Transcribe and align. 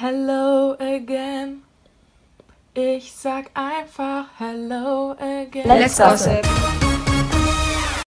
Hello 0.00 0.76
again. 0.78 1.64
Ich 2.72 3.12
sag 3.12 3.50
einfach 3.54 4.30
Hello 4.38 5.10
again. 5.18 5.66
Let's 5.66 5.98
gossip. 5.98 6.44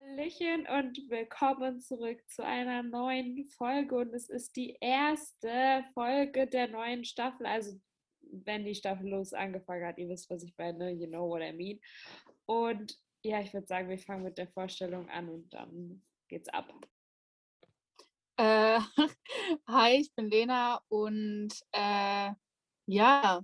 Hallöchen 0.02 0.68
und 0.68 1.10
willkommen 1.10 1.80
zurück 1.80 2.20
zu 2.28 2.44
einer 2.44 2.84
neuen 2.84 3.42
Folge. 3.46 3.96
Und 3.96 4.14
es 4.14 4.28
ist 4.28 4.58
die 4.58 4.76
erste 4.82 5.86
Folge 5.94 6.46
der 6.48 6.68
neuen 6.68 7.06
Staffel. 7.06 7.46
Also, 7.46 7.80
wenn 8.20 8.66
die 8.66 8.76
Staffel 8.76 9.08
los 9.08 9.32
angefangen 9.32 9.86
hat, 9.86 9.98
ihr 9.98 10.10
wisst, 10.10 10.30
was 10.30 10.44
ich 10.44 10.54
meine. 10.58 10.92
You 10.92 11.08
know 11.08 11.30
what 11.30 11.42
I 11.42 11.54
mean. 11.54 11.80
Und 12.48 13.00
ja, 13.24 13.40
ich 13.40 13.54
würde 13.54 13.68
sagen, 13.68 13.88
wir 13.88 13.98
fangen 13.98 14.24
mit 14.24 14.38
der 14.38 14.50
Vorstellung 14.50 15.08
an 15.10 15.30
und 15.30 15.54
dann 15.54 16.02
geht's 16.28 16.50
ab. 16.50 16.68
Äh, 18.38 18.80
hi, 19.68 19.96
ich 20.00 20.14
bin 20.16 20.30
Lena 20.30 20.80
und 20.90 21.50
äh, 21.72 22.32
ja, 22.86 23.44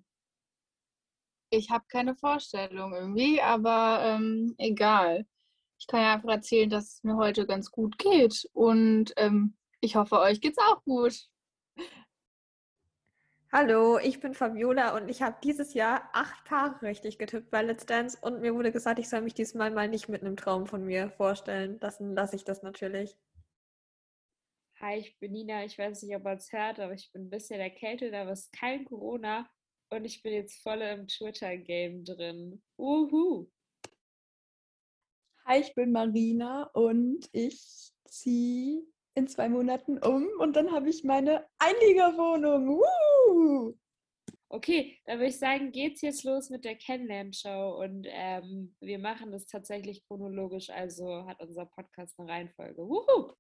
ich 1.50 1.70
habe 1.72 1.86
keine 1.88 2.16
Vorstellung 2.16 2.94
irgendwie, 2.94 3.42
aber 3.42 4.02
ähm, 4.04 4.54
egal. 4.58 5.26
Ich 5.80 5.88
kann 5.88 6.02
ja 6.02 6.14
einfach 6.14 6.30
erzählen, 6.30 6.70
dass 6.70 6.96
es 6.96 7.04
mir 7.04 7.18
heute 7.18 7.46
ganz 7.48 7.72
gut 7.72 7.98
geht 7.98 8.48
und 8.54 9.14
ähm, 9.18 9.56
ich 9.82 9.96
hoffe, 9.96 10.20
euch 10.20 10.42
geht's 10.42 10.60
auch 10.60 10.84
gut. 10.84 11.28
Hallo, 13.52 14.00
ich 14.00 14.20
bin 14.20 14.34
Fabiola 14.34 14.96
und 14.96 15.10
ich 15.10 15.22
habe 15.22 15.38
dieses 15.44 15.74
Jahr 15.74 16.10
acht 16.14 16.44
Paare 16.46 16.82
richtig 16.84 17.18
getippt 17.20 17.52
bei 17.52 17.62
Let's 17.64 17.86
Dance 17.86 18.18
und 18.22 18.42
mir 18.42 18.56
wurde 18.56 18.72
gesagt, 18.72 19.00
ich 19.00 19.10
soll 19.10 19.22
mich 19.22 19.34
diesmal 19.34 19.72
mal 19.72 19.88
nicht 19.88 20.10
mit 20.10 20.22
einem 20.22 20.38
Traum 20.38 20.66
von 20.68 20.86
mir 20.86 21.10
vorstellen. 21.12 21.80
Dann 21.80 22.16
lasse 22.16 22.36
ich 22.36 22.44
das 22.44 22.64
natürlich. 22.64 23.16
Hi, 24.84 24.98
ich 24.98 25.18
bin 25.18 25.32
Nina. 25.32 25.64
Ich 25.64 25.78
weiß 25.78 26.04
nicht, 26.04 26.14
ob 26.14 26.24
man 26.24 26.36
es 26.36 26.52
hört, 26.52 26.78
aber 26.78 26.94
ich 26.94 27.10
bin 27.14 27.28
ein 27.28 27.30
bisschen 27.30 27.62
erkältet, 27.62 28.14
aber 28.14 28.32
es 28.32 28.42
ist 28.42 28.52
kein 28.52 28.84
Corona 28.84 29.50
und 29.90 30.04
ich 30.04 30.22
bin 30.22 30.34
jetzt 30.34 30.62
voll 30.62 30.82
im 30.82 31.08
Twitter-Game 31.08 32.04
drin. 32.04 32.62
Uhu. 32.78 33.50
Hi, 35.46 35.62
ich 35.62 35.74
bin 35.74 35.94
Marina 35.94 36.64
und 36.74 37.30
ich 37.32 37.94
ziehe 38.10 38.84
in 39.16 39.30
zwei 39.30 39.48
Monaten 39.48 40.00
um 40.00 40.28
und 40.40 40.58
dann 40.58 40.70
habe 40.74 40.90
ich 40.90 41.06
meine 41.06 41.48
Einliegerwohnung. 41.60 42.68
Woo! 42.68 43.78
Okay, 44.50 45.00
dann 45.06 45.20
würde 45.20 45.30
ich 45.30 45.40
sagen, 45.40 45.72
geht's 45.72 46.02
jetzt 46.02 46.26
los 46.26 46.50
mit 46.50 46.66
der 46.66 46.76
Kennenlernshow 46.76 47.82
und 47.82 48.06
ähm, 48.10 48.76
wir 48.82 49.00
machen 49.00 49.32
das 49.32 49.46
tatsächlich 49.46 50.06
chronologisch, 50.06 50.70
also 50.70 51.26
hat 51.26 51.40
unser 51.40 51.68
Podcast 51.68 52.20
eine 52.20 52.30
Reihenfolge. 52.30 52.82
Wuhu! 52.86 53.34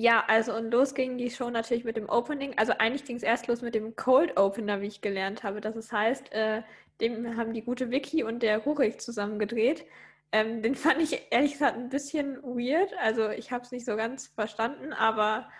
Ja, 0.00 0.24
also 0.28 0.54
und 0.54 0.70
los 0.70 0.94
ging 0.94 1.18
die 1.18 1.28
Show 1.28 1.50
natürlich 1.50 1.82
mit 1.82 1.96
dem 1.96 2.08
Opening. 2.08 2.56
Also 2.56 2.72
eigentlich 2.78 3.04
ging 3.04 3.16
es 3.16 3.24
erst 3.24 3.48
los 3.48 3.62
mit 3.62 3.74
dem 3.74 3.96
Cold 3.96 4.38
Opener, 4.38 4.80
wie 4.80 4.86
ich 4.86 5.00
gelernt 5.00 5.42
habe. 5.42 5.60
Das 5.60 5.90
heißt, 5.90 6.32
äh, 6.32 6.62
dem 7.00 7.36
haben 7.36 7.52
die 7.52 7.62
gute 7.62 7.90
Vicky 7.90 8.22
und 8.22 8.44
der 8.44 8.58
Rurik 8.58 9.00
zusammen 9.00 9.40
gedreht. 9.40 9.84
Ähm, 10.30 10.62
den 10.62 10.74
fand 10.76 11.02
ich 11.02 11.20
ehrlich 11.30 11.54
gesagt 11.54 11.76
ein 11.76 11.88
bisschen 11.88 12.40
weird. 12.44 12.92
Also 13.00 13.30
ich 13.30 13.50
habe 13.50 13.64
es 13.64 13.72
nicht 13.72 13.84
so 13.84 13.96
ganz 13.96 14.28
verstanden, 14.28 14.92
aber 14.92 15.50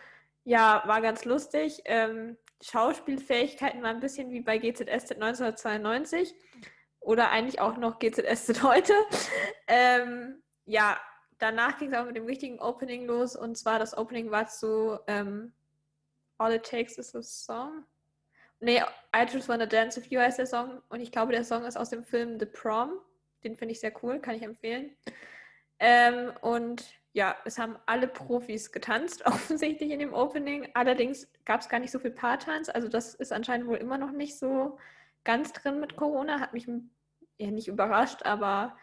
ja, 0.44 0.84
war 0.86 1.00
ganz 1.00 1.24
lustig. 1.24 1.82
Ähm, 1.86 2.36
Schauspielfähigkeiten 2.62 3.82
waren 3.82 3.96
ein 3.96 4.00
bisschen 4.00 4.30
wie 4.30 4.40
bei 4.40 4.58
GZSZ 4.58 5.14
1992 5.14 6.32
oder 7.00 7.30
eigentlich 7.30 7.60
auch 7.60 7.76
noch 7.76 7.98
GZSZ 7.98 8.62
heute. 8.62 8.92
Ähm, 9.70 10.42
ja, 10.64 10.98
danach 11.38 11.78
ging 11.78 11.92
es 11.92 11.98
auch 11.98 12.06
mit 12.06 12.16
dem 12.16 12.26
richtigen 12.26 12.60
Opening 12.60 13.06
los 13.06 13.36
und 13.36 13.56
zwar 13.56 13.78
das 13.78 13.96
Opening 13.96 14.30
war 14.30 14.46
zu 14.46 14.98
ähm, 15.06 15.52
All 16.38 16.52
It 16.52 16.64
Takes 16.64 16.98
is 16.98 17.14
a 17.14 17.22
Song. 17.22 17.84
Nee, 18.60 18.82
I 19.14 19.24
Just 19.30 19.48
Wanna 19.48 19.66
Dance 19.66 20.00
With 20.00 20.10
You 20.10 20.20
heißt 20.20 20.38
der 20.38 20.46
Song 20.46 20.82
und 20.88 21.00
ich 21.00 21.12
glaube, 21.12 21.32
der 21.32 21.44
Song 21.44 21.64
ist 21.64 21.76
aus 21.76 21.90
dem 21.90 22.04
Film 22.04 22.38
The 22.38 22.46
Prom. 22.46 22.92
Den 23.44 23.56
finde 23.56 23.72
ich 23.72 23.80
sehr 23.80 23.92
cool, 24.02 24.20
kann 24.20 24.34
ich 24.34 24.42
empfehlen. 24.42 24.96
Ähm, 25.78 26.32
und 26.40 26.84
ja, 27.12 27.36
es 27.44 27.58
haben 27.58 27.76
alle 27.86 28.08
Profis 28.08 28.72
getanzt, 28.72 29.24
offensichtlich 29.26 29.90
in 29.90 30.00
dem 30.00 30.12
Opening. 30.12 30.68
Allerdings 30.74 31.28
gab 31.44 31.60
es 31.60 31.68
gar 31.68 31.78
nicht 31.78 31.90
so 31.90 31.98
viel 31.98 32.10
Paartanz. 32.10 32.68
Also 32.68 32.88
das 32.88 33.14
ist 33.14 33.32
anscheinend 33.32 33.66
wohl 33.68 33.76
immer 33.76 33.98
noch 33.98 34.12
nicht 34.12 34.38
so 34.38 34.78
ganz 35.24 35.52
drin 35.52 35.80
mit 35.80 35.96
Corona. 35.96 36.40
Hat 36.40 36.52
mich 36.52 36.68
ja 37.38 37.50
nicht 37.50 37.68
überrascht, 37.68 38.24
aber 38.24 38.76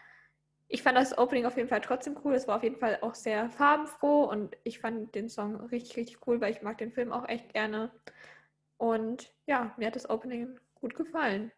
ich 0.67 0.81
fand 0.81 0.97
das 0.97 1.17
Opening 1.17 1.45
auf 1.45 1.57
jeden 1.57 1.69
Fall 1.69 1.81
trotzdem 1.81 2.17
cool. 2.23 2.33
Es 2.33 2.47
war 2.47 2.57
auf 2.57 2.63
jeden 2.63 2.77
Fall 2.77 2.97
auch 3.01 3.15
sehr 3.15 3.49
farbenfroh 3.49 4.23
und 4.23 4.57
ich 4.63 4.79
fand 4.79 5.13
den 5.15 5.29
Song 5.29 5.55
richtig, 5.67 5.97
richtig 5.97 6.27
cool, 6.27 6.41
weil 6.41 6.53
ich 6.53 6.61
mag 6.61 6.77
den 6.77 6.91
Film 6.91 7.11
auch 7.11 7.27
echt 7.27 7.53
gerne. 7.53 7.91
Und 8.77 9.33
ja, 9.45 9.73
mir 9.77 9.87
hat 9.87 9.95
das 9.95 10.09
Opening 10.09 10.59
gut 10.73 10.95
gefallen. 10.95 11.51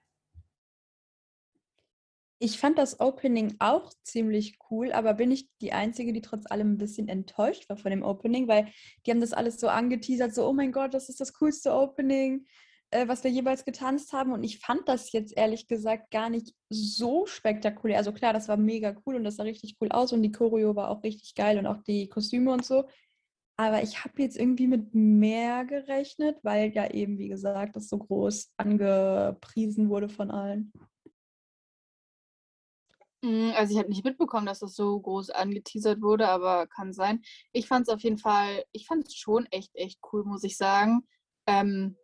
Ich 2.40 2.60
fand 2.60 2.78
das 2.78 3.00
Opening 3.00 3.56
auch 3.58 3.92
ziemlich 4.04 4.60
cool, 4.70 4.92
aber 4.92 5.16
bin 5.16 5.32
ich 5.32 5.50
die 5.60 5.74
Einzige, 5.74 6.14
die 6.14 6.22
trotz 6.22 6.46
allem 6.52 6.74
ein 6.74 6.78
bisschen 6.78 7.08
enttäuscht 7.08 7.68
war 7.68 7.78
von 7.78 7.90
dem 7.90 8.04
Opening, 8.04 8.48
weil 8.48 8.72
die 9.06 9.12
haben 9.12 9.22
das 9.22 9.34
alles 9.34 9.60
so 9.60 9.70
angeteasert, 9.70 10.36
so, 10.36 10.48
oh 10.48 10.54
mein 10.54 10.72
Gott, 10.72 10.94
das 10.94 11.10
ist 11.10 11.20
das 11.20 11.34
coolste 11.34 11.74
Opening 11.74 12.46
äh, 12.92 13.08
was 13.08 13.24
wir 13.24 13.32
jeweils 13.32 13.66
getanzt 13.66 14.14
haben. 14.14 14.32
Und 14.32 14.44
ich 14.44 14.60
fand 14.60 14.88
das 14.88 15.12
jetzt 15.12 15.36
ehrlich 15.36 15.68
gesagt 15.68 16.12
gar 16.12 16.30
nicht 16.30 16.54
so 16.70 17.26
spektakulär. 17.26 17.98
Also 17.98 18.12
klar, 18.14 18.34
das 18.34 18.48
war 18.48 18.58
mega 18.58 18.96
cool 19.06 19.16
und 19.16 19.24
das 19.24 19.36
sah 19.36 19.44
richtig 19.44 19.78
cool 19.82 19.90
aus 19.92 20.14
und 20.14 20.22
die 20.24 20.32
Choreo 20.32 20.76
war 20.76 20.90
auch 20.90 21.04
richtig 21.04 21.36
geil 21.36 21.58
und 21.58 21.68
auch 21.68 21.82
die 21.84 22.08
Kostüme 22.10 22.52
und 22.52 22.66
so. 22.66 22.88
Aber 23.60 23.82
ich 23.82 24.04
habe 24.04 24.22
jetzt 24.22 24.38
irgendwie 24.38 24.68
mit 24.68 24.94
mehr 24.94 25.66
gerechnet, 25.66 26.38
weil 26.44 26.72
ja 26.74 26.92
eben, 26.92 27.18
wie 27.18 27.28
gesagt, 27.28 27.76
das 27.76 27.90
so 27.90 27.98
groß 27.98 28.54
angepriesen 28.58 29.90
wurde 29.90 30.10
von 30.10 30.30
allen. 30.30 30.72
Mm, 33.24 33.52
also 33.56 33.74
ich 33.74 33.80
habe 33.80 33.90
nicht 33.90 34.06
mitbekommen, 34.06 34.46
dass 34.46 34.60
das 34.60 34.76
so 34.76 35.00
groß 35.00 35.32
angeteasert 35.32 36.02
wurde, 36.02 36.28
aber 36.28 36.68
kann 36.68 36.94
sein. 36.94 37.24
Ich 37.52 37.68
fand 37.68 37.88
es 37.88 37.94
auf 37.94 38.02
jeden 38.02 38.20
Fall, 38.20 38.64
ich 38.72 38.86
fand 38.86 39.08
es 39.08 39.16
schon 39.16 39.48
echt, 39.48 39.76
echt 39.76 40.00
cool, 40.12 40.24
muss 40.24 40.44
ich 40.44 40.56
sagen. 40.56 41.08
Ähm, 41.48 41.98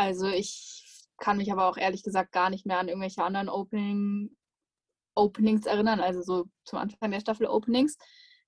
also 0.00 0.28
ich 0.28 1.06
kann 1.18 1.36
mich 1.36 1.52
aber 1.52 1.68
auch 1.68 1.76
ehrlich 1.76 2.02
gesagt 2.02 2.32
gar 2.32 2.48
nicht 2.48 2.64
mehr 2.64 2.78
an 2.78 2.88
irgendwelche 2.88 3.22
anderen 3.22 3.50
Opening, 3.50 4.34
Openings 5.14 5.66
erinnern, 5.66 6.00
also 6.00 6.22
so 6.22 6.46
zum 6.64 6.78
Anfang 6.78 7.10
der 7.10 7.20
Staffel 7.20 7.46
Openings. 7.46 7.98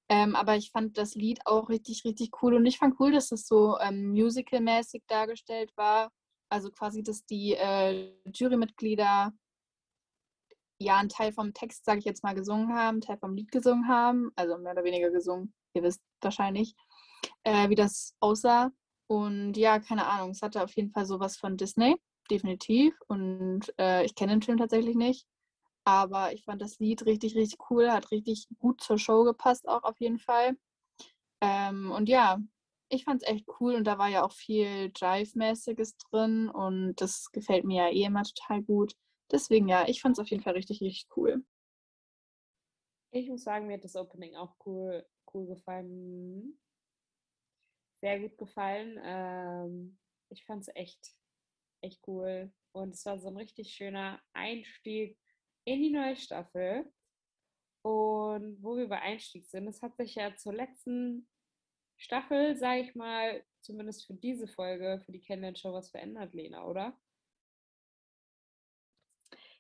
Ähm, 0.09 0.35
aber 0.35 0.57
ich 0.57 0.71
fand 0.71 0.97
das 0.97 1.15
Lied 1.15 1.41
auch 1.45 1.69
richtig, 1.69 2.05
richtig 2.07 2.31
cool. 2.41 2.55
Und 2.55 2.65
ich 2.65 2.79
fand 2.79 2.99
cool, 2.99 3.12
dass 3.12 3.33
es 3.33 3.47
so 3.47 3.79
ähm, 3.81 4.12
musical-mäßig 4.12 5.03
dargestellt 5.09 5.73
war. 5.77 6.11
Also 6.49 6.71
quasi, 6.71 7.03
dass 7.03 7.27
die 7.27 7.53
äh, 7.53 8.15
Jurymitglieder 8.33 9.33
ja 10.79 10.97
einen 10.97 11.11
Teil 11.11 11.33
vom 11.35 11.53
Text, 11.53 11.85
sage 11.85 11.99
ich 11.99 12.07
jetzt 12.07 12.25
mal, 12.25 12.35
gesungen 12.35 12.73
haben, 12.73 12.95
einen 12.95 13.01
Teil 13.03 13.19
vom 13.19 13.35
Lied 13.35 13.53
gesungen 13.53 13.89
haben. 13.89 14.31
Also 14.37 14.57
mehr 14.57 14.73
oder 14.73 14.85
weniger 14.85 15.11
gesungen. 15.11 15.53
Ihr 15.75 15.83
wisst 15.83 16.01
wahrscheinlich, 16.23 16.75
äh, 17.45 17.69
wie 17.69 17.75
das 17.75 18.15
aussah. 18.21 18.71
Und 19.07 19.57
ja, 19.57 19.79
keine 19.79 20.07
Ahnung, 20.07 20.31
es 20.31 20.43
hatte 20.43 20.63
auf 20.63 20.75
jeden 20.75 20.91
Fall 20.91 21.07
sowas 21.07 21.37
von 21.37 21.57
Disney, 21.57 21.97
definitiv. 22.31 22.95
Und 23.09 23.73
äh, 23.79 24.05
ich 24.05 24.15
kenne 24.15 24.33
den 24.33 24.43
Film 24.43 24.59
tatsächlich 24.59 24.97
nicht. 24.97 25.27
Aber 25.85 26.33
ich 26.33 26.45
fand 26.45 26.63
das 26.63 26.79
Lied 26.79 27.05
richtig, 27.07 27.35
richtig 27.35 27.59
cool, 27.71 27.91
hat 27.91 28.11
richtig 28.12 28.47
gut 28.59 28.81
zur 28.81 28.99
Show 28.99 29.25
gepasst, 29.25 29.69
auch 29.69 29.83
auf 29.83 30.01
jeden 30.01 30.19
Fall. 30.19 30.57
Ähm, 31.41 31.91
und 31.91 32.09
ja, 32.09 32.39
ich 32.89 33.05
fand 33.05 33.23
es 33.23 33.29
echt 33.29 33.47
cool 33.61 33.75
und 33.75 33.85
da 33.85 33.99
war 33.99 34.09
ja 34.09 34.25
auch 34.25 34.33
viel 34.33 34.93
Jive-mäßiges 34.95 35.97
drin 36.11 36.49
und 36.49 37.01
das 37.01 37.31
gefällt 37.33 37.65
mir 37.65 37.87
ja 37.87 37.93
eh 37.93 38.05
immer 38.05 38.23
total 38.23 38.62
gut. 38.62 38.95
Deswegen 39.31 39.67
ja, 39.67 39.89
ich 39.89 40.03
fand 40.03 40.17
es 40.17 40.23
auf 40.23 40.29
jeden 40.29 40.43
Fall 40.43 40.53
richtig, 40.53 40.81
richtig 40.83 41.09
cool. 41.17 41.45
Ich 43.11 43.29
muss 43.29 43.43
sagen, 43.43 43.67
mir 43.67 43.75
hat 43.75 43.85
das 43.85 43.97
Opening 43.97 44.37
auch 44.37 44.55
cool, 44.65 45.05
cool 45.33 45.47
gefallen 45.47 46.59
sehr 48.03 48.19
gut 48.21 48.37
gefallen. 48.37 49.01
Ähm, 49.03 49.99
ich 50.29 50.45
fand 50.45 50.63
es 50.63 50.75
echt, 50.75 51.15
echt 51.81 52.07
cool. 52.07 52.53
Und 52.73 52.94
es 52.94 53.06
war 53.06 53.19
so 53.19 53.29
ein 53.29 53.37
richtig 53.37 53.73
schöner 53.73 54.21
Einstieg 54.32 55.19
in 55.65 55.81
die 55.81 55.91
neue 55.91 56.17
Staffel. 56.17 56.93
Und 57.82 58.62
wo 58.62 58.76
wir 58.76 58.88
bei 58.88 59.00
Einstieg 59.00 59.47
sind, 59.47 59.69
es 59.69 59.82
hat 59.82 59.97
sich 59.97 60.17
ja 60.17 60.35
zur 60.37 60.53
letzten 60.53 61.29
Staffel, 61.97 62.56
sage 62.56 62.82
ich 62.82 62.94
mal, 62.94 63.44
zumindest 63.61 64.06
für 64.06 64.15
diese 64.15 64.49
Folge, 64.49 65.00
für 65.05 65.12
die 65.12 65.21
Kennenlern-Show 65.21 65.73
was 65.73 65.91
verändert, 65.91 66.35
Lena, 66.35 66.67
oder? 66.67 66.99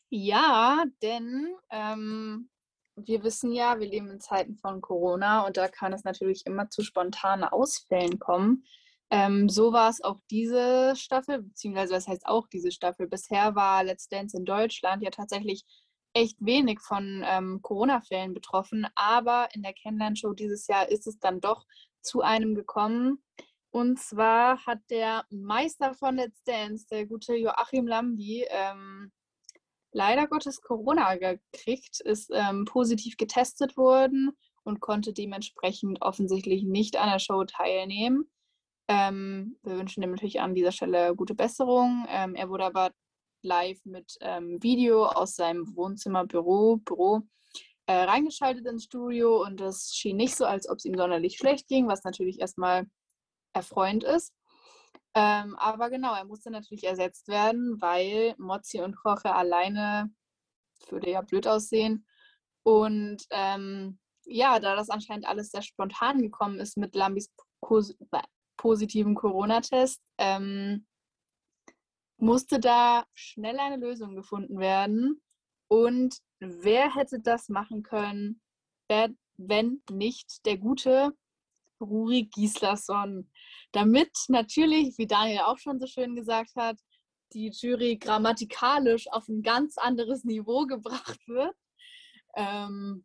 Ja, 0.08 0.84
denn 1.00 1.54
ähm, 1.70 2.50
wir 2.96 3.22
wissen 3.24 3.52
ja, 3.52 3.78
wir 3.78 3.86
leben 3.86 4.10
in 4.10 4.20
Zeiten 4.20 4.56
von 4.56 4.80
Corona 4.80 5.46
und 5.46 5.56
da 5.56 5.68
kann 5.68 5.92
es 5.92 6.04
natürlich 6.04 6.46
immer 6.46 6.68
zu 6.68 6.82
spontanen 6.82 7.44
Ausfällen 7.44 8.18
kommen. 8.18 8.64
Ähm, 9.10 9.48
so 9.48 9.72
war 9.72 9.90
es 9.90 10.02
auch 10.02 10.20
diese 10.30 10.94
Staffel, 10.96 11.42
beziehungsweise 11.42 11.94
was 11.94 12.08
heißt 12.08 12.26
auch 12.26 12.46
diese 12.48 12.72
Staffel. 12.72 13.08
Bisher 13.08 13.54
war 13.54 13.84
Let's 13.84 14.08
Dance 14.08 14.36
in 14.36 14.44
Deutschland 14.44 15.02
ja 15.02 15.10
tatsächlich 15.10 15.64
echt 16.14 16.36
wenig 16.40 16.80
von 16.80 17.24
ähm, 17.26 17.60
Corona-Fällen 17.62 18.34
betroffen, 18.34 18.86
aber 18.94 19.48
in 19.54 19.62
der 19.62 19.72
Kennenlernshow 19.72 20.32
dieses 20.34 20.66
Jahr 20.66 20.88
ist 20.88 21.06
es 21.06 21.18
dann 21.18 21.40
doch 21.40 21.66
zu 22.02 22.22
einem 22.22 22.54
gekommen. 22.54 23.22
Und 23.70 23.98
zwar 23.98 24.66
hat 24.66 24.80
der 24.90 25.24
Meister 25.30 25.94
von 25.94 26.16
Let's 26.16 26.42
Dance, 26.44 26.86
der 26.90 27.06
gute 27.06 27.34
Joachim 27.34 27.86
Lambi, 27.86 28.46
ähm, 28.50 29.10
leider 29.92 30.26
Gottes 30.26 30.60
Corona 30.60 31.16
gekriegt, 31.16 32.00
ist 32.00 32.30
ähm, 32.32 32.64
positiv 32.64 33.16
getestet 33.16 33.76
worden 33.76 34.32
und 34.64 34.80
konnte 34.80 35.12
dementsprechend 35.12 36.02
offensichtlich 36.02 36.64
nicht 36.64 36.96
an 36.96 37.10
der 37.10 37.18
Show 37.18 37.44
teilnehmen. 37.44 38.30
Ähm, 38.88 39.58
wir 39.62 39.76
wünschen 39.76 40.02
ihm 40.02 40.10
natürlich 40.10 40.40
an 40.40 40.54
dieser 40.54 40.72
Stelle 40.72 41.14
gute 41.14 41.34
Besserung. 41.34 42.06
Ähm, 42.08 42.34
er 42.34 42.48
wurde 42.48 42.64
aber 42.64 42.90
live 43.42 43.78
mit 43.84 44.16
ähm, 44.20 44.62
Video 44.62 45.06
aus 45.06 45.34
seinem 45.34 45.76
Wohnzimmer, 45.76 46.26
Büro, 46.26 46.76
Büro 46.76 47.22
äh, 47.86 47.92
reingeschaltet 47.92 48.66
ins 48.66 48.84
Studio 48.84 49.42
und 49.42 49.60
es 49.60 49.94
schien 49.94 50.16
nicht 50.16 50.36
so, 50.36 50.44
als 50.44 50.68
ob 50.68 50.78
es 50.78 50.84
ihm 50.84 50.96
sonderlich 50.96 51.36
schlecht 51.36 51.68
ging, 51.68 51.88
was 51.88 52.04
natürlich 52.04 52.40
erstmal 52.40 52.86
erfreuend 53.52 54.04
ist. 54.04 54.32
Ähm, 55.14 55.56
aber 55.56 55.90
genau, 55.90 56.14
er 56.14 56.24
musste 56.24 56.50
natürlich 56.50 56.84
ersetzt 56.84 57.28
werden, 57.28 57.80
weil 57.80 58.34
Mozzi 58.38 58.80
und 58.80 58.96
Jorge 59.04 59.34
alleine 59.34 60.10
würde 60.88 61.10
ja 61.10 61.20
blöd 61.20 61.46
aussehen. 61.46 62.06
Und 62.62 63.24
ähm, 63.30 63.98
ja, 64.24 64.58
da 64.60 64.76
das 64.76 64.88
anscheinend 64.88 65.26
alles 65.26 65.50
sehr 65.50 65.62
spontan 65.62 66.22
gekommen 66.22 66.60
ist 66.60 66.76
mit 66.76 66.94
Lambis 66.94 67.30
positiven 68.56 69.14
Corona-Test, 69.14 70.00
ähm, 70.18 70.86
musste 72.18 72.60
da 72.60 73.04
schnell 73.14 73.58
eine 73.58 73.76
Lösung 73.76 74.14
gefunden 74.14 74.58
werden. 74.58 75.20
Und 75.68 76.18
wer 76.38 76.94
hätte 76.94 77.20
das 77.20 77.48
machen 77.48 77.82
können, 77.82 78.40
wenn 79.36 79.82
nicht 79.90 80.44
der 80.46 80.58
gute 80.58 81.16
Ruri 81.82 82.24
Gislason? 82.32 83.30
Damit 83.72 84.10
natürlich, 84.28 84.96
wie 84.98 85.06
Daniel 85.06 85.40
auch 85.40 85.58
schon 85.58 85.78
so 85.78 85.86
schön 85.86 86.14
gesagt 86.14 86.54
hat, 86.56 86.78
die 87.32 87.50
Jury 87.50 87.96
grammatikalisch 87.96 89.06
auf 89.10 89.28
ein 89.28 89.42
ganz 89.42 89.78
anderes 89.78 90.24
Niveau 90.24 90.66
gebracht 90.66 91.20
wird. 91.26 91.54
Ähm, 92.36 93.04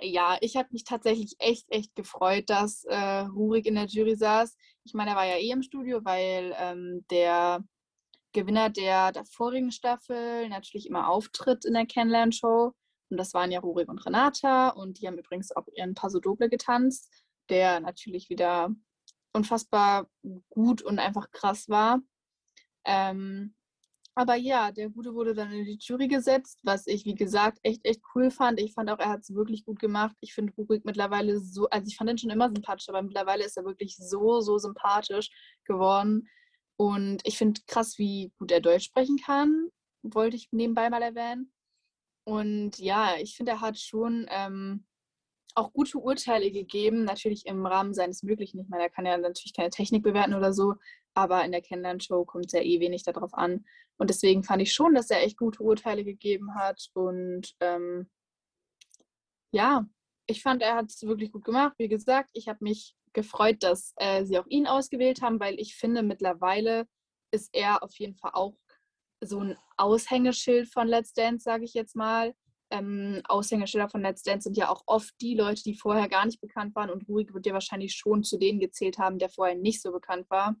ja, 0.00 0.38
ich 0.40 0.56
habe 0.56 0.68
mich 0.72 0.84
tatsächlich 0.84 1.34
echt, 1.38 1.66
echt 1.70 1.94
gefreut, 1.94 2.48
dass 2.48 2.84
äh, 2.84 3.20
Rurik 3.20 3.66
in 3.66 3.74
der 3.74 3.86
Jury 3.86 4.16
saß. 4.16 4.56
Ich 4.84 4.94
meine, 4.94 5.10
er 5.10 5.16
war 5.16 5.26
ja 5.26 5.36
eh 5.36 5.50
im 5.50 5.62
Studio, 5.62 6.00
weil 6.04 6.54
ähm, 6.58 7.04
der 7.10 7.62
Gewinner 8.32 8.70
der, 8.70 9.12
der 9.12 9.24
vorigen 9.24 9.72
Staffel 9.72 10.48
natürlich 10.48 10.86
immer 10.86 11.08
auftritt 11.08 11.64
in 11.64 11.74
der 11.74 11.86
Kennenlern-Show. 11.86 12.72
Und 13.10 13.16
das 13.16 13.34
waren 13.34 13.50
ja 13.50 13.60
Rurik 13.60 13.88
und 13.88 14.04
Renata. 14.06 14.70
Und 14.70 15.00
die 15.00 15.06
haben 15.06 15.18
übrigens 15.18 15.54
auch 15.54 15.66
ihren 15.74 15.94
Paso 15.94 16.20
Doble 16.20 16.48
getanzt, 16.48 17.10
der 17.50 17.80
natürlich 17.80 18.30
wieder 18.30 18.74
unfassbar 19.32 20.08
gut 20.48 20.82
und 20.82 20.98
einfach 20.98 21.30
krass 21.30 21.68
war. 21.68 22.00
Ähm, 22.84 23.54
aber 24.14 24.34
ja, 24.34 24.72
der 24.72 24.90
Gute 24.90 25.14
wurde 25.14 25.34
dann 25.34 25.52
in 25.52 25.64
die 25.64 25.78
Jury 25.80 26.08
gesetzt, 26.08 26.58
was 26.62 26.86
ich, 26.86 27.04
wie 27.04 27.14
gesagt, 27.14 27.58
echt, 27.62 27.84
echt 27.84 28.02
cool 28.14 28.30
fand. 28.30 28.60
Ich 28.60 28.74
fand 28.74 28.90
auch, 28.90 28.98
er 28.98 29.08
hat 29.08 29.20
es 29.20 29.34
wirklich 29.34 29.64
gut 29.64 29.78
gemacht. 29.78 30.16
Ich 30.20 30.34
finde 30.34 30.52
Rubik 30.58 30.84
mittlerweile 30.84 31.40
so, 31.40 31.68
also 31.70 31.86
ich 31.86 31.96
fand 31.96 32.10
ihn 32.10 32.18
schon 32.18 32.30
immer 32.30 32.48
sympathisch, 32.48 32.88
aber 32.88 33.02
mittlerweile 33.02 33.44
ist 33.44 33.56
er 33.56 33.64
wirklich 33.64 33.96
so, 33.96 34.40
so 34.40 34.58
sympathisch 34.58 35.30
geworden. 35.64 36.28
Und 36.76 37.20
ich 37.24 37.38
finde 37.38 37.60
krass, 37.66 37.98
wie 37.98 38.32
gut 38.38 38.50
er 38.50 38.60
Deutsch 38.60 38.84
sprechen 38.84 39.18
kann. 39.18 39.68
Wollte 40.02 40.36
ich 40.36 40.48
nebenbei 40.50 40.90
mal 40.90 41.02
erwähnen. 41.02 41.52
Und 42.24 42.78
ja, 42.78 43.14
ich 43.18 43.36
finde, 43.36 43.52
er 43.52 43.60
hat 43.60 43.78
schon 43.78 44.26
ähm, 44.28 44.86
auch 45.54 45.72
gute 45.72 45.98
Urteile 45.98 46.50
gegeben, 46.50 47.04
natürlich 47.04 47.46
im 47.46 47.66
Rahmen 47.66 47.94
seines 47.94 48.22
Möglichen. 48.22 48.60
Ich 48.60 48.68
meine, 48.68 48.84
er 48.84 48.90
kann 48.90 49.06
ja 49.06 49.16
natürlich 49.16 49.54
keine 49.54 49.70
Technik 49.70 50.02
bewerten 50.02 50.34
oder 50.34 50.52
so, 50.52 50.74
aber 51.14 51.44
in 51.44 51.52
der 51.52 51.62
Kennenlernshow 51.62 52.24
kommt 52.24 52.46
es 52.46 52.52
ja 52.52 52.60
eh 52.60 52.80
wenig 52.80 53.02
darauf 53.02 53.34
an. 53.34 53.64
Und 53.98 54.10
deswegen 54.10 54.44
fand 54.44 54.62
ich 54.62 54.72
schon, 54.72 54.94
dass 54.94 55.10
er 55.10 55.22
echt 55.22 55.36
gute 55.36 55.62
Urteile 55.62 56.04
gegeben 56.04 56.54
hat. 56.54 56.88
Und 56.94 57.54
ähm, 57.60 58.10
ja, 59.52 59.86
ich 60.26 60.42
fand, 60.42 60.62
er 60.62 60.76
hat 60.76 60.90
es 60.90 61.02
wirklich 61.02 61.32
gut 61.32 61.44
gemacht. 61.44 61.74
Wie 61.78 61.88
gesagt, 61.88 62.30
ich 62.32 62.48
habe 62.48 62.58
mich 62.62 62.94
gefreut, 63.12 63.62
dass 63.62 63.92
äh, 63.96 64.24
sie 64.24 64.38
auch 64.38 64.46
ihn 64.46 64.66
ausgewählt 64.66 65.20
haben, 65.22 65.40
weil 65.40 65.58
ich 65.58 65.74
finde, 65.74 66.02
mittlerweile 66.02 66.86
ist 67.32 67.50
er 67.52 67.82
auf 67.82 67.98
jeden 67.98 68.16
Fall 68.16 68.30
auch 68.34 68.56
so 69.22 69.40
ein 69.40 69.58
Aushängeschild 69.76 70.72
von 70.72 70.88
Let's 70.88 71.12
Dance, 71.12 71.44
sage 71.44 71.64
ich 71.64 71.74
jetzt 71.74 71.94
mal 71.94 72.34
ähm, 72.70 73.20
Aushängeschilder 73.24 73.88
von 73.88 74.02
Let's 74.02 74.22
Dance 74.22 74.44
sind 74.44 74.56
ja 74.56 74.70
auch 74.70 74.82
oft 74.86 75.14
die 75.20 75.34
Leute, 75.34 75.62
die 75.62 75.74
vorher 75.74 76.08
gar 76.08 76.24
nicht 76.26 76.40
bekannt 76.40 76.74
waren 76.74 76.90
und 76.90 77.08
Rurik 77.08 77.34
wird 77.34 77.46
ja 77.46 77.52
wahrscheinlich 77.52 77.94
schon 77.94 78.22
zu 78.22 78.38
denen 78.38 78.60
gezählt 78.60 78.98
haben, 78.98 79.18
der 79.18 79.28
vorher 79.28 79.56
nicht 79.56 79.82
so 79.82 79.92
bekannt 79.92 80.30
war, 80.30 80.56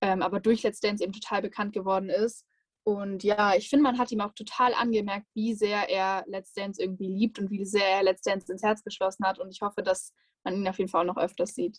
ähm, 0.00 0.22
aber 0.22 0.40
durch 0.40 0.62
Let's 0.62 0.80
Dance 0.80 1.02
eben 1.02 1.12
total 1.12 1.42
bekannt 1.42 1.72
geworden 1.72 2.08
ist. 2.08 2.44
Und 2.84 3.22
ja, 3.22 3.54
ich 3.54 3.70
finde, 3.70 3.84
man 3.84 3.98
hat 3.98 4.10
ihm 4.10 4.20
auch 4.20 4.32
total 4.32 4.74
angemerkt, 4.74 5.28
wie 5.34 5.54
sehr 5.54 5.88
er 5.88 6.24
Let's 6.26 6.52
Dance 6.52 6.82
irgendwie 6.82 7.06
liebt 7.06 7.38
und 7.38 7.50
wie 7.50 7.64
sehr 7.64 7.86
er 7.86 8.02
Let's 8.02 8.22
Dance 8.22 8.50
ins 8.50 8.64
Herz 8.64 8.82
geschlossen 8.82 9.24
hat. 9.24 9.38
Und 9.38 9.50
ich 9.50 9.60
hoffe, 9.60 9.82
dass 9.82 10.12
man 10.42 10.56
ihn 10.56 10.66
auf 10.66 10.78
jeden 10.78 10.90
Fall 10.90 11.02
auch 11.02 11.14
noch 11.14 11.22
öfters 11.22 11.54
sieht. 11.54 11.78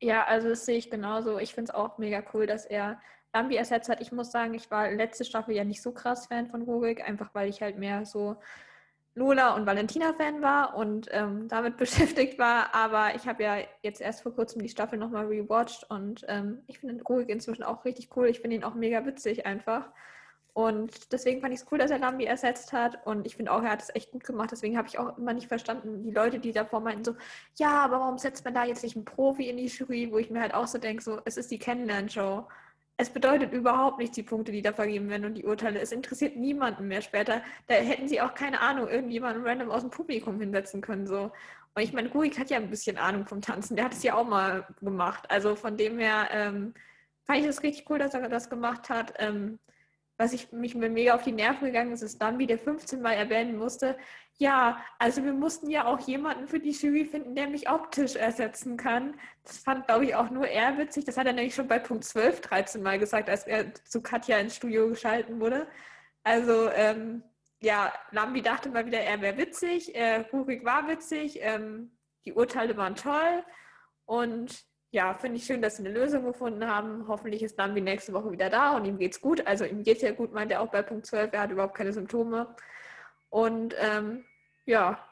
Ja, 0.00 0.24
also 0.26 0.50
das 0.50 0.66
sehe 0.66 0.76
ich 0.76 0.90
genauso. 0.90 1.38
Ich 1.38 1.54
finde 1.54 1.70
es 1.70 1.74
auch 1.74 1.96
mega 1.96 2.22
cool, 2.34 2.46
dass 2.46 2.66
er 2.66 3.00
Bambi 3.34 3.56
ersetzt 3.56 3.88
hat. 3.88 4.00
Ich 4.00 4.12
muss 4.12 4.30
sagen, 4.30 4.54
ich 4.54 4.70
war 4.70 4.90
letzte 4.92 5.24
Staffel 5.24 5.56
ja 5.56 5.64
nicht 5.64 5.82
so 5.82 5.92
krass 5.92 6.28
Fan 6.28 6.46
von 6.46 6.62
Rurik, 6.62 7.06
einfach 7.06 7.34
weil 7.34 7.50
ich 7.50 7.60
halt 7.60 7.76
mehr 7.76 8.06
so 8.06 8.36
Lola 9.16 9.54
und 9.56 9.66
Valentina-Fan 9.66 10.40
war 10.40 10.76
und 10.76 11.08
ähm, 11.10 11.48
damit 11.48 11.76
beschäftigt 11.78 12.38
war. 12.38 12.72
Aber 12.74 13.16
ich 13.16 13.26
habe 13.26 13.42
ja 13.42 13.56
jetzt 13.82 14.00
erst 14.00 14.22
vor 14.22 14.34
kurzem 14.34 14.62
die 14.62 14.68
Staffel 14.68 14.98
nochmal 14.98 15.26
rewatcht 15.26 15.90
und 15.90 16.24
ähm, 16.28 16.62
ich 16.68 16.78
finde 16.78 17.02
Rurik 17.02 17.28
inzwischen 17.28 17.64
auch 17.64 17.84
richtig 17.84 18.16
cool. 18.16 18.28
Ich 18.28 18.40
finde 18.40 18.56
ihn 18.56 18.64
auch 18.64 18.74
mega 18.74 19.04
witzig 19.04 19.44
einfach. 19.46 19.90
Und 20.52 21.12
deswegen 21.12 21.40
fand 21.40 21.52
ich 21.52 21.60
es 21.60 21.66
cool, 21.72 21.78
dass 21.78 21.90
er 21.90 21.98
Lambi 21.98 22.26
ersetzt 22.26 22.72
hat. 22.72 23.04
Und 23.04 23.26
ich 23.26 23.34
finde 23.34 23.50
auch, 23.50 23.64
er 23.64 23.72
hat 23.72 23.82
es 23.82 23.92
echt 23.96 24.12
gut 24.12 24.22
gemacht. 24.22 24.52
Deswegen 24.52 24.78
habe 24.78 24.86
ich 24.86 25.00
auch 25.00 25.18
immer 25.18 25.32
nicht 25.32 25.48
verstanden, 25.48 26.04
die 26.04 26.12
Leute, 26.12 26.38
die 26.38 26.52
davor 26.52 26.78
meinten, 26.78 27.02
so, 27.04 27.16
ja, 27.56 27.82
aber 27.82 27.98
warum 27.98 28.18
setzt 28.18 28.44
man 28.44 28.54
da 28.54 28.64
jetzt 28.64 28.84
nicht 28.84 28.94
einen 28.94 29.04
Profi 29.04 29.48
in 29.48 29.56
die 29.56 29.66
Jury, 29.66 30.12
wo 30.12 30.18
ich 30.18 30.30
mir 30.30 30.40
halt 30.40 30.54
auch 30.54 30.68
so 30.68 30.78
denke, 30.78 31.02
so, 31.02 31.20
es 31.24 31.36
ist 31.36 31.50
die 31.50 31.58
Kennenlern-Show 31.58 32.46
es 32.96 33.10
bedeutet 33.10 33.52
überhaupt 33.52 33.98
nichts, 33.98 34.14
die 34.14 34.22
Punkte, 34.22 34.52
die 34.52 34.62
da 34.62 34.72
vergeben 34.72 35.08
werden 35.08 35.24
und 35.24 35.34
die 35.34 35.44
Urteile. 35.44 35.80
Es 35.80 35.90
interessiert 35.90 36.36
niemanden 36.36 36.86
mehr 36.86 37.02
später. 37.02 37.42
Da 37.66 37.74
hätten 37.74 38.08
sie 38.08 38.20
auch 38.20 38.34
keine 38.34 38.60
Ahnung, 38.60 38.88
irgendjemanden 38.88 39.44
random 39.44 39.70
aus 39.70 39.82
dem 39.82 39.90
Publikum 39.90 40.40
hinsetzen 40.40 40.80
können. 40.80 41.06
So. 41.06 41.32
Und 41.74 41.82
ich 41.82 41.92
meine, 41.92 42.10
Rurik 42.10 42.38
hat 42.38 42.50
ja 42.50 42.58
ein 42.58 42.70
bisschen 42.70 42.96
Ahnung 42.96 43.26
vom 43.26 43.40
Tanzen. 43.40 43.74
Der 43.76 43.86
hat 43.86 43.94
es 43.94 44.02
ja 44.04 44.14
auch 44.14 44.26
mal 44.26 44.66
gemacht. 44.80 45.28
Also 45.28 45.56
von 45.56 45.76
dem 45.76 45.98
her 45.98 46.28
ähm, 46.30 46.74
fand 47.24 47.40
ich 47.40 47.46
es 47.46 47.62
richtig 47.64 47.90
cool, 47.90 47.98
dass 47.98 48.14
er 48.14 48.28
das 48.28 48.48
gemacht 48.48 48.88
hat. 48.88 49.14
Ähm, 49.18 49.58
was 50.16 50.32
ich 50.32 50.52
mich 50.52 50.74
mega 50.74 51.14
auf 51.14 51.22
die 51.22 51.32
Nerven 51.32 51.66
gegangen 51.66 51.92
ist, 51.92 52.02
ist 52.02 52.22
dann, 52.22 52.38
der 52.38 52.58
15 52.58 53.02
Mal 53.02 53.14
erwähnen 53.14 53.58
musste, 53.58 53.96
ja, 54.36 54.84
also 54.98 55.24
wir 55.24 55.32
mussten 55.32 55.70
ja 55.70 55.86
auch 55.86 56.00
jemanden 56.00 56.48
für 56.48 56.58
die 56.58 56.72
Jury 56.72 57.04
finden, 57.04 57.36
der 57.36 57.48
mich 57.48 57.70
optisch 57.70 58.16
ersetzen 58.16 58.76
kann. 58.76 59.18
Das 59.44 59.58
fand, 59.58 59.86
glaube 59.86 60.06
ich, 60.06 60.14
auch 60.16 60.30
nur 60.30 60.48
er 60.48 60.76
witzig. 60.76 61.04
Das 61.04 61.16
hat 61.16 61.26
er 61.26 61.32
nämlich 61.32 61.54
schon 61.54 61.68
bei 61.68 61.78
Punkt 61.78 62.04
12 62.04 62.40
13 62.40 62.82
Mal 62.82 62.98
gesagt, 62.98 63.28
als 63.30 63.46
er 63.46 63.72
zu 63.84 64.02
Katja 64.02 64.38
ins 64.38 64.56
Studio 64.56 64.88
geschalten 64.88 65.40
wurde. 65.40 65.68
Also, 66.24 66.68
ähm, 66.70 67.22
ja, 67.60 67.92
Lambi 68.10 68.42
dachte 68.42 68.70
mal 68.70 68.86
wieder, 68.86 69.00
er 69.00 69.20
wäre 69.20 69.36
witzig. 69.38 69.94
Äh, 69.94 70.24
Rurik 70.32 70.64
war 70.64 70.88
witzig. 70.88 71.38
Ähm, 71.40 71.96
die 72.24 72.32
Urteile 72.32 72.76
waren 72.76 72.96
toll. 72.96 73.44
Und 74.04 74.64
ja, 74.94 75.12
finde 75.12 75.38
ich 75.38 75.44
schön, 75.44 75.60
dass 75.60 75.76
sie 75.76 75.84
eine 75.84 75.92
Lösung 75.92 76.24
gefunden 76.24 76.64
haben. 76.68 77.08
Hoffentlich 77.08 77.42
ist 77.42 77.58
Lambi 77.58 77.80
nächste 77.80 78.12
Woche 78.12 78.30
wieder 78.30 78.48
da 78.48 78.76
und 78.76 78.84
ihm 78.84 78.96
geht's 78.96 79.20
gut. 79.20 79.44
Also 79.44 79.64
ihm 79.64 79.82
geht's 79.82 80.02
ja 80.02 80.12
gut, 80.12 80.32
meint 80.32 80.52
er 80.52 80.60
auch 80.60 80.70
bei 80.70 80.82
Punkt 80.82 81.04
12. 81.04 81.32
Er 81.32 81.40
hat 81.40 81.50
überhaupt 81.50 81.74
keine 81.74 81.92
Symptome. 81.92 82.54
Und 83.28 83.74
ähm, 83.76 84.24
ja. 84.66 85.04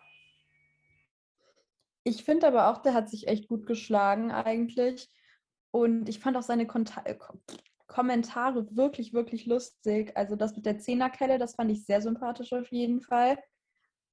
Ich 2.05 2.23
finde 2.23 2.47
aber 2.47 2.69
auch, 2.69 2.81
der 2.81 2.95
hat 2.95 3.11
sich 3.11 3.27
echt 3.27 3.49
gut 3.49 3.67
geschlagen 3.67 4.31
eigentlich. 4.31 5.11
Und 5.73 6.09
ich 6.09 6.21
fand 6.21 6.37
auch 6.37 6.43
seine 6.43 6.69
Konta 6.69 7.03
äh, 7.05 7.17
Kommentare 7.89 8.77
wirklich, 8.77 9.13
wirklich 9.13 9.47
lustig. 9.47 10.17
Also 10.17 10.37
das 10.37 10.55
mit 10.55 10.65
der 10.65 10.79
Zehnerkelle, 10.79 11.39
das 11.39 11.57
fand 11.57 11.73
ich 11.73 11.85
sehr 11.85 12.01
sympathisch 12.01 12.53
auf 12.53 12.71
jeden 12.71 13.01
Fall. 13.01 13.37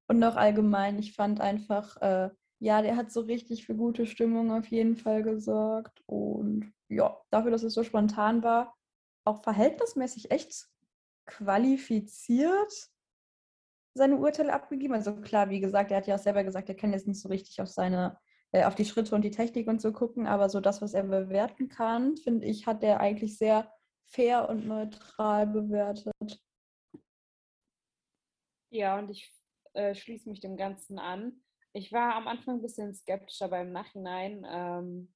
Und 0.08 0.24
auch 0.24 0.36
allgemein, 0.36 0.98
ich 0.98 1.14
fand 1.14 1.40
einfach, 1.42 1.96
äh, 1.98 2.32
ja, 2.60 2.82
der 2.82 2.98
hat 2.98 3.12
so 3.12 3.22
richtig 3.22 3.66
für 3.66 3.76
gute 3.76 4.06
Stimmung 4.06 4.52
auf 4.52 4.68
jeden 4.68 4.98
Fall 4.98 5.24
gesorgt. 5.24 6.02
Und 6.06 6.74
ja, 6.90 7.18
dafür, 7.30 7.52
dass 7.52 7.64
es 7.64 7.74
so 7.74 7.84
spontan 7.84 8.44
war, 8.44 8.76
auch 9.24 9.42
verhältnismäßig 9.44 10.32
echt 10.32 10.68
qualifiziert 11.26 12.90
seine 13.94 14.18
Urteile 14.18 14.54
abgegeben. 14.54 14.94
Also 14.94 15.16
klar, 15.22 15.50
wie 15.50 15.60
gesagt, 15.60 15.92
er 15.92 15.98
hat 15.98 16.08
ja 16.08 16.16
auch 16.16 16.20
selber 16.20 16.44
gesagt, 16.44 16.70
er 16.70 16.76
kann 16.76 16.92
jetzt 16.92 17.08
nicht 17.08 17.22
so 17.22 17.30
richtig 17.30 17.62
auf 17.62 17.70
seine, 17.70 18.18
äh, 18.52 18.66
auf 18.66 18.76
die 18.76 18.86
Schritte 18.86 19.16
und 19.16 19.22
die 19.22 19.32
Technik 19.32 19.68
und 19.68 19.82
so 19.82 19.92
gucken, 19.94 20.28
aber 20.28 20.50
so 20.50 20.60
das, 20.60 20.82
was 20.82 20.94
er 20.94 21.04
bewerten 21.04 21.70
kann, 21.70 22.18
finde 22.18 22.46
ich, 22.46 22.68
hat 22.68 22.84
er 22.84 23.00
eigentlich 23.00 23.38
sehr 23.38 23.72
fair 24.06 24.50
und 24.50 24.68
neutral 24.68 25.48
bewertet. 25.48 26.42
Ja, 28.72 29.00
und 29.00 29.10
ich 29.10 29.32
äh, 29.74 29.96
schließe 29.96 30.30
mich 30.30 30.40
dem 30.40 30.58
Ganzen 30.58 31.00
an. 31.00 31.42
Ich 31.74 31.92
war 31.92 32.16
am 32.16 32.28
Anfang 32.28 32.56
ein 32.56 32.62
bisschen 32.62 32.94
skeptisch, 32.94 33.42
aber 33.42 33.62
im 33.62 33.72
Nachhinein 33.72 34.46
ähm, 34.50 35.14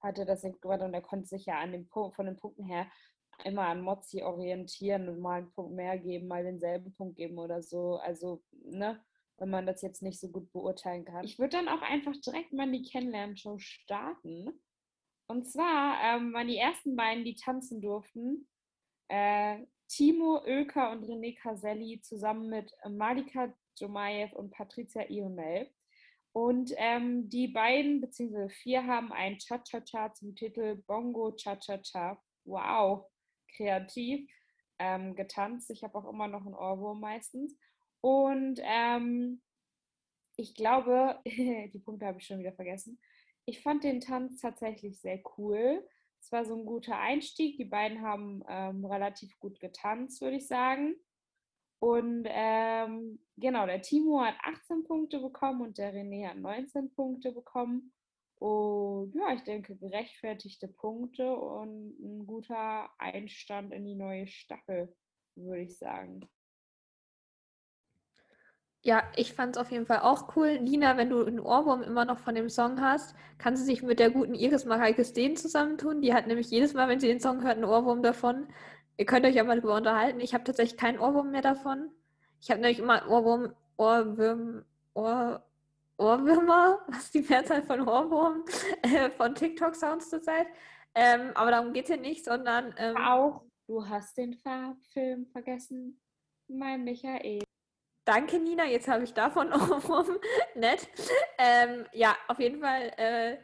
hatte 0.00 0.26
das 0.26 0.42
nicht 0.42 0.60
gewonnen 0.60 0.82
und 0.82 0.94
er 0.94 1.02
konnte 1.02 1.26
sich 1.26 1.46
ja 1.46 1.60
an 1.60 1.72
dem 1.72 1.88
von 1.88 2.26
den 2.26 2.36
Punkten 2.36 2.64
her 2.64 2.90
immer 3.44 3.66
an 3.66 3.82
Mozzi 3.82 4.22
orientieren 4.22 5.08
und 5.08 5.20
mal 5.20 5.38
einen 5.38 5.52
Punkt 5.52 5.74
mehr 5.74 5.98
geben, 5.98 6.28
mal 6.28 6.44
denselben 6.44 6.92
Punkt 6.94 7.16
geben 7.16 7.38
oder 7.38 7.62
so. 7.62 7.96
Also, 7.96 8.42
ne, 8.50 9.02
wenn 9.38 9.50
man 9.50 9.66
das 9.66 9.82
jetzt 9.82 10.02
nicht 10.02 10.20
so 10.20 10.28
gut 10.28 10.52
beurteilen 10.52 11.04
kann. 11.04 11.24
Ich 11.24 11.38
würde 11.38 11.56
dann 11.56 11.68
auch 11.68 11.82
einfach 11.82 12.14
direkt 12.24 12.52
mal 12.52 12.70
die 12.70 12.82
Kennenlernshow 12.82 13.58
starten. 13.58 14.50
Und 15.26 15.50
zwar 15.50 15.98
ähm, 16.02 16.32
waren 16.32 16.48
die 16.48 16.58
ersten 16.58 16.94
beiden, 16.94 17.24
die 17.24 17.36
tanzen 17.36 17.80
durften, 17.80 18.48
äh, 19.08 19.64
Timo 19.88 20.42
Oelker 20.44 20.90
und 20.90 21.04
René 21.04 21.36
Caselli 21.38 22.00
zusammen 22.02 22.48
mit 22.48 22.72
Malika 22.88 23.52
Jomayev 23.76 24.32
und 24.34 24.50
Patricia 24.50 25.08
Ionel. 25.08 25.70
Und 26.32 26.72
ähm, 26.76 27.28
die 27.28 27.48
beiden, 27.48 28.00
beziehungsweise 28.00 28.48
vier, 28.48 28.86
haben 28.86 29.12
ein 29.12 29.38
Cha-Cha-Cha 29.38 30.14
zum 30.14 30.34
Titel 30.34 30.76
Bongo 30.86 31.32
Cha-Cha-Cha. 31.32 32.22
Wow, 32.44 33.06
kreativ 33.54 34.30
ähm, 34.78 35.14
getanzt. 35.14 35.70
Ich 35.70 35.84
habe 35.84 35.98
auch 35.98 36.08
immer 36.08 36.28
noch 36.28 36.46
einen 36.46 36.54
Ohrwurm 36.54 37.00
meistens. 37.00 37.56
Und 38.00 38.60
ähm, 38.62 39.42
ich 40.36 40.54
glaube, 40.54 41.20
die 41.26 41.82
Punkte 41.84 42.06
habe 42.06 42.18
ich 42.18 42.26
schon 42.26 42.38
wieder 42.38 42.52
vergessen. 42.52 42.98
Ich 43.44 43.60
fand 43.60 43.84
den 43.84 44.00
Tanz 44.00 44.40
tatsächlich 44.40 45.00
sehr 45.00 45.20
cool. 45.36 45.86
Es 46.20 46.32
war 46.32 46.44
so 46.44 46.56
ein 46.56 46.64
guter 46.64 46.98
Einstieg. 46.98 47.56
Die 47.58 47.64
beiden 47.64 48.02
haben 48.02 48.42
ähm, 48.48 48.84
relativ 48.84 49.38
gut 49.38 49.60
getanzt, 49.60 50.20
würde 50.20 50.36
ich 50.36 50.46
sagen. 50.46 50.94
Und 51.82 52.28
ähm, 52.28 53.18
genau, 53.36 53.66
der 53.66 53.82
Timo 53.82 54.20
hat 54.20 54.36
18 54.44 54.84
Punkte 54.84 55.18
bekommen 55.18 55.62
und 55.62 55.78
der 55.78 55.92
René 55.92 56.28
hat 56.28 56.36
19 56.36 56.94
Punkte 56.94 57.32
bekommen. 57.32 57.92
Und 58.36 59.12
ja, 59.16 59.34
ich 59.34 59.42
denke, 59.42 59.74
gerechtfertigte 59.74 60.68
Punkte 60.68 61.34
und 61.34 61.98
ein 61.98 62.24
guter 62.24 62.88
Einstand 62.98 63.72
in 63.72 63.84
die 63.84 63.96
neue 63.96 64.28
Staffel, 64.28 64.94
würde 65.34 65.62
ich 65.62 65.76
sagen. 65.76 66.20
Ja, 68.82 69.02
ich 69.16 69.32
fand 69.32 69.56
es 69.56 69.60
auf 69.60 69.72
jeden 69.72 69.86
Fall 69.86 70.02
auch 70.02 70.36
cool. 70.36 70.60
Nina, 70.60 70.96
wenn 70.96 71.10
du 71.10 71.24
einen 71.24 71.40
Ohrwurm 71.40 71.82
immer 71.82 72.04
noch 72.04 72.20
von 72.20 72.36
dem 72.36 72.48
Song 72.48 72.80
hast, 72.80 73.16
kannst 73.38 73.64
du 73.64 73.70
dich 73.70 73.82
mit 73.82 73.98
der 73.98 74.10
guten 74.10 74.34
Iris 74.34 74.66
Mareike 74.66 75.04
Steen 75.04 75.36
zusammentun. 75.36 76.00
Die 76.00 76.14
hat 76.14 76.28
nämlich 76.28 76.48
jedes 76.48 76.74
Mal, 76.74 76.88
wenn 76.88 77.00
sie 77.00 77.08
den 77.08 77.20
Song 77.20 77.42
hört, 77.42 77.56
einen 77.56 77.64
Ohrwurm 77.64 78.04
davon. 78.04 78.46
Ihr 78.96 79.06
könnt 79.06 79.24
euch 79.26 79.34
mal 79.36 79.56
darüber 79.56 79.76
unterhalten. 79.76 80.20
Ich 80.20 80.34
habe 80.34 80.44
tatsächlich 80.44 80.78
keinen 80.78 80.98
Ohrwurm 80.98 81.30
mehr 81.30 81.42
davon. 81.42 81.90
Ich 82.40 82.50
habe 82.50 82.60
nämlich 82.60 82.78
immer 82.78 83.08
Ohrwurm, 83.08 83.54
Ohrwürm, 83.76 84.64
Ohr, 84.94 85.44
Ohrwürmer, 85.96 86.80
was 86.88 87.04
ist 87.04 87.14
die 87.14 87.22
Mehrzahl 87.22 87.62
von 87.62 87.80
Ohrwurm, 87.88 88.44
äh, 88.82 89.10
von 89.10 89.34
TikTok-Sounds 89.34 90.10
zurzeit. 90.10 90.46
Ähm, 90.94 91.30
aber 91.34 91.50
darum 91.52 91.72
geht 91.72 91.84
es 91.84 91.90
hier 91.90 92.00
nicht, 92.00 92.24
sondern. 92.24 92.74
Ähm, 92.76 92.96
Auch, 92.96 93.44
du 93.66 93.88
hast 93.88 94.18
den 94.18 94.34
Farbfilm 94.34 95.26
vergessen, 95.26 96.00
mein 96.48 96.84
Michael. 96.84 97.42
Danke, 98.04 98.38
Nina. 98.38 98.66
Jetzt 98.66 98.88
habe 98.88 99.04
ich 99.04 99.14
davon 99.14 99.48
Ohrwurm. 99.52 100.18
Nett. 100.54 100.88
Ähm, 101.38 101.86
ja, 101.92 102.16
auf 102.28 102.38
jeden 102.40 102.60
Fall, 102.60 102.92
äh, 102.96 103.38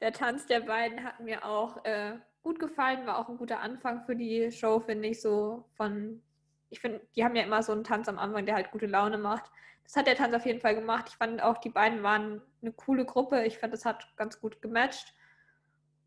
der 0.00 0.12
Tanz 0.12 0.46
der 0.46 0.60
beiden 0.60 1.04
hat 1.04 1.20
mir 1.20 1.44
auch 1.44 1.84
äh, 1.84 2.16
gut 2.42 2.58
gefallen, 2.58 3.06
war 3.06 3.18
auch 3.18 3.28
ein 3.28 3.36
guter 3.36 3.60
Anfang 3.60 4.04
für 4.04 4.16
die 4.16 4.50
Show, 4.52 4.80
finde 4.80 5.08
ich, 5.08 5.20
so 5.20 5.64
von, 5.74 6.22
ich 6.70 6.80
finde, 6.80 7.00
die 7.16 7.24
haben 7.24 7.36
ja 7.36 7.42
immer 7.42 7.62
so 7.62 7.72
einen 7.72 7.84
Tanz 7.84 8.08
am 8.08 8.18
Anfang, 8.18 8.46
der 8.46 8.54
halt 8.54 8.70
gute 8.70 8.86
Laune 8.86 9.18
macht. 9.18 9.50
Das 9.84 9.96
hat 9.96 10.06
der 10.06 10.16
Tanz 10.16 10.34
auf 10.34 10.44
jeden 10.44 10.60
Fall 10.60 10.74
gemacht. 10.74 11.06
Ich 11.08 11.16
fand 11.16 11.42
auch, 11.42 11.58
die 11.58 11.70
beiden 11.70 12.02
waren 12.02 12.42
eine 12.60 12.72
coole 12.72 13.06
Gruppe. 13.06 13.44
Ich 13.44 13.58
fand, 13.58 13.72
das 13.72 13.84
hat 13.84 14.14
ganz 14.16 14.40
gut 14.40 14.60
gematcht. 14.60 15.14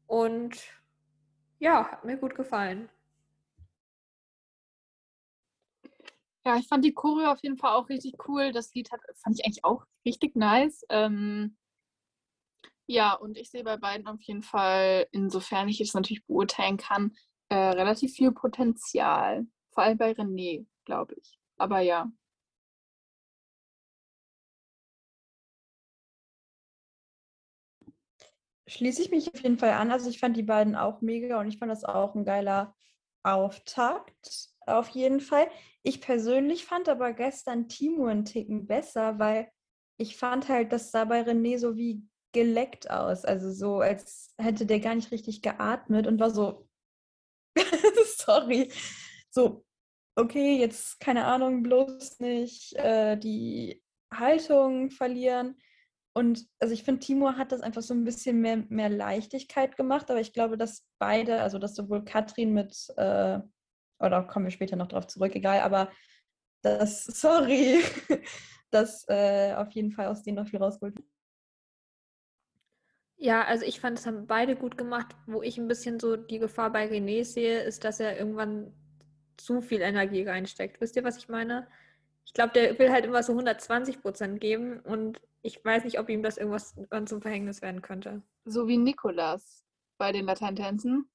Und 0.08 0.58
ja, 1.60 1.92
hat 1.92 2.04
mir 2.06 2.18
gut 2.18 2.36
gefallen. 2.36 2.90
Ja, 6.46 6.58
ich 6.58 6.68
fand 6.68 6.84
die 6.84 6.94
Choreo 6.94 7.32
auf 7.32 7.42
jeden 7.44 7.58
Fall 7.58 7.74
auch 7.74 7.90
richtig 7.90 8.28
cool. 8.28 8.52
Das 8.52 8.74
Lied 8.74 8.92
hat, 8.92 9.02
fand 9.24 9.40
ich 9.40 9.46
eigentlich 9.46 9.64
auch 9.64 9.86
richtig 10.06 10.36
nice. 10.36 10.84
Ähm, 10.90 11.56
ja, 12.92 13.14
und 13.14 13.38
ich 13.38 13.50
sehe 13.50 13.64
bei 13.64 13.78
beiden 13.78 14.08
auf 14.08 14.22
jeden 14.22 14.44
Fall, 14.44 15.08
insofern 15.12 15.70
ich 15.70 15.80
es 15.82 15.94
natürlich 15.94 16.26
beurteilen 16.26 16.78
kann, 16.78 17.16
äh, 17.50 17.56
relativ 17.56 18.14
viel 18.14 18.32
Potenzial. 18.32 19.48
Vor 19.72 19.84
allem 19.84 19.98
bei 19.98 20.12
René, 20.12 20.66
glaube 20.86 21.16
ich. 21.16 21.40
Aber 21.58 21.80
ja. 21.80 22.12
Schließe 28.68 29.02
ich 29.02 29.12
mich 29.12 29.34
auf 29.34 29.42
jeden 29.42 29.58
Fall 29.58 29.72
an. 29.72 29.92
Also 29.92 30.10
ich 30.10 30.20
fand 30.20 30.36
die 30.38 30.44
beiden 30.44 30.76
auch 30.76 31.02
mega 31.02 31.40
und 31.40 31.48
ich 31.48 31.58
fand 31.60 31.72
das 31.72 31.84
auch 31.84 32.16
ein 32.16 32.26
geiler 32.26 32.76
Auftakt. 33.24 34.50
Auf 34.66 34.90
jeden 34.90 35.20
Fall. 35.22 35.48
Ich 35.84 36.02
persönlich 36.02 36.66
fand 36.66 36.90
aber 36.90 37.14
gestern 37.14 37.68
Timo 37.70 38.06
einen 38.06 38.26
Ticken 38.26 38.68
besser, 38.68 39.18
weil 39.20 39.50
ich 39.98 40.18
fand 40.18 40.50
halt, 40.50 40.72
das 40.74 40.92
sah 40.92 41.06
bei 41.06 41.22
René 41.22 41.58
so 41.58 41.76
wie 41.76 42.04
geleckt 42.34 42.90
aus. 42.90 43.26
Also 43.26 43.52
so, 43.52 43.80
als 43.80 44.34
hätte 44.38 44.66
der 44.66 44.80
gar 44.80 44.96
nicht 44.96 45.12
richtig 45.12 45.42
geatmet 45.42 46.08
und 46.08 46.20
war 46.20 46.32
so, 46.32 46.68
sorry, 48.18 48.72
so, 49.30 49.66
okay, 50.16 50.60
jetzt 50.60 51.00
keine 51.00 51.26
Ahnung, 51.26 51.64
bloß 51.64 52.20
nicht 52.20 52.74
äh, 52.76 53.18
die 53.18 53.82
Haltung 54.14 54.92
verlieren. 54.92 55.58
Und 56.14 56.46
also 56.60 56.74
ich 56.74 56.84
finde, 56.84 57.00
Timo 57.00 57.34
hat 57.38 57.52
das 57.52 57.62
einfach 57.62 57.82
so 57.82 57.94
ein 57.94 58.04
bisschen 58.04 58.42
mehr, 58.42 58.66
mehr 58.70 58.90
Leichtigkeit 58.90 59.78
gemacht, 59.78 60.12
aber 60.12 60.20
ich 60.20 60.34
glaube, 60.34 60.58
dass 60.58 60.86
beide, 61.00 61.42
also 61.42 61.58
dass 61.58 61.76
sowohl 61.76 62.04
Katrin 62.04 62.54
mit, 62.54 62.76
äh, 62.98 63.40
oder 64.00 64.24
kommen 64.24 64.46
wir 64.46 64.52
später 64.52 64.76
noch 64.76 64.90
drauf 64.90 65.08
zurück, 65.08 65.36
egal, 65.36 65.62
aber 65.62 65.90
das, 66.64 67.06
sorry, 67.22 67.82
dass 68.72 69.08
äh, 69.08 69.54
auf 69.56 69.72
jeden 69.72 69.92
Fall 69.92 70.08
aus 70.08 70.24
denen 70.24 70.38
noch 70.38 70.48
viel 70.48 70.60
rausgeholt 70.60 71.02
ja, 73.22 73.44
also 73.44 73.63
ich 73.66 73.80
fand, 73.80 74.00
es 74.00 74.08
haben 74.08 74.25
beide 74.25 74.56
gut 74.56 74.80
gemacht. 74.80 75.16
Wo 75.28 75.44
ich 75.44 75.60
ein 75.60 75.68
bisschen 75.68 76.00
so 76.00 76.16
die 76.16 76.40
Gefahr 76.40 76.72
bei 76.72 76.90
René 76.90 77.24
sehe, 77.24 77.62
ist, 77.62 77.84
dass 77.84 78.00
er 78.00 78.18
irgendwann 78.18 78.74
zu 79.38 79.62
viel 79.62 79.82
Energie 79.82 80.24
reinsteckt. 80.24 80.82
Wisst 80.82 80.96
ihr, 80.96 81.04
was 81.04 81.18
ich 81.18 81.30
meine? 81.30 81.68
Ich 82.25 82.34
glaube, 82.34 82.54
der 82.54 82.80
will 82.80 82.92
halt 82.92 83.06
immer 83.06 83.22
so 83.22 83.34
120 83.34 84.01
Prozent 84.01 84.42
geben 84.42 84.80
und 84.80 85.22
ich 85.44 85.63
weiß 85.63 85.84
nicht, 85.84 86.00
ob 86.00 86.10
ihm 86.10 86.24
das 86.24 86.38
irgendwas 86.38 86.75
zum 87.06 87.22
Verhängnis 87.22 87.62
werden 87.62 87.84
könnte. 87.84 88.24
So 88.46 88.68
wie 88.68 88.78
Nikolas 88.78 89.63
bei 90.00 90.12
den 90.12 90.25
Lateintänzen. 90.25 91.08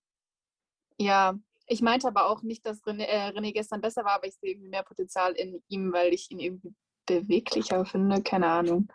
Ja, 0.98 1.36
ich 1.66 1.82
meinte 1.82 2.06
aber 2.06 2.30
auch 2.30 2.42
nicht, 2.42 2.64
dass 2.66 2.84
René, 2.84 3.04
äh, 3.04 3.30
René 3.30 3.52
gestern 3.52 3.80
besser 3.80 4.04
war, 4.04 4.12
aber 4.12 4.28
ich 4.28 4.36
sehe 4.36 4.52
irgendwie 4.52 4.68
mehr 4.68 4.84
Potenzial 4.84 5.32
in 5.32 5.60
ihm, 5.66 5.92
weil 5.92 6.14
ich 6.14 6.30
ihn 6.30 6.38
irgendwie 6.38 6.72
beweglicher 7.04 7.84
finde. 7.84 8.22
Keine 8.22 8.46
Ahnung. 8.46 8.88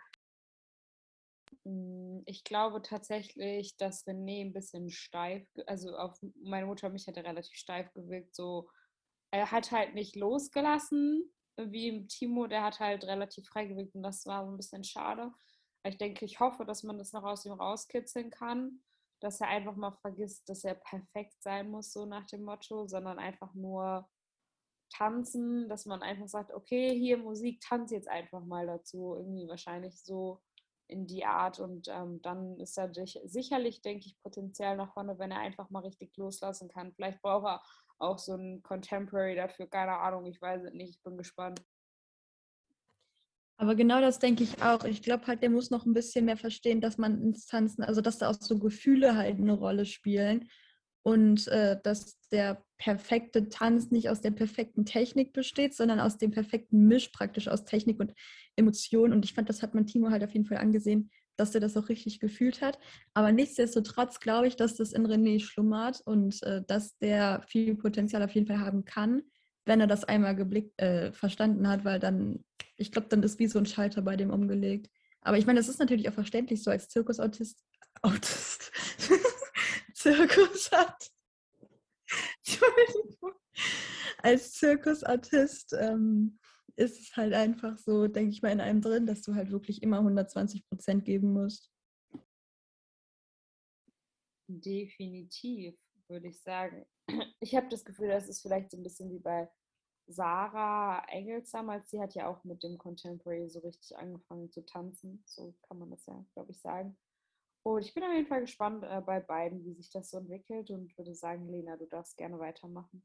Hm, 1.64 2.22
ich 2.26 2.44
glaube 2.44 2.82
tatsächlich, 2.82 3.76
dass 3.76 4.06
René 4.06 4.42
ein 4.46 4.52
bisschen 4.52 4.90
steif, 4.90 5.46
also 5.66 5.96
auf 5.96 6.18
meine 6.42 6.66
Mutter 6.66 6.88
mich 6.88 7.06
hat 7.06 7.16
er 7.16 7.24
relativ 7.24 7.54
steif 7.54 7.92
gewirkt. 7.94 8.34
So, 8.34 8.68
er 9.30 9.50
hat 9.50 9.70
halt 9.72 9.94
nicht 9.94 10.16
losgelassen, 10.16 11.32
wie 11.58 12.06
Timo, 12.08 12.46
der 12.46 12.64
hat 12.64 12.80
halt 12.80 13.04
relativ 13.04 13.46
frei 13.48 13.66
gewirkt 13.66 13.94
und 13.94 14.02
das 14.02 14.26
war 14.26 14.44
so 14.44 14.50
ein 14.52 14.56
bisschen 14.56 14.84
schade. 14.84 15.32
Ich 15.84 15.98
denke, 15.98 16.24
ich 16.24 16.40
hoffe, 16.40 16.64
dass 16.64 16.82
man 16.84 16.98
das 16.98 17.12
noch 17.12 17.24
aus 17.24 17.44
ihm 17.44 17.52
rauskitzeln 17.52 18.30
kann, 18.30 18.82
dass 19.20 19.40
er 19.40 19.48
einfach 19.48 19.76
mal 19.76 19.92
vergisst, 19.92 20.48
dass 20.48 20.64
er 20.64 20.74
perfekt 20.74 21.42
sein 21.42 21.70
muss, 21.70 21.92
so 21.92 22.06
nach 22.06 22.26
dem 22.26 22.42
Motto, 22.44 22.86
sondern 22.86 23.18
einfach 23.18 23.54
nur 23.54 24.08
tanzen, 24.90 25.68
dass 25.68 25.86
man 25.86 26.02
einfach 26.02 26.28
sagt, 26.28 26.52
okay, 26.52 26.96
hier 26.98 27.18
Musik, 27.18 27.60
tanz 27.60 27.90
jetzt 27.92 28.08
einfach 28.08 28.44
mal 28.44 28.66
dazu. 28.66 29.16
Irgendwie 29.16 29.48
wahrscheinlich 29.48 30.00
so 30.02 30.40
in 30.88 31.06
die 31.06 31.24
Art 31.24 31.60
und 31.60 31.88
ähm, 31.88 32.20
dann 32.22 32.58
ist 32.58 32.78
er 32.78 32.92
sicherlich, 32.92 33.82
denke 33.82 34.06
ich, 34.06 34.20
Potenzial 34.22 34.76
nach 34.76 34.92
vorne, 34.92 35.18
wenn 35.18 35.30
er 35.30 35.40
einfach 35.40 35.70
mal 35.70 35.82
richtig 35.82 36.16
loslassen 36.16 36.68
kann. 36.68 36.92
Vielleicht 36.92 37.22
braucht 37.22 37.46
er 37.46 37.62
auch 37.98 38.18
so 38.18 38.34
ein 38.34 38.62
Contemporary 38.62 39.36
dafür, 39.36 39.66
keine 39.66 39.96
Ahnung, 39.98 40.26
ich 40.26 40.40
weiß 40.40 40.64
es 40.64 40.72
nicht, 40.72 40.96
ich 40.96 41.02
bin 41.02 41.16
gespannt. 41.16 41.62
Aber 43.58 43.76
genau 43.76 44.00
das 44.00 44.18
denke 44.18 44.42
ich 44.42 44.60
auch. 44.60 44.84
Ich 44.84 45.02
glaube 45.02 45.26
halt, 45.28 45.40
der 45.40 45.50
muss 45.50 45.70
noch 45.70 45.86
ein 45.86 45.94
bisschen 45.94 46.24
mehr 46.24 46.36
verstehen, 46.36 46.80
dass 46.80 46.98
man 46.98 47.22
ins 47.22 47.46
Tanzen, 47.46 47.84
also 47.84 48.00
dass 48.00 48.18
da 48.18 48.28
auch 48.28 48.34
so 48.34 48.58
Gefühle 48.58 49.16
halt 49.16 49.38
eine 49.38 49.52
Rolle 49.52 49.86
spielen 49.86 50.48
und 51.02 51.46
äh, 51.48 51.80
dass 51.82 52.18
der 52.30 52.64
perfekte 52.82 53.48
Tanz 53.48 53.92
nicht 53.92 54.08
aus 54.08 54.20
der 54.20 54.32
perfekten 54.32 54.84
Technik 54.84 55.32
besteht, 55.32 55.72
sondern 55.72 56.00
aus 56.00 56.18
dem 56.18 56.32
perfekten 56.32 56.88
Misch 56.88 57.10
praktisch 57.10 57.46
aus 57.46 57.64
Technik 57.64 58.00
und 58.00 58.12
Emotion. 58.56 59.12
Und 59.12 59.24
ich 59.24 59.34
fand, 59.34 59.48
das 59.48 59.62
hat 59.62 59.72
man 59.72 59.86
Timo 59.86 60.10
halt 60.10 60.24
auf 60.24 60.32
jeden 60.32 60.46
Fall 60.46 60.58
angesehen, 60.58 61.08
dass 61.36 61.54
er 61.54 61.60
das 61.60 61.76
auch 61.76 61.88
richtig 61.88 62.18
gefühlt 62.18 62.60
hat. 62.60 62.80
Aber 63.14 63.30
nichtsdestotrotz 63.30 64.18
glaube 64.18 64.48
ich, 64.48 64.56
dass 64.56 64.74
das 64.74 64.92
in 64.92 65.06
René 65.06 65.38
schlummert 65.38 66.00
und 66.04 66.42
äh, 66.42 66.62
dass 66.66 66.98
der 66.98 67.44
viel 67.46 67.76
Potenzial 67.76 68.20
auf 68.24 68.34
jeden 68.34 68.48
Fall 68.48 68.58
haben 68.58 68.84
kann, 68.84 69.22
wenn 69.64 69.80
er 69.80 69.86
das 69.86 70.02
einmal 70.02 70.34
geblickt, 70.34 70.76
äh, 70.82 71.12
verstanden 71.12 71.68
hat, 71.68 71.84
weil 71.84 72.00
dann, 72.00 72.44
ich 72.76 72.90
glaube, 72.90 73.06
dann 73.08 73.22
ist 73.22 73.38
wie 73.38 73.46
so 73.46 73.60
ein 73.60 73.66
Schalter 73.66 74.02
bei 74.02 74.16
dem 74.16 74.30
umgelegt. 74.30 74.90
Aber 75.20 75.38
ich 75.38 75.46
meine, 75.46 75.60
das 75.60 75.68
ist 75.68 75.78
natürlich 75.78 76.08
auch 76.08 76.14
verständlich 76.14 76.64
so 76.64 76.72
als 76.72 76.88
Zirkusautist. 76.88 77.62
Autist. 78.02 78.72
Als 84.18 84.52
Zirkusartist 84.52 85.74
ähm, 85.78 86.38
ist 86.76 87.00
es 87.00 87.16
halt 87.16 87.34
einfach 87.34 87.78
so, 87.78 88.06
denke 88.06 88.30
ich 88.30 88.42
mal, 88.42 88.52
in 88.52 88.60
einem 88.60 88.80
drin, 88.80 89.06
dass 89.06 89.22
du 89.22 89.34
halt 89.34 89.50
wirklich 89.50 89.82
immer 89.82 89.98
120 89.98 90.66
Prozent 90.68 91.04
geben 91.04 91.32
musst. 91.32 91.70
Definitiv, 94.48 95.78
würde 96.08 96.28
ich 96.28 96.40
sagen. 96.40 96.86
Ich 97.40 97.54
habe 97.54 97.68
das 97.68 97.84
Gefühl, 97.84 98.08
das 98.08 98.28
ist 98.28 98.42
vielleicht 98.42 98.70
so 98.70 98.76
ein 98.76 98.82
bisschen 98.82 99.10
wie 99.10 99.18
bei 99.18 99.50
Sarah 100.06 101.04
Engels 101.08 101.50
damals. 101.50 101.90
Sie 101.90 102.00
hat 102.00 102.14
ja 102.14 102.28
auch 102.28 102.44
mit 102.44 102.62
dem 102.62 102.78
Contemporary 102.78 103.48
so 103.48 103.60
richtig 103.60 103.96
angefangen 103.96 104.50
zu 104.50 104.64
tanzen. 104.64 105.22
So 105.26 105.54
kann 105.62 105.78
man 105.78 105.90
das 105.90 106.06
ja, 106.06 106.24
glaube 106.34 106.52
ich, 106.52 106.60
sagen. 106.60 106.96
Und 107.64 107.84
ich 107.84 107.94
bin 107.94 108.02
auf 108.02 108.12
jeden 108.12 108.26
Fall 108.26 108.40
gespannt 108.40 108.84
äh, 108.84 109.00
bei 109.00 109.20
beiden, 109.20 109.64
wie 109.64 109.74
sich 109.74 109.90
das 109.90 110.10
so 110.10 110.18
entwickelt 110.18 110.70
und 110.70 110.96
würde 110.98 111.14
sagen, 111.14 111.48
Lena, 111.48 111.76
du 111.76 111.86
darfst 111.86 112.16
gerne 112.16 112.38
weitermachen. 112.38 113.02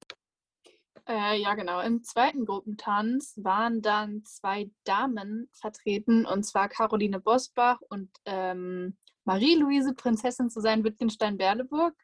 Äh, 1.08 1.40
ja, 1.40 1.54
genau. 1.54 1.80
Im 1.82 2.04
zweiten 2.04 2.46
Gruppentanz 2.46 3.36
waren 3.38 3.82
dann 3.82 4.24
zwei 4.26 4.72
Damen 4.84 5.50
vertreten, 5.54 6.26
und 6.26 6.44
zwar 6.44 6.70
Caroline 6.70 7.20
Bosbach 7.20 7.80
und 7.90 8.10
ähm, 8.26 8.98
Marie-Louise, 9.26 9.94
Prinzessin 9.94 10.50
zu 10.50 10.60
sein, 10.60 10.84
Wittgenstein-Berleburg. 10.84 11.96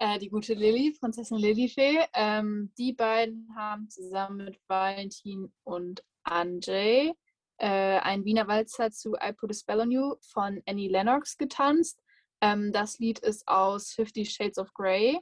Äh, 0.00 0.18
die 0.18 0.28
gute 0.28 0.54
Lilly, 0.54 0.96
Prinzessin 0.98 1.38
Lilifee. 1.38 2.00
Ähm, 2.14 2.72
die 2.78 2.94
beiden 2.94 3.54
haben 3.54 3.88
zusammen 3.88 4.46
mit 4.46 4.60
Valentin 4.66 5.52
und 5.62 6.02
Andrzej 6.24 7.14
äh, 7.60 7.98
ein 7.98 8.24
Wiener 8.24 8.48
Walzer 8.48 8.90
zu 8.90 9.14
I 9.14 9.32
Put 9.32 9.50
a 9.50 9.54
Spell 9.54 9.80
on 9.80 9.90
You 9.90 10.14
von 10.20 10.62
Annie 10.66 10.88
Lennox 10.88 11.36
getanzt. 11.36 12.00
Ähm, 12.40 12.72
das 12.72 12.98
Lied 12.98 13.18
ist 13.18 13.46
aus 13.46 13.92
Fifty 13.92 14.24
Shades 14.24 14.58
of 14.58 14.72
Grey. 14.72 15.20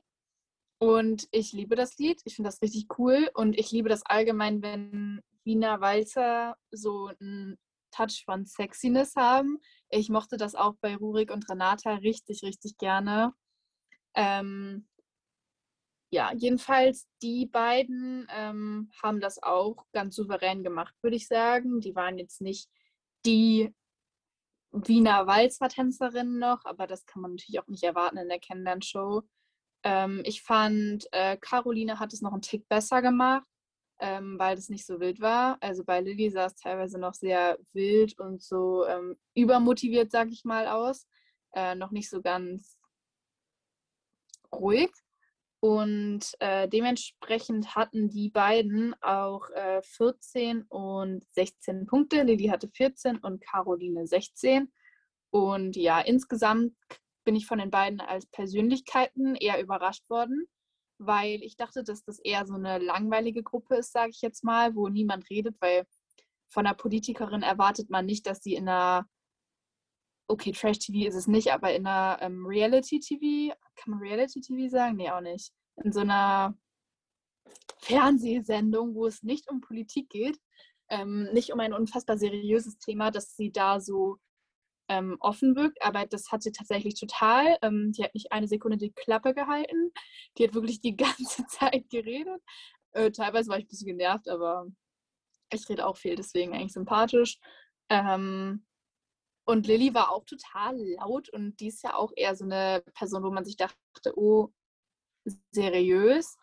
Und 0.80 1.26
ich 1.33 1.52
liebe 1.52 1.75
das 1.75 1.99
Lied. 1.99 2.21
Ich 2.25 2.37
finde 2.37 2.49
das 2.49 2.62
richtig 2.62 2.87
cool. 2.99 3.28
Und 3.35 3.59
ich 3.59 3.73
liebe 3.73 3.88
das 3.88 4.07
allgemein, 4.07 4.62
wenn 4.62 5.21
Wiener 5.45 5.80
Walzer 5.80 6.57
so 6.71 7.11
einen 7.21 7.59
Touch 7.90 8.23
von 8.25 8.47
Sexiness 8.47 9.16
haben. 9.16 9.59
Ich 9.88 10.09
mochte 10.09 10.37
das 10.37 10.54
auch 10.54 10.75
bei 10.80 10.95
Rurik 10.95 11.33
und 11.33 11.50
Renata 11.50 11.95
richtig, 11.95 12.42
richtig 12.45 12.78
gerne. 12.78 13.33
Ähm, 14.14 14.87
ja, 16.11 16.33
jedenfalls 16.35 17.07
die 17.23 17.47
beiden 17.47 18.27
ähm, 18.31 18.91
haben 19.03 19.21
das 19.21 19.43
auch 19.43 19.85
ganz 19.93 20.17
souverän 20.17 20.62
gemacht, 20.62 20.95
würde 21.03 21.17
ich 21.17 21.27
sagen. 21.27 21.81
Die 21.81 21.95
waren 21.95 22.19
jetzt 22.19 22.41
nicht 22.41 22.71
die 23.27 23.75
Wiener 24.71 25.27
Walzer-Tänzerinnen 25.27 26.38
noch, 26.38 26.65
aber 26.65 26.87
das 26.87 27.05
kann 27.07 27.23
man 27.23 27.33
natürlich 27.33 27.61
auch 27.61 27.67
nicht 27.69 27.85
erwarten 27.85 28.19
in 28.19 28.29
der 28.29 28.38
Kennenlernshow. 28.38 29.23
Ähm, 29.83 30.23
ich 30.25 30.43
fand, 30.43 31.07
äh, 31.12 31.37
Caroline 31.37 31.99
hat 31.99 32.12
es 32.12 32.23
noch 32.23 32.33
einen 32.33 32.43
Tick 32.43 32.69
besser 32.69 33.03
gemacht, 33.03 33.47
ähm, 34.00 34.38
weil 34.38 34.57
es 34.57 34.69
nicht 34.69 34.87
so 34.87 35.00
wild 35.00 35.21
war. 35.21 35.59
Also 35.61 35.85
bei 35.85 36.00
Lilly 36.00 36.31
sah 36.31 36.47
es 36.47 36.55
teilweise 36.55 36.99
noch 36.99 37.15
sehr 37.15 37.59
wild 37.73 38.19
und 38.19 38.43
so 38.43 38.87
ähm, 38.87 39.17
übermotiviert, 39.35 40.11
sag 40.11 40.29
ich 40.31 40.45
mal, 40.45 40.67
aus. 40.67 41.07
Äh, 41.55 41.75
noch 41.75 41.91
nicht 41.91 42.11
so 42.11 42.21
ganz 42.23 42.79
ruhig. 44.53 44.91
Und 45.61 46.21
äh, 46.38 46.69
dementsprechend 46.69 47.75
hatten 47.75 48.09
die 48.09 48.31
beiden 48.31 48.95
auch 49.03 49.50
äh, 49.50 49.83
14 49.83 50.62
und 50.69 51.25
16 51.33 51.87
Punkte. 51.87 52.23
Lilly 52.23 52.47
hatte 52.47 52.69
14 52.69 53.19
und 53.19 53.41
Caroline 53.41 54.07
16. 54.07 54.73
Und 55.31 55.77
ja, 55.77 56.00
insgesamt 56.00 56.75
bin 57.25 57.35
ich 57.35 57.47
von 57.47 57.59
den 57.59 57.71
beiden 57.71 58.00
als 58.00 58.27
Persönlichkeiten 58.27 59.35
eher 59.35 59.61
überrascht 59.61 60.09
worden, 60.09 60.47
weil 60.99 61.43
ich 61.43 61.57
dachte, 61.57 61.83
dass 61.83 62.05
das 62.05 62.21
eher 62.21 62.47
so 62.47 62.55
eine 62.55 62.79
langweilige 62.79 63.43
Gruppe 63.43 63.77
ist, 63.77 63.93
sage 63.93 64.11
ich 64.11 64.23
jetzt 64.23 64.45
mal, 64.45 64.76
wo 64.76 64.89
niemand 64.89 65.28
redet, 65.28 65.56
weil 65.61 65.85
von 66.50 66.67
einer 66.67 66.75
Politikerin 66.76 67.43
erwartet 67.43 67.91
man 67.91 68.06
nicht, 68.06 68.26
dass 68.26 68.39
sie 68.43 68.54
in 68.54 68.69
einer 68.69 69.06
okay, 70.28 70.52
Trash-TV 70.52 71.09
ist 71.09 71.15
es 71.15 71.26
nicht, 71.26 71.52
aber 71.52 71.75
in 71.75 71.87
einer 71.87 72.21
ähm, 72.23 72.47
Reality-TV, 72.47 73.54
kann 73.76 73.93
man 73.93 74.00
Reality-TV 74.00 74.69
sagen? 74.69 74.97
Nee, 74.97 75.11
auch 75.11 75.21
nicht. 75.21 75.52
In 75.84 75.93
so 75.93 76.00
einer 76.00 76.56
Fernsehsendung, 77.78 78.95
wo 78.95 79.06
es 79.06 79.23
nicht 79.23 79.50
um 79.50 79.60
Politik 79.60 80.10
geht, 80.10 80.38
ähm, 80.88 81.28
nicht 81.32 81.52
um 81.52 81.60
ein 81.60 81.73
unfassbar 81.73 82.19
seriöses 82.19 82.78
Thema, 82.78 83.10
dass 83.10 83.36
sie 83.36 83.52
da 83.52 83.80
so 83.80 84.19
ähm, 84.88 85.17
offen 85.21 85.54
wirkt, 85.54 85.82
aber 85.82 86.06
das 86.06 86.32
hat 86.32 86.43
sie 86.43 86.52
tatsächlich 86.52 86.99
total. 86.99 87.58
Ähm, 87.62 87.93
die 87.93 88.04
hat 88.04 88.14
nicht 88.14 88.32
eine 88.32 88.49
Sekunde 88.49 88.78
die 88.78 88.93
Klappe 88.93 89.34
gehalten. 89.34 89.93
Die 90.36 90.45
hat 90.45 90.54
wirklich 90.54 90.80
die 90.80 90.97
ganze 90.97 91.47
Zeit 91.47 91.88
geredet. 91.91 92.43
Äh, 92.93 93.10
teilweise 93.10 93.50
war 93.50 93.58
ich 93.58 93.67
ein 93.67 93.69
bisschen 93.69 93.88
genervt, 93.99 94.28
aber 94.28 94.67
ich 95.52 95.69
rede 95.69 95.86
auch 95.86 95.97
viel, 95.97 96.17
deswegen 96.17 96.54
eigentlich 96.54 96.73
sympathisch. 96.73 97.38
Ähm, 97.91 98.64
und 99.45 99.67
Lilly 99.67 99.95
war 99.95 100.10
auch 100.12 100.25
total 100.25 100.76
laut 100.76 101.30
und 101.30 101.58
die 101.60 101.69
ist 101.69 101.82
ja 101.82 101.95
auch 101.95 102.12
eher 102.17 102.36
so 102.36 102.45
eine 102.45 102.82
Person, 102.95 103.23
wo 103.23 103.30
man 103.30 103.45
sich 103.45 103.56
dachte, 103.56 104.12
oh, 104.14 104.52
seriös. 105.50 106.36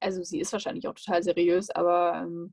Also 0.00 0.22
sie 0.22 0.40
ist 0.40 0.52
wahrscheinlich 0.52 0.88
auch 0.88 0.94
total 0.94 1.22
seriös, 1.22 1.70
aber 1.70 2.22
ähm, 2.22 2.52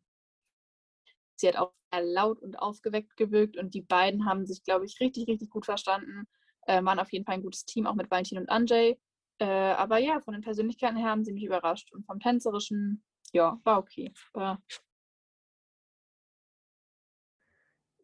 sie 1.35 1.47
hat 1.47 1.57
auch 1.57 1.73
laut 1.97 2.41
und 2.41 2.59
aufgeweckt 2.59 3.15
gewirkt 3.15 3.57
und 3.57 3.73
die 3.73 3.81
beiden 3.81 4.25
haben 4.25 4.45
sich, 4.45 4.63
glaube 4.63 4.85
ich, 4.85 4.99
richtig, 4.99 5.27
richtig 5.27 5.49
gut 5.49 5.65
verstanden. 5.65 6.27
Äh, 6.67 6.83
waren 6.83 6.99
auf 6.99 7.11
jeden 7.11 7.25
Fall 7.25 7.35
ein 7.35 7.43
gutes 7.43 7.65
Team, 7.65 7.87
auch 7.87 7.95
mit 7.95 8.11
Valentin 8.11 8.37
und 8.37 8.49
Anjay. 8.49 8.99
Äh, 9.39 9.45
aber 9.45 9.97
ja, 9.97 10.19
von 10.19 10.33
den 10.33 10.43
Persönlichkeiten 10.43 10.97
her 10.97 11.09
haben 11.09 11.23
sie 11.23 11.33
mich 11.33 11.43
überrascht 11.43 11.91
und 11.93 12.05
vom 12.05 12.19
Tänzerischen, 12.19 13.03
ja, 13.33 13.59
war 13.63 13.79
okay. 13.79 14.13
War 14.33 14.61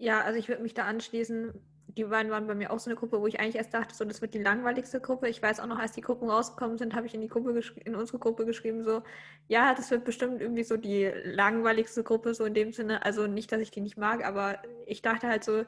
ja, 0.02 0.22
also 0.22 0.40
ich 0.40 0.48
würde 0.48 0.64
mich 0.64 0.74
da 0.74 0.86
anschließen 0.86 1.54
die 1.98 2.06
beiden 2.06 2.32
waren 2.32 2.48
bei 2.48 2.56
mir 2.56 2.72
auch 2.72 2.80
so 2.80 2.90
eine 2.90 2.98
Gruppe, 2.98 3.20
wo 3.20 3.28
ich 3.28 3.40
eigentlich 3.40 3.56
erst 3.56 3.74
dachte, 3.74 3.96
so, 3.96 4.06
das 4.06 4.22
wird 4.22 4.34
die 4.34 4.40
langweiligste 4.40 5.00
Gruppe. 5.02 5.28
Ich 5.28 5.42
weiß 5.42 5.60
auch 5.60 5.68
noch, 5.68 5.80
als 5.80 5.92
die 5.92 6.02
Gruppen 6.02 6.30
rausgekommen 6.30 6.78
sind, 6.78 6.96
habe 6.96 7.08
ich 7.08 7.14
in 7.14 7.22
die 7.22 7.28
Gruppe 7.28 7.60
in 7.84 7.96
unsere 7.96 8.20
Gruppe 8.20 8.46
geschrieben, 8.46 8.84
so, 8.84 9.04
ja, 9.48 9.74
das 9.74 9.92
wird 9.92 10.06
bestimmt 10.06 10.42
irgendwie 10.42 10.64
so 10.64 10.78
die 10.78 11.12
langweiligste 11.24 12.04
Gruppe, 12.04 12.34
so 12.34 12.46
in 12.46 12.54
dem 12.54 12.72
Sinne. 12.72 13.04
Also 13.06 13.28
nicht, 13.28 13.52
dass 13.52 13.60
ich 13.62 13.72
die 13.72 13.82
nicht 13.82 13.98
mag, 13.98 14.26
aber 14.26 14.62
ich 14.86 15.02
dachte 15.02 15.28
halt 15.28 15.44
so, 15.44 15.66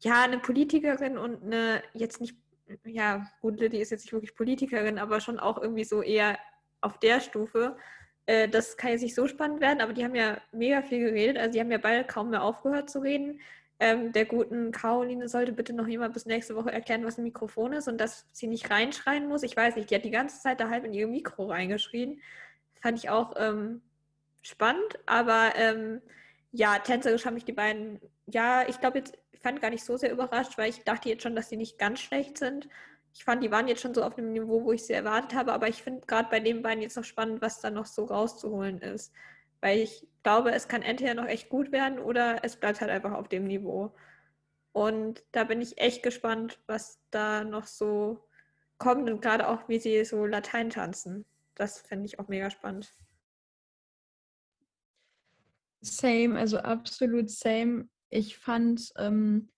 ja, 0.00 0.22
eine 0.22 0.38
Politikerin 0.38 1.18
und 1.18 1.42
eine, 1.42 1.82
jetzt 1.92 2.20
nicht, 2.20 2.36
ja, 2.84 3.26
gut, 3.40 3.58
Lilly 3.60 3.80
ist 3.80 3.90
jetzt 3.90 4.04
nicht 4.04 4.12
wirklich 4.12 4.34
Politikerin, 4.34 4.98
aber 4.98 5.20
schon 5.20 5.38
auch 5.38 5.60
irgendwie 5.60 5.84
so 5.84 6.02
eher 6.02 6.38
auf 6.80 6.98
der 6.98 7.20
Stufe. 7.20 7.76
Äh, 8.26 8.48
das 8.48 8.76
kann 8.76 8.92
jetzt 8.92 9.02
nicht 9.02 9.14
so 9.14 9.26
spannend 9.26 9.60
werden, 9.60 9.80
aber 9.80 9.92
die 9.92 10.04
haben 10.04 10.14
ja 10.14 10.40
mega 10.52 10.82
viel 10.82 11.00
geredet. 11.00 11.38
Also 11.38 11.52
die 11.52 11.60
haben 11.60 11.72
ja 11.72 11.78
beide 11.78 12.06
kaum 12.06 12.30
mehr 12.30 12.42
aufgehört 12.42 12.90
zu 12.90 13.00
reden 13.00 13.40
ähm, 13.80 14.12
der 14.12 14.24
guten 14.24 14.72
Caroline 14.72 15.28
sollte 15.28 15.52
bitte 15.52 15.72
noch 15.72 15.86
jemand 15.86 16.12
bis 16.12 16.26
nächste 16.26 16.56
Woche 16.56 16.72
erklären, 16.72 17.04
was 17.04 17.18
ein 17.18 17.24
Mikrofon 17.24 17.72
ist 17.72 17.88
und 17.88 17.98
dass 17.98 18.26
sie 18.32 18.48
nicht 18.48 18.70
reinschreien 18.70 19.28
muss. 19.28 19.44
Ich 19.44 19.56
weiß 19.56 19.76
nicht, 19.76 19.90
die 19.90 19.94
hat 19.94 20.04
die 20.04 20.10
ganze 20.10 20.40
Zeit 20.40 20.60
da 20.60 20.68
halb 20.68 20.84
in 20.84 20.92
ihr 20.92 21.06
Mikro 21.06 21.46
reingeschrien. 21.46 22.20
Fand 22.80 22.98
ich 22.98 23.08
auch 23.08 23.34
ähm, 23.36 23.82
spannend, 24.42 24.98
aber 25.06 25.52
ähm, 25.56 26.00
ja, 26.50 26.78
tänzerisch 26.78 27.24
haben 27.24 27.34
mich 27.34 27.44
die 27.44 27.52
beiden, 27.52 28.00
ja, 28.26 28.66
ich 28.68 28.80
glaube 28.80 28.98
jetzt, 28.98 29.16
ich 29.32 29.40
fand 29.40 29.60
gar 29.60 29.70
nicht 29.70 29.84
so 29.84 29.96
sehr 29.96 30.10
überrascht, 30.10 30.58
weil 30.58 30.70
ich 30.70 30.82
dachte 30.82 31.08
jetzt 31.08 31.22
schon, 31.22 31.36
dass 31.36 31.48
die 31.48 31.56
nicht 31.56 31.78
ganz 31.78 32.00
schlecht 32.00 32.38
sind. 32.38 32.68
Ich 33.14 33.24
fand, 33.24 33.42
die 33.42 33.50
waren 33.50 33.68
jetzt 33.68 33.82
schon 33.82 33.94
so 33.94 34.02
auf 34.02 34.18
einem 34.18 34.32
Niveau, 34.32 34.64
wo 34.64 34.72
ich 34.72 34.84
sie 34.84 34.92
erwartet 34.92 35.34
habe, 35.34 35.52
aber 35.52 35.68
ich 35.68 35.82
finde 35.82 36.06
gerade 36.06 36.28
bei 36.30 36.40
den 36.40 36.62
beiden 36.62 36.82
jetzt 36.82 36.96
noch 36.96 37.04
spannend, 37.04 37.42
was 37.42 37.60
da 37.60 37.70
noch 37.70 37.86
so 37.86 38.04
rauszuholen 38.04 38.78
ist. 38.78 39.12
Weil 39.60 39.78
ich 39.80 40.06
glaube, 40.28 40.52
es 40.52 40.68
kann 40.68 40.82
entweder 40.82 41.14
noch 41.14 41.24
echt 41.24 41.48
gut 41.48 41.72
werden 41.72 41.98
oder 41.98 42.44
es 42.44 42.56
bleibt 42.56 42.82
halt 42.82 42.90
einfach 42.90 43.12
auf 43.12 43.28
dem 43.28 43.44
Niveau. 43.44 43.94
Und 44.72 45.24
da 45.32 45.44
bin 45.44 45.62
ich 45.62 45.78
echt 45.78 46.02
gespannt, 46.02 46.60
was 46.66 47.00
da 47.10 47.44
noch 47.44 47.64
so 47.64 48.28
kommt 48.76 49.08
und 49.08 49.22
gerade 49.22 49.48
auch, 49.48 49.70
wie 49.70 49.78
sie 49.78 50.04
so 50.04 50.26
Latein 50.26 50.68
tanzen. 50.68 51.24
Das 51.54 51.80
finde 51.80 52.04
ich 52.04 52.18
auch 52.18 52.28
mega 52.28 52.50
spannend. 52.50 52.94
Same, 55.80 56.38
also 56.38 56.58
absolut 56.58 57.30
same. 57.30 57.88
Ich 58.10 58.36
fand 58.36 58.92
ähm, 58.98 59.48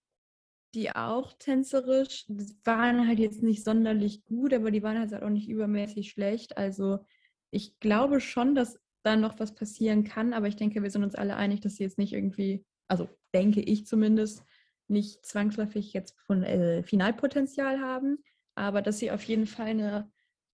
die 0.76 0.94
auch 0.94 1.33
tänzerisch, 1.33 2.26
waren 2.62 3.09
halt 3.09 3.18
jetzt 3.18 3.42
nicht 3.42 3.64
sonderlich 3.64 4.24
gut, 4.24 4.54
aber 4.54 4.70
die 4.70 4.85
waren 4.85 5.00
halt 5.00 5.20
auch 5.20 5.30
nicht 5.30 5.48
übermäßig 5.48 6.12
schlecht. 6.12 6.56
Also 6.56 7.04
ich 7.50 7.80
glaube 7.80 8.20
schon, 8.20 8.54
dass 8.54 8.78
dann 9.03 9.21
noch 9.21 9.39
was 9.39 9.55
passieren 9.55 10.05
kann. 10.05 10.33
Aber 10.33 10.49
ich 10.49 10.57
denke, 10.57 10.83
wir 10.83 10.91
sind 10.91 11.05
uns 11.05 11.15
alle 11.15 11.37
einig, 11.37 11.61
dass 11.61 11.77
sie 11.77 11.85
jetzt 11.85 11.99
nicht 11.99 12.13
irgendwie, 12.13 12.65
also 12.89 13.09
denke 13.35 13.61
ich 13.61 13.87
zumindest, 13.87 14.45
nicht 14.89 15.25
zwangsläufig 15.25 15.93
jetzt 15.93 16.19
von 16.21 16.43
äh, 16.43 16.83
Finalpotenzial 16.83 17.81
haben, 17.81 18.19
aber 18.57 18.83
dass 18.83 18.99
sie 18.99 19.11
auf 19.11 19.23
jeden 19.23 19.47
Fall 19.47 19.69
eine 19.69 20.11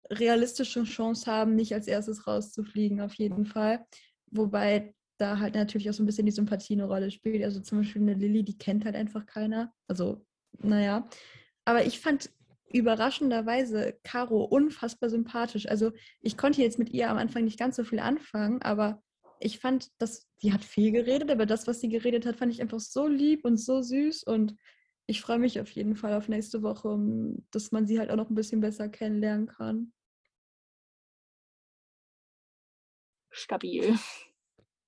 realistische 0.09 0.83
Chance 0.83 1.29
haben, 1.29 1.55
nicht 1.55 1.73
als 1.73 1.87
erstes 1.87 2.27
rauszufliegen, 2.27 3.01
auf 3.01 3.13
jeden 3.15 3.45
Fall. 3.45 3.85
Wobei 4.27 4.93
da 5.17 5.39
halt 5.39 5.55
natürlich 5.55 5.89
auch 5.89 5.93
so 5.93 6.03
ein 6.03 6.05
bisschen 6.05 6.25
die 6.25 6.31
Sympathie 6.31 6.73
eine 6.73 6.85
Rolle 6.85 7.11
spielt. 7.11 7.43
Also 7.43 7.59
zum 7.59 7.79
Beispiel 7.79 8.01
eine 8.01 8.15
Lilly, 8.15 8.43
die 8.43 8.57
kennt 8.57 8.85
halt 8.85 8.95
einfach 8.95 9.25
keiner. 9.25 9.73
Also, 9.87 10.25
naja. 10.57 11.07
Aber 11.63 11.85
ich 11.85 11.99
fand 11.99 12.31
überraschenderweise 12.73 13.99
Caro 14.03 14.43
unfassbar 14.43 15.09
sympathisch. 15.09 15.67
Also 15.67 15.91
ich 16.21 16.37
konnte 16.37 16.61
jetzt 16.61 16.79
mit 16.79 16.89
ihr 16.89 17.09
am 17.09 17.17
Anfang 17.17 17.43
nicht 17.43 17.59
ganz 17.59 17.75
so 17.75 17.83
viel 17.83 17.99
anfangen, 17.99 18.61
aber 18.61 19.01
ich 19.39 19.59
fand, 19.59 19.89
dass 19.97 20.27
sie 20.37 20.53
hat 20.53 20.63
viel 20.63 20.91
geredet, 20.91 21.31
aber 21.31 21.45
das, 21.45 21.67
was 21.67 21.79
sie 21.79 21.89
geredet 21.89 22.25
hat, 22.25 22.37
fand 22.37 22.53
ich 22.53 22.61
einfach 22.61 22.79
so 22.79 23.07
lieb 23.07 23.43
und 23.45 23.57
so 23.57 23.81
süß 23.81 24.23
und 24.23 24.55
ich 25.07 25.21
freue 25.21 25.39
mich 25.39 25.59
auf 25.59 25.69
jeden 25.71 25.95
Fall 25.95 26.13
auf 26.13 26.29
nächste 26.29 26.61
Woche, 26.61 26.97
dass 27.51 27.71
man 27.71 27.87
sie 27.87 27.99
halt 27.99 28.11
auch 28.11 28.15
noch 28.15 28.29
ein 28.29 28.35
bisschen 28.35 28.61
besser 28.61 28.87
kennenlernen 28.87 29.47
kann. 29.47 29.91
Stabil. 33.31 33.95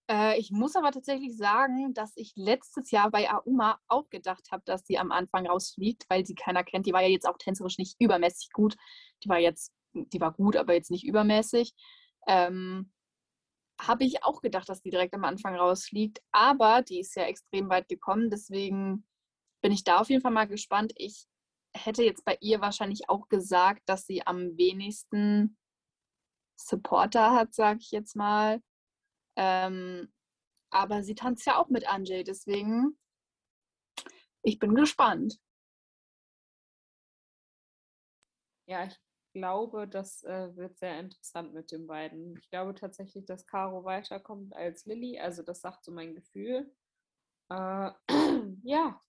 Äh, 0.09 0.39
ich 0.39 0.51
muss 0.51 0.75
aber 0.75 0.91
tatsächlich 0.91 1.37
sagen, 1.37 1.93
dass 1.93 2.13
ich 2.15 2.33
letztes 2.35 2.91
Jahr 2.91 3.09
bei 3.11 3.31
Auma 3.31 3.79
auch 3.87 4.09
gedacht 4.09 4.49
habe, 4.51 4.63
dass 4.65 4.85
sie 4.85 4.97
am 4.97 5.11
Anfang 5.11 5.47
rausfliegt, 5.47 6.05
weil 6.09 6.25
sie 6.25 6.35
keiner 6.35 6.63
kennt. 6.63 6.85
Die 6.85 6.93
war 6.93 7.01
ja 7.01 7.09
jetzt 7.09 7.27
auch 7.27 7.37
tänzerisch 7.37 7.77
nicht 7.77 7.95
übermäßig 7.99 8.51
gut. 8.51 8.75
Die 9.23 9.29
war 9.29 9.39
jetzt, 9.39 9.71
die 9.93 10.21
war 10.21 10.33
gut, 10.33 10.55
aber 10.57 10.73
jetzt 10.73 10.91
nicht 10.91 11.05
übermäßig. 11.05 11.73
Ähm, 12.27 12.91
habe 13.81 14.03
ich 14.03 14.23
auch 14.23 14.41
gedacht, 14.41 14.69
dass 14.69 14.81
die 14.81 14.89
direkt 14.91 15.13
am 15.13 15.25
Anfang 15.25 15.55
rausfliegt. 15.55 16.21
Aber 16.31 16.81
die 16.81 16.99
ist 16.99 17.15
ja 17.15 17.23
extrem 17.23 17.69
weit 17.69 17.87
gekommen. 17.87 18.29
Deswegen 18.29 19.05
bin 19.61 19.71
ich 19.71 19.83
da 19.83 19.99
auf 19.99 20.09
jeden 20.09 20.21
Fall 20.21 20.31
mal 20.31 20.47
gespannt. 20.47 20.93
Ich 20.95 21.25
hätte 21.73 22.03
jetzt 22.03 22.23
bei 22.25 22.37
ihr 22.41 22.61
wahrscheinlich 22.61 23.09
auch 23.09 23.29
gesagt, 23.29 23.81
dass 23.87 24.05
sie 24.05 24.25
am 24.25 24.57
wenigsten 24.57 25.57
Supporter 26.55 27.31
hat, 27.31 27.53
sage 27.53 27.79
ich 27.81 27.91
jetzt 27.91 28.15
mal. 28.15 28.61
Ähm, 29.35 30.11
aber 30.71 31.03
sie 31.03 31.15
tanzt 31.15 31.45
ja 31.45 31.57
auch 31.57 31.69
mit 31.69 31.87
Anjay, 31.87 32.23
deswegen 32.23 32.97
ich 34.43 34.59
bin 34.59 34.75
gespannt. 34.75 35.39
Ja, 38.67 38.85
ich 38.85 38.99
glaube, 39.33 39.87
das 39.87 40.23
äh, 40.23 40.55
wird 40.55 40.77
sehr 40.77 40.99
interessant 40.99 41.53
mit 41.53 41.71
den 41.71 41.87
beiden. 41.87 42.37
Ich 42.37 42.49
glaube 42.49 42.75
tatsächlich, 42.75 43.25
dass 43.25 43.47
Caro 43.47 43.83
weiterkommt 43.83 44.53
als 44.55 44.85
Lilly. 44.85 45.19
Also 45.19 45.43
das 45.43 45.61
sagt 45.61 45.83
so 45.83 45.91
mein 45.91 46.13
Gefühl. 46.13 46.73
Äh, 47.49 47.91
ja. 48.63 49.01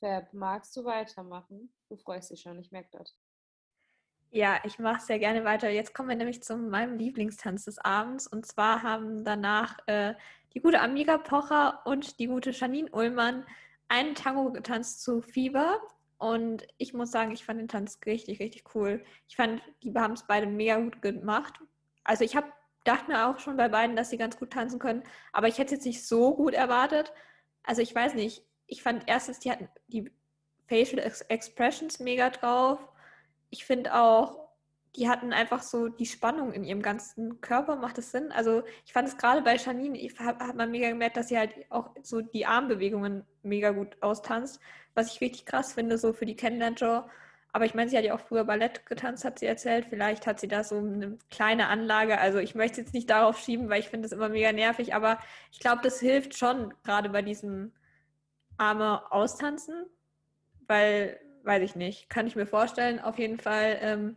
Fab, 0.00 0.32
magst 0.32 0.76
du 0.76 0.84
weitermachen? 0.84 1.74
Du 1.88 1.96
freust 1.96 2.30
dich 2.30 2.40
schon, 2.42 2.58
ich 2.58 2.70
merke 2.70 2.98
das. 2.98 3.16
Ja, 4.34 4.58
ich 4.64 4.80
mache 4.80 5.00
sehr 5.00 5.20
gerne 5.20 5.44
weiter. 5.44 5.70
Jetzt 5.70 5.94
kommen 5.94 6.08
wir 6.08 6.16
nämlich 6.16 6.42
zu 6.42 6.56
meinem 6.56 6.98
Lieblingstanz 6.98 7.66
des 7.66 7.78
Abends. 7.78 8.26
Und 8.26 8.44
zwar 8.44 8.82
haben 8.82 9.24
danach 9.24 9.78
äh, 9.86 10.14
die 10.54 10.60
gute 10.60 10.80
Amiga 10.80 11.18
Pocher 11.18 11.82
und 11.84 12.18
die 12.18 12.26
gute 12.26 12.50
Janine 12.50 12.90
Ullmann 12.90 13.46
einen 13.86 14.16
Tango 14.16 14.50
getanzt 14.50 15.04
zu 15.04 15.22
Fieber. 15.22 15.78
Und 16.18 16.66
ich 16.78 16.94
muss 16.94 17.12
sagen, 17.12 17.30
ich 17.30 17.44
fand 17.44 17.60
den 17.60 17.68
Tanz 17.68 18.00
richtig, 18.06 18.40
richtig 18.40 18.64
cool. 18.74 19.04
Ich 19.28 19.36
fand, 19.36 19.62
die 19.84 19.94
haben 19.94 20.14
es 20.14 20.26
beide 20.26 20.48
mega 20.48 20.80
gut 20.80 21.00
gemacht. 21.00 21.60
Also 22.02 22.24
ich 22.24 22.34
habe 22.34 22.52
dachte 22.82 23.12
mir 23.12 23.28
auch 23.28 23.38
schon 23.38 23.56
bei 23.56 23.68
beiden, 23.68 23.94
dass 23.94 24.10
sie 24.10 24.18
ganz 24.18 24.36
gut 24.36 24.50
tanzen 24.50 24.80
können. 24.80 25.04
Aber 25.32 25.46
ich 25.46 25.58
hätte 25.58 25.66
es 25.66 25.78
jetzt 25.78 25.86
nicht 25.86 26.04
so 26.04 26.34
gut 26.34 26.54
erwartet. 26.54 27.12
Also 27.62 27.82
ich 27.82 27.94
weiß 27.94 28.14
nicht. 28.14 28.44
Ich 28.66 28.82
fand 28.82 29.04
erstens, 29.06 29.38
die 29.38 29.52
hatten 29.52 29.68
die 29.86 30.10
Facial 30.66 30.98
Expressions 31.28 32.00
mega 32.00 32.30
drauf 32.30 32.80
ich 33.50 33.64
finde 33.64 33.94
auch, 33.94 34.44
die 34.96 35.08
hatten 35.08 35.32
einfach 35.32 35.62
so 35.62 35.88
die 35.88 36.06
Spannung 36.06 36.52
in 36.52 36.64
ihrem 36.64 36.82
ganzen 36.82 37.40
Körper, 37.40 37.76
macht 37.76 37.98
das 37.98 38.12
Sinn? 38.12 38.30
Also 38.30 38.62
ich 38.86 38.92
fand 38.92 39.08
es 39.08 39.16
gerade 39.16 39.42
bei 39.42 39.56
Janine, 39.56 39.98
hat 40.18 40.56
man 40.56 40.70
mega 40.70 40.88
gemerkt, 40.88 41.16
dass 41.16 41.28
sie 41.28 41.38
halt 41.38 41.52
auch 41.70 41.90
so 42.02 42.20
die 42.20 42.46
Armbewegungen 42.46 43.24
mega 43.42 43.70
gut 43.70 43.96
austanzt, 44.00 44.60
was 44.94 45.12
ich 45.12 45.20
richtig 45.20 45.46
krass 45.46 45.72
finde, 45.72 45.98
so 45.98 46.12
für 46.12 46.26
die 46.26 46.36
Kennenlernshow. 46.36 47.04
Aber 47.54 47.66
ich 47.66 47.74
meine, 47.74 47.88
sie 47.88 47.96
hat 47.96 48.04
ja 48.04 48.14
auch 48.14 48.20
früher 48.20 48.44
Ballett 48.44 48.84
getanzt, 48.84 49.24
hat 49.24 49.38
sie 49.38 49.46
erzählt. 49.46 49.86
Vielleicht 49.88 50.26
hat 50.26 50.40
sie 50.40 50.48
da 50.48 50.64
so 50.64 50.76
eine 50.76 51.18
kleine 51.30 51.68
Anlage. 51.68 52.18
Also 52.18 52.38
ich 52.38 52.56
möchte 52.56 52.80
jetzt 52.80 52.94
nicht 52.94 53.08
darauf 53.08 53.38
schieben, 53.38 53.68
weil 53.68 53.78
ich 53.78 53.88
finde 53.88 54.08
das 54.08 54.16
immer 54.16 54.28
mega 54.28 54.50
nervig. 54.50 54.92
Aber 54.92 55.20
ich 55.52 55.60
glaube, 55.60 55.80
das 55.82 56.00
hilft 56.00 56.36
schon, 56.36 56.74
gerade 56.82 57.10
bei 57.10 57.22
diesem 57.22 57.72
Arme 58.58 59.02
austanzen. 59.12 59.86
Weil 60.66 61.20
weiß 61.44 61.62
ich 61.62 61.76
nicht. 61.76 62.08
Kann 62.10 62.26
ich 62.26 62.36
mir 62.36 62.46
vorstellen. 62.46 63.00
Auf 63.00 63.18
jeden 63.18 63.38
Fall 63.38 63.78
ähm, 63.80 64.16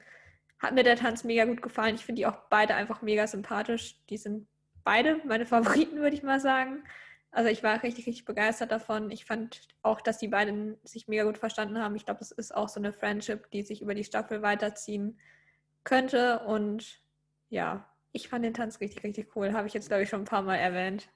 hat 0.59 0.73
mir 0.73 0.83
der 0.83 0.95
Tanz 0.95 1.23
mega 1.23 1.45
gut 1.45 1.61
gefallen. 1.61 1.95
Ich 1.95 2.05
finde 2.05 2.21
die 2.21 2.25
auch 2.25 2.37
beide 2.49 2.75
einfach 2.75 3.01
mega 3.01 3.27
sympathisch. 3.27 3.95
Die 4.09 4.17
sind 4.17 4.47
beide 4.83 5.21
meine 5.25 5.45
Favoriten, 5.47 5.97
würde 5.97 6.15
ich 6.15 6.23
mal 6.23 6.39
sagen. 6.39 6.83
Also 7.31 7.49
ich 7.49 7.61
war 7.63 7.83
richtig, 7.83 8.07
richtig 8.07 8.25
begeistert 8.25 8.71
davon. 8.71 9.11
Ich 9.11 9.25
fand 9.25 9.67
auch, 9.83 10.01
dass 10.01 10.17
die 10.17 10.29
beiden 10.29 10.77
sich 10.83 11.07
mega 11.07 11.23
gut 11.23 11.37
verstanden 11.37 11.79
haben. 11.79 11.95
Ich 11.95 12.05
glaube, 12.05 12.21
es 12.21 12.31
ist 12.31 12.55
auch 12.55 12.69
so 12.69 12.79
eine 12.79 12.93
Friendship, 12.93 13.51
die 13.51 13.61
sich 13.63 13.81
über 13.81 13.93
die 13.93 14.03
Staffel 14.05 14.41
weiterziehen 14.41 15.19
könnte. 15.83 16.39
Und 16.39 17.01
ja, 17.49 17.87
ich 18.11 18.29
fand 18.29 18.45
den 18.45 18.53
Tanz 18.53 18.79
richtig, 18.79 19.03
richtig 19.03 19.35
cool. 19.35 19.53
Habe 19.53 19.67
ich 19.67 19.73
jetzt, 19.73 19.89
glaube 19.89 20.03
ich, 20.03 20.09
schon 20.09 20.21
ein 20.21 20.25
paar 20.25 20.41
Mal 20.41 20.55
erwähnt. 20.55 21.09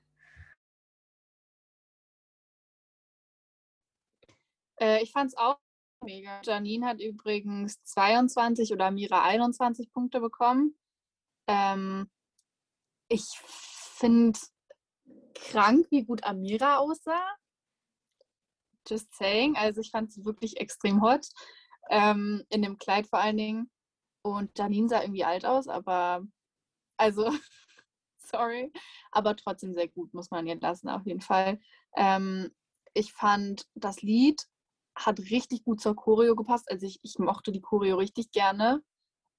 Äh, 4.80 5.02
ich 5.04 5.12
fand 5.12 5.30
es 5.30 5.38
auch 5.38 5.60
Mega. 6.04 6.42
Janine 6.44 6.88
hat 6.88 7.00
übrigens 7.00 7.84
22 7.84 8.74
oder 8.74 8.90
Mira 8.90 9.24
21 9.24 9.92
Punkte 9.92 10.20
bekommen. 10.20 10.76
Ähm, 11.48 12.10
ich 13.08 13.24
finde 13.38 14.40
krank, 15.36 15.86
wie 15.92 16.04
gut 16.04 16.24
Amira 16.24 16.78
aussah. 16.78 17.24
Just 18.88 19.14
saying. 19.14 19.56
Also 19.56 19.82
ich 19.82 19.92
fand 19.92 20.12
sie 20.12 20.26
wirklich 20.26 20.60
extrem 20.60 21.02
hot. 21.02 21.28
Ähm, 21.90 22.44
in 22.50 22.64
dem 22.64 22.78
Kleid 22.80 23.08
vor 23.08 23.20
allen 23.20 23.38
Dingen. 23.38 23.72
Und 24.24 24.58
Janine 24.58 24.90
sah 24.90 25.02
irgendwie 25.02 25.24
alt 25.24 25.46
aus, 25.46 25.68
aber 25.68 26.24
also, 26.98 27.32
sorry. 28.18 28.72
Aber 29.12 29.36
trotzdem 29.36 29.74
sehr 29.74 29.88
gut, 29.88 30.14
muss 30.14 30.32
man 30.32 30.48
ihr 30.48 30.60
lassen, 30.60 30.90
auf 30.90 31.06
jeden 31.06 31.22
Fall. 31.22 31.60
Ähm, 31.96 32.52
ich 32.94 33.14
fand 33.14 33.68
das 33.76 34.02
Lied 34.02 34.48
hat 34.96 35.20
richtig 35.20 35.64
gut 35.64 35.82
zur 35.82 35.96
Choreo 35.96 36.36
gepasst. 36.36 36.70
Also 36.70 36.86
ich, 36.86 37.00
ich 37.04 37.18
mochte 37.20 37.52
die 37.52 37.62
Choreo 37.62 37.98
richtig 37.98 38.32
gerne. 38.32 38.84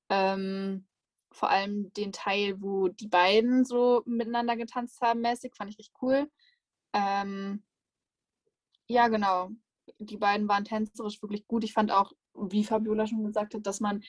Ähm, 0.09 0.87
vor 1.33 1.51
allem 1.51 1.93
den 1.95 2.13
Teil, 2.13 2.61
wo 2.61 2.89
die 2.89 3.09
beiden 3.09 3.65
so 3.65 4.03
miteinander 4.07 4.57
getanzt 4.57 5.01
haben, 5.01 5.21
mäßig, 5.21 5.55
fand 5.57 5.71
ich 5.71 5.79
richtig 5.79 5.95
cool. 6.03 6.31
Ähm, 6.93 7.63
ja, 8.89 9.09
genau. 9.09 9.51
Die 9.99 10.17
beiden 10.17 10.49
waren 10.49 10.65
tänzerisch 10.65 11.23
wirklich 11.23 11.47
gut. 11.47 11.65
Ich 11.65 11.73
fand 11.73 11.91
auch, 11.91 12.13
wie 12.35 12.65
Fabiola 12.65 13.07
schon 13.07 13.25
gesagt 13.25 13.55
hat, 13.55 13.67
dass 13.67 13.81
man 13.81 14.03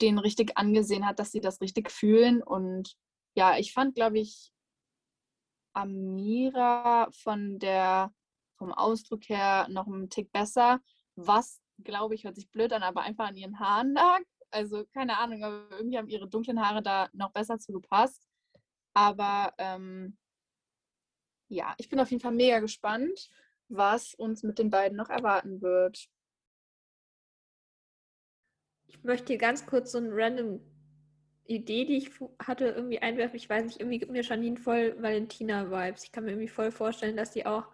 denen 0.00 0.18
richtig 0.18 0.56
angesehen 0.56 1.06
hat, 1.06 1.18
dass 1.18 1.32
sie 1.32 1.40
das 1.40 1.60
richtig 1.60 1.90
fühlen. 1.90 2.42
Und 2.42 2.96
ja, 3.34 3.58
ich 3.58 3.72
fand, 3.72 3.94
glaube 3.94 4.18
ich, 4.18 4.52
Amira 5.72 7.08
von 7.12 7.58
der 7.58 8.12
vom 8.60 8.72
Ausdruck 8.72 9.26
her 9.30 9.66
noch 9.70 9.86
einen 9.86 10.10
Tick 10.10 10.30
besser, 10.32 10.80
was, 11.16 11.60
glaube 11.82 12.14
ich, 12.14 12.24
hört 12.24 12.36
sich 12.36 12.50
blöd 12.50 12.72
an, 12.74 12.82
aber 12.82 13.00
einfach 13.00 13.28
an 13.28 13.36
ihren 13.36 13.58
Haaren 13.58 13.94
lag. 13.94 14.20
Also 14.50 14.84
keine 14.92 15.18
Ahnung, 15.18 15.42
aber 15.42 15.64
irgendwie 15.70 15.96
haben 15.96 16.08
ihre 16.08 16.28
dunklen 16.28 16.60
Haare 16.60 16.82
da 16.82 17.08
noch 17.14 17.32
besser 17.32 17.58
zu 17.58 17.72
gepasst. 17.72 18.28
Aber 18.92 19.54
ähm, 19.56 20.18
ja, 21.48 21.74
ich 21.78 21.88
bin 21.88 22.00
auf 22.00 22.10
jeden 22.10 22.22
Fall 22.22 22.34
mega 22.34 22.60
gespannt, 22.60 23.30
was 23.68 24.14
uns 24.14 24.42
mit 24.42 24.58
den 24.58 24.68
beiden 24.68 24.98
noch 24.98 25.08
erwarten 25.08 25.62
wird. 25.62 26.06
Ich 28.88 29.02
möchte 29.04 29.28
hier 29.28 29.38
ganz 29.38 29.64
kurz 29.64 29.92
so 29.92 29.98
eine 29.98 30.10
random 30.12 30.60
Idee, 31.46 31.86
die 31.86 31.96
ich 31.96 32.10
hatte, 32.44 32.66
irgendwie 32.66 32.98
einwerfen. 32.98 33.36
Ich 33.36 33.48
weiß 33.48 33.64
nicht, 33.64 33.80
irgendwie 33.80 34.00
gibt 34.00 34.12
mir 34.12 34.22
Janine 34.22 34.58
voll 34.58 35.00
Valentina-Vibes. 35.00 36.04
Ich 36.04 36.12
kann 36.12 36.24
mir 36.24 36.32
irgendwie 36.32 36.48
voll 36.48 36.70
vorstellen, 36.70 37.16
dass 37.16 37.30
die 37.30 37.46
auch 37.46 37.68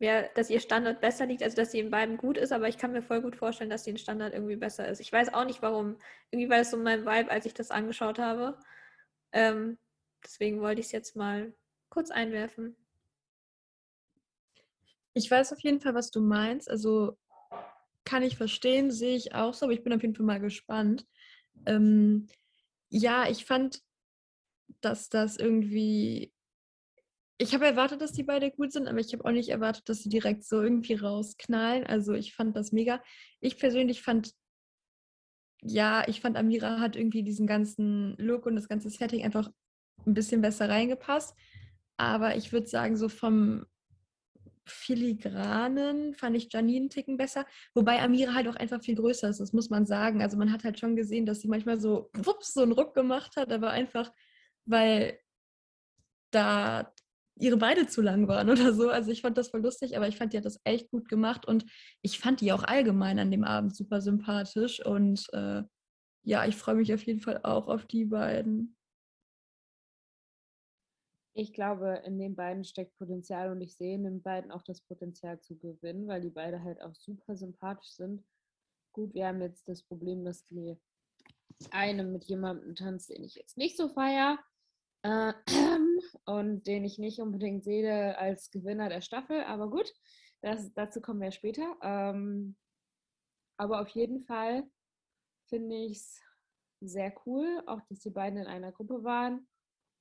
mehr, 0.00 0.28
dass 0.34 0.50
ihr 0.50 0.60
Standard 0.60 1.00
besser 1.00 1.26
liegt, 1.26 1.42
also 1.42 1.56
dass 1.56 1.72
sie 1.72 1.80
in 1.80 1.90
beiden 1.90 2.16
gut 2.16 2.36
ist, 2.38 2.52
aber 2.52 2.68
ich 2.68 2.78
kann 2.78 2.92
mir 2.92 3.02
voll 3.02 3.20
gut 3.22 3.36
vorstellen, 3.36 3.70
dass 3.70 3.84
sie 3.84 3.90
in 3.90 3.98
Standard 3.98 4.32
irgendwie 4.32 4.56
besser 4.56 4.88
ist. 4.88 5.00
Ich 5.00 5.12
weiß 5.12 5.32
auch 5.34 5.44
nicht 5.44 5.62
warum. 5.62 5.96
Irgendwie 6.30 6.50
war 6.50 6.58
das 6.58 6.70
so 6.70 6.76
mein 6.76 7.04
Vibe, 7.04 7.30
als 7.30 7.46
ich 7.46 7.54
das 7.54 7.70
angeschaut 7.70 8.18
habe. 8.18 8.58
Ähm, 9.32 9.78
deswegen 10.24 10.60
wollte 10.60 10.80
ich 10.80 10.86
es 10.86 10.92
jetzt 10.92 11.16
mal 11.16 11.52
kurz 11.90 12.10
einwerfen. 12.10 12.76
Ich 15.12 15.30
weiß 15.30 15.52
auf 15.52 15.60
jeden 15.60 15.80
Fall, 15.80 15.94
was 15.94 16.10
du 16.10 16.20
meinst. 16.20 16.70
Also 16.70 17.18
kann 18.04 18.22
ich 18.22 18.36
verstehen, 18.36 18.90
sehe 18.90 19.16
ich 19.16 19.34
auch 19.34 19.54
so, 19.54 19.66
aber 19.66 19.72
ich 19.72 19.82
bin 19.82 19.92
auf 19.92 20.02
jeden 20.02 20.14
Fall 20.14 20.26
mal 20.26 20.40
gespannt. 20.40 21.06
Ähm, 21.66 22.28
ja, 22.88 23.28
ich 23.28 23.44
fand, 23.44 23.82
dass 24.80 25.08
das 25.08 25.36
irgendwie 25.36 26.32
ich 27.40 27.54
habe 27.54 27.64
erwartet, 27.64 28.02
dass 28.02 28.12
die 28.12 28.22
beide 28.22 28.50
gut 28.50 28.70
sind, 28.70 28.86
aber 28.86 28.98
ich 28.98 29.14
habe 29.14 29.24
auch 29.24 29.30
nicht 29.30 29.48
erwartet, 29.48 29.88
dass 29.88 30.02
sie 30.02 30.10
direkt 30.10 30.44
so 30.44 30.60
irgendwie 30.60 30.92
rausknallen. 30.94 31.86
Also 31.86 32.12
ich 32.12 32.34
fand 32.34 32.54
das 32.54 32.70
mega. 32.70 33.02
Ich 33.40 33.58
persönlich 33.58 34.02
fand, 34.02 34.34
ja, 35.62 36.06
ich 36.06 36.20
fand 36.20 36.36
Amira 36.36 36.80
hat 36.80 36.96
irgendwie 36.96 37.22
diesen 37.22 37.46
ganzen 37.46 38.14
Look 38.18 38.44
und 38.44 38.56
das 38.56 38.68
ganze 38.68 38.90
Setting 38.90 39.24
einfach 39.24 39.50
ein 40.06 40.12
bisschen 40.12 40.42
besser 40.42 40.68
reingepasst. 40.68 41.34
Aber 41.96 42.36
ich 42.36 42.52
würde 42.52 42.66
sagen, 42.66 42.98
so 42.98 43.08
vom, 43.08 43.64
filigranen 44.66 46.14
fand 46.14 46.36
ich 46.36 46.52
Janine 46.52 46.80
einen 46.80 46.90
Ticken 46.90 47.16
besser, 47.16 47.46
wobei 47.74 48.00
Amira 48.00 48.34
halt 48.34 48.48
auch 48.48 48.56
einfach 48.56 48.82
viel 48.82 48.94
größer 48.94 49.30
ist, 49.30 49.40
das 49.40 49.52
muss 49.52 49.70
man 49.70 49.86
sagen. 49.86 50.22
Also 50.22 50.36
man 50.36 50.52
hat 50.52 50.62
halt 50.62 50.78
schon 50.78 50.94
gesehen, 50.94 51.26
dass 51.26 51.40
sie 51.40 51.48
manchmal 51.48 51.80
so, 51.80 52.10
wups, 52.14 52.52
so 52.52 52.62
einen 52.62 52.72
Ruck 52.72 52.94
gemacht 52.94 53.36
hat, 53.36 53.50
aber 53.50 53.70
einfach, 53.70 54.12
weil 54.66 55.18
da 56.30 56.92
ihre 57.40 57.56
Beine 57.56 57.86
zu 57.86 58.02
lang 58.02 58.28
waren 58.28 58.50
oder 58.50 58.72
so. 58.72 58.90
Also 58.90 59.10
ich 59.10 59.22
fand 59.22 59.38
das 59.38 59.48
voll 59.48 59.62
lustig, 59.62 59.96
aber 59.96 60.08
ich 60.08 60.16
fand, 60.16 60.32
die 60.32 60.38
hat 60.38 60.44
das 60.44 60.60
echt 60.64 60.90
gut 60.90 61.08
gemacht 61.08 61.46
und 61.46 61.64
ich 62.02 62.18
fand 62.18 62.40
die 62.40 62.52
auch 62.52 62.62
allgemein 62.62 63.18
an 63.18 63.30
dem 63.30 63.44
Abend 63.44 63.74
super 63.74 64.00
sympathisch 64.00 64.84
und 64.84 65.26
äh, 65.32 65.62
ja, 66.22 66.46
ich 66.46 66.56
freue 66.56 66.74
mich 66.76 66.92
auf 66.92 67.02
jeden 67.04 67.20
Fall 67.20 67.40
auch 67.42 67.68
auf 67.68 67.86
die 67.86 68.04
beiden. 68.04 68.76
Ich 71.32 71.52
glaube, 71.52 72.02
in 72.04 72.18
den 72.18 72.34
beiden 72.34 72.64
steckt 72.64 72.96
Potenzial 72.98 73.50
und 73.50 73.60
ich 73.60 73.74
sehe 73.74 73.94
in 73.94 74.04
den 74.04 74.20
beiden 74.20 74.50
auch 74.50 74.62
das 74.62 74.80
Potenzial 74.82 75.40
zu 75.40 75.56
gewinnen, 75.56 76.08
weil 76.08 76.20
die 76.20 76.30
beide 76.30 76.62
halt 76.62 76.82
auch 76.82 76.94
super 76.94 77.36
sympathisch 77.36 77.92
sind. 77.92 78.24
Gut, 78.92 79.14
wir 79.14 79.28
haben 79.28 79.40
jetzt 79.40 79.68
das 79.68 79.82
Problem, 79.82 80.24
dass 80.24 80.44
die 80.46 80.76
eine 81.70 82.04
mit 82.04 82.24
jemandem 82.24 82.74
tanzt, 82.74 83.10
den 83.10 83.22
ich 83.24 83.36
jetzt 83.36 83.56
nicht 83.56 83.76
so 83.76 83.88
feier 83.88 84.38
äh, 85.02 85.32
und 86.24 86.66
den 86.66 86.84
ich 86.84 86.98
nicht 86.98 87.20
unbedingt 87.20 87.64
sehe 87.64 88.16
als 88.18 88.50
Gewinner 88.50 88.88
der 88.88 89.00
Staffel, 89.00 89.42
aber 89.44 89.70
gut, 89.70 89.92
das, 90.42 90.72
dazu 90.74 91.00
kommen 91.00 91.20
wir 91.20 91.32
später. 91.32 91.76
Ähm, 91.82 92.56
aber 93.58 93.80
auf 93.80 93.88
jeden 93.90 94.24
Fall 94.24 94.64
finde 95.48 95.76
ich 95.76 95.98
es 95.98 96.20
sehr 96.80 97.12
cool, 97.26 97.62
auch 97.66 97.80
dass 97.88 98.00
die 98.00 98.10
beiden 98.10 98.38
in 98.38 98.46
einer 98.46 98.72
Gruppe 98.72 99.04
waren 99.04 99.46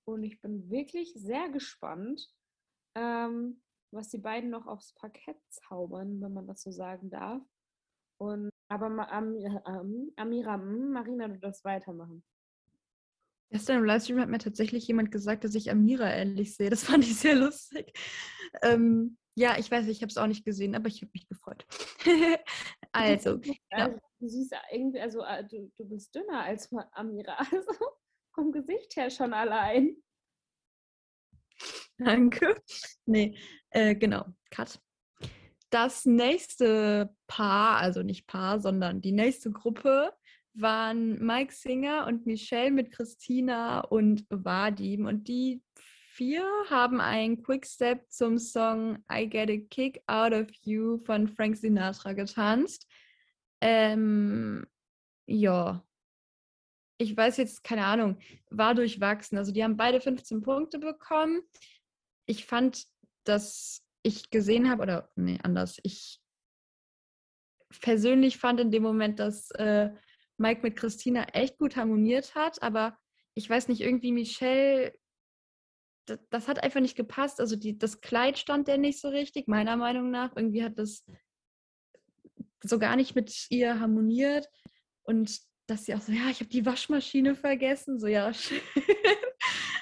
und 0.06 0.24
ich 0.24 0.42
bin 0.42 0.70
wirklich 0.70 1.14
sehr 1.14 1.50
gespannt, 1.50 2.28
ähm, 2.96 3.62
was 3.92 4.10
die 4.10 4.18
beiden 4.18 4.50
noch 4.50 4.68
aufs 4.68 4.94
Parkett 4.94 5.38
zaubern, 5.50 6.22
wenn 6.22 6.34
man 6.34 6.48
das 6.48 6.62
so 6.62 6.72
sagen 6.72 7.10
darf. 7.10 7.42
Und 8.18 8.50
aber 8.70 8.88
Am 8.88 9.00
Am 9.00 10.12
Amira, 10.16 10.56
hm, 10.56 10.92
Marina, 10.92 11.28
du 11.28 11.40
darfst 11.40 11.64
weitermachen. 11.64 12.24
Gestern 13.52 13.80
im 13.80 13.86
Livestream 13.86 14.20
hat 14.20 14.30
mir 14.30 14.38
tatsächlich 14.38 14.88
jemand 14.88 15.12
gesagt, 15.12 15.44
dass 15.44 15.56
ich 15.56 15.72
Amira 15.72 16.10
ähnlich 16.12 16.56
sehe. 16.56 16.70
Das 16.70 16.84
fand 16.86 17.04
ich 17.04 17.16
sehr 17.16 17.36
lustig. 17.36 17.94
Ähm, 18.62 19.18
ja, 19.36 19.58
ich 19.58 19.72
weiß, 19.72 19.88
ich 19.88 20.02
habe 20.02 20.10
es 20.10 20.18
auch 20.18 20.28
nicht 20.28 20.46
gesehen, 20.46 20.76
aber 20.76 20.88
ich 20.88 21.02
habe 21.02 21.12
mich 21.14 21.28
gefreut. 21.28 21.66
also, 22.92 23.40
also, 23.70 23.98
du 24.20 24.28
siehst 24.28 24.54
irgendwie, 24.72 25.00
also 25.00 25.24
äh, 25.24 25.46
du, 25.48 25.72
du 25.78 25.86
bist 25.88 26.14
dünner 26.14 26.44
als 26.44 26.70
Amira. 26.92 27.38
Also 27.52 27.72
vom 28.34 28.52
Gesicht 28.52 28.96
her 28.96 29.10
schon 29.10 29.34
allein. 29.34 29.98
Danke. 31.98 32.62
Nee, 33.06 33.38
äh, 33.72 33.96
genau, 33.96 34.26
Cut. 34.50 34.80
Das 35.70 36.06
nächste 36.06 37.16
Paar, 37.28 37.78
also 37.78 38.02
nicht 38.02 38.28
Paar, 38.28 38.60
sondern 38.60 39.02
die 39.02 39.12
nächste 39.12 39.52
Gruppe 39.52 40.14
waren 40.62 41.24
Mike 41.26 41.54
Singer 41.54 42.08
und 42.08 42.26
Michelle 42.26 42.72
mit 42.72 42.92
Christina 42.92 43.82
und 43.82 44.26
Vadim. 44.30 45.06
Und 45.06 45.28
die 45.28 45.62
vier 45.76 46.46
haben 46.70 47.00
einen 47.00 47.42
Quickstep 47.44 48.10
zum 48.10 48.38
Song 48.38 49.04
I 49.12 49.28
Get 49.28 49.50
a 49.50 49.58
Kick 49.70 50.02
Out 50.08 50.34
of 50.34 50.48
You 50.64 50.98
von 50.98 51.28
Frank 51.28 51.58
Sinatra 51.58 52.14
getanzt. 52.14 52.88
Ähm, 53.62 54.66
ja, 55.28 55.84
ich 56.98 57.16
weiß 57.16 57.38
jetzt, 57.38 57.64
keine 57.64 57.86
Ahnung, 57.86 58.18
war 58.50 58.76
durchwachsen. 58.76 59.38
Also 59.38 59.54
die 59.54 59.64
haben 59.64 59.78
beide 59.78 60.02
15 60.02 60.42
Punkte 60.42 60.80
bekommen. 60.80 61.42
Ich 62.26 62.46
fand, 62.46 62.86
dass 63.24 63.86
ich 64.04 64.30
gesehen 64.30 64.70
habe, 64.70 64.84
oder 64.84 65.10
nee, 65.16 65.40
anders, 65.44 65.80
ich 65.84 66.20
persönlich 67.82 68.38
fand 68.38 68.60
in 68.60 68.72
dem 68.72 68.84
Moment, 68.84 69.20
dass 69.20 69.52
äh, 69.52 69.92
Mike 70.40 70.62
mit 70.64 70.76
Christina 70.76 71.24
echt 71.34 71.58
gut 71.58 71.76
harmoniert 71.76 72.36
hat, 72.36 72.62
aber 72.62 72.98
ich 73.36 73.50
weiß 73.50 73.68
nicht, 73.68 73.82
irgendwie 73.82 74.12
Michelle, 74.12 74.94
das, 76.06 76.20
das 76.30 76.48
hat 76.48 76.64
einfach 76.64 76.82
nicht 76.82 76.96
gepasst. 76.96 77.40
Also 77.40 77.56
die, 77.56 77.78
das 77.78 78.02
Kleid 78.02 78.38
stand 78.38 78.68
der 78.68 78.78
nicht 78.78 79.00
so 79.00 79.10
richtig, 79.10 79.48
meiner 79.48 79.78
Meinung 79.78 80.12
nach. 80.12 80.36
Irgendwie 80.36 80.64
hat 80.64 80.78
das 80.78 81.06
so 82.64 82.80
gar 82.80 82.96
nicht 82.96 83.16
mit 83.16 83.48
ihr 83.50 83.80
harmoniert. 83.80 84.50
Und 85.04 85.40
dass 85.68 85.86
sie 85.86 85.94
auch 85.94 86.02
so, 86.02 86.12
ja, 86.12 86.30
ich 86.30 86.40
habe 86.40 86.50
die 86.50 86.66
Waschmaschine 86.66 87.36
vergessen. 87.36 88.00
So, 88.00 88.08
ja, 88.08 88.34
schön. 88.34 88.62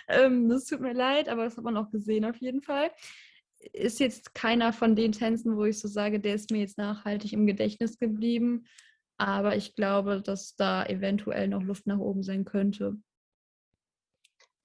ähm, 0.08 0.50
das 0.50 0.66
tut 0.66 0.82
mir 0.82 0.94
leid, 0.94 1.30
aber 1.30 1.46
das 1.46 1.58
hat 1.58 1.64
man 1.64 1.78
auch 1.78 1.90
gesehen 1.92 2.26
auf 2.26 2.38
jeden 2.38 2.62
Fall. 2.62 2.92
Ist 3.74 4.00
jetzt 4.00 4.36
keiner 4.36 4.72
von 4.72 4.96
den 4.96 5.14
Tänzen, 5.14 5.58
wo 5.58 5.66
ich 5.66 5.80
so 5.80 5.88
sage, 5.88 6.20
der 6.20 6.36
ist 6.36 6.52
mir 6.52 6.60
jetzt 6.60 6.78
nachhaltig 6.78 7.34
im 7.34 7.48
Gedächtnis 7.48 7.98
geblieben. 7.98 8.66
Aber 9.18 9.56
ich 9.56 9.76
glaube, 9.76 10.22
dass 10.22 10.56
da 10.56 10.86
eventuell 10.86 11.48
noch 11.48 11.64
Luft 11.64 11.88
nach 11.88 11.98
oben 11.98 12.24
sein 12.24 12.46
könnte. 12.46 12.98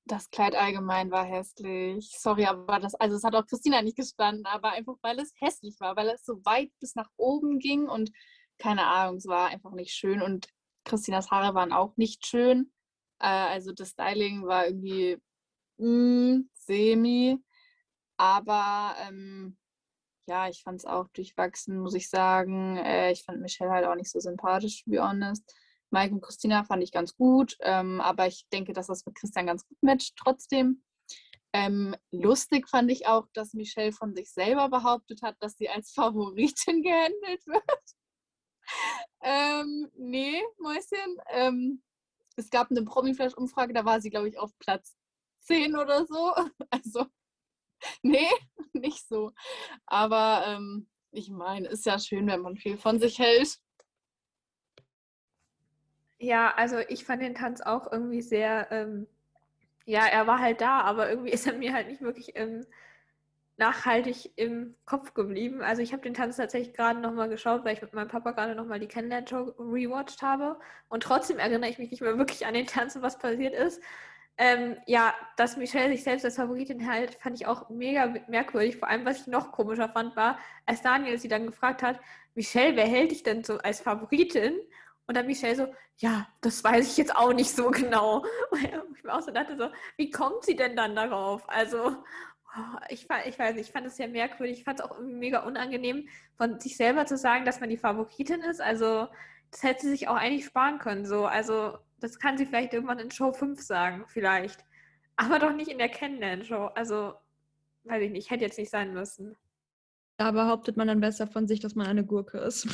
Das 0.04 0.30
Kleid 0.30 0.54
allgemein 0.54 1.10
war 1.10 1.24
hässlich. 1.24 2.10
Sorry, 2.18 2.44
aber 2.44 2.80
das, 2.80 2.94
also 2.96 3.16
es 3.16 3.24
hat 3.24 3.34
auch 3.34 3.46
Christina 3.46 3.82
nicht 3.82 3.96
gestanden, 3.96 4.44
aber 4.46 4.72
einfach 4.72 4.96
weil 5.00 5.18
es 5.20 5.32
hässlich 5.38 5.78
war, 5.80 5.96
weil 5.96 6.08
es 6.08 6.24
so 6.24 6.44
weit 6.44 6.70
bis 6.80 6.96
nach 6.96 7.08
oben 7.16 7.58
ging 7.58 7.88
und 7.88 8.10
keine 8.58 8.86
Ahnung, 8.86 9.16
es 9.16 9.26
war 9.26 9.48
einfach 9.48 9.72
nicht 9.72 9.92
schön. 9.92 10.22
Und 10.22 10.48
Christinas 10.84 11.30
Haare 11.30 11.54
waren 11.54 11.72
auch 11.72 11.96
nicht 11.96 12.26
schön. 12.26 12.72
Äh, 13.18 13.26
also 13.26 13.72
das 13.72 13.90
Styling 13.90 14.44
war 14.46 14.66
irgendwie 14.66 15.18
mm, 15.78 16.48
semi. 16.54 17.38
Aber 18.16 18.94
ähm, 19.00 19.56
ja, 20.26 20.48
ich 20.48 20.62
fand 20.62 20.80
es 20.80 20.86
auch 20.86 21.08
durchwachsen, 21.08 21.78
muss 21.78 21.94
ich 21.94 22.08
sagen. 22.08 22.76
Äh, 22.76 23.12
ich 23.12 23.24
fand 23.24 23.40
Michelle 23.40 23.70
halt 23.70 23.86
auch 23.86 23.94
nicht 23.94 24.10
so 24.10 24.20
sympathisch, 24.20 24.84
to 24.84 24.90
be 24.90 25.02
honest. 25.02 25.44
Mike 25.90 26.14
und 26.14 26.22
Christina 26.22 26.64
fand 26.64 26.82
ich 26.82 26.92
ganz 26.92 27.14
gut, 27.14 27.56
ähm, 27.60 28.00
aber 28.00 28.26
ich 28.26 28.46
denke, 28.50 28.72
dass 28.72 28.86
das 28.86 29.04
mit 29.04 29.14
Christian 29.14 29.46
ganz 29.46 29.66
gut 29.66 29.76
matcht 29.82 30.14
trotzdem. 30.16 30.82
Ähm, 31.52 31.94
lustig 32.10 32.68
fand 32.68 32.90
ich 32.90 33.06
auch, 33.06 33.26
dass 33.34 33.52
Michelle 33.52 33.92
von 33.92 34.14
sich 34.14 34.32
selber 34.32 34.70
behauptet 34.70 35.20
hat, 35.22 35.36
dass 35.40 35.58
sie 35.58 35.68
als 35.68 35.92
Favoritin 35.94 36.82
gehandelt 36.82 37.46
wird. 37.46 37.82
ähm, 39.22 39.90
nee, 39.96 40.42
Mäuschen. 40.58 41.18
Ähm, 41.30 41.82
es 42.36 42.48
gab 42.48 42.70
eine 42.70 42.82
Promi-Flash-Umfrage, 42.84 43.74
da 43.74 43.84
war 43.84 44.00
sie, 44.00 44.08
glaube 44.08 44.28
ich, 44.28 44.38
auf 44.38 44.50
Platz 44.58 44.96
10 45.40 45.76
oder 45.76 46.06
so. 46.06 46.32
Also, 46.70 47.06
nee, 48.02 48.28
nicht 48.72 49.06
so. 49.08 49.32
Aber 49.86 50.44
ähm, 50.46 50.88
ich 51.10 51.30
meine, 51.30 51.68
ist 51.68 51.86
ja 51.86 51.98
schön, 51.98 52.26
wenn 52.26 52.40
man 52.40 52.56
viel 52.56 52.76
von 52.76 52.98
sich 52.98 53.18
hält. 53.18 53.58
Ja, 56.18 56.54
also 56.54 56.78
ich 56.88 57.04
fand 57.04 57.20
den 57.22 57.34
Tanz 57.34 57.60
auch 57.60 57.90
irgendwie 57.90 58.22
sehr, 58.22 58.70
ähm, 58.70 59.08
ja, 59.84 60.06
er 60.06 60.26
war 60.26 60.38
halt 60.38 60.60
da, 60.60 60.80
aber 60.82 61.10
irgendwie 61.10 61.30
ist 61.32 61.46
er 61.46 61.54
mir 61.54 61.74
halt 61.74 61.88
nicht 61.88 62.00
wirklich 62.00 62.32
ähm, 62.36 62.64
nachhaltig 63.58 64.32
im 64.36 64.74
Kopf 64.86 65.14
geblieben. 65.14 65.62
Also 65.62 65.82
ich 65.82 65.92
habe 65.92 66.02
den 66.02 66.14
Tanz 66.14 66.36
tatsächlich 66.36 66.74
gerade 66.74 67.00
nochmal 67.00 67.28
geschaut, 67.28 67.64
weil 67.64 67.74
ich 67.74 67.82
mit 67.82 67.92
meinem 67.92 68.08
Papa 68.08 68.32
gerade 68.32 68.54
nochmal 68.54 68.80
die 68.80 68.88
Kennenlern-Show 68.88 69.54
rewatcht 69.58 70.22
habe. 70.22 70.58
Und 70.88 71.02
trotzdem 71.02 71.38
erinnere 71.38 71.70
ich 71.70 71.78
mich 71.78 71.90
nicht 71.90 72.02
mehr 72.02 72.18
wirklich 72.18 72.46
an 72.46 72.54
den 72.54 72.66
Tanz 72.66 72.96
und 72.96 73.02
was 73.02 73.18
passiert 73.18 73.54
ist. 73.54 73.82
Ähm, 74.38 74.76
ja, 74.86 75.14
dass 75.36 75.56
Michelle 75.56 75.92
sich 75.92 76.02
selbst 76.02 76.24
als 76.24 76.36
Favoritin 76.36 76.80
hält, 76.80 77.14
fand 77.16 77.36
ich 77.36 77.46
auch 77.46 77.68
mega 77.68 78.14
merkwürdig. 78.28 78.78
Vor 78.78 78.88
allem, 78.88 79.04
was 79.04 79.20
ich 79.20 79.26
noch 79.26 79.52
komischer 79.52 79.88
fand, 79.88 80.16
war, 80.16 80.38
als 80.66 80.82
Daniel 80.82 81.18
sie 81.18 81.28
dann 81.28 81.46
gefragt 81.46 81.82
hat, 81.82 82.00
Michelle, 82.34 82.74
wer 82.76 82.86
hält 82.86 83.10
dich 83.10 83.22
denn 83.22 83.44
so 83.44 83.58
als 83.58 83.80
Favoritin? 83.80 84.54
Und 85.06 85.16
dann 85.16 85.26
Michelle 85.26 85.56
so, 85.56 85.74
ja, 85.98 86.26
das 86.40 86.64
weiß 86.64 86.90
ich 86.90 86.96
jetzt 86.96 87.14
auch 87.14 87.32
nicht 87.34 87.54
so 87.54 87.70
genau. 87.70 88.24
Und 88.50 88.96
ich 88.96 89.04
mir 89.04 89.14
auch 89.14 89.20
so 89.20 89.30
dachte 89.30 89.56
so, 89.56 89.68
wie 89.96 90.10
kommt 90.10 90.44
sie 90.44 90.56
denn 90.56 90.76
dann 90.76 90.96
darauf? 90.96 91.48
Also, 91.48 91.96
Oh, 92.54 92.78
ich, 92.90 93.08
ich 93.26 93.38
weiß 93.38 93.54
nicht, 93.54 93.68
ich 93.68 93.72
fand 93.72 93.86
es 93.86 93.96
sehr 93.96 94.08
merkwürdig. 94.08 94.58
Ich 94.58 94.64
fand 94.64 94.80
es 94.80 94.84
auch 94.84 94.98
mega 95.00 95.40
unangenehm, 95.40 96.08
von 96.36 96.60
sich 96.60 96.76
selber 96.76 97.06
zu 97.06 97.16
sagen, 97.16 97.46
dass 97.46 97.60
man 97.60 97.70
die 97.70 97.78
Favoritin 97.78 98.42
ist. 98.42 98.60
Also, 98.60 99.08
das 99.50 99.62
hätte 99.62 99.82
sie 99.82 99.90
sich 99.90 100.08
auch 100.08 100.16
eigentlich 100.16 100.44
sparen 100.44 100.78
können. 100.78 101.06
So. 101.06 101.24
Also, 101.24 101.78
das 102.02 102.18
kann 102.18 102.36
sie 102.36 102.46
vielleicht 102.46 102.72
irgendwann 102.72 102.98
in 102.98 103.10
Show 103.10 103.32
5 103.32 103.60
sagen, 103.60 104.04
vielleicht. 104.08 104.64
Aber 105.16 105.38
doch 105.38 105.54
nicht 105.54 105.70
in 105.70 105.78
der 105.78 105.88
Kennenlern-Show. 105.88 106.66
Also, 106.74 107.14
weiß 107.84 108.02
ich 108.02 108.10
nicht, 108.10 108.30
hätte 108.30 108.44
jetzt 108.44 108.58
nicht 108.58 108.70
sein 108.70 108.92
müssen. 108.92 109.36
Da 110.16 110.30
behauptet 110.30 110.76
man 110.76 110.88
dann 110.88 111.00
besser 111.00 111.26
von 111.26 111.46
sich, 111.46 111.60
dass 111.60 111.74
man 111.74 111.86
eine 111.86 112.04
Gurke 112.04 112.38
ist. 112.38 112.68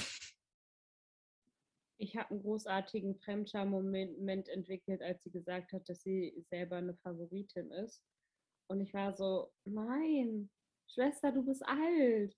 Ich 2.00 2.16
habe 2.16 2.30
einen 2.30 2.42
großartigen 2.42 3.16
Fremdscham-Moment 3.16 4.48
entwickelt, 4.48 5.02
als 5.02 5.22
sie 5.24 5.30
gesagt 5.30 5.72
hat, 5.72 5.88
dass 5.88 6.02
sie 6.02 6.32
selber 6.48 6.76
eine 6.76 6.94
Favoritin 6.94 7.70
ist. 7.72 8.02
Und 8.68 8.80
ich 8.80 8.94
war 8.94 9.12
so, 9.14 9.52
nein, 9.64 10.48
Schwester, 10.86 11.32
du 11.32 11.42
bist 11.44 11.62
alt. 11.66 12.36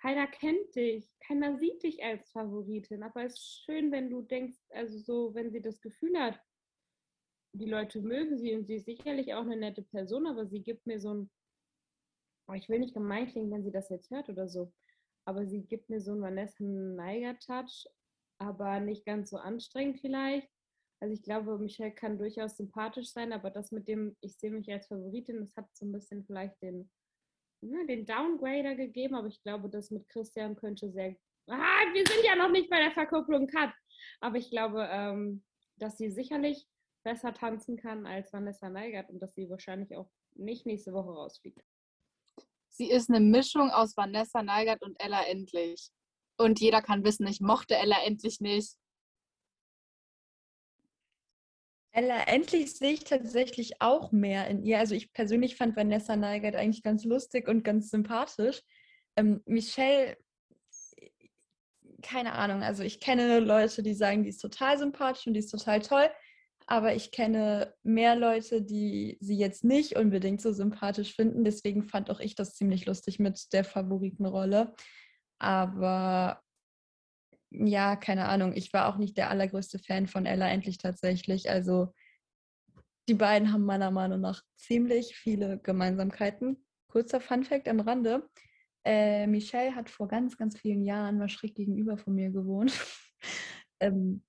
Keiner 0.00 0.26
kennt 0.26 0.74
dich, 0.74 1.08
keiner 1.20 1.58
sieht 1.58 1.82
dich 1.82 2.02
als 2.02 2.30
Favoritin. 2.30 3.02
Aber 3.02 3.24
es 3.24 3.34
ist 3.34 3.64
schön, 3.64 3.92
wenn 3.92 4.08
du 4.08 4.22
denkst, 4.22 4.56
also 4.70 4.98
so, 4.98 5.34
wenn 5.34 5.50
sie 5.50 5.60
das 5.60 5.80
Gefühl 5.80 6.18
hat, 6.18 6.40
die 7.52 7.68
Leute 7.68 8.00
mögen 8.00 8.38
sie 8.38 8.54
und 8.54 8.66
sie 8.66 8.76
ist 8.76 8.86
sicherlich 8.86 9.34
auch 9.34 9.42
eine 9.42 9.56
nette 9.56 9.82
Person, 9.82 10.26
aber 10.26 10.46
sie 10.46 10.62
gibt 10.62 10.86
mir 10.86 11.00
so 11.00 11.14
ein 11.14 11.30
aber 12.50 12.56
ich 12.56 12.68
will 12.68 12.80
nicht 12.80 12.94
gemein 12.94 13.28
klingen, 13.28 13.52
wenn 13.52 13.62
sie 13.62 13.70
das 13.70 13.90
jetzt 13.90 14.10
hört 14.10 14.28
oder 14.28 14.48
so. 14.48 14.72
Aber 15.24 15.46
sie 15.46 15.62
gibt 15.62 15.88
mir 15.88 16.00
so 16.00 16.10
einen 16.10 16.22
Vanessa 16.22 16.64
Neiger-Touch, 16.64 17.86
aber 18.38 18.80
nicht 18.80 19.06
ganz 19.06 19.30
so 19.30 19.36
anstrengend 19.36 20.00
vielleicht. 20.00 20.48
Also 20.98 21.14
ich 21.14 21.22
glaube, 21.22 21.60
Michelle 21.60 21.94
kann 21.94 22.18
durchaus 22.18 22.56
sympathisch 22.56 23.12
sein, 23.12 23.32
aber 23.32 23.50
das 23.50 23.70
mit 23.70 23.86
dem, 23.86 24.16
ich 24.20 24.36
sehe 24.36 24.50
mich 24.50 24.68
als 24.68 24.88
Favoritin, 24.88 25.38
das 25.38 25.54
hat 25.54 25.68
so 25.74 25.86
ein 25.86 25.92
bisschen 25.92 26.24
vielleicht 26.24 26.60
den, 26.60 26.90
ne, 27.62 27.86
den 27.86 28.06
Downgrader 28.06 28.74
gegeben, 28.74 29.14
aber 29.14 29.28
ich 29.28 29.42
glaube, 29.42 29.68
das 29.68 29.90
mit 29.90 30.08
Christian 30.08 30.56
könnte 30.56 30.90
sehr. 30.90 31.16
Ah, 31.48 31.84
wir 31.92 32.06
sind 32.06 32.24
ja 32.24 32.36
noch 32.36 32.50
nicht 32.50 32.70
bei 32.70 32.78
der 32.78 32.92
Verkupplung 32.92 33.46
Cut. 33.46 33.72
Aber 34.20 34.36
ich 34.36 34.50
glaube, 34.50 34.88
ähm, 34.90 35.42
dass 35.76 35.96
sie 35.96 36.10
sicherlich 36.10 36.66
besser 37.02 37.32
tanzen 37.32 37.76
kann 37.76 38.06
als 38.06 38.32
Vanessa 38.32 38.68
Neigert 38.68 39.10
und 39.10 39.20
dass 39.20 39.34
sie 39.34 39.48
wahrscheinlich 39.48 39.96
auch 39.96 40.10
nicht 40.34 40.66
nächste 40.66 40.92
Woche 40.92 41.10
rausfliegt. 41.10 41.60
Sie 42.68 42.90
ist 42.90 43.10
eine 43.10 43.20
Mischung 43.20 43.70
aus 43.70 43.96
Vanessa 43.96 44.42
Neigert 44.42 44.82
und 44.82 44.96
Ella 45.00 45.24
Endlich. 45.24 45.90
Und 46.38 46.60
jeder 46.60 46.82
kann 46.82 47.04
wissen, 47.04 47.26
ich 47.26 47.40
mochte 47.40 47.74
Ella 47.76 47.96
Endlich 48.04 48.40
nicht. 48.40 48.76
Ella, 51.92 52.22
endlich 52.28 52.72
sehe 52.74 52.92
ich 52.92 53.04
tatsächlich 53.04 53.80
auch 53.80 54.12
mehr 54.12 54.46
in 54.46 54.62
ihr. 54.62 54.78
Also 54.78 54.94
ich 54.94 55.12
persönlich 55.12 55.56
fand 55.56 55.76
Vanessa 55.76 56.14
Neigert 56.16 56.54
eigentlich 56.54 56.82
ganz 56.82 57.04
lustig 57.04 57.48
und 57.48 57.64
ganz 57.64 57.90
sympathisch. 57.90 58.62
Ähm, 59.16 59.42
Michelle, 59.44 60.16
keine 62.02 62.32
Ahnung, 62.32 62.62
also 62.62 62.82
ich 62.82 63.00
kenne 63.00 63.40
Leute, 63.40 63.82
die 63.82 63.94
sagen, 63.94 64.22
die 64.22 64.30
ist 64.30 64.40
total 64.40 64.78
sympathisch 64.78 65.26
und 65.26 65.34
die 65.34 65.40
ist 65.40 65.50
total 65.50 65.80
toll, 65.80 66.08
aber 66.66 66.94
ich 66.94 67.10
kenne 67.10 67.74
mehr 67.82 68.14
Leute, 68.14 68.62
die 68.62 69.18
sie 69.20 69.36
jetzt 69.36 69.64
nicht 69.64 69.96
unbedingt 69.96 70.40
so 70.40 70.52
sympathisch 70.52 71.16
finden. 71.16 71.42
Deswegen 71.42 71.82
fand 71.82 72.10
auch 72.10 72.20
ich 72.20 72.36
das 72.36 72.54
ziemlich 72.54 72.86
lustig 72.86 73.18
mit 73.18 73.52
der 73.52 73.64
Favoritenrolle. 73.64 74.72
Aber 75.40 76.40
ja, 77.50 77.96
keine 77.96 78.28
Ahnung. 78.28 78.52
Ich 78.54 78.72
war 78.72 78.88
auch 78.88 78.96
nicht 78.96 79.16
der 79.16 79.30
allergrößte 79.30 79.78
Fan 79.78 80.06
von 80.06 80.26
Ella 80.26 80.48
endlich 80.48 80.78
tatsächlich. 80.78 81.50
Also 81.50 81.92
die 83.08 83.14
beiden 83.14 83.52
haben 83.52 83.64
meiner 83.64 83.90
Meinung 83.90 84.20
nach 84.20 84.42
ziemlich 84.56 85.16
viele 85.16 85.58
Gemeinsamkeiten. 85.58 86.64
Kurzer 86.88 87.20
Funfact 87.20 87.68
am 87.68 87.80
Rande. 87.80 88.28
Äh, 88.84 89.26
Michelle 89.26 89.74
hat 89.74 89.90
vor 89.90 90.08
ganz, 90.08 90.36
ganz 90.36 90.58
vielen 90.58 90.84
Jahren 90.84 91.18
mal 91.18 91.28
schräg 91.28 91.54
gegenüber 91.54 91.98
von 91.98 92.14
mir 92.14 92.30
gewohnt. 92.30 92.72
ähm, 93.80 94.24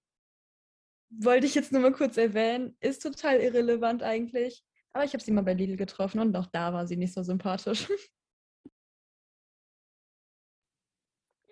wollte 1.10 1.46
ich 1.46 1.56
jetzt 1.56 1.72
nur 1.72 1.82
mal 1.82 1.94
kurz 1.94 2.18
erwähnen. 2.18 2.76
Ist 2.80 3.04
total 3.04 3.40
irrelevant 3.40 4.04
eigentlich. 4.04 4.64
Aber 4.94 5.06
ich 5.06 5.14
habe 5.14 5.24
sie 5.24 5.32
mal 5.32 5.44
bei 5.44 5.54
Lidl 5.54 5.78
getroffen 5.78 6.20
und 6.20 6.36
auch 6.36 6.48
da 6.48 6.74
war 6.74 6.88
sie 6.88 6.98
nicht 6.98 7.14
so 7.14 7.24
sympathisch. 7.24 7.88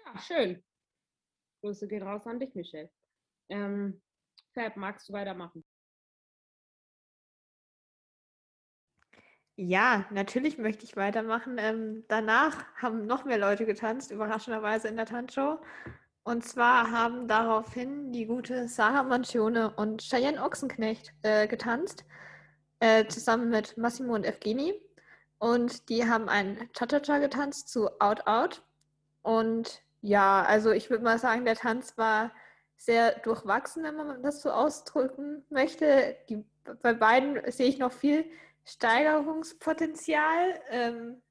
Ja, 0.06 0.20
schön. 0.20 0.64
Grüße 1.62 1.88
gehen 1.88 2.04
raus 2.04 2.26
an 2.28 2.40
dich, 2.40 2.56
Michelle. 2.56 2.90
Ähm, 3.50 4.02
Fab, 4.54 4.78
magst 4.78 5.10
du 5.10 5.14
weitermachen? 5.14 5.64
Ja, 9.56 10.06
natürlich 10.10 10.58
möchte 10.58 10.86
ich 10.86 10.96
weitermachen. 10.96 11.58
Ähm, 11.58 12.06
danach 12.08 12.66
haben 12.76 13.06
noch 13.06 13.26
mehr 13.26 13.38
Leute 13.38 13.66
getanzt, 13.66 14.10
überraschenderweise 14.10 14.88
in 14.88 14.96
der 14.96 15.06
Tanzshow. 15.06 15.60
Und 16.24 16.46
zwar 16.46 16.92
haben 16.92 17.28
daraufhin 17.28 18.14
die 18.14 18.26
gute 18.26 18.70
Sarah 18.70 19.04
Mancione 19.04 19.72
und 19.76 20.02
Cheyenne 20.02 20.42
Ochsenknecht 20.42 21.14
äh, 21.24 21.48
getanzt, 21.48 22.06
äh, 22.80 23.06
zusammen 23.08 23.50
mit 23.50 23.78
Massimo 23.78 24.16
und 24.16 24.26
Evgeni. 24.26 24.74
Und 25.40 25.90
die 25.90 26.08
haben 26.08 26.30
ein 26.30 26.70
Cha-Cha-Cha 26.74 27.18
getanzt 27.18 27.68
zu 27.68 27.90
Out 28.00 28.28
Out. 28.28 28.64
Und 29.24 29.84
ja, 30.02 30.44
also 30.44 30.72
ich 30.72 30.90
würde 30.90 31.04
mal 31.04 31.20
sagen, 31.20 31.46
der 31.46 31.56
Tanz 31.56 31.98
war 31.98 32.32
sehr 32.78 33.20
durchwachsen, 33.20 33.84
wenn 33.84 33.96
man 33.96 34.24
das 34.24 34.42
so 34.42 34.52
ausdrücken 34.52 35.46
möchte. 35.50 36.16
Die, 36.30 36.44
bei 36.82 36.94
beiden 36.94 37.52
sehe 37.52 37.68
ich 37.68 37.78
noch 37.78 37.92
viel 37.92 38.26
Steigerungspotenzial. 38.66 40.62
Ähm, 40.70 41.22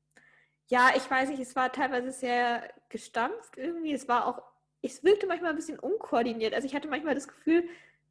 ja, 0.68 0.90
ich 0.94 1.10
weiß 1.10 1.30
nicht, 1.30 1.40
es 1.40 1.56
war 1.56 1.72
teilweise 1.72 2.12
sehr 2.12 2.68
gestampft 2.90 3.56
irgendwie. 3.56 3.94
Es 3.94 4.08
war 4.08 4.26
auch, 4.26 4.42
es 4.82 5.02
wirkte 5.02 5.26
manchmal 5.26 5.50
ein 5.50 5.56
bisschen 5.56 5.78
unkoordiniert. 5.78 6.52
Also 6.52 6.66
ich 6.66 6.74
hatte 6.74 6.88
manchmal 6.88 7.14
das 7.14 7.28
Gefühl, 7.28 7.66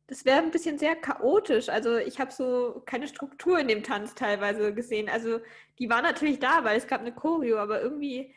das 0.08 0.26
wäre 0.26 0.40
ein 0.40 0.52
bisschen 0.52 0.80
sehr 0.80 0.96
chaotisch. 0.96 1.70
Also 1.70 1.98
ich 1.98 2.20
habe 2.20 2.32
so 2.32 2.82
keine 2.86 3.08
Struktur 3.08 3.60
in 3.60 3.68
dem 3.68 3.84
Tanz 3.84 4.16
teilweise 4.16 4.74
gesehen. 4.74 5.10
Also 5.10 5.42
die 5.78 5.90
war 5.90 6.02
natürlich 6.02 6.40
da, 6.40 6.64
weil 6.64 6.78
es 6.78 6.88
gab 6.88 7.02
eine 7.02 7.14
Choreo, 7.14 7.60
aber 7.60 7.82
irgendwie 7.82 8.34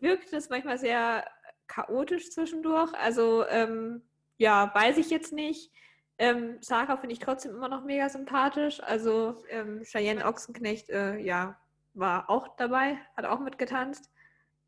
wirkte 0.00 0.36
es 0.36 0.50
manchmal 0.50 0.78
sehr 0.78 1.24
chaotisch 1.68 2.30
zwischendurch. 2.30 2.92
Also 2.94 3.46
ähm, 3.48 4.02
ja, 4.38 4.72
weiß 4.74 4.98
ich 4.98 5.10
jetzt 5.10 5.32
nicht. 5.32 5.72
Ähm, 6.18 6.56
Sarah 6.60 6.96
finde 6.96 7.12
ich 7.12 7.18
trotzdem 7.18 7.52
immer 7.52 7.68
noch 7.68 7.84
mega 7.84 8.08
sympathisch. 8.08 8.82
Also 8.82 9.42
ähm, 9.50 9.82
Cheyenne 9.84 10.24
Ochsenknecht, 10.24 10.90
äh, 10.90 11.18
ja, 11.18 11.58
war 11.94 12.30
auch 12.30 12.56
dabei, 12.56 12.98
hat 13.16 13.24
auch 13.24 13.40
mitgetanzt. 13.40 14.10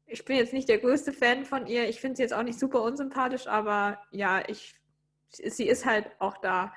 Ich 0.07 0.25
bin 0.25 0.37
jetzt 0.37 0.53
nicht 0.53 0.69
der 0.69 0.79
größte 0.79 1.13
Fan 1.13 1.45
von 1.45 1.67
ihr. 1.67 1.89
Ich 1.89 2.01
finde 2.01 2.17
sie 2.17 2.23
jetzt 2.23 2.33
auch 2.33 2.43
nicht 2.43 2.59
super 2.59 2.83
unsympathisch, 2.83 3.47
aber 3.47 3.99
ja, 4.11 4.43
ich, 4.49 4.75
sie 5.29 5.69
ist 5.69 5.85
halt 5.85 6.11
auch 6.19 6.39
da. 6.39 6.73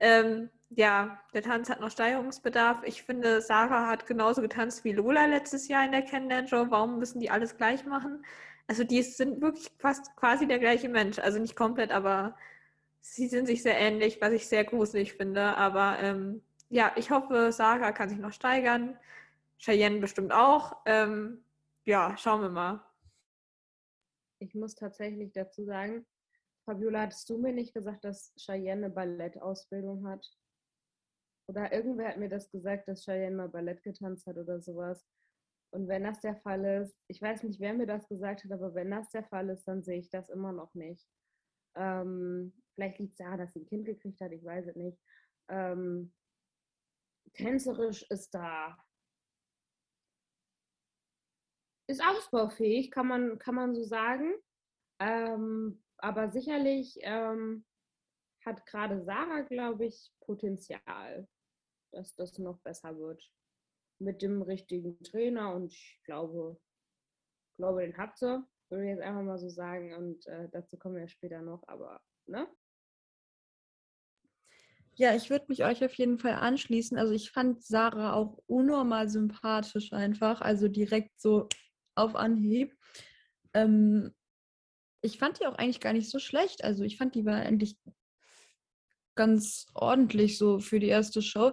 Ähm, 0.00 0.50
ja, 0.70 1.20
der 1.34 1.42
Tanz 1.42 1.68
hat 1.68 1.80
noch 1.80 1.90
Steigerungsbedarf. 1.90 2.82
Ich 2.84 3.02
finde, 3.02 3.40
Sarah 3.40 3.88
hat 3.88 4.06
genauso 4.06 4.40
getanzt 4.40 4.84
wie 4.84 4.92
Lola 4.92 5.26
letztes 5.26 5.68
Jahr 5.68 5.84
in 5.84 5.92
der 5.92 6.02
Kennenlern-Show. 6.02 6.66
Warum 6.70 6.98
müssen 6.98 7.20
die 7.20 7.30
alles 7.30 7.56
gleich 7.56 7.84
machen? 7.84 8.24
Also 8.72 8.84
die 8.84 9.02
sind 9.02 9.42
wirklich 9.42 9.70
fast 9.76 10.16
quasi 10.16 10.46
der 10.46 10.58
gleiche 10.58 10.88
Mensch. 10.88 11.18
Also 11.18 11.38
nicht 11.38 11.56
komplett, 11.56 11.90
aber 11.90 12.34
sie 13.02 13.28
sind 13.28 13.44
sich 13.44 13.62
sehr 13.62 13.78
ähnlich, 13.78 14.18
was 14.22 14.32
ich 14.32 14.48
sehr 14.48 14.64
gruselig 14.64 15.12
finde. 15.12 15.58
Aber 15.58 15.98
ähm, 15.98 16.42
ja, 16.70 16.90
ich 16.96 17.10
hoffe, 17.10 17.52
Sarah 17.52 17.92
kann 17.92 18.08
sich 18.08 18.16
noch 18.16 18.32
steigern. 18.32 18.98
Cheyenne 19.58 20.00
bestimmt 20.00 20.32
auch. 20.32 20.78
Ähm, 20.86 21.44
ja, 21.84 22.16
schauen 22.16 22.40
wir 22.40 22.48
mal. 22.48 22.82
Ich 24.38 24.54
muss 24.54 24.74
tatsächlich 24.74 25.32
dazu 25.32 25.66
sagen, 25.66 26.06
Fabiola, 26.64 27.02
hattest 27.02 27.28
du 27.28 27.36
mir 27.36 27.52
nicht 27.52 27.74
gesagt, 27.74 28.04
dass 28.04 28.32
Cheyenne 28.38 28.86
eine 28.86 28.94
Ballettausbildung 28.94 30.08
hat? 30.08 30.26
Oder 31.46 31.70
irgendwer 31.74 32.08
hat 32.08 32.16
mir 32.16 32.30
das 32.30 32.50
gesagt, 32.50 32.88
dass 32.88 33.04
Cheyenne 33.04 33.36
mal 33.36 33.50
Ballett 33.50 33.82
getanzt 33.82 34.26
hat 34.26 34.38
oder 34.38 34.62
sowas. 34.62 35.04
Und 35.72 35.88
wenn 35.88 36.04
das 36.04 36.20
der 36.20 36.36
Fall 36.36 36.64
ist, 36.82 37.00
ich 37.08 37.20
weiß 37.20 37.42
nicht, 37.44 37.58
wer 37.58 37.72
mir 37.72 37.86
das 37.86 38.06
gesagt 38.06 38.44
hat, 38.44 38.52
aber 38.52 38.74
wenn 38.74 38.90
das 38.90 39.08
der 39.10 39.24
Fall 39.24 39.48
ist, 39.48 39.64
dann 39.64 39.82
sehe 39.82 39.98
ich 39.98 40.10
das 40.10 40.28
immer 40.28 40.52
noch 40.52 40.74
nicht. 40.74 41.08
Ähm, 41.76 42.52
vielleicht 42.74 42.98
liegt 42.98 43.12
es 43.12 43.16
daran, 43.16 43.38
dass 43.38 43.54
sie 43.54 43.60
ein 43.60 43.66
Kind 43.66 43.86
gekriegt 43.86 44.20
hat, 44.20 44.32
ich 44.32 44.44
weiß 44.44 44.66
es 44.66 44.76
nicht. 44.76 44.98
Ähm, 45.48 46.12
tänzerisch 47.32 48.02
ist 48.10 48.34
da. 48.34 48.76
Ist 51.88 52.04
ausbaufähig, 52.04 52.90
kann 52.90 53.08
man, 53.08 53.38
kann 53.38 53.54
man 53.54 53.74
so 53.74 53.82
sagen. 53.82 54.34
Ähm, 55.00 55.82
aber 55.96 56.30
sicherlich 56.30 56.98
ähm, 57.00 57.64
hat 58.44 58.66
gerade 58.66 59.02
Sarah, 59.04 59.40
glaube 59.40 59.86
ich, 59.86 60.12
Potenzial, 60.20 61.26
dass 61.92 62.14
das 62.14 62.38
noch 62.38 62.58
besser 62.60 62.98
wird 62.98 63.32
mit 64.02 64.22
dem 64.22 64.42
richtigen 64.42 65.02
Trainer 65.02 65.54
und 65.54 65.72
ich 65.72 66.00
glaube, 66.04 66.60
glaube, 67.56 67.82
den 67.82 67.96
hat 67.96 68.18
sie, 68.18 68.42
würde 68.68 68.84
ich 68.84 68.90
jetzt 68.90 69.02
einfach 69.02 69.22
mal 69.22 69.38
so 69.38 69.48
sagen 69.48 69.94
und 69.94 70.26
äh, 70.26 70.48
dazu 70.50 70.76
kommen 70.76 70.96
wir 70.96 71.08
später 71.08 71.40
noch, 71.42 71.62
aber 71.68 72.00
ne? 72.26 72.48
Ja, 74.94 75.14
ich 75.14 75.30
würde 75.30 75.46
mich 75.48 75.64
euch 75.64 75.82
auf 75.82 75.94
jeden 75.94 76.18
Fall 76.18 76.34
anschließen. 76.34 76.98
Also 76.98 77.14
ich 77.14 77.30
fand 77.30 77.64
Sarah 77.64 78.12
auch 78.12 78.42
unnormal 78.46 79.08
sympathisch 79.08 79.92
einfach, 79.92 80.42
also 80.42 80.68
direkt 80.68 81.18
so 81.18 81.48
auf 81.94 82.14
Anhieb. 82.14 82.76
Ähm, 83.54 84.14
ich 85.00 85.18
fand 85.18 85.40
die 85.40 85.46
auch 85.46 85.54
eigentlich 85.54 85.80
gar 85.80 85.94
nicht 85.94 86.10
so 86.10 86.18
schlecht. 86.18 86.62
Also 86.62 86.84
ich 86.84 86.98
fand 86.98 87.14
die 87.14 87.24
war 87.24 87.36
eigentlich 87.36 87.78
ganz 89.14 89.66
ordentlich 89.74 90.36
so 90.36 90.58
für 90.58 90.78
die 90.78 90.88
erste 90.88 91.22
Show 91.22 91.52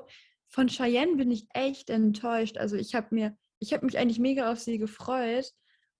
von 0.49 0.67
Cheyenne 0.67 1.15
bin 1.15 1.31
ich 1.31 1.47
echt 1.53 1.89
enttäuscht. 1.89 2.57
Also 2.57 2.75
ich 2.75 2.95
habe 2.95 3.07
mir, 3.11 3.37
ich 3.59 3.73
habe 3.73 3.85
mich 3.85 3.97
eigentlich 3.97 4.19
mega 4.19 4.51
auf 4.51 4.59
sie 4.59 4.77
gefreut 4.77 5.51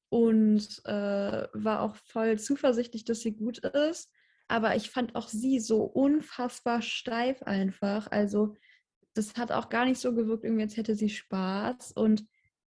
und 0.10 0.82
äh, 0.86 1.48
war 1.54 1.82
auch 1.82 1.96
voll 1.96 2.40
zuversichtlich, 2.40 3.06
dass 3.06 3.22
sie 3.22 3.36
gut 3.36 3.60
ist. 3.60 4.12
Aber 4.48 4.76
ich 4.76 4.90
fand 4.90 5.16
auch 5.16 5.28
sie 5.28 5.60
so 5.60 5.84
unfassbar 5.84 6.82
steif 6.82 7.44
einfach. 7.44 8.10
Also 8.10 8.56
das 9.14 9.36
hat 9.36 9.52
auch 9.52 9.70
gar 9.70 9.86
nicht 9.86 10.00
so 10.00 10.14
gewirkt, 10.14 10.44
irgendwie 10.44 10.64
als 10.64 10.78
hätte 10.78 10.96
sie 10.96 11.10
Spaß. 11.10 11.92
Und 11.92 12.26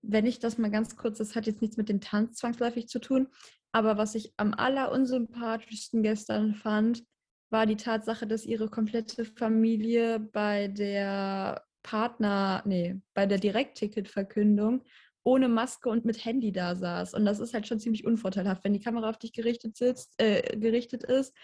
wenn 0.02 0.26
ich 0.26 0.38
das 0.38 0.58
mal 0.58 0.70
ganz 0.70 0.96
kurz, 0.96 1.18
das 1.18 1.34
hat 1.34 1.46
jetzt 1.46 1.60
nichts 1.60 1.76
mit 1.76 1.88
dem 1.88 2.00
Tanz 2.00 2.36
zwangsläufig 2.36 2.88
zu 2.88 3.00
tun, 3.00 3.28
aber 3.72 3.96
was 3.96 4.14
ich 4.14 4.32
am 4.36 4.54
allerunsympathischsten 4.54 6.04
gestern 6.04 6.54
fand, 6.54 7.02
war 7.50 7.66
die 7.66 7.76
Tatsache, 7.76 8.26
dass 8.26 8.46
ihre 8.46 8.68
komplette 8.68 9.24
Familie 9.24 10.18
bei 10.18 10.68
der 10.68 11.64
Partner, 11.82 12.62
nee, 12.66 13.00
bei 13.14 13.26
der 13.26 13.38
Direktticketverkündung 13.38 14.82
ohne 15.22 15.48
Maske 15.48 15.88
und 15.88 16.04
mit 16.04 16.24
Handy 16.24 16.52
da 16.52 16.74
saß. 16.74 17.14
Und 17.14 17.24
das 17.24 17.40
ist 17.40 17.54
halt 17.54 17.66
schon 17.66 17.80
ziemlich 17.80 18.04
unvorteilhaft, 18.04 18.64
wenn 18.64 18.74
die 18.74 18.80
Kamera 18.80 19.08
auf 19.08 19.18
dich 19.18 19.32
gerichtet, 19.32 19.76
sitzt, 19.76 20.14
äh, 20.18 20.56
gerichtet 20.58 21.04
ist 21.04 21.34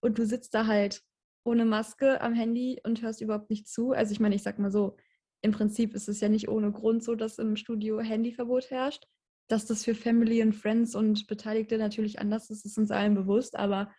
und 0.00 0.18
du 0.18 0.26
sitzt 0.26 0.54
da 0.54 0.66
halt 0.66 1.02
ohne 1.44 1.64
Maske 1.64 2.20
am 2.20 2.34
Handy 2.34 2.80
und 2.84 3.00
hörst 3.02 3.20
überhaupt 3.20 3.50
nicht 3.50 3.68
zu. 3.68 3.92
Also 3.92 4.12
ich 4.12 4.20
meine, 4.20 4.34
ich 4.34 4.42
sag 4.42 4.58
mal 4.58 4.72
so, 4.72 4.96
im 5.40 5.52
Prinzip 5.52 5.94
ist 5.94 6.08
es 6.08 6.20
ja 6.20 6.28
nicht 6.28 6.48
ohne 6.48 6.72
Grund 6.72 7.04
so, 7.04 7.14
dass 7.14 7.38
im 7.38 7.56
Studio 7.56 8.00
Handyverbot 8.00 8.70
herrscht. 8.70 9.04
Dass 9.48 9.64
das 9.64 9.84
für 9.84 9.94
Family 9.94 10.42
und 10.42 10.52
Friends 10.52 10.94
und 10.94 11.26
Beteiligte 11.26 11.78
natürlich 11.78 12.18
anders 12.18 12.50
ist, 12.50 12.66
ist 12.66 12.76
uns 12.76 12.90
allen 12.90 13.14
bewusst, 13.14 13.56
aber 13.56 13.90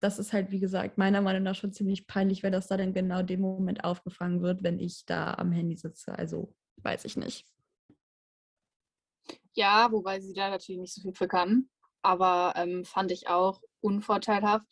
das 0.00 0.18
ist 0.18 0.32
halt, 0.32 0.50
wie 0.50 0.60
gesagt, 0.60 0.98
meiner 0.98 1.20
Meinung 1.20 1.42
nach 1.42 1.54
schon 1.54 1.72
ziemlich 1.72 2.06
peinlich, 2.06 2.42
wenn 2.42 2.52
das 2.52 2.68
da 2.68 2.76
dann 2.76 2.94
genau 2.94 3.22
dem 3.22 3.40
Moment 3.40 3.84
aufgefangen 3.84 4.42
wird, 4.42 4.62
wenn 4.62 4.78
ich 4.78 5.04
da 5.06 5.34
am 5.34 5.52
Handy 5.52 5.76
sitze. 5.76 6.16
Also 6.16 6.54
weiß 6.76 7.04
ich 7.04 7.16
nicht. 7.16 7.46
Ja, 9.54 9.90
wobei 9.90 10.20
sie 10.20 10.34
da 10.34 10.50
natürlich 10.50 10.80
nicht 10.80 10.94
so 10.94 11.00
viel 11.00 11.14
für 11.14 11.28
kann. 11.28 11.68
Aber 12.02 12.52
ähm, 12.56 12.84
fand 12.84 13.10
ich 13.10 13.28
auch 13.28 13.60
unvorteilhaft. 13.80 14.66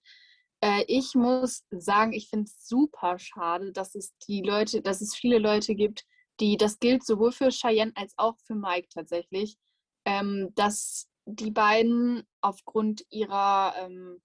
Äh, 0.61 0.85
ich 0.87 1.15
muss 1.15 1.65
sagen, 1.71 2.13
ich 2.13 2.29
finde 2.29 2.45
es 2.45 2.69
super 2.69 3.19
schade, 3.19 3.73
dass 3.73 3.97
es 3.97 4.17
die 4.29 4.43
Leute, 4.43 4.81
dass 4.81 5.01
es 5.01 5.15
viele 5.15 5.39
Leute 5.39 5.75
gibt, 5.75 6.05
die, 6.39 6.57
das 6.57 6.79
gilt 6.79 7.05
sowohl 7.05 7.33
für 7.33 7.49
Cheyenne 7.51 7.93
als 7.97 8.15
auch 8.17 8.37
für 8.47 8.55
Mike 8.55 8.89
tatsächlich, 8.93 9.57
ähm, 10.05 10.53
dass 10.55 11.09
die 11.25 11.51
beiden 11.51 12.23
aufgrund 12.41 13.05
ihrer 13.11 13.75
ähm, 13.79 14.21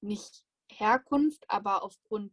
nicht 0.00 0.44
Herkunft, 0.70 1.44
aber 1.48 1.82
aufgrund 1.82 2.32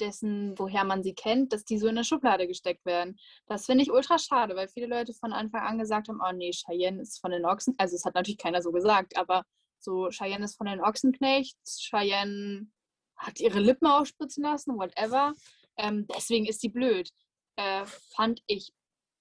dessen, 0.00 0.58
woher 0.58 0.84
man 0.84 1.02
sie 1.02 1.14
kennt, 1.14 1.52
dass 1.52 1.64
die 1.64 1.78
so 1.78 1.86
in 1.86 1.96
eine 1.96 2.04
Schublade 2.04 2.46
gesteckt 2.46 2.84
werden. 2.84 3.18
Das 3.46 3.66
finde 3.66 3.82
ich 3.82 3.90
ultra 3.90 4.18
schade, 4.18 4.54
weil 4.54 4.68
viele 4.68 4.86
Leute 4.86 5.12
von 5.12 5.32
Anfang 5.32 5.62
an 5.62 5.78
gesagt 5.78 6.08
haben, 6.08 6.20
oh 6.24 6.32
nee, 6.32 6.52
Cheyenne 6.52 7.02
ist 7.02 7.20
von 7.20 7.30
den 7.30 7.44
Ochsen. 7.44 7.74
Also 7.78 7.96
es 7.96 8.04
hat 8.04 8.14
natürlich 8.14 8.38
keiner 8.38 8.62
so 8.62 8.70
gesagt, 8.72 9.16
aber 9.16 9.44
so 9.80 10.08
Cheyenne 10.10 10.44
ist 10.44 10.56
von 10.56 10.66
den 10.66 10.80
Ochsenknechts, 10.80 11.80
Cheyenne 11.80 12.68
hat 13.16 13.40
ihre 13.40 13.58
Lippen 13.60 13.86
ausspritzen 13.86 14.44
lassen, 14.44 14.76
whatever. 14.76 15.34
Ähm, 15.76 16.06
deswegen 16.06 16.46
ist 16.46 16.60
sie 16.60 16.68
blöd. 16.68 17.10
Äh, 17.56 17.84
fand 18.14 18.40
ich 18.46 18.72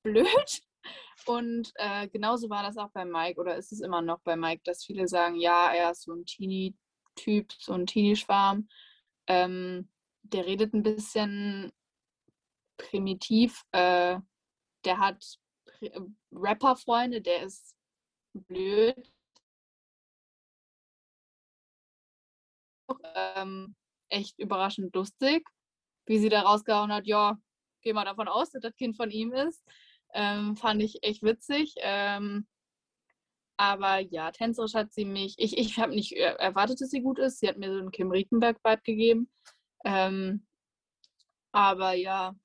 blöd. 0.03 0.61
Und 1.25 1.71
äh, 1.75 2.07
genauso 2.07 2.49
war 2.49 2.63
das 2.63 2.77
auch 2.77 2.91
bei 2.91 3.03
Mike, 3.03 3.39
oder 3.39 3.57
ist 3.57 3.71
es 3.71 3.81
immer 3.81 4.01
noch 4.01 4.19
bei 4.21 4.35
Mike, 4.35 4.61
dass 4.63 4.85
viele 4.85 5.07
sagen, 5.07 5.35
ja, 5.35 5.73
er 5.73 5.91
ist 5.91 6.03
so 6.03 6.13
ein 6.13 6.25
Teenie-Typ, 7.17 7.51
so 7.59 7.73
ein 7.73 7.85
Teenie-Schwarm. 7.85 8.67
Ähm, 9.27 9.89
der 10.23 10.45
redet 10.45 10.73
ein 10.73 10.83
bisschen 10.83 11.71
primitiv. 12.77 13.63
Äh, 13.71 14.19
der 14.85 14.97
hat 14.99 15.39
Rapper-Freunde, 16.31 17.21
der 17.21 17.43
ist 17.43 17.75
blöd. 18.33 19.11
Ähm, 23.15 23.75
echt 24.09 24.39
überraschend 24.39 24.95
lustig, 24.95 25.45
wie 26.05 26.19
sie 26.19 26.29
da 26.29 26.41
rausgehauen 26.41 26.93
hat, 26.93 27.05
ja, 27.05 27.37
geh 27.81 27.91
mal 27.91 28.05
davon 28.05 28.29
aus, 28.29 28.51
dass 28.51 28.61
das 28.61 28.75
Kind 28.75 28.95
von 28.95 29.11
ihm 29.11 29.33
ist. 29.33 29.61
Ähm, 30.13 30.55
fand 30.55 30.81
ich 30.81 31.03
echt 31.03 31.21
witzig. 31.21 31.73
Ähm, 31.79 32.47
aber 33.57 33.99
ja, 33.99 34.31
tänzerisch 34.31 34.75
hat 34.75 34.93
sie 34.93 35.05
mich, 35.05 35.35
ich, 35.37 35.57
ich 35.57 35.77
habe 35.79 35.93
nicht 35.93 36.13
erwartet, 36.13 36.79
dass 36.79 36.89
sie 36.89 37.01
gut 37.01 37.19
ist. 37.19 37.39
Sie 37.39 37.47
hat 37.47 37.57
mir 37.57 37.71
so 37.71 37.79
einen 37.79 37.91
Kim 37.91 38.11
Riekenberg-Vibe 38.11 38.81
gegeben. 38.83 39.31
Ähm, 39.83 40.45
aber 41.51 41.93
ja, 41.93 42.35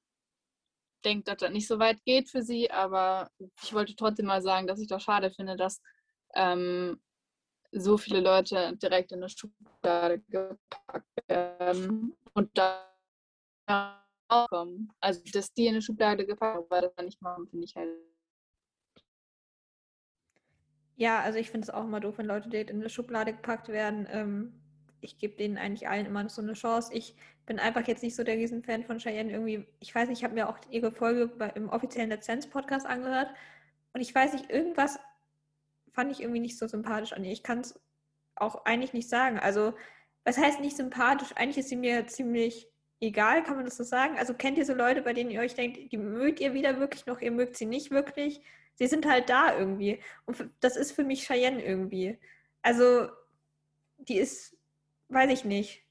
denke, 1.05 1.25
dass 1.25 1.39
das 1.39 1.51
nicht 1.51 1.69
so 1.69 1.79
weit 1.79 2.03
geht 2.05 2.31
für 2.31 2.43
sie. 2.43 2.71
Aber 2.71 3.31
ich 3.63 3.75
wollte 3.75 3.95
trotzdem 3.95 4.27
mal 4.27 4.43
sagen, 4.43 4.67
dass 4.67 4.81
ich 4.81 4.89
doch 4.89 5.01
schade 5.01 5.31
finde, 5.31 5.57
dass 5.57 5.83
ähm, 6.35 7.01
so 7.73 7.99
viele 7.99 8.21
Leute 8.21 8.77
direkt 8.77 9.13
in 9.13 9.19
eine 9.19 9.29
Schublade 9.29 10.21
gepackt 10.29 11.29
werden 11.29 12.15
und 12.35 12.51
da 12.57 12.89
kommen. 14.49 14.91
Also, 15.01 15.21
dass 15.33 15.53
die 15.53 15.67
in 15.67 15.75
eine 15.75 15.83
Schublade 15.83 16.27
gepackt 16.27 16.71
werden, 16.71 16.91
das 16.97 17.05
nicht 17.05 17.21
machen, 17.21 17.47
finde 17.49 17.65
ich 17.67 17.77
halt. 17.77 17.91
Ja, 20.97 21.21
also 21.21 21.39
ich 21.39 21.51
finde 21.51 21.67
es 21.67 21.71
auch 21.71 21.85
immer 21.85 22.01
doof, 22.01 22.19
wenn 22.19 22.27
Leute 22.27 22.49
direkt 22.49 22.71
in 22.71 22.81
eine 22.81 22.91
Schublade 22.91 23.33
gepackt 23.33 23.69
werden. 23.69 24.07
Ähm, 24.11 24.53
ich 25.01 25.19
gebe 25.19 25.37
denen 25.37 25.59
eigentlich 25.59 25.89
allen 25.89 26.07
immer 26.07 26.29
so 26.29 26.43
eine 26.43 26.53
Chance. 26.53 26.93
Ich 26.95 27.15
bin 27.47 27.59
einfach 27.59 27.87
jetzt 27.87 28.03
nicht 28.03 28.15
so 28.15 28.23
der 28.23 28.37
Riesenfan 28.37 28.85
von 28.85 28.99
Cheyenne 28.99 29.33
irgendwie. 29.33 29.67
Ich 29.81 29.95
weiß 29.95 30.09
nicht, 30.09 30.19
ich 30.19 30.25
habe 30.25 30.35
mir 30.35 30.49
auch 30.49 30.59
ihre 30.71 30.93
Folge 30.93 31.27
bei, 31.27 31.49
im 31.51 31.69
offiziellen 31.69 32.11
Lizenz-Podcast 32.11 32.87
angehört 32.87 33.31
und 33.93 34.01
ich 34.01 34.15
weiß 34.15 34.33
nicht, 34.35 34.51
irgendwas 34.51 34.99
fand 35.93 36.11
ich 36.13 36.21
irgendwie 36.21 36.41
nicht 36.41 36.59
so 36.59 36.67
sympathisch 36.67 37.13
an 37.13 37.25
ihr. 37.25 37.33
Ich 37.33 37.43
kann 37.43 37.61
es 37.61 37.79
auch 38.37 38.65
eigentlich 38.65 38.93
nicht 38.93 39.09
sagen. 39.09 39.39
Also, 39.39 39.75
was 40.25 40.39
heißt 40.39 40.61
nicht 40.61 40.77
sympathisch? 40.77 41.33
Eigentlich 41.35 41.59
ist 41.59 41.69
sie 41.69 41.77
mir 41.77 42.07
ziemlich 42.07 42.69
egal, 43.01 43.43
kann 43.43 43.57
man 43.57 43.65
das 43.65 43.77
so 43.77 43.85
sagen? 43.85 44.17
Also, 44.19 44.35
kennt 44.35 44.57
ihr 44.57 44.65
so 44.65 44.75
Leute, 44.75 45.03
bei 45.03 45.13
denen 45.13 45.31
ihr 45.31 45.41
euch 45.41 45.55
denkt, 45.55 45.93
die 45.93 45.99
mögt 45.99 46.41
ihr 46.41 46.55
wieder 46.55 46.79
wirklich 46.79 47.07
noch, 47.07 47.21
ihr 47.21 47.33
mögt 47.33 47.57
sie 47.57 47.67
nicht 47.67 47.91
wirklich? 47.91 48.41
Sie 48.75 48.87
sind 48.87 49.07
halt 49.07 49.29
da 49.29 49.57
irgendwie. 49.59 50.01
Und 50.27 50.51
das 50.61 50.77
ist 50.77 50.93
für 50.93 51.05
mich 51.05 51.27
Cheyenne 51.27 51.65
irgendwie. 51.65 52.19
Also, 52.63 53.09
die 53.99 54.19
ist, 54.19 54.57
weiß 55.09 55.31
ich 55.31 55.45
nicht. 55.45 55.85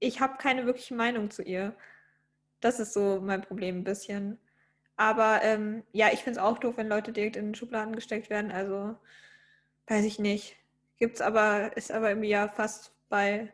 Ich 0.00 0.20
habe 0.20 0.38
keine 0.38 0.66
wirkliche 0.66 0.94
Meinung 0.94 1.30
zu 1.30 1.42
ihr. 1.42 1.76
Das 2.60 2.80
ist 2.80 2.92
so 2.94 3.20
mein 3.22 3.42
Problem 3.42 3.78
ein 3.78 3.84
bisschen. 3.84 4.38
Aber 4.96 5.42
ähm, 5.42 5.84
ja, 5.92 6.08
ich 6.12 6.20
finde 6.22 6.40
es 6.40 6.44
auch 6.44 6.58
doof, 6.58 6.76
wenn 6.76 6.88
Leute 6.88 7.12
direkt 7.12 7.36
in 7.36 7.54
Schubladen 7.54 7.94
gesteckt 7.96 8.30
werden. 8.30 8.52
Also, 8.52 8.96
Weiß 9.86 10.04
ich 10.04 10.18
nicht. 10.18 10.56
Gibt's 10.98 11.20
aber, 11.20 11.76
ist 11.76 11.92
aber 11.92 12.10
irgendwie 12.10 12.28
ja 12.30 12.48
fast 12.48 12.92
bei 13.08 13.52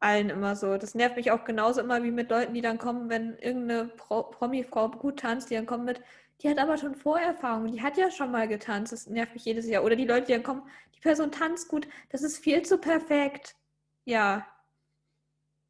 allen 0.00 0.30
immer 0.30 0.56
so. 0.56 0.76
Das 0.78 0.94
nervt 0.94 1.16
mich 1.16 1.30
auch 1.30 1.44
genauso 1.44 1.80
immer 1.80 2.02
wie 2.02 2.10
mit 2.10 2.30
Leuten, 2.30 2.54
die 2.54 2.60
dann 2.60 2.78
kommen, 2.78 3.08
wenn 3.08 3.38
irgendeine 3.38 3.86
Pro 3.88 4.24
Promi-Frau 4.24 4.90
gut 4.90 5.20
tanzt, 5.20 5.50
die 5.50 5.54
dann 5.54 5.66
kommen 5.66 5.84
mit, 5.84 6.02
die 6.40 6.48
hat 6.48 6.58
aber 6.58 6.76
schon 6.78 6.94
Vorerfahrung, 6.94 7.66
die 7.72 7.82
hat 7.82 7.96
ja 7.96 8.10
schon 8.10 8.30
mal 8.30 8.46
getanzt. 8.46 8.92
Das 8.92 9.06
nervt 9.08 9.34
mich 9.34 9.44
jedes 9.44 9.66
Jahr. 9.66 9.84
Oder 9.84 9.96
die 9.96 10.06
Leute, 10.06 10.26
die 10.26 10.32
dann 10.32 10.42
kommen, 10.42 10.68
die 10.94 11.00
Person 11.00 11.32
tanzt 11.32 11.68
gut, 11.68 11.88
das 12.10 12.22
ist 12.22 12.38
viel 12.38 12.62
zu 12.62 12.78
perfekt. 12.78 13.56
Ja. 14.04 14.46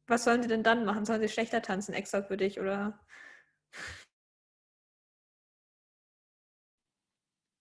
Was 0.07 0.23
sollen 0.23 0.41
sie 0.41 0.47
denn 0.47 0.63
dann 0.63 0.85
machen? 0.85 1.05
Sollen 1.05 1.21
sie 1.21 1.29
schlechter 1.29 1.61
tanzen 1.61 1.93
extra 1.93 2.21
für 2.23 2.37
dich 2.37 2.59
oder? 2.59 2.99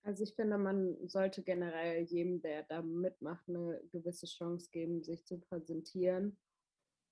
Also 0.03 0.25
ich 0.25 0.35
finde, 0.35 0.57
man 0.57 0.97
sollte 1.07 1.43
generell 1.43 2.03
jedem, 2.05 2.41
der 2.41 2.63
da 2.63 2.81
mitmacht, 2.81 3.47
eine 3.47 3.79
gewisse 3.93 4.27
Chance 4.27 4.71
geben, 4.71 5.03
sich 5.03 5.27
zu 5.27 5.39
präsentieren. 5.39 6.39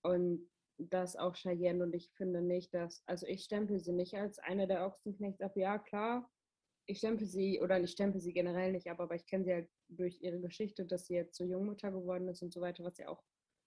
Und 0.03 0.49
das 0.79 1.17
auch 1.17 1.35
Cheyenne. 1.35 1.83
Und 1.83 1.95
ich 1.95 2.11
finde 2.17 2.43
nicht, 2.43 2.75
dass, 2.75 3.03
also 3.07 3.27
ich 3.27 3.45
stempel 3.45 3.79
sie 3.79 3.93
nicht 3.93 4.15
als 4.15 4.39
eine 4.39 4.67
der 4.67 4.87
Ochsenknechts 4.87 5.41
ab. 5.41 5.57
Ja, 5.57 5.79
klar, 5.79 6.31
ich 6.87 6.99
stempel 6.99 7.27
sie, 7.27 7.61
oder 7.61 7.81
ich 7.81 7.91
stempel 7.91 8.21
sie 8.21 8.33
generell 8.33 8.73
nicht 8.73 8.89
ab, 8.89 9.01
aber 9.01 9.15
ich 9.15 9.27
kenne 9.27 9.45
sie 9.45 9.53
halt 9.53 9.69
durch 9.89 10.21
ihre 10.23 10.41
Geschichte, 10.41 10.85
dass 10.85 11.07
sie 11.07 11.15
jetzt 11.15 11.35
zur 11.35 11.47
Jungmutter 11.47 11.91
geworden 11.91 12.29
ist 12.29 12.43
und 12.43 12.53
so 12.53 12.61
weiter, 12.61 12.85
was 12.85 12.99
ja 12.99 13.09
auch 13.09 13.23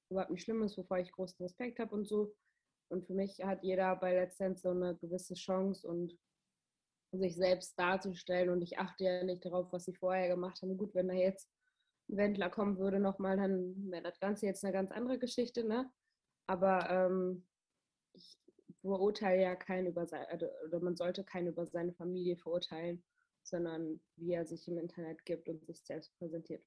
überhaupt 0.09 0.31
nicht 0.31 0.43
schlimm 0.43 0.63
ist, 0.63 0.77
wovor 0.77 0.99
ich 0.99 1.11
großen 1.11 1.43
Respekt 1.43 1.79
habe 1.79 1.93
und 1.93 2.07
so. 2.07 2.33
Und 2.89 3.05
für 3.05 3.13
mich 3.13 3.43
hat 3.43 3.63
jeder 3.63 3.95
bei 3.95 4.25
Dance 4.39 4.61
so 4.61 4.69
eine 4.69 4.95
gewisse 4.95 5.35
Chance 5.35 5.87
und 5.87 6.17
sich 7.11 7.35
selbst 7.35 7.77
darzustellen 7.77 8.49
und 8.49 8.61
ich 8.61 8.77
achte 8.77 9.03
ja 9.03 9.23
nicht 9.23 9.45
darauf, 9.45 9.71
was 9.71 9.85
sie 9.85 9.93
vorher 9.93 10.27
gemacht 10.27 10.61
haben. 10.61 10.77
Gut, 10.77 10.93
wenn 10.95 11.07
da 11.07 11.13
jetzt 11.13 11.49
ein 12.09 12.17
Wendler 12.17 12.49
kommen 12.49 12.77
würde 12.77 12.99
nochmal, 12.99 13.37
dann 13.37 13.91
wäre 13.91 14.03
das 14.03 14.19
Ganze 14.19 14.45
jetzt 14.45 14.63
eine 14.63 14.73
ganz 14.73 14.91
andere 14.91 15.19
Geschichte, 15.19 15.63
ne? 15.67 15.91
Aber 16.49 16.89
ähm, 16.89 17.45
ich 18.13 18.39
verurteile 18.81 19.43
ja 19.43 19.55
keinen 19.55 19.85
über 19.85 20.07
sein, 20.07 20.25
also, 20.29 20.47
oder 20.65 20.79
man 20.79 20.95
sollte 20.95 21.23
keinen 21.23 21.49
über 21.49 21.67
seine 21.67 21.93
Familie 21.93 22.37
verurteilen, 22.37 23.03
sondern 23.43 24.01
wie 24.15 24.33
er 24.33 24.47
sich 24.47 24.67
im 24.67 24.79
Internet 24.79 25.23
gibt 25.25 25.47
und 25.47 25.63
sich 25.63 25.83
selbst 25.85 26.11
präsentiert. 26.17 26.65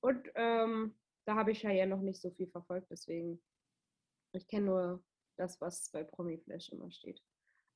Und 0.00 0.28
ähm, 0.34 0.94
da 1.26 1.36
habe 1.36 1.52
ich 1.52 1.62
ja 1.62 1.70
ja 1.70 1.86
noch 1.86 2.02
nicht 2.02 2.20
so 2.20 2.30
viel 2.30 2.48
verfolgt, 2.48 2.90
deswegen 2.90 3.40
ich 4.32 4.46
kenne 4.46 4.66
nur 4.66 5.04
das, 5.38 5.58
was 5.58 5.90
bei 5.90 6.04
Promi 6.04 6.36
Flash 6.36 6.68
immer 6.68 6.90
steht. 6.90 7.22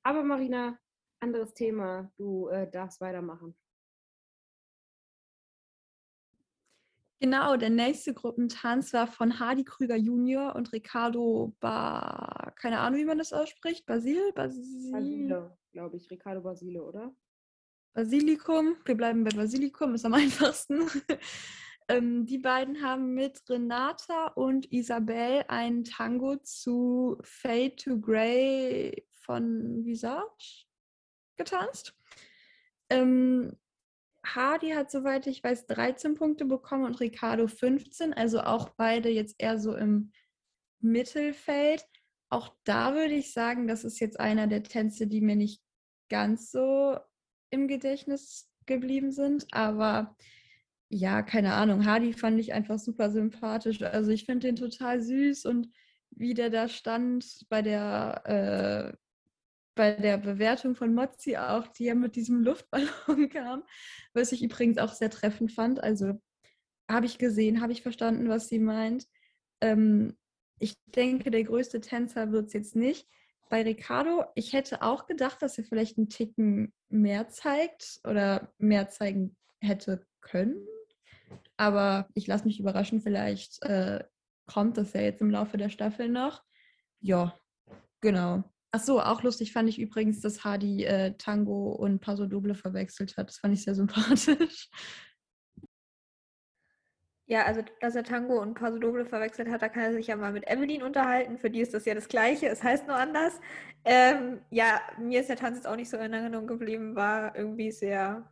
Aber 0.02 0.22
Marina, 0.22 0.78
anderes 1.20 1.54
Thema. 1.54 2.12
Du 2.18 2.48
äh, 2.48 2.70
darfst 2.70 3.00
weitermachen. 3.00 3.56
Genau, 7.22 7.56
der 7.56 7.70
nächste 7.70 8.14
Gruppentanz 8.14 8.92
war 8.92 9.06
von 9.06 9.38
Hardy 9.38 9.62
Krüger 9.62 9.94
Junior 9.94 10.56
und 10.56 10.72
Ricardo 10.72 11.54
ba 11.60 12.52
keine 12.56 12.80
Ahnung, 12.80 12.98
wie 12.98 13.04
man 13.04 13.18
das 13.18 13.32
ausspricht. 13.32 13.86
Basil? 13.86 14.32
Basil 14.34 14.90
Basile, 14.90 15.56
glaube 15.70 15.98
ich. 15.98 16.10
Ricardo 16.10 16.40
Basile, 16.40 16.82
oder? 16.82 17.14
Basilikum. 17.94 18.74
Wir 18.84 18.96
bleiben 18.96 19.22
bei 19.22 19.30
Basilikum, 19.30 19.94
ist 19.94 20.04
am 20.04 20.14
einfachsten. 20.14 20.80
ähm, 21.88 22.26
die 22.26 22.38
beiden 22.38 22.82
haben 22.82 23.14
mit 23.14 23.40
Renata 23.48 24.26
und 24.34 24.72
Isabel 24.72 25.44
einen 25.46 25.84
Tango 25.84 26.38
zu 26.38 27.18
Fade 27.22 27.76
to 27.76 28.00
Grey 28.00 29.06
von 29.12 29.84
Visage 29.84 30.66
getanzt. 31.36 31.96
Ähm, 32.90 33.56
Hardy 34.24 34.70
hat, 34.70 34.90
soweit 34.90 35.26
ich 35.26 35.42
weiß, 35.42 35.66
13 35.66 36.14
Punkte 36.14 36.44
bekommen 36.44 36.84
und 36.84 37.00
Ricardo 37.00 37.48
15. 37.48 38.12
Also 38.12 38.40
auch 38.40 38.70
beide 38.70 39.08
jetzt 39.08 39.36
eher 39.38 39.58
so 39.58 39.74
im 39.74 40.12
Mittelfeld. 40.80 41.84
Auch 42.28 42.54
da 42.64 42.94
würde 42.94 43.14
ich 43.14 43.32
sagen, 43.32 43.66
das 43.66 43.84
ist 43.84 44.00
jetzt 44.00 44.18
einer 44.20 44.46
der 44.46 44.62
Tänze, 44.62 45.06
die 45.06 45.20
mir 45.20 45.36
nicht 45.36 45.60
ganz 46.08 46.50
so 46.50 46.96
im 47.50 47.68
Gedächtnis 47.68 48.48
geblieben 48.66 49.12
sind. 49.12 49.46
Aber 49.52 50.16
ja, 50.88 51.22
keine 51.22 51.54
Ahnung. 51.54 51.84
Hardy 51.84 52.12
fand 52.12 52.38
ich 52.38 52.52
einfach 52.52 52.78
super 52.78 53.10
sympathisch. 53.10 53.82
Also 53.82 54.10
ich 54.10 54.24
finde 54.24 54.46
den 54.46 54.56
total 54.56 55.00
süß 55.00 55.46
und 55.46 55.68
wie 56.10 56.34
der 56.34 56.50
da 56.50 56.68
stand 56.68 57.46
bei 57.48 57.62
der, 57.62 58.22
äh, 58.94 58.96
bei 59.74 59.92
der 59.92 60.18
Bewertung 60.18 60.74
von 60.74 60.94
Mozzi 60.94 61.36
auch, 61.36 61.66
die 61.68 61.84
ja 61.84 61.94
mit 61.94 62.16
diesem 62.16 62.42
Luftballon 62.42 63.28
kam, 63.30 63.64
was 64.12 64.32
ich 64.32 64.42
übrigens 64.42 64.78
auch 64.78 64.92
sehr 64.92 65.10
treffend 65.10 65.52
fand. 65.52 65.82
Also 65.82 66.20
habe 66.90 67.06
ich 67.06 67.18
gesehen, 67.18 67.60
habe 67.60 67.72
ich 67.72 67.82
verstanden, 67.82 68.28
was 68.28 68.48
sie 68.48 68.58
meint. 68.58 69.06
Ähm, 69.60 70.16
ich 70.58 70.76
denke, 70.86 71.30
der 71.30 71.44
größte 71.44 71.80
Tänzer 71.80 72.32
wird 72.32 72.48
es 72.48 72.52
jetzt 72.52 72.76
nicht. 72.76 73.08
Bei 73.48 73.62
Ricardo, 73.62 74.24
ich 74.34 74.52
hätte 74.52 74.82
auch 74.82 75.06
gedacht, 75.06 75.42
dass 75.42 75.58
er 75.58 75.64
vielleicht 75.64 75.98
einen 75.98 76.08
Ticken 76.08 76.72
mehr 76.88 77.28
zeigt 77.28 78.00
oder 78.04 78.52
mehr 78.58 78.88
zeigen 78.88 79.36
hätte 79.60 80.06
können. 80.20 80.66
Aber 81.56 82.08
ich 82.14 82.26
lasse 82.26 82.44
mich 82.44 82.60
überraschen, 82.60 83.00
vielleicht 83.00 83.62
äh, 83.62 84.04
kommt 84.46 84.76
das 84.76 84.92
ja 84.92 85.00
jetzt 85.00 85.20
im 85.20 85.30
Laufe 85.30 85.56
der 85.56 85.68
Staffel 85.68 86.08
noch. 86.08 86.42
Ja, 87.00 87.38
genau. 88.00 88.44
Ach 88.74 88.80
so, 88.80 89.02
auch 89.02 89.22
lustig 89.22 89.52
fand 89.52 89.68
ich 89.68 89.78
übrigens, 89.78 90.20
dass 90.22 90.44
Hardy 90.44 90.84
äh, 90.84 91.14
Tango 91.18 91.72
und 91.72 92.00
Paso 92.00 92.26
Doble 92.26 92.54
verwechselt 92.54 93.18
hat. 93.18 93.28
Das 93.28 93.36
fand 93.36 93.52
ich 93.52 93.64
sehr 93.64 93.74
sympathisch. 93.74 94.70
Ja, 97.26 97.44
also 97.44 97.62
dass 97.80 97.94
er 97.94 98.02
Tango 98.02 98.40
und 98.40 98.54
Paso 98.54 98.78
Doble 98.78 99.04
verwechselt 99.04 99.48
hat, 99.48 99.62
da 99.62 99.68
kann 99.68 99.84
er 99.84 99.92
sich 99.92 100.06
ja 100.06 100.16
mal 100.16 100.32
mit 100.32 100.48
Evelyn 100.50 100.82
unterhalten. 100.82 101.38
Für 101.38 101.50
die 101.50 101.60
ist 101.60 101.74
das 101.74 101.84
ja 101.84 101.94
das 101.94 102.08
Gleiche, 102.08 102.48
es 102.48 102.62
heißt 102.62 102.86
nur 102.86 102.96
anders. 102.96 103.40
Ähm, 103.84 104.40
ja, 104.50 104.80
mir 104.98 105.20
ist 105.20 105.28
der 105.28 105.36
Tanz 105.36 105.56
jetzt 105.58 105.66
auch 105.66 105.76
nicht 105.76 105.90
so 105.90 105.98
in 105.98 106.12
Erinnerung 106.12 106.46
geblieben, 106.46 106.96
war 106.96 107.36
irgendwie 107.36 107.72
sehr, 107.72 108.30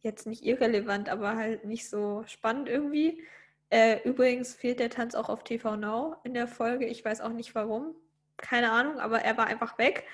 jetzt 0.00 0.26
nicht 0.26 0.44
irrelevant, 0.44 1.08
aber 1.08 1.36
halt 1.36 1.64
nicht 1.64 1.88
so 1.88 2.22
spannend 2.26 2.68
irgendwie. 2.68 3.22
Äh, 3.70 4.06
übrigens 4.08 4.54
fehlt 4.54 4.78
der 4.78 4.90
Tanz 4.90 5.14
auch 5.14 5.28
auf 5.28 5.42
TV 5.44 5.76
Now 5.76 6.16
in 6.24 6.34
der 6.34 6.46
Folge. 6.48 6.86
Ich 6.86 7.04
weiß 7.04 7.22
auch 7.22 7.32
nicht 7.32 7.54
warum. 7.54 7.94
Keine 8.36 8.72
Ahnung, 8.72 8.98
aber 8.98 9.22
er 9.22 9.36
war 9.36 9.46
einfach 9.46 9.78
weg. 9.78 10.04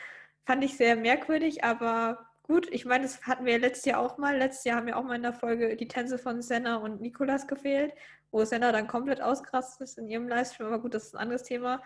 Fand 0.44 0.64
ich 0.64 0.76
sehr 0.76 0.96
merkwürdig, 0.96 1.64
aber 1.64 2.28
Gut, 2.48 2.66
ich 2.72 2.86
meine, 2.86 3.02
das 3.04 3.26
hatten 3.26 3.44
wir 3.44 3.58
letztes 3.58 3.84
Jahr 3.84 4.00
auch 4.00 4.16
mal. 4.16 4.38
Letztes 4.38 4.64
Jahr 4.64 4.78
haben 4.78 4.86
wir 4.86 4.96
auch 4.96 5.04
mal 5.04 5.16
in 5.16 5.22
der 5.22 5.34
Folge 5.34 5.76
die 5.76 5.86
Tänze 5.86 6.16
von 6.16 6.40
Senna 6.40 6.76
und 6.76 7.02
Nikolas 7.02 7.46
gefehlt, 7.46 7.92
wo 8.30 8.42
Senna 8.42 8.72
dann 8.72 8.86
komplett 8.86 9.20
ausgerastet 9.20 9.82
ist 9.82 9.98
in 9.98 10.08
ihrem 10.08 10.28
Livestream. 10.28 10.66
Aber 10.68 10.80
gut, 10.80 10.94
das 10.94 11.04
ist 11.08 11.14
ein 11.14 11.18
anderes 11.20 11.42
Thema. 11.42 11.82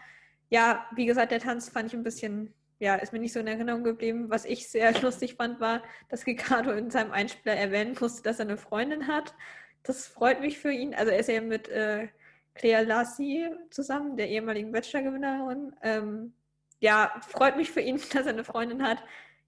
Ja, 0.51 0.87
wie 0.95 1.07
gesagt, 1.07 1.33
der 1.33 1.41
Tanz 1.41 1.69
fand 1.69 1.89
ich 1.89 1.95
ein 1.95 2.05
bisschen, 2.05 2.55
ja, 2.79 2.95
ist 2.95 3.13
mir 3.13 3.19
nicht 3.19 3.33
so 3.33 3.41
in 3.41 3.49
Erinnerung 3.49 3.83
geblieben. 3.83 4.31
Was 4.31 4.45
ich 4.45 4.69
sehr 4.69 4.93
lustig 5.03 5.35
fand, 5.35 5.59
war, 5.59 5.83
dass 6.11 6.27
Ricardo 6.27 6.71
in 6.71 6.91
seinem 6.91 7.11
Einspieler 7.11 7.57
erwähnen 7.57 7.97
musste, 8.01 8.23
dass 8.23 8.39
er 8.39 8.45
eine 8.45 8.57
Freundin 8.57 9.09
hat. 9.09 9.35
Das 9.83 10.07
freut 10.07 10.41
mich 10.41 10.61
für 10.61 10.71
ihn. 10.71 10.95
Also 10.95 11.11
er 11.11 11.19
ist 11.19 11.29
ja 11.29 11.41
mit 11.41 11.69
äh, 11.71 12.07
Claire 12.55 12.85
Lassie 12.85 13.49
zusammen, 13.71 14.17
der 14.17 14.29
ehemaligen 14.29 14.73
Bachelor-Gewinnerin. 14.73 15.75
Ähm, 15.83 16.35
ja, 16.81 17.13
freut 17.29 17.57
mich 17.57 17.71
für 17.71 17.81
ihn, 17.81 17.97
dass 18.13 18.27
er 18.27 18.33
eine 18.33 18.45
Freundin 18.45 18.83
hat 18.83 19.03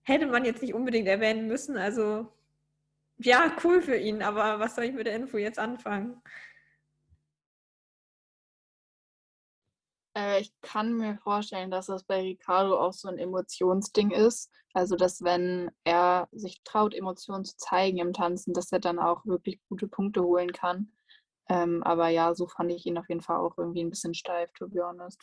hätte 0.05 0.27
man 0.27 0.45
jetzt 0.45 0.63
nicht 0.63 0.75
unbedingt 0.75 1.09
erwähnen 1.09 1.49
müssen. 1.49 1.77
Also 1.77 2.29
ja, 3.19 3.57
cool 3.65 3.83
für 3.83 3.97
ihn, 3.97 4.23
aber 4.23 4.61
was 4.61 4.77
soll 4.77 4.85
ich 4.85 4.93
mit 4.95 5.07
der 5.07 5.17
Info 5.17 5.39
jetzt 5.39 5.59
anfangen? 5.59 6.23
Äh, 10.17 10.41
ich 10.43 10.53
kann 10.63 10.95
mir 10.95 11.19
vorstellen, 11.19 11.71
dass 11.71 11.87
das 11.87 12.05
bei 12.05 12.21
Ricardo 12.21 12.79
auch 12.79 12.93
so 12.93 13.09
ein 13.09 13.19
Emotionsding 13.19 14.11
ist. 14.11 14.51
Also, 14.73 14.97
dass 14.97 15.23
wenn 15.23 15.71
er 15.85 16.29
sich 16.33 16.63
traut, 16.65 16.95
Emotionen 16.95 17.45
zu 17.45 17.57
zeigen 17.57 17.99
im 17.99 18.13
Tanzen, 18.13 18.53
dass 18.55 18.73
er 18.73 18.81
dann 18.81 18.99
auch 18.99 19.25
wirklich 19.25 19.61
gute 19.69 19.87
Punkte 19.89 20.23
holen 20.23 20.53
kann. 20.53 20.93
Ähm, 21.49 21.83
aber 21.83 22.09
ja, 22.09 22.35
so 22.35 22.47
fand 22.47 22.73
ich 22.73 22.87
ihn 22.87 22.99
auf 22.99 23.09
jeden 23.09 23.21
Fall 23.21 23.37
auch 23.39 23.57
irgendwie 23.59 23.83
ein 23.83 23.91
bisschen 23.91 24.15
steif, 24.15 24.51
to 24.53 24.69
be 24.69 24.83
honest. 24.83 25.21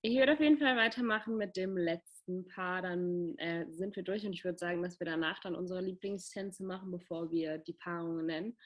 Ich 0.00 0.16
würde 0.16 0.34
auf 0.34 0.40
jeden 0.40 0.58
Fall 0.58 0.76
weitermachen 0.76 1.36
mit 1.36 1.56
dem 1.56 1.76
letzten 1.76 2.46
Paar. 2.46 2.82
Dann 2.82 3.36
äh, 3.38 3.66
sind 3.70 3.96
wir 3.96 4.04
durch 4.04 4.24
und 4.24 4.32
ich 4.32 4.44
würde 4.44 4.58
sagen, 4.58 4.82
dass 4.82 5.00
wir 5.00 5.06
danach 5.06 5.40
dann 5.40 5.56
unsere 5.56 5.80
Lieblingstänze 5.80 6.64
machen, 6.64 6.92
bevor 6.92 7.30
wir 7.32 7.58
die 7.58 7.72
Paarungen 7.72 8.26
nennen. 8.26 8.56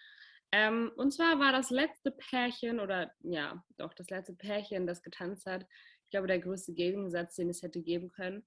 Ähm, 0.53 0.93
und 0.97 1.13
zwar 1.13 1.41
war 1.41 1.53
das 1.53 1.71
letzte 1.71 2.11
Pärchen 2.11 2.81
oder 2.81 3.11
ja, 3.21 3.65
doch 3.79 3.95
das 3.95 4.11
letzte 4.11 4.35
Pärchen, 4.35 4.87
das 4.87 5.03
getanzt 5.03 5.47
hat. 5.47 5.67
Ich 6.05 6.11
glaube, 6.11 6.27
der 6.27 6.41
größte 6.41 6.75
Gegensatz, 6.75 7.37
den 7.37 7.49
es 7.49 7.63
hätte 7.63 7.81
geben 7.81 8.11
können. 8.11 8.45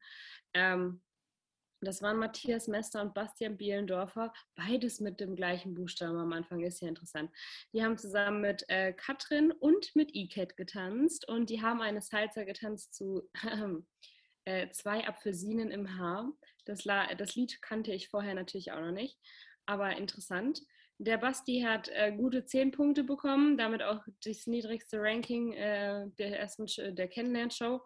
Ähm, 0.53 1.01
das 1.85 2.01
waren 2.01 2.17
Matthias 2.17 2.67
Mester 2.67 3.01
und 3.01 3.13
Bastian 3.13 3.57
Bielendorfer, 3.57 4.33
beides 4.55 4.99
mit 4.99 5.19
dem 5.19 5.35
gleichen 5.35 5.73
Buchstaben 5.73 6.17
am 6.17 6.33
Anfang, 6.33 6.61
ist 6.61 6.81
ja 6.81 6.87
interessant. 6.87 7.31
Die 7.73 7.83
haben 7.83 7.97
zusammen 7.97 8.41
mit 8.41 8.65
äh, 8.69 8.93
Katrin 8.93 9.51
und 9.51 9.95
mit 9.95 10.13
Iket 10.15 10.57
getanzt 10.57 11.27
und 11.27 11.49
die 11.49 11.61
haben 11.61 11.81
eine 11.81 12.01
Salsa 12.01 12.43
getanzt 12.43 12.93
zu 12.93 13.29
äh, 14.45 14.69
zwei 14.69 15.07
Apfelsinen 15.07 15.71
im 15.71 15.97
Haar. 15.97 16.31
Das, 16.65 16.83
das, 16.83 17.35
Lied 17.35 17.61
kannte 17.61 17.93
ich 17.93 18.09
vorher 18.09 18.33
natürlich 18.33 18.71
auch 18.71 18.81
noch 18.81 18.91
nicht, 18.91 19.17
aber 19.65 19.95
interessant. 19.95 20.61
Der 20.97 21.17
Basti 21.17 21.61
hat 21.61 21.89
äh, 21.89 22.13
gute 22.13 22.45
zehn 22.45 22.71
Punkte 22.71 23.03
bekommen, 23.03 23.57
damit 23.57 23.83
auch 23.83 24.01
das 24.23 24.47
niedrigste 24.47 24.99
Ranking 24.99 25.53
äh, 25.53 26.07
der 26.17 26.39
ersten 26.39 26.65
der 26.95 27.07
Kennenlernshow. 27.09 27.81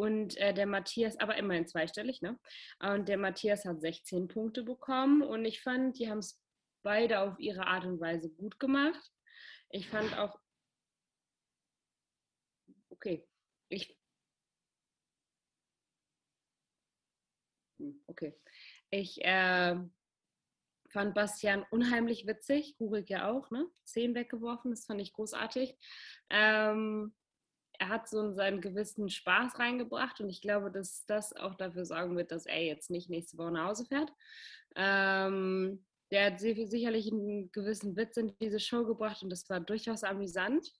Und 0.00 0.38
äh, 0.38 0.54
der 0.54 0.64
Matthias, 0.66 1.18
aber 1.18 1.36
immerhin 1.36 1.66
zweistellig, 1.66 2.22
ne? 2.22 2.38
Und 2.78 3.06
der 3.06 3.18
Matthias 3.18 3.66
hat 3.66 3.82
16 3.82 4.28
Punkte 4.28 4.62
bekommen 4.62 5.20
und 5.20 5.44
ich 5.44 5.60
fand, 5.60 5.98
die 5.98 6.08
haben 6.08 6.20
es 6.20 6.40
beide 6.82 7.20
auf 7.20 7.38
ihre 7.38 7.66
Art 7.66 7.84
und 7.84 8.00
Weise 8.00 8.30
gut 8.30 8.58
gemacht. 8.58 9.12
Ich 9.68 9.90
fand 9.90 10.16
auch, 10.16 10.40
okay, 12.88 13.28
ich, 13.68 13.94
hm, 17.78 18.02
okay, 18.06 18.34
ich 18.88 19.22
äh, 19.22 19.76
fand 20.88 21.14
Bastian 21.14 21.66
unheimlich 21.70 22.26
witzig, 22.26 22.74
Rurik 22.80 23.10
ja 23.10 23.30
auch, 23.30 23.50
ne? 23.50 23.66
Zehn 23.84 24.14
weggeworfen, 24.14 24.70
das 24.70 24.86
fand 24.86 25.02
ich 25.02 25.12
großartig. 25.12 25.76
Ähm, 26.30 27.14
er 27.80 27.88
hat 27.88 28.08
so 28.08 28.30
seinen 28.32 28.60
gewissen 28.60 29.08
Spaß 29.08 29.58
reingebracht 29.58 30.20
und 30.20 30.28
ich 30.28 30.42
glaube, 30.42 30.70
dass 30.70 31.06
das 31.06 31.34
auch 31.34 31.54
dafür 31.54 31.86
sorgen 31.86 32.14
wird, 32.14 32.30
dass 32.30 32.44
er 32.44 32.62
jetzt 32.62 32.90
nicht 32.90 33.08
nächste 33.08 33.38
Woche 33.38 33.52
nach 33.52 33.68
Hause 33.68 33.86
fährt. 33.86 34.12
Ähm, 34.76 35.82
der 36.10 36.26
hat 36.26 36.40
sicherlich 36.40 37.10
einen 37.10 37.50
gewissen 37.52 37.96
Witz 37.96 38.18
in 38.18 38.36
diese 38.38 38.60
Show 38.60 38.84
gebracht 38.84 39.22
und 39.22 39.30
das 39.30 39.48
war 39.48 39.60
durchaus 39.60 40.04
amüsant. 40.04 40.70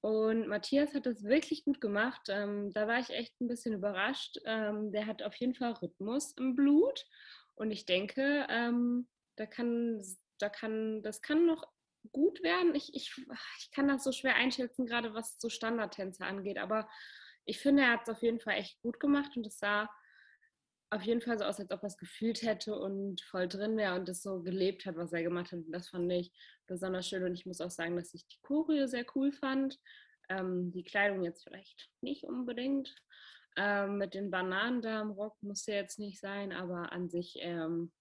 Und 0.00 0.46
Matthias 0.46 0.94
hat 0.94 1.06
das 1.06 1.24
wirklich 1.24 1.64
gut 1.64 1.80
gemacht. 1.80 2.28
Ähm, 2.28 2.70
da 2.72 2.86
war 2.86 3.00
ich 3.00 3.10
echt 3.10 3.40
ein 3.40 3.48
bisschen 3.48 3.74
überrascht. 3.74 4.38
Ähm, 4.44 4.92
der 4.92 5.06
hat 5.06 5.24
auf 5.24 5.34
jeden 5.34 5.54
Fall 5.54 5.72
Rhythmus 5.72 6.34
im 6.38 6.54
Blut 6.54 7.04
und 7.56 7.72
ich 7.72 7.84
denke, 7.84 8.46
ähm, 8.48 9.08
da 9.34 9.46
kann, 9.46 10.00
da 10.38 10.48
kann, 10.48 11.02
das 11.02 11.20
kann 11.20 11.46
noch 11.46 11.66
gut 12.12 12.42
werden. 12.42 12.74
Ich, 12.74 12.94
ich, 12.94 13.14
ich 13.58 13.70
kann 13.70 13.88
das 13.88 14.04
so 14.04 14.12
schwer 14.12 14.36
einschätzen, 14.36 14.86
gerade 14.86 15.14
was 15.14 15.38
so 15.38 15.48
Standardtänze 15.48 16.24
angeht. 16.24 16.58
Aber 16.58 16.88
ich 17.44 17.58
finde, 17.60 17.82
er 17.82 17.92
hat 17.92 18.02
es 18.02 18.08
auf 18.14 18.22
jeden 18.22 18.40
Fall 18.40 18.54
echt 18.54 18.80
gut 18.82 19.00
gemacht 19.00 19.36
und 19.36 19.46
es 19.46 19.58
sah 19.58 19.88
auf 20.90 21.02
jeden 21.02 21.20
Fall 21.20 21.38
so 21.38 21.44
aus, 21.44 21.60
als 21.60 21.70
ob 21.70 21.82
er 21.82 21.88
es 21.88 21.98
gefühlt 21.98 22.42
hätte 22.42 22.74
und 22.78 23.20
voll 23.22 23.46
drin 23.48 23.76
wäre 23.76 23.94
und 23.94 24.08
das 24.08 24.22
so 24.22 24.42
gelebt 24.42 24.86
hat, 24.86 24.96
was 24.96 25.12
er 25.12 25.22
gemacht 25.22 25.52
hat. 25.52 25.60
Und 25.60 25.72
das 25.72 25.90
fand 25.90 26.10
ich 26.10 26.32
besonders 26.66 27.08
schön. 27.08 27.24
Und 27.24 27.34
ich 27.34 27.46
muss 27.46 27.60
auch 27.60 27.70
sagen, 27.70 27.96
dass 27.96 28.14
ich 28.14 28.26
die 28.26 28.38
Choreo 28.42 28.86
sehr 28.86 29.04
cool 29.14 29.32
fand. 29.32 29.78
Ähm, 30.30 30.70
die 30.72 30.84
Kleidung 30.84 31.22
jetzt 31.24 31.44
vielleicht 31.44 31.90
nicht 32.00 32.24
unbedingt. 32.24 32.94
Ähm, 33.56 33.98
mit 33.98 34.14
den 34.14 34.30
Bananen 34.30 34.80
da 34.80 35.02
im 35.02 35.10
Rock 35.10 35.36
muss 35.42 35.66
ja 35.66 35.74
jetzt 35.74 35.98
nicht 35.98 36.20
sein, 36.20 36.52
aber 36.52 36.92
an 36.92 37.08
sich 37.10 37.36
ähm, 37.40 37.92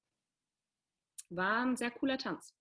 war 1.29 1.65
ein 1.65 1.75
sehr 1.75 1.91
cooler 1.91 2.17
Tanz. 2.17 2.56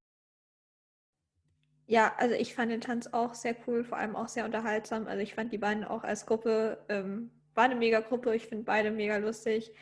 Ja, 1.88 2.12
also 2.18 2.34
ich 2.34 2.54
fand 2.54 2.72
den 2.72 2.80
Tanz 2.80 3.06
auch 3.12 3.34
sehr 3.34 3.54
cool, 3.66 3.84
vor 3.84 3.98
allem 3.98 4.16
auch 4.16 4.28
sehr 4.28 4.44
unterhaltsam. 4.44 5.06
Also 5.06 5.22
ich 5.22 5.34
fand 5.34 5.52
die 5.52 5.58
beiden 5.58 5.84
auch 5.84 6.02
als 6.02 6.26
Gruppe, 6.26 6.84
ähm, 6.88 7.30
war 7.54 7.64
eine 7.64 7.76
mega 7.76 8.00
Gruppe, 8.00 8.34
ich 8.34 8.46
finde 8.48 8.64
beide 8.64 8.90
mega 8.90 9.16
lustig. 9.18 9.72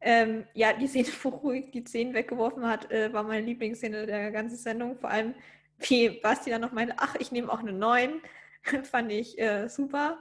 Ähm, 0.00 0.44
ja, 0.54 0.72
die 0.72 0.88
Szene, 0.88 1.08
wo 1.22 1.28
ruhig 1.30 1.70
die 1.70 1.84
Zehen 1.84 2.14
weggeworfen 2.14 2.66
hat, 2.66 2.90
äh, 2.90 3.12
war 3.12 3.22
meine 3.22 3.46
Lieblingsszene 3.46 4.06
der 4.06 4.32
ganzen 4.32 4.56
Sendung. 4.58 4.96
Vor 4.98 5.10
allem, 5.10 5.34
wie 5.78 6.10
Basti 6.20 6.50
dann 6.50 6.60
noch 6.62 6.72
meinte, 6.72 6.96
ach, 6.98 7.14
ich 7.20 7.30
nehme 7.32 7.50
auch 7.52 7.60
eine 7.60 7.72
9, 7.72 8.20
fand 8.82 9.12
ich 9.12 9.38
äh, 9.38 9.68
super. 9.68 10.18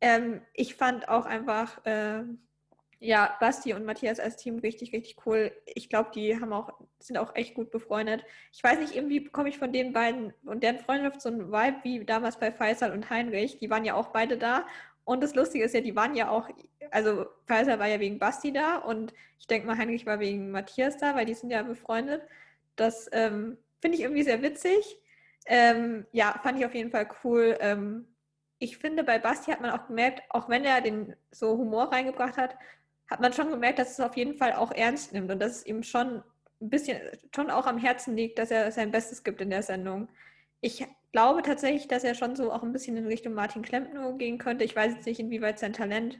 Ähm, 0.00 0.42
ich 0.54 0.74
fand 0.76 1.08
auch 1.08 1.24
einfach, 1.26 1.84
äh, 1.86 2.24
Ja, 3.00 3.36
Basti 3.38 3.74
und 3.74 3.84
Matthias 3.84 4.18
als 4.18 4.36
Team 4.36 4.58
richtig, 4.58 4.92
richtig 4.92 5.24
cool. 5.24 5.52
Ich 5.66 5.88
glaube, 5.88 6.10
die 6.12 6.34
haben 6.40 6.52
auch, 6.52 6.70
sind 6.98 7.16
auch 7.16 7.36
echt 7.36 7.54
gut 7.54 7.70
befreundet. 7.70 8.24
Ich 8.52 8.62
weiß 8.64 8.80
nicht, 8.80 8.96
irgendwie 8.96 9.20
bekomme 9.20 9.48
ich 9.48 9.58
von 9.58 9.72
den 9.72 9.92
beiden 9.92 10.32
und 10.44 10.64
deren 10.64 10.78
Freundschaft 10.80 11.20
so 11.22 11.28
einen 11.28 11.52
Vibe 11.52 11.76
wie 11.84 12.04
damals 12.04 12.38
bei 12.40 12.50
Faisal 12.50 12.90
und 12.92 13.08
Heinrich. 13.08 13.58
Die 13.58 13.70
waren 13.70 13.84
ja 13.84 13.94
auch 13.94 14.08
beide 14.08 14.36
da. 14.36 14.66
Und 15.04 15.22
das 15.22 15.36
Lustige 15.36 15.64
ist 15.64 15.74
ja, 15.74 15.80
die 15.80 15.94
waren 15.94 16.16
ja 16.16 16.28
auch, 16.28 16.48
also 16.90 17.26
Faisal 17.46 17.78
war 17.78 17.86
ja 17.86 18.00
wegen 18.00 18.18
Basti 18.18 18.52
da 18.52 18.78
und 18.78 19.14
ich 19.38 19.46
denke 19.46 19.66
mal, 19.68 19.78
Heinrich 19.78 20.04
war 20.04 20.18
wegen 20.18 20.50
Matthias 20.50 20.96
da, 20.98 21.14
weil 21.14 21.24
die 21.24 21.34
sind 21.34 21.50
ja 21.50 21.62
befreundet. 21.62 22.22
Das 22.74 23.08
ähm, 23.12 23.58
finde 23.80 23.96
ich 23.96 24.02
irgendwie 24.02 24.24
sehr 24.24 24.42
witzig. 24.42 24.98
Ähm, 25.46 26.04
ja, 26.12 26.38
fand 26.42 26.58
ich 26.58 26.66
auf 26.66 26.74
jeden 26.74 26.90
Fall 26.90 27.08
cool. 27.24 27.56
Ähm, 27.60 28.08
ich 28.58 28.76
finde, 28.78 29.04
bei 29.04 29.18
Basti 29.20 29.52
hat 29.52 29.60
man 29.60 29.70
auch 29.70 29.86
gemerkt, 29.86 30.22
auch 30.30 30.48
wenn 30.48 30.64
er 30.64 30.80
den 30.80 31.14
so 31.30 31.56
Humor 31.56 31.92
reingebracht 31.92 32.36
hat, 32.36 32.56
hat 33.08 33.20
man 33.20 33.32
schon 33.32 33.50
gemerkt, 33.50 33.78
dass 33.78 33.92
es 33.92 34.00
auf 34.00 34.16
jeden 34.16 34.34
Fall 34.34 34.52
auch 34.52 34.70
ernst 34.72 35.12
nimmt 35.12 35.30
und 35.30 35.40
dass 35.40 35.56
es 35.56 35.66
ihm 35.66 35.82
schon 35.82 36.22
ein 36.60 36.70
bisschen, 36.70 36.98
schon 37.34 37.50
auch 37.50 37.66
am 37.66 37.78
Herzen 37.78 38.16
liegt, 38.16 38.38
dass 38.38 38.50
er 38.50 38.70
sein 38.72 38.90
Bestes 38.90 39.24
gibt 39.24 39.40
in 39.40 39.50
der 39.50 39.62
Sendung. 39.62 40.08
Ich 40.60 40.86
glaube 41.12 41.42
tatsächlich, 41.42 41.88
dass 41.88 42.04
er 42.04 42.14
schon 42.14 42.36
so 42.36 42.52
auch 42.52 42.62
ein 42.62 42.72
bisschen 42.72 42.96
in 42.96 43.06
Richtung 43.06 43.34
Martin 43.34 43.62
Klempner 43.62 44.12
gehen 44.14 44.38
könnte. 44.38 44.64
Ich 44.64 44.76
weiß 44.76 44.94
jetzt 44.94 45.06
nicht, 45.06 45.20
inwieweit 45.20 45.58
sein 45.58 45.72
Talent 45.72 46.18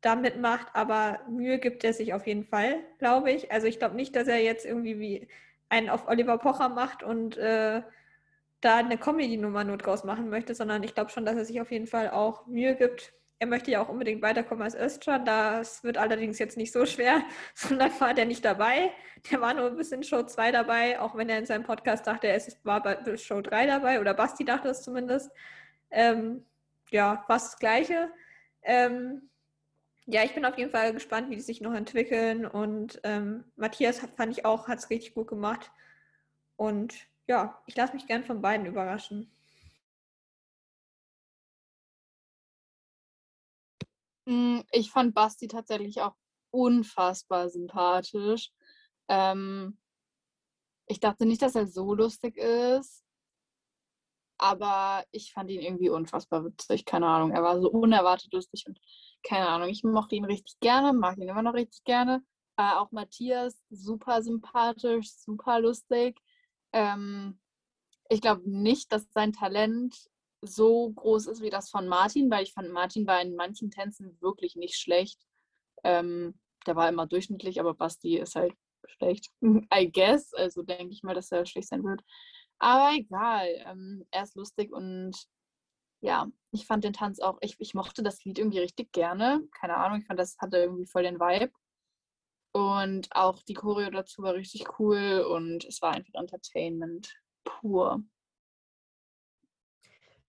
da 0.00 0.16
mitmacht, 0.16 0.68
aber 0.74 1.20
Mühe 1.30 1.58
gibt 1.58 1.84
er 1.84 1.92
sich 1.92 2.12
auf 2.14 2.26
jeden 2.26 2.44
Fall, 2.44 2.80
glaube 2.98 3.30
ich. 3.30 3.52
Also 3.52 3.66
ich 3.66 3.78
glaube 3.78 3.96
nicht, 3.96 4.16
dass 4.16 4.28
er 4.28 4.38
jetzt 4.42 4.66
irgendwie 4.66 4.98
wie 4.98 5.28
einen 5.68 5.88
auf 5.88 6.08
Oliver 6.08 6.38
Pocher 6.38 6.68
macht 6.68 7.02
und 7.02 7.36
äh, 7.36 7.82
da 8.60 8.76
eine 8.76 8.98
Comedy-Nummer 8.98 9.64
nur 9.64 9.78
draus 9.78 10.04
machen 10.04 10.28
möchte, 10.30 10.54
sondern 10.54 10.82
ich 10.82 10.94
glaube 10.94 11.10
schon, 11.10 11.24
dass 11.24 11.36
er 11.36 11.44
sich 11.44 11.60
auf 11.60 11.70
jeden 11.70 11.86
Fall 11.86 12.10
auch 12.10 12.46
Mühe 12.46 12.74
gibt, 12.74 13.12
er 13.38 13.46
möchte 13.46 13.70
ja 13.70 13.82
auch 13.82 13.88
unbedingt 13.88 14.22
weiterkommen 14.22 14.62
als 14.62 14.74
Özcan. 14.74 15.24
Das 15.24 15.82
wird 15.84 15.98
allerdings 15.98 16.38
jetzt 16.38 16.56
nicht 16.56 16.72
so 16.72 16.86
schwer. 16.86 17.22
So 17.54 17.74
lange 17.74 18.00
war 18.00 18.14
der 18.14 18.26
nicht 18.26 18.44
dabei. 18.44 18.92
Der 19.30 19.40
war 19.40 19.54
nur 19.54 19.70
bis 19.70 19.92
in 19.92 20.02
Show 20.02 20.22
2 20.22 20.52
dabei, 20.52 21.00
auch 21.00 21.14
wenn 21.16 21.28
er 21.28 21.38
in 21.38 21.46
seinem 21.46 21.64
Podcast 21.64 22.06
dachte, 22.06 22.26
er 22.28 22.40
war 22.62 22.82
bei 22.82 23.16
Show 23.16 23.40
3 23.40 23.66
dabei 23.66 24.00
oder 24.00 24.14
Basti 24.14 24.44
dachte 24.44 24.68
es 24.68 24.82
zumindest. 24.82 25.30
Ähm, 25.90 26.44
ja, 26.90 27.24
fast 27.26 27.54
das 27.54 27.58
Gleiche. 27.58 28.10
Ähm, 28.62 29.28
ja, 30.06 30.22
ich 30.22 30.34
bin 30.34 30.44
auf 30.44 30.58
jeden 30.58 30.70
Fall 30.70 30.92
gespannt, 30.92 31.30
wie 31.30 31.36
die 31.36 31.42
sich 31.42 31.60
noch 31.60 31.74
entwickeln. 31.74 32.46
Und 32.46 33.00
ähm, 33.04 33.44
Matthias 33.56 34.02
hat, 34.02 34.10
fand 34.16 34.32
ich 34.36 34.44
auch, 34.44 34.68
hat 34.68 34.78
es 34.78 34.90
richtig 34.90 35.14
gut 35.14 35.28
gemacht. 35.28 35.70
Und 36.56 36.94
ja, 37.26 37.62
ich 37.66 37.76
lasse 37.76 37.94
mich 37.94 38.06
gern 38.06 38.24
von 38.24 38.42
beiden 38.42 38.66
überraschen. 38.66 39.30
Ich 44.26 44.90
fand 44.90 45.14
Basti 45.14 45.48
tatsächlich 45.48 46.00
auch 46.00 46.14
unfassbar 46.50 47.50
sympathisch. 47.50 48.50
Ähm, 49.08 49.78
ich 50.86 51.00
dachte 51.00 51.26
nicht, 51.26 51.42
dass 51.42 51.54
er 51.54 51.66
so 51.66 51.94
lustig 51.94 52.36
ist, 52.36 53.04
aber 54.38 55.04
ich 55.10 55.32
fand 55.32 55.50
ihn 55.50 55.60
irgendwie 55.60 55.88
unfassbar 55.88 56.44
witzig. 56.44 56.84
Keine 56.84 57.06
Ahnung, 57.06 57.32
er 57.32 57.42
war 57.42 57.60
so 57.60 57.70
unerwartet 57.70 58.32
lustig 58.32 58.64
und 58.66 58.78
keine 59.22 59.48
Ahnung, 59.48 59.68
ich 59.68 59.84
mochte 59.84 60.14
ihn 60.16 60.24
richtig 60.24 60.58
gerne, 60.60 60.92
mag 60.92 61.16
ihn 61.18 61.28
immer 61.28 61.42
noch 61.42 61.54
richtig 61.54 61.84
gerne. 61.84 62.22
Äh, 62.56 62.72
auch 62.74 62.92
Matthias, 62.92 63.62
super 63.70 64.22
sympathisch, 64.22 65.12
super 65.16 65.60
lustig. 65.60 66.20
Ähm, 66.72 67.40
ich 68.08 68.20
glaube 68.20 68.42
nicht, 68.44 68.92
dass 68.92 69.10
sein 69.12 69.32
Talent 69.32 69.96
so 70.48 70.92
groß 70.92 71.26
ist 71.26 71.42
wie 71.42 71.50
das 71.50 71.70
von 71.70 71.88
Martin, 71.88 72.30
weil 72.30 72.44
ich 72.44 72.52
fand, 72.52 72.70
Martin 72.72 73.06
war 73.06 73.20
in 73.20 73.36
manchen 73.36 73.70
Tänzen 73.70 74.18
wirklich 74.20 74.56
nicht 74.56 74.76
schlecht. 74.76 75.20
Ähm, 75.84 76.38
der 76.66 76.76
war 76.76 76.88
immer 76.88 77.06
durchschnittlich, 77.06 77.60
aber 77.60 77.74
Basti 77.74 78.18
ist 78.18 78.36
halt 78.36 78.54
schlecht, 78.86 79.30
I 79.74 79.90
guess. 79.92 80.32
Also 80.34 80.62
denke 80.62 80.92
ich 80.92 81.02
mal, 81.02 81.14
dass 81.14 81.32
er 81.32 81.46
schlecht 81.46 81.68
sein 81.68 81.84
wird. 81.84 82.02
Aber 82.58 82.96
egal, 82.96 83.48
ähm, 83.66 84.06
er 84.10 84.22
ist 84.22 84.36
lustig 84.36 84.72
und 84.72 85.16
ja, 86.00 86.28
ich 86.52 86.66
fand 86.66 86.84
den 86.84 86.92
Tanz 86.92 87.18
auch, 87.18 87.38
ich, 87.40 87.56
ich 87.58 87.74
mochte 87.74 88.02
das 88.02 88.24
Lied 88.24 88.38
irgendwie 88.38 88.58
richtig 88.58 88.92
gerne. 88.92 89.42
Keine 89.58 89.76
Ahnung, 89.76 90.00
ich 90.00 90.06
fand, 90.06 90.20
das 90.20 90.36
hatte 90.38 90.58
irgendwie 90.58 90.86
voll 90.86 91.02
den 91.02 91.18
Vibe. 91.18 91.52
Und 92.52 93.08
auch 93.16 93.42
die 93.42 93.54
Choreo 93.54 93.90
dazu 93.90 94.22
war 94.22 94.34
richtig 94.34 94.78
cool 94.78 95.26
und 95.28 95.64
es 95.64 95.82
war 95.82 95.92
einfach 95.92 96.14
Entertainment 96.14 97.12
pur. 97.42 98.02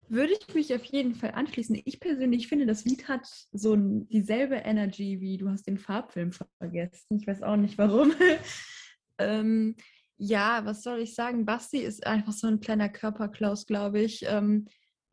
Würde 0.09 0.33
ich 0.33 0.55
mich 0.55 0.75
auf 0.75 0.85
jeden 0.85 1.15
Fall 1.15 1.33
anschließen. 1.33 1.81
Ich 1.85 1.99
persönlich 2.01 2.49
finde, 2.49 2.67
das 2.67 2.85
Lied 2.85 3.09
hat 3.09 3.27
so 3.53 3.75
dieselbe 3.77 4.57
Energy 4.57 5.21
wie 5.21 5.37
du 5.39 5.49
hast 5.49 5.67
den 5.67 5.79
Farbfilm 5.79 6.33
vergessen. 6.59 7.19
Ich 7.19 7.27
weiß 7.27 7.43
auch 7.43 7.57
nicht 7.57 7.79
warum. 7.79 8.13
ähm, 9.19 9.77
ja, 10.17 10.65
was 10.65 10.83
soll 10.83 11.01
ich 11.01 11.15
sagen? 11.15 11.45
Basti 11.45 11.79
ist 11.79 12.07
einfach 12.07 12.33
so 12.33 12.47
ein 12.47 12.61
kleiner 12.61 12.89
Körperklaus, 12.89 13.67
glaube 13.67 14.01
ich. 14.01 14.25
Ähm, 14.27 14.67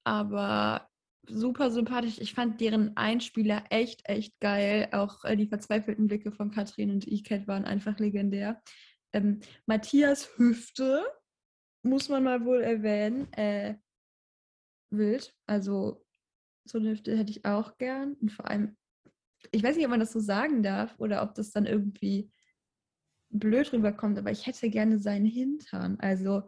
aber 0.04 0.88
super 1.28 1.72
sympathisch. 1.72 2.20
Ich 2.20 2.34
fand 2.34 2.60
deren 2.62 2.96
Einspieler 2.98 3.64
echt, 3.70 4.08
echt 4.08 4.40
geil. 4.40 4.90
Auch 4.92 5.24
äh, 5.24 5.36
die 5.36 5.48
verzweifelten 5.48 6.08
Blicke 6.08 6.32
von 6.32 6.52
Katrin 6.52 6.92
und 6.92 7.08
Iket 7.08 7.48
waren 7.48 7.66
einfach 7.66 7.98
legendär. 8.00 8.62
Ähm, 9.14 9.40
Matthias 9.66 10.38
Hüfte, 10.38 11.04
muss 11.84 12.10
man 12.10 12.24
mal 12.24 12.46
wohl 12.46 12.62
erwähnen. 12.62 13.32
Äh, 13.34 13.76
wild. 14.92 15.34
Also 15.48 16.06
so 16.66 16.78
eine 16.78 16.92
Hüfte 16.92 17.18
hätte 17.18 17.32
ich 17.32 17.46
auch 17.46 17.78
gern. 17.78 18.14
Und 18.22 18.32
vor 18.32 18.48
allem, 18.50 18.78
ich 19.52 19.64
weiß 19.64 19.76
nicht, 19.76 19.86
ob 19.86 19.92
man 19.92 20.00
das 20.00 20.12
so 20.12 20.20
sagen 20.20 20.64
darf 20.64 21.00
oder 21.00 21.24
ob 21.24 21.36
das 21.36 21.52
dann 21.52 21.66
irgendwie 21.66 22.32
blöd 23.30 23.72
rüberkommt, 23.72 24.18
aber 24.18 24.32
ich 24.32 24.46
hätte 24.46 24.70
gerne 24.70 25.00
seinen 25.00 25.26
Hintern. 25.26 25.98
Also 26.00 26.44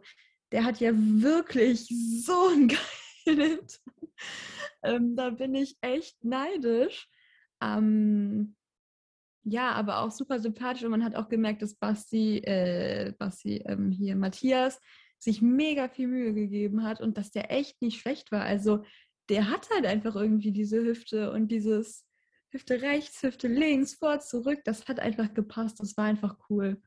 der 0.52 0.64
hat 0.64 0.80
ja 0.80 0.92
wirklich 0.94 1.88
so 2.24 2.48
einen 2.48 2.68
geilen 3.26 3.40
Hintern. 3.40 4.08
Ähm, 4.82 5.16
da 5.16 5.30
bin 5.30 5.54
ich 5.54 5.76
echt 5.80 6.22
neidisch. 6.24 7.08
Ähm, 7.62 8.54
ja, 9.44 9.72
aber 9.72 10.00
auch 10.00 10.10
super 10.10 10.40
sympathisch 10.40 10.84
und 10.84 10.90
man 10.90 11.04
hat 11.04 11.14
auch 11.16 11.28
gemerkt, 11.28 11.62
dass 11.62 11.74
Basti, 11.74 12.38
äh, 12.38 13.12
Basti 13.18 13.58
ähm, 13.66 13.90
hier 13.90 14.16
Matthias 14.16 14.80
sich 15.24 15.42
mega 15.42 15.88
viel 15.88 16.06
Mühe 16.06 16.34
gegeben 16.34 16.84
hat 16.84 17.00
und 17.00 17.18
dass 17.18 17.30
der 17.30 17.50
echt 17.50 17.80
nicht 17.82 18.00
schlecht 18.00 18.30
war. 18.30 18.42
Also 18.42 18.84
der 19.28 19.50
hat 19.50 19.68
halt 19.70 19.86
einfach 19.86 20.14
irgendwie 20.14 20.52
diese 20.52 20.84
Hüfte 20.84 21.32
und 21.32 21.48
dieses 21.48 22.06
Hüfte 22.50 22.82
rechts, 22.82 23.22
Hüfte 23.22 23.48
links, 23.48 23.94
vor, 23.94 24.20
zurück. 24.20 24.60
Das 24.64 24.86
hat 24.86 25.00
einfach 25.00 25.32
gepasst. 25.34 25.80
Das 25.80 25.96
war 25.96 26.04
einfach 26.04 26.36
cool. 26.50 26.80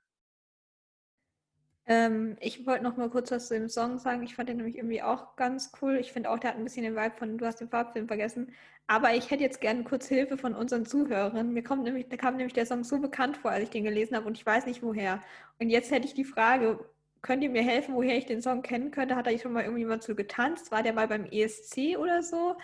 Ähm, 1.87 2.35
ich 2.41 2.67
wollte 2.67 2.83
noch 2.83 2.97
mal 2.97 3.09
kurz 3.09 3.31
was 3.31 3.47
zu 3.47 3.55
dem 3.55 3.69
Song 3.69 3.97
sagen. 3.97 4.21
Ich 4.23 4.35
fand 4.35 4.49
den 4.49 4.57
nämlich 4.57 4.77
irgendwie 4.77 5.01
auch 5.01 5.35
ganz 5.35 5.71
cool. 5.81 5.95
Ich 5.95 6.11
finde 6.11 6.29
auch, 6.29 6.37
der 6.37 6.51
hat 6.51 6.57
ein 6.57 6.63
bisschen 6.63 6.83
den 6.83 6.95
Vibe 6.95 7.15
von 7.15 7.37
Du 7.37 7.45
hast 7.45 7.59
den 7.59 7.69
Farbfilm 7.69 8.07
vergessen. 8.07 8.53
Aber 8.87 9.15
ich 9.15 9.31
hätte 9.31 9.43
jetzt 9.43 9.61
gerne 9.61 9.83
kurz 9.83 10.07
Hilfe 10.07 10.37
von 10.37 10.53
unseren 10.53 10.85
Zuhörern. 10.85 11.53
Mir 11.53 11.63
kommt 11.63 11.83
nämlich, 11.83 12.07
da 12.07 12.17
kam 12.17 12.37
nämlich 12.37 12.53
der 12.53 12.65
Song 12.65 12.83
so 12.83 12.99
bekannt 12.99 13.37
vor, 13.37 13.51
als 13.51 13.63
ich 13.63 13.69
den 13.69 13.83
gelesen 13.83 14.15
habe 14.15 14.27
und 14.27 14.37
ich 14.37 14.45
weiß 14.45 14.65
nicht 14.65 14.83
woher. 14.83 15.21
Und 15.59 15.69
jetzt 15.69 15.91
hätte 15.91 16.07
ich 16.07 16.13
die 16.13 16.23
Frage, 16.23 16.79
könnt 17.27 17.43
ihr 17.43 17.49
mir 17.49 17.61
helfen, 17.61 17.93
woher 17.93 18.17
ich 18.17 18.25
den 18.25 18.41
Song 18.41 18.61
kennen 18.61 18.89
könnte? 18.89 19.17
Hat 19.17 19.27
da 19.27 19.37
schon 19.37 19.51
mal 19.51 19.63
irgendjemand 19.63 20.01
zu 20.01 20.15
getanzt? 20.15 20.71
War 20.71 20.81
der 20.81 20.93
mal 20.93 21.09
beim 21.09 21.25
ESC 21.25 21.97
oder 21.97 22.23
so? 22.23 22.55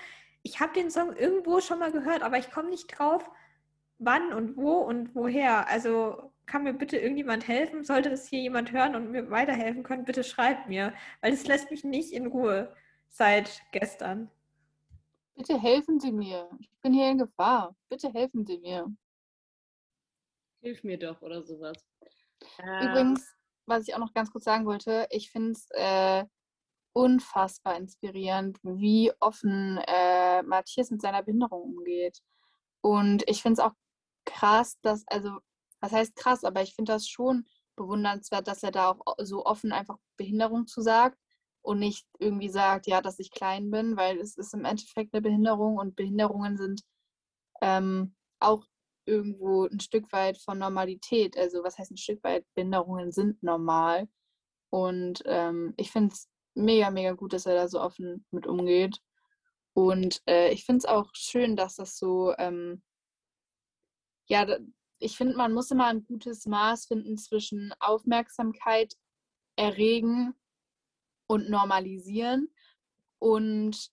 Ich 0.41 0.61
habe 0.61 0.72
den 0.74 0.89
Song 0.89 1.14
irgendwo 1.16 1.59
schon 1.59 1.80
mal 1.80 1.91
gehört, 1.91 2.24
aber 2.24 2.38
ich 2.38 2.49
komme 2.49 2.70
nicht 2.70 2.88
drauf, 2.88 3.30
wann 3.99 4.32
und 4.32 4.55
wo 4.55 4.78
und 4.78 5.14
woher. 5.16 5.68
Also 5.68 6.32
kann 6.45 6.64
mir 6.64 6.74
bitte 6.74 6.97
irgendjemand 6.97 7.45
helfen? 7.45 7.84
Sollte 7.84 8.09
das 8.09 8.28
hier 8.30 8.39
jemand 8.39 8.72
hören 8.72 8.95
und 8.95 9.11
mir 9.11 9.30
weiterhelfen 9.30 9.84
können, 9.84 10.05
bitte 10.05 10.24
schreibt 10.24 10.70
mir, 10.70 10.93
weil 11.20 11.34
es 11.34 11.45
lässt 11.45 11.70
mich 11.70 11.84
nicht 11.84 12.14
in 12.14 12.28
Ruhe 12.28 12.74
seit 13.09 13.64
gestern. 13.74 14.32
Bitte 15.36 15.59
helfen 15.59 15.99
Sie 15.99 16.14
mir. 16.14 16.49
Ich 16.59 16.70
bin 16.82 16.93
hier 16.93 17.09
in 17.09 17.18
Gefahr. 17.18 17.76
Bitte 17.89 18.14
helfen 18.14 18.45
Sie 18.45 18.59
mir. 18.59 18.89
Hilf 20.61 20.86
mir 20.86 20.97
doch 20.97 21.22
oder 21.22 21.43
sowas. 21.43 21.86
Übrigens, 22.82 23.36
was 23.66 23.88
ich 23.88 23.95
auch 23.95 23.99
noch 23.99 24.14
ganz 24.14 24.32
kurz 24.32 24.43
sagen 24.45 24.66
wollte, 24.66 25.07
ich 25.09 25.32
finde 25.32 25.51
es 25.51 25.68
äh, 25.72 26.26
unfassbar 26.93 27.78
inspirierend, 27.78 28.59
wie 28.64 29.11
offen 29.20 29.80
äh, 29.88 30.43
Matthias 30.43 30.91
mit 30.91 31.01
seiner 31.01 31.24
Behinderung 31.24 31.76
umgeht. 31.76 32.20
Und 32.82 33.24
ich 33.28 33.41
finde 33.41 33.61
es 33.61 33.66
auch 33.68 33.74
krass, 34.26 34.78
dass, 34.82 35.03
also, 35.07 35.39
was 35.82 35.91
heißt 35.91 36.16
krass, 36.16 36.43
aber 36.43 36.61
ich 36.61 36.76
finde 36.76 36.93
das 36.93 37.07
schon 37.07 37.45
bewundernswert, 37.76 38.47
dass 38.47 38.64
er 38.64 38.72
da 38.72 38.91
auch 38.91 39.16
so 39.20 39.45
offen 39.45 39.72
einfach 39.72 39.97
Behinderung 40.18 40.68
zu 40.68 40.82
sagt 40.82 41.18
und 41.61 41.80
nicht 41.80 42.05
irgendwie 42.20 42.49
sagt, 42.49 42.88
ja, 42.88 43.01
dass 43.01 43.20
ich 43.20 43.32
klein 43.32 43.72
bin, 43.72 43.97
weil 43.97 44.20
es 44.20 44.38
ist 44.38 44.53
im 44.53 44.66
Endeffekt 44.66 45.14
eine 45.14 45.22
Behinderung 45.22 45.78
und 45.78 45.95
Behinderungen 45.95 46.57
sind 46.57 46.82
ähm, 47.61 48.16
auch 48.39 48.66
irgendwo 49.06 49.66
ein 49.66 49.80
Stück 49.80 50.12
weit 50.12 50.38
von 50.38 50.58
Normalität. 50.58 51.38
Also 51.38 51.64
was 51.64 51.78
heißt 51.78 51.91
ein 51.91 51.97
Stück 51.97 52.24
weit? 52.24 52.45
Behinderungen 52.56 53.12
sind 53.12 53.41
normal. 53.43 54.08
Und 54.70 55.24
ähm, 55.26 55.74
ich 55.78 55.91
finde 55.91 56.14
es 56.14 56.30
mega, 56.56 56.89
mega 56.89 57.14
gut, 57.14 57.34
dass 57.34 57.45
er 57.45 57.56
da 57.56 57.68
so 57.68 57.82
offen 57.82 58.26
mit 58.32 58.47
umgeht. 58.47 58.99
Und 59.74 60.22
äh, 60.28 60.51
ich 60.51 60.66
finde 60.66 60.80
es 60.80 60.86
auch 60.86 61.10
schön, 61.14 61.56
dass 61.56 61.76
das 61.76 61.97
so, 61.97 62.34
ähm, 62.38 62.84
ja, 64.28 64.45
ich 64.99 65.18
finde, 65.18 65.36
man 65.36 65.54
muss 65.54 65.72
immer 65.72 65.88
ein 65.88 66.06
gutes 66.06 66.45
Maß 66.45 66.86
finden 66.86 67.18
zwischen 67.18 67.74
Aufmerksamkeit 67.80 68.93
erregen 69.56 70.34
und 71.28 71.49
normalisieren 71.49 72.49
und 73.20 73.89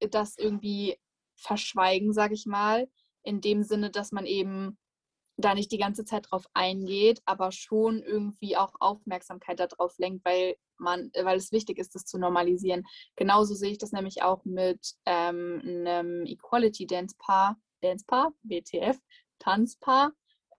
das 0.00 0.36
irgendwie 0.36 0.98
verschweigen, 1.36 2.12
sage 2.12 2.34
ich 2.34 2.46
mal, 2.46 2.88
in 3.28 3.42
dem 3.42 3.62
Sinne, 3.62 3.90
dass 3.90 4.10
man 4.10 4.24
eben 4.24 4.78
da 5.36 5.54
nicht 5.54 5.70
die 5.70 5.78
ganze 5.78 6.04
Zeit 6.04 6.30
drauf 6.30 6.46
eingeht, 6.54 7.20
aber 7.26 7.52
schon 7.52 8.02
irgendwie 8.02 8.56
auch 8.56 8.72
Aufmerksamkeit 8.80 9.60
darauf 9.60 9.96
lenkt, 9.98 10.24
weil 10.24 10.56
man, 10.78 11.10
weil 11.14 11.36
es 11.36 11.52
wichtig 11.52 11.78
ist, 11.78 11.94
das 11.94 12.06
zu 12.06 12.18
normalisieren. 12.18 12.84
Genauso 13.16 13.54
sehe 13.54 13.70
ich 13.70 13.78
das 13.78 13.92
nämlich 13.92 14.22
auch 14.22 14.44
mit 14.44 14.94
ähm, 15.04 15.60
einem 15.62 16.24
Equality 16.26 16.86
Dance 16.86 17.14
Paar, 17.18 17.60
Dance 17.82 18.04
Paar, 18.06 18.32
WTF, 18.42 18.98
Tanzpaar, 19.38 20.12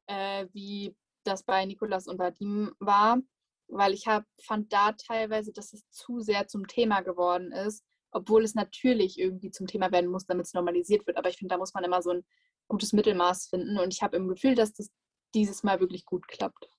äh, 0.06 0.46
wie 0.54 0.96
das 1.24 1.44
bei 1.44 1.66
Nikolas 1.66 2.08
und 2.08 2.20
Vadim 2.20 2.72
war, 2.80 3.20
weil 3.68 3.94
ich 3.94 4.08
hab, 4.08 4.26
fand 4.42 4.72
da 4.72 4.94
teilweise, 4.94 5.52
dass 5.52 5.74
es 5.74 5.90
zu 5.90 6.20
sehr 6.20 6.48
zum 6.48 6.68
Thema 6.68 7.02
geworden 7.02 7.52
ist, 7.52 7.84
obwohl 8.12 8.44
es 8.44 8.56
natürlich 8.56 9.20
irgendwie 9.20 9.52
zum 9.52 9.68
Thema 9.68 9.92
werden 9.92 10.10
muss, 10.10 10.26
damit 10.26 10.46
es 10.46 10.54
normalisiert 10.54 11.06
wird. 11.08 11.18
Aber 11.18 11.30
ich 11.30 11.38
finde, 11.38 11.54
da 11.54 11.58
muss 11.58 11.74
man 11.74 11.84
immer 11.84 12.02
so 12.02 12.12
ein 12.12 12.26
gutes 12.70 12.94
Mittelmaß 12.94 13.48
finden 13.48 13.78
und 13.78 13.94
ich 13.94 14.02
habe 14.02 14.16
im 14.16 14.30
Gefühl, 14.30 14.56
dass 14.56 14.74
das 14.74 14.90
dieses 15.34 15.64
Mal 15.64 15.80
wirklich 15.82 16.06
gut 16.06 16.28
klappt. 16.28 16.70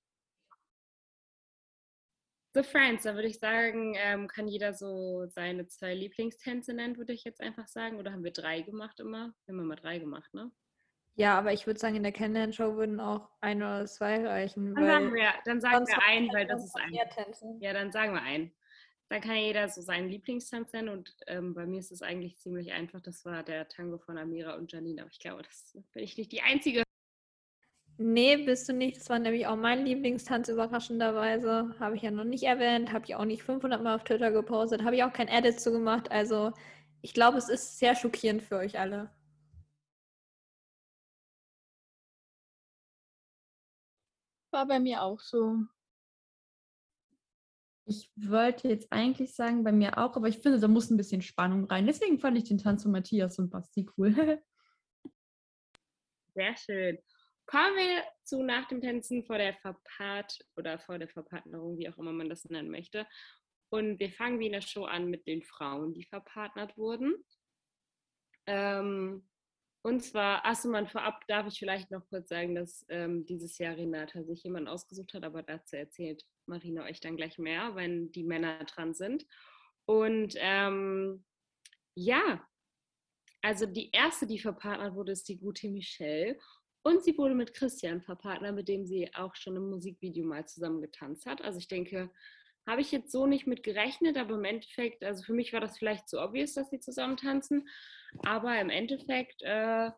The 2.52 2.64
Friends, 2.64 3.04
da 3.04 3.14
würde 3.14 3.28
ich 3.28 3.38
sagen, 3.38 3.94
ähm, 3.96 4.26
kann 4.26 4.48
jeder 4.48 4.74
so 4.74 5.26
seine 5.28 5.68
zwei 5.68 5.94
Lieblingstänze 5.94 6.74
nennen, 6.74 6.96
würde 6.96 7.12
ich 7.12 7.22
jetzt 7.22 7.40
einfach 7.40 7.68
sagen. 7.68 7.98
Oder 7.98 8.10
haben 8.12 8.24
wir 8.24 8.32
drei 8.32 8.62
gemacht 8.62 8.98
immer? 8.98 9.32
Wir 9.44 9.54
haben 9.54 9.60
immer 9.60 9.76
drei 9.76 9.98
gemacht, 9.98 10.34
ne? 10.34 10.50
Ja, 11.14 11.38
aber 11.38 11.52
ich 11.52 11.66
würde 11.66 11.78
sagen, 11.78 11.96
in 11.96 12.02
der 12.02 12.12
Kennenlernshow 12.12 12.76
würden 12.76 12.98
auch 12.98 13.28
ein 13.40 13.62
oder 13.62 13.86
zwei 13.86 14.26
reichen. 14.26 14.74
Dann 14.74 14.86
sagen 14.86 15.06
weil 15.06 15.14
wir, 15.14 15.32
dann 15.44 15.60
sagen 15.60 15.86
wir 15.86 15.94
ja 15.94 16.32
weil 16.32 16.46
das 16.46 16.64
ist 16.64 16.76
ein. 16.76 16.92
Ja, 17.60 17.72
dann 17.72 17.92
sagen 17.92 18.14
wir 18.14 18.22
einen. 18.22 18.52
Dann 19.10 19.22
kann 19.22 19.36
jeder 19.36 19.68
so 19.68 19.82
seinen 19.82 20.08
Lieblingstanz 20.08 20.72
nennen 20.72 20.88
und 20.88 21.16
ähm, 21.26 21.52
bei 21.52 21.66
mir 21.66 21.80
ist 21.80 21.90
es 21.90 22.00
eigentlich 22.00 22.38
ziemlich 22.38 22.70
einfach. 22.72 23.00
Das 23.00 23.24
war 23.24 23.42
der 23.42 23.68
Tango 23.68 23.98
von 23.98 24.16
Amira 24.16 24.54
und 24.54 24.70
Janine, 24.72 25.02
aber 25.02 25.10
ich 25.10 25.18
glaube, 25.18 25.42
das 25.42 25.76
bin 25.92 26.04
ich 26.04 26.16
nicht 26.16 26.30
die 26.30 26.42
Einzige. 26.42 26.84
Nee, 27.98 28.36
bist 28.38 28.68
du 28.68 28.72
nicht. 28.72 28.96
Das 28.98 29.10
war 29.10 29.18
nämlich 29.18 29.46
auch 29.48 29.56
mein 29.56 29.84
Lieblingstanz, 29.84 30.48
überraschenderweise. 30.48 31.74
Habe 31.80 31.96
ich 31.96 32.02
ja 32.02 32.10
noch 32.12 32.24
nicht 32.24 32.44
erwähnt. 32.44 32.92
Habe 32.92 33.04
ich 33.04 33.14
auch 33.16 33.24
nicht 33.24 33.42
500 33.42 33.82
Mal 33.82 33.96
auf 33.96 34.04
Twitter 34.04 34.30
gepostet. 34.30 34.84
Habe 34.84 34.96
ich 34.96 35.02
auch 35.04 35.12
kein 35.12 35.28
Edit 35.28 35.60
zu 35.60 35.72
gemacht. 35.72 36.10
Also, 36.10 36.52
ich 37.02 37.12
glaube, 37.12 37.36
es 37.38 37.48
ist 37.48 37.78
sehr 37.78 37.96
schockierend 37.96 38.42
für 38.42 38.56
euch 38.58 38.78
alle. 38.78 39.10
War 44.52 44.66
bei 44.66 44.78
mir 44.78 45.02
auch 45.02 45.18
so. 45.20 45.56
Ich 47.90 48.08
wollte 48.14 48.68
jetzt 48.68 48.86
eigentlich 48.92 49.34
sagen, 49.34 49.64
bei 49.64 49.72
mir 49.72 49.98
auch, 49.98 50.14
aber 50.14 50.28
ich 50.28 50.38
finde, 50.38 50.60
da 50.60 50.68
muss 50.68 50.90
ein 50.90 50.96
bisschen 50.96 51.22
Spannung 51.22 51.64
rein. 51.64 51.88
Deswegen 51.88 52.20
fand 52.20 52.38
ich 52.38 52.44
den 52.44 52.58
Tanz 52.58 52.84
von 52.84 52.92
Matthias 52.92 53.36
und 53.40 53.50
Basti 53.50 53.84
cool. 53.98 54.14
Sehr 56.36 56.56
schön. 56.56 56.98
Kommen 57.46 57.74
wir 57.74 58.04
zu 58.22 58.44
nach 58.44 58.68
dem 58.68 58.80
Tänzen 58.80 59.24
vor 59.24 59.38
der 59.38 59.54
Verpart 59.54 60.38
oder 60.54 60.78
vor 60.78 61.00
der 61.00 61.08
Verpartnerung, 61.08 61.78
wie 61.78 61.88
auch 61.88 61.98
immer 61.98 62.12
man 62.12 62.28
das 62.28 62.44
nennen 62.44 62.70
möchte. 62.70 63.08
Und 63.70 63.98
wir 63.98 64.12
fangen 64.12 64.38
wie 64.38 64.46
in 64.46 64.52
der 64.52 64.60
Show 64.60 64.84
an 64.84 65.10
mit 65.10 65.26
den 65.26 65.42
Frauen, 65.42 65.92
die 65.92 66.04
verpartnert 66.04 66.78
wurden. 66.78 67.16
Ähm, 68.46 69.28
und 69.82 70.04
zwar, 70.04 70.46
achso, 70.46 70.68
man 70.68 70.86
vorab 70.86 71.26
darf 71.26 71.48
ich 71.48 71.58
vielleicht 71.58 71.90
noch 71.90 72.06
kurz 72.08 72.28
sagen, 72.28 72.54
dass 72.54 72.86
ähm, 72.88 73.26
dieses 73.26 73.58
Jahr 73.58 73.76
Renata 73.76 74.22
sich 74.22 74.44
jemand 74.44 74.68
ausgesucht 74.68 75.12
hat, 75.14 75.24
aber 75.24 75.42
dazu 75.42 75.74
erzählt 75.74 76.24
Marina 76.50 76.84
euch 76.84 77.00
dann 77.00 77.16
gleich 77.16 77.38
mehr, 77.38 77.74
wenn 77.74 78.12
die 78.12 78.24
Männer 78.24 78.62
dran 78.64 78.92
sind. 78.92 79.26
Und 79.86 80.34
ähm, 80.36 81.24
ja, 81.94 82.46
also 83.42 83.64
die 83.66 83.90
erste, 83.90 84.26
die 84.26 84.38
verpartnert 84.38 84.94
wurde, 84.94 85.12
ist 85.12 85.28
die 85.28 85.38
gute 85.38 85.68
Michelle. 85.68 86.38
Und 86.82 87.02
sie 87.02 87.16
wurde 87.16 87.34
mit 87.34 87.54
Christian 87.54 88.02
verpartnert, 88.02 88.54
mit 88.54 88.68
dem 88.68 88.86
sie 88.86 89.12
auch 89.14 89.34
schon 89.34 89.56
im 89.56 89.70
Musikvideo 89.70 90.26
mal 90.26 90.46
zusammen 90.46 90.80
getanzt 90.80 91.26
hat. 91.26 91.42
Also 91.42 91.58
ich 91.58 91.68
denke, 91.68 92.10
habe 92.66 92.82
ich 92.82 92.92
jetzt 92.92 93.12
so 93.12 93.26
nicht 93.26 93.46
mit 93.46 93.62
gerechnet, 93.62 94.16
aber 94.16 94.34
im 94.34 94.44
Endeffekt, 94.44 95.02
also 95.02 95.22
für 95.22 95.32
mich 95.32 95.52
war 95.52 95.60
das 95.60 95.78
vielleicht 95.78 96.08
so 96.08 96.20
obvious, 96.20 96.54
dass 96.54 96.70
sie 96.70 96.80
zusammen 96.80 97.16
tanzen. 97.16 97.68
Aber 98.22 98.58
im 98.60 98.70
Endeffekt, 98.70 99.42
äh, 99.42 99.90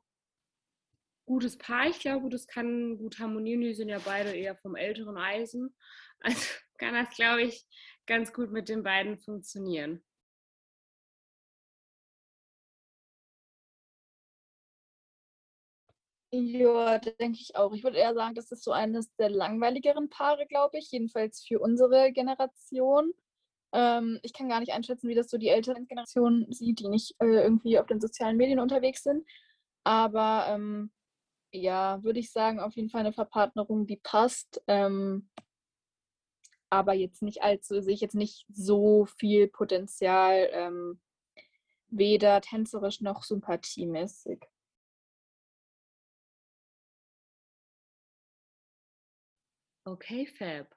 gutes 1.24 1.56
Paar. 1.58 1.88
Ich 1.88 2.00
glaube, 2.00 2.28
das 2.28 2.46
kann 2.46 2.98
gut 2.98 3.18
harmonieren. 3.18 3.60
Die 3.60 3.74
sind 3.74 3.88
ja 3.88 3.98
beide 4.04 4.32
eher 4.32 4.56
vom 4.56 4.74
älteren 4.74 5.16
Eisen. 5.16 5.74
Also 6.22 6.40
kann 6.78 6.94
das, 6.94 7.14
glaube 7.14 7.42
ich, 7.42 7.64
ganz 8.06 8.32
gut 8.32 8.50
mit 8.50 8.68
den 8.68 8.82
beiden 8.82 9.18
funktionieren. 9.18 10.02
Ja, 16.34 16.98
denke 16.98 17.38
ich 17.40 17.56
auch. 17.56 17.72
Ich 17.74 17.84
würde 17.84 17.98
eher 17.98 18.14
sagen, 18.14 18.34
das 18.34 18.50
ist 18.50 18.64
so 18.64 18.72
eines 18.72 19.14
der 19.16 19.28
langweiligeren 19.28 20.08
Paare, 20.08 20.46
glaube 20.46 20.78
ich, 20.78 20.90
jedenfalls 20.90 21.44
für 21.46 21.60
unsere 21.60 22.10
Generation. 22.12 23.12
Ähm, 23.72 24.18
ich 24.22 24.32
kann 24.32 24.48
gar 24.48 24.60
nicht 24.60 24.72
einschätzen, 24.72 25.08
wie 25.08 25.14
das 25.14 25.28
so 25.30 25.38
die 25.38 25.48
älteren 25.48 25.86
Generationen 25.86 26.50
sieht, 26.52 26.80
die 26.80 26.88
nicht 26.88 27.14
äh, 27.20 27.26
irgendwie 27.42 27.78
auf 27.78 27.86
den 27.86 28.00
sozialen 28.00 28.36
Medien 28.38 28.60
unterwegs 28.60 29.02
sind. 29.02 29.26
Aber 29.84 30.46
ähm, 30.48 30.90
ja, 31.52 32.02
würde 32.04 32.20
ich 32.20 32.32
sagen, 32.32 32.60
auf 32.60 32.74
jeden 32.76 32.90
Fall 32.90 33.00
eine 33.02 33.12
Verpartnerung, 33.14 33.86
die 33.86 33.98
passt. 33.98 34.62
Ähm, 34.68 35.30
aber 36.72 36.94
jetzt 36.94 37.22
nicht 37.22 37.42
allzu, 37.42 37.82
sehe 37.82 37.92
ich 37.94 38.00
jetzt 38.00 38.14
nicht 38.14 38.46
so 38.50 39.04
viel 39.04 39.46
Potenzial, 39.46 40.48
ähm, 40.52 41.00
weder 41.88 42.40
tänzerisch 42.40 43.02
noch 43.02 43.22
sympathiemäßig. 43.24 44.40
Okay, 49.84 50.26
Fab. 50.26 50.74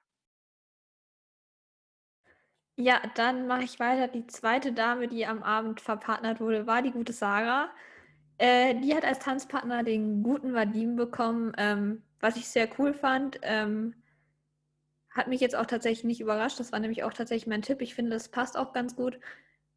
Ja, 2.78 3.00
dann 3.14 3.46
mache 3.46 3.64
ich 3.64 3.80
weiter. 3.80 4.08
Die 4.08 4.26
zweite 4.26 4.72
Dame, 4.72 5.08
die 5.08 5.24
am 5.24 5.42
Abend 5.42 5.80
verpartnert 5.80 6.40
wurde, 6.40 6.66
war 6.66 6.82
die 6.82 6.90
gute 6.90 7.14
Sarah. 7.14 7.70
Äh, 8.38 8.74
die 8.80 8.94
hat 8.94 9.04
als 9.04 9.20
Tanzpartner 9.20 9.82
den 9.82 10.22
guten 10.22 10.52
Vadim 10.52 10.96
bekommen, 10.96 11.52
ähm, 11.56 12.02
was 12.20 12.36
ich 12.36 12.48
sehr 12.48 12.68
cool 12.78 12.92
fand. 12.92 13.38
Ähm, 13.42 13.94
hat 15.16 15.28
mich 15.28 15.40
jetzt 15.40 15.56
auch 15.56 15.66
tatsächlich 15.66 16.04
nicht 16.04 16.20
überrascht. 16.20 16.60
Das 16.60 16.72
war 16.72 16.78
nämlich 16.78 17.04
auch 17.04 17.12
tatsächlich 17.12 17.46
mein 17.46 17.62
Tipp. 17.62 17.80
Ich 17.80 17.94
finde, 17.94 18.12
das 18.12 18.28
passt 18.28 18.56
auch 18.56 18.72
ganz 18.72 18.96
gut, 18.96 19.18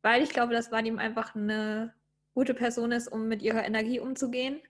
weil 0.01 0.21
ich 0.21 0.31
glaube, 0.31 0.53
dass 0.53 0.71
Vadim 0.71 0.99
einfach 0.99 1.35
eine 1.35 1.93
gute 2.33 2.53
Person 2.53 2.91
ist, 2.91 3.07
um 3.07 3.27
mit 3.27 3.41
ihrer 3.41 3.65
Energie 3.65 3.99
umzugehen 3.99 4.61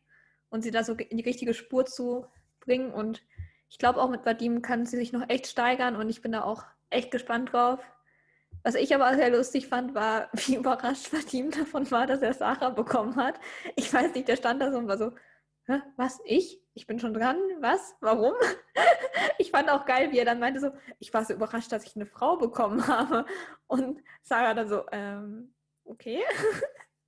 und 0.49 0.61
sie 0.61 0.71
da 0.71 0.83
so 0.83 0.93
in 0.93 1.17
die 1.17 1.23
richtige 1.23 1.53
Spur 1.53 1.85
zu 1.85 2.25
bringen. 2.59 2.91
Und 2.91 3.23
ich 3.69 3.77
glaube, 3.77 4.01
auch 4.01 4.09
mit 4.09 4.25
Vadim 4.25 4.61
kann 4.61 4.85
sie 4.85 4.97
sich 4.97 5.11
noch 5.11 5.29
echt 5.29 5.47
steigern 5.47 5.95
und 5.95 6.09
ich 6.09 6.21
bin 6.21 6.31
da 6.31 6.43
auch 6.43 6.63
echt 6.89 7.11
gespannt 7.11 7.53
drauf. 7.53 7.79
Was 8.63 8.75
ich 8.75 8.93
aber 8.93 9.15
sehr 9.15 9.29
lustig 9.29 9.67
fand, 9.67 9.93
war, 9.95 10.29
wie 10.33 10.55
überrascht 10.55 11.13
Vadim 11.13 11.51
davon 11.51 11.89
war, 11.91 12.07
dass 12.07 12.21
er 12.21 12.33
Sarah 12.33 12.69
bekommen 12.69 13.15
hat. 13.15 13.39
Ich 13.75 13.93
weiß 13.93 14.13
nicht, 14.13 14.27
der 14.27 14.35
stand 14.35 14.61
da 14.61 14.71
so 14.71 14.77
und 14.77 14.87
war 14.87 14.97
so, 14.97 15.11
was, 15.97 16.19
ich? 16.25 16.61
Ich 16.73 16.87
bin 16.87 16.99
schon 16.99 17.13
dran? 17.13 17.37
Was? 17.59 17.95
Warum? 18.01 18.33
ich 19.37 19.51
fand 19.51 19.69
auch 19.69 19.85
geil, 19.85 20.11
wie 20.11 20.19
er 20.19 20.25
dann 20.25 20.39
meinte 20.39 20.59
so, 20.59 20.71
ich 20.99 21.13
war 21.13 21.25
so 21.25 21.33
überrascht, 21.33 21.71
dass 21.71 21.85
ich 21.85 21.95
eine 21.95 22.05
Frau 22.05 22.37
bekommen 22.37 22.87
habe. 22.87 23.25
Und 23.67 24.01
Sarah 24.23 24.53
dann 24.53 24.69
so, 24.69 24.85
ähm, 24.91 25.53
okay. 25.83 26.21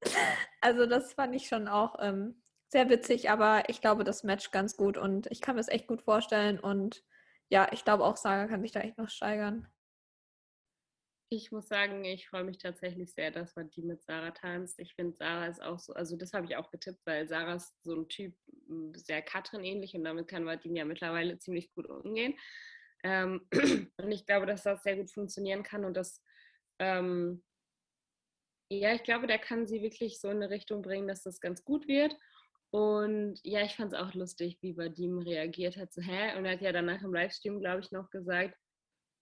also 0.61 0.85
das 0.85 1.13
fand 1.13 1.35
ich 1.35 1.47
schon 1.47 1.67
auch 1.67 1.95
ähm, 1.99 2.41
sehr 2.67 2.89
witzig, 2.89 3.29
aber 3.29 3.69
ich 3.69 3.81
glaube, 3.81 4.03
das 4.03 4.23
matcht 4.23 4.51
ganz 4.51 4.77
gut 4.77 4.97
und 4.97 5.27
ich 5.31 5.41
kann 5.41 5.55
mir 5.55 5.61
das 5.61 5.67
echt 5.67 5.87
gut 5.87 6.01
vorstellen 6.01 6.59
und 6.59 7.03
ja, 7.49 7.67
ich 7.71 7.83
glaube 7.83 8.05
auch 8.05 8.15
Sarah 8.15 8.47
kann 8.47 8.61
sich 8.61 8.71
da 8.71 8.79
echt 8.79 8.97
noch 8.97 9.09
steigern. 9.09 9.67
Ich 11.33 11.49
muss 11.49 11.69
sagen, 11.69 12.03
ich 12.03 12.27
freue 12.27 12.43
mich 12.43 12.57
tatsächlich 12.57 13.13
sehr, 13.13 13.31
dass 13.31 13.55
man 13.55 13.69
die 13.69 13.83
mit 13.83 14.01
Sarah 14.03 14.31
tanzt. 14.31 14.77
Ich 14.79 14.93
finde, 14.95 15.15
Sarah 15.15 15.47
ist 15.47 15.61
auch 15.61 15.79
so, 15.79 15.93
also 15.93 16.17
das 16.17 16.33
habe 16.33 16.45
ich 16.45 16.57
auch 16.57 16.69
getippt, 16.71 16.99
weil 17.05 17.25
Sarah 17.25 17.53
ist 17.55 17.73
so 17.83 17.95
ein 17.95 18.09
Typ, 18.09 18.35
m, 18.67 18.91
sehr 18.95 19.21
Katrin 19.21 19.63
ähnlich 19.63 19.95
und 19.95 20.03
damit 20.03 20.27
kann 20.27 20.45
Vadim 20.45 20.75
ja 20.75 20.83
mittlerweile 20.83 21.39
ziemlich 21.39 21.73
gut 21.73 21.87
umgehen. 21.87 22.37
Ähm, 23.05 23.47
und 23.97 24.11
ich 24.11 24.25
glaube, 24.25 24.45
dass 24.45 24.63
das 24.63 24.83
sehr 24.83 24.97
gut 24.97 25.09
funktionieren 25.09 25.63
kann 25.63 25.85
und 25.85 25.95
dass, 25.95 26.21
ähm, 26.79 27.45
ja, 28.69 28.93
ich 28.93 29.03
glaube, 29.03 29.25
der 29.25 29.39
kann 29.39 29.65
sie 29.67 29.81
wirklich 29.81 30.19
so 30.19 30.27
in 30.29 30.37
eine 30.43 30.49
Richtung 30.49 30.81
bringen, 30.81 31.07
dass 31.07 31.23
das 31.23 31.39
ganz 31.39 31.63
gut 31.63 31.87
wird. 31.87 32.13
Und 32.71 33.39
ja, 33.43 33.63
ich 33.63 33.77
fand 33.77 33.93
es 33.93 33.99
auch 33.99 34.13
lustig, 34.15 34.57
wie 34.61 34.75
Vadim 34.75 35.19
reagiert 35.19 35.77
hat. 35.77 35.93
So, 35.93 36.01
hä? 36.01 36.37
Und 36.37 36.43
er 36.43 36.53
hat 36.53 36.61
ja 36.61 36.73
danach 36.73 37.01
im 37.03 37.13
Livestream, 37.13 37.61
glaube 37.61 37.79
ich, 37.79 37.91
noch 37.91 38.09
gesagt, 38.09 38.57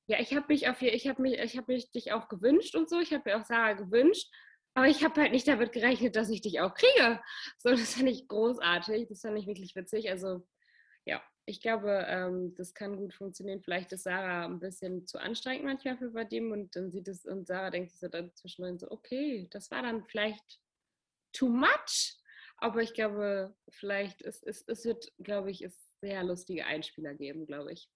ja, 0.10 0.20
ich 0.20 0.36
habe 0.36 0.48
mich 0.50 0.68
auf 0.68 0.82
ich 0.82 1.08
habe 1.08 1.22
mich, 1.22 1.38
ich 1.38 1.56
habe 1.56 1.72
mich 1.72 1.92
dich 1.92 2.12
auch 2.14 2.30
gewünscht 2.30 2.76
und 2.76 2.90
so. 2.90 3.00
Ich 3.00 3.14
habe 3.14 3.30
mir 3.30 3.40
auch 3.40 3.46
Sarah 3.46 3.74
gewünscht, 3.74 4.28
aber 4.74 4.88
ich 4.88 5.04
habe 5.04 5.22
halt 5.22 5.32
nicht 5.32 5.48
damit 5.48 5.72
gerechnet, 5.72 6.16
dass 6.16 6.32
ich 6.32 6.42
dich 6.42 6.62
auch 6.62 6.74
kriege. 6.74 7.22
So, 7.60 7.70
das 7.70 7.94
fand 7.94 8.10
ich 8.10 8.28
großartig. 8.28 9.08
Das 9.08 9.22
fand 9.22 9.38
ich 9.38 9.46
wirklich 9.46 9.76
witzig. 9.76 10.10
Also 10.10 10.48
ja, 11.06 11.22
ich 11.46 11.62
glaube, 11.62 12.06
ähm, 12.08 12.56
das 12.56 12.74
kann 12.74 12.98
gut 12.98 13.14
funktionieren. 13.14 13.62
Vielleicht 13.62 13.94
ist 13.94 14.04
Sarah 14.04 14.46
ein 14.46 14.60
bisschen 14.60 15.06
zu 15.06 15.20
anstrengend 15.20 15.66
manchmal 15.66 16.00
für 16.00 16.12
Vadim 16.12 16.52
und 16.52 16.76
dann 16.76 16.90
sieht 16.90 17.08
es 17.08 17.24
und 17.26 17.46
Sarah 17.46 17.70
denkt 17.70 17.92
sich 17.92 18.00
so 18.00 18.08
dann 18.08 18.34
zwischendrin 18.34 18.80
so, 18.80 18.90
okay, 18.90 19.48
das 19.52 19.70
war 19.70 19.84
dann 19.84 20.06
vielleicht 20.06 20.60
too 21.34 21.50
much. 21.50 22.18
Aber 22.58 22.82
ich 22.82 22.96
glaube, 22.96 23.56
vielleicht 23.70 24.24
ist 24.24 24.44
es, 24.44 24.64
es 24.68 24.86
wird, 24.86 25.14
glaube 25.20 25.52
ich, 25.52 25.62
es 25.62 26.00
sehr 26.02 26.24
lustige 26.24 26.66
Einspieler 26.66 27.14
geben, 27.14 27.46
glaube 27.46 27.74
ich. 27.74 27.92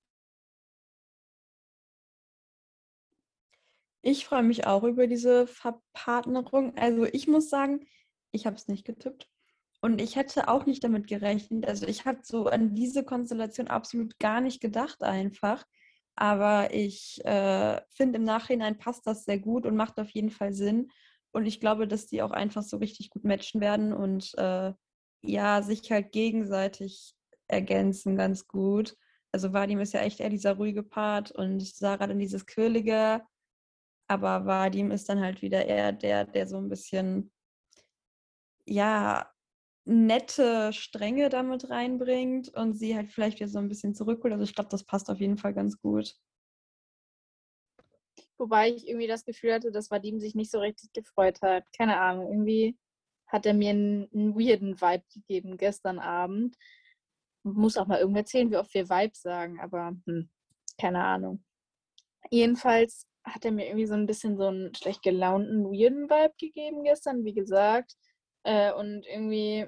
Ich 4.04 4.26
freue 4.26 4.44
mich 4.44 4.68
auch 4.68 4.84
über 4.84 5.08
diese 5.08 5.48
Verpartnerung. 5.48 6.78
Also 6.78 7.06
ich 7.06 7.28
muss 7.28 7.50
sagen, 7.50 7.88
ich 8.32 8.46
habe 8.46 8.58
es 8.58 8.68
nicht 8.68 8.86
getippt. 8.86 9.30
Und 9.80 10.02
ich 10.02 10.18
hätte 10.18 10.50
auch 10.50 10.66
nicht 10.66 10.84
damit 10.84 11.08
gerechnet. 11.08 11.66
Also 11.66 11.88
ich 11.88 12.06
habe 12.06 12.20
so 12.22 12.48
an 12.48 12.76
diese 12.76 13.04
Konstellation 13.06 13.70
absolut 13.70 14.20
gar 14.20 14.42
nicht 14.42 14.62
gedacht 14.62 15.04
einfach. 15.04 15.66
Aber 16.16 16.74
ich 16.74 17.24
äh, 17.26 17.82
finde 17.90 18.18
im 18.18 18.26
Nachhinein 18.26 18.78
passt 18.78 19.08
das 19.08 19.24
sehr 19.24 19.40
gut 19.40 19.66
und 19.66 19.78
macht 19.78 19.98
auf 20.00 20.10
jeden 20.10 20.32
Fall 20.32 20.54
Sinn. 20.54 20.92
Und 21.32 21.46
ich 21.46 21.62
glaube, 21.62 21.88
dass 21.88 22.06
die 22.06 22.22
auch 22.22 22.32
einfach 22.32 22.62
so 22.62 22.78
richtig 22.78 23.10
gut 23.10 23.24
matchen 23.24 23.62
werden 23.62 23.94
und 23.94 24.38
äh, 24.38 24.74
ja, 25.22 25.62
sich 25.62 25.90
halt 25.92 26.12
gegenseitig 26.12 27.16
ergänzen 27.48 28.18
ganz 28.18 28.48
gut. 28.48 28.98
Also 29.32 29.54
Vadim 29.54 29.80
ist 29.80 29.94
ja 29.94 30.02
echt 30.02 30.20
eher 30.20 30.30
dieser 30.30 30.58
ruhige 30.58 30.84
Part 30.84 31.32
und 31.32 31.66
Sarah 31.66 32.08
dann 32.08 32.20
dieses 32.20 32.46
Quirlige. 32.46 33.22
Aber 34.14 34.46
Vadim 34.46 34.92
ist 34.92 35.10
dann 35.10 35.22
halt 35.22 35.42
wieder 35.42 35.66
eher 35.66 35.92
der, 35.92 36.26
der 36.26 36.46
so 36.46 36.58
ein 36.58 36.70
bisschen, 36.70 37.32
ja, 38.68 39.28
nette 39.86 40.72
Stränge 40.72 41.30
damit 41.30 41.72
reinbringt 41.72 42.50
und 42.50 42.74
sie 42.74 42.96
halt 42.96 43.10
vielleicht 43.10 43.40
wieder 43.40 43.50
so 43.50 43.58
ein 43.58 43.70
bisschen 43.70 43.96
zurückholt. 43.96 44.32
Also 44.32 44.44
ich 44.44 44.54
glaube, 44.54 44.70
das 44.70 44.86
passt 44.86 45.10
auf 45.10 45.20
jeden 45.20 45.38
Fall 45.38 45.56
ganz 45.56 45.82
gut. 45.82 46.16
Wobei 48.38 48.70
ich 48.70 48.88
irgendwie 48.88 49.08
das 49.08 49.26
Gefühl 49.26 49.54
hatte, 49.54 49.72
dass 49.72 49.90
Vadim 49.90 50.20
sich 50.20 50.36
nicht 50.36 50.52
so 50.52 50.60
richtig 50.60 50.94
gefreut 50.94 51.42
hat. 51.42 51.66
Keine 51.76 52.00
Ahnung, 52.00 52.28
irgendwie 52.28 52.78
hat 53.26 53.48
er 53.48 53.56
mir 53.56 53.72
einen, 53.72 54.08
einen 54.14 54.36
weirden 54.36 54.80
Vibe 54.80 55.06
gegeben 55.12 55.58
gestern 55.58 55.98
Abend. 55.98 56.56
Muss 57.42 57.78
auch 57.78 57.88
mal 57.88 58.00
irgendwer 58.00 58.22
erzählen, 58.22 58.52
wie 58.52 58.58
oft 58.58 58.74
wir 58.76 58.90
Vibe 58.90 59.16
sagen, 59.16 59.60
aber 59.60 59.96
hm, 60.06 60.30
keine 60.80 61.04
Ahnung. 61.04 61.44
Jedenfalls 62.30 63.08
hat 63.24 63.46
er 63.46 63.52
mir 63.52 63.68
irgendwie 63.68 63.86
so 63.86 63.94
ein 63.94 64.06
bisschen 64.06 64.38
so 64.38 64.48
einen 64.48 64.74
schlecht 64.76 65.02
gelaunten, 65.02 65.66
weirden 65.66 66.10
Vibe 66.10 66.34
gegeben 66.38 66.84
gestern, 66.84 67.24
wie 67.24 67.34
gesagt. 67.34 67.96
Äh, 68.44 68.74
und 68.74 69.06
irgendwie 69.08 69.68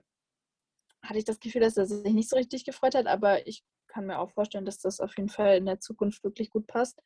hatte 1.03 1.20
ich 1.20 1.26
das 1.26 1.39
Gefühl, 1.39 1.62
dass 1.62 1.78
er 1.78 1.86
sich 1.86 2.14
nicht 2.14 2.30
so 2.30 2.36
richtig 2.36 2.66
gefreut 2.66 2.95
hat, 2.95 3.08
aber 3.08 3.47
ich 3.47 3.64
kann 3.88 4.08
mir 4.08 4.20
auch 4.20 4.32
vorstellen, 4.32 4.66
dass 4.66 4.80
das 4.80 4.99
auf 4.99 5.16
jeden 5.18 5.30
Fall 5.30 5.58
in 5.58 5.66
der 5.66 5.80
Zukunft 5.80 6.24
wirklich 6.24 6.49
gut 6.49 6.68
passt. 6.68 7.01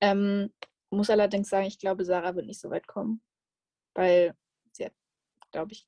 Ähm, 0.00 0.52
muss 0.90 1.10
allerdings 1.10 1.48
sagen, 1.48 1.66
ich 1.66 1.78
glaube, 1.78 2.04
Sarah 2.04 2.34
wird 2.34 2.46
nicht 2.46 2.60
so 2.60 2.70
weit 2.70 2.86
kommen, 2.86 3.22
weil 3.94 4.34
sie 4.72 4.84
hat, 4.84 4.92
glaube 5.50 5.72
ich, 5.72 5.86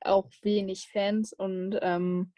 auch 0.00 0.30
wenig 0.42 0.88
Fans 0.90 1.32
und 1.32 1.78
ähm, 1.82 2.32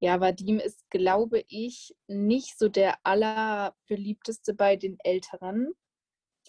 ja, 0.00 0.20
Vadim 0.20 0.58
ist, 0.58 0.88
glaube 0.90 1.44
ich, 1.48 1.94
nicht 2.06 2.58
so 2.58 2.68
der 2.68 2.98
allerbeliebteste 3.04 4.54
bei 4.54 4.76
den 4.76 4.98
Älteren, 5.00 5.74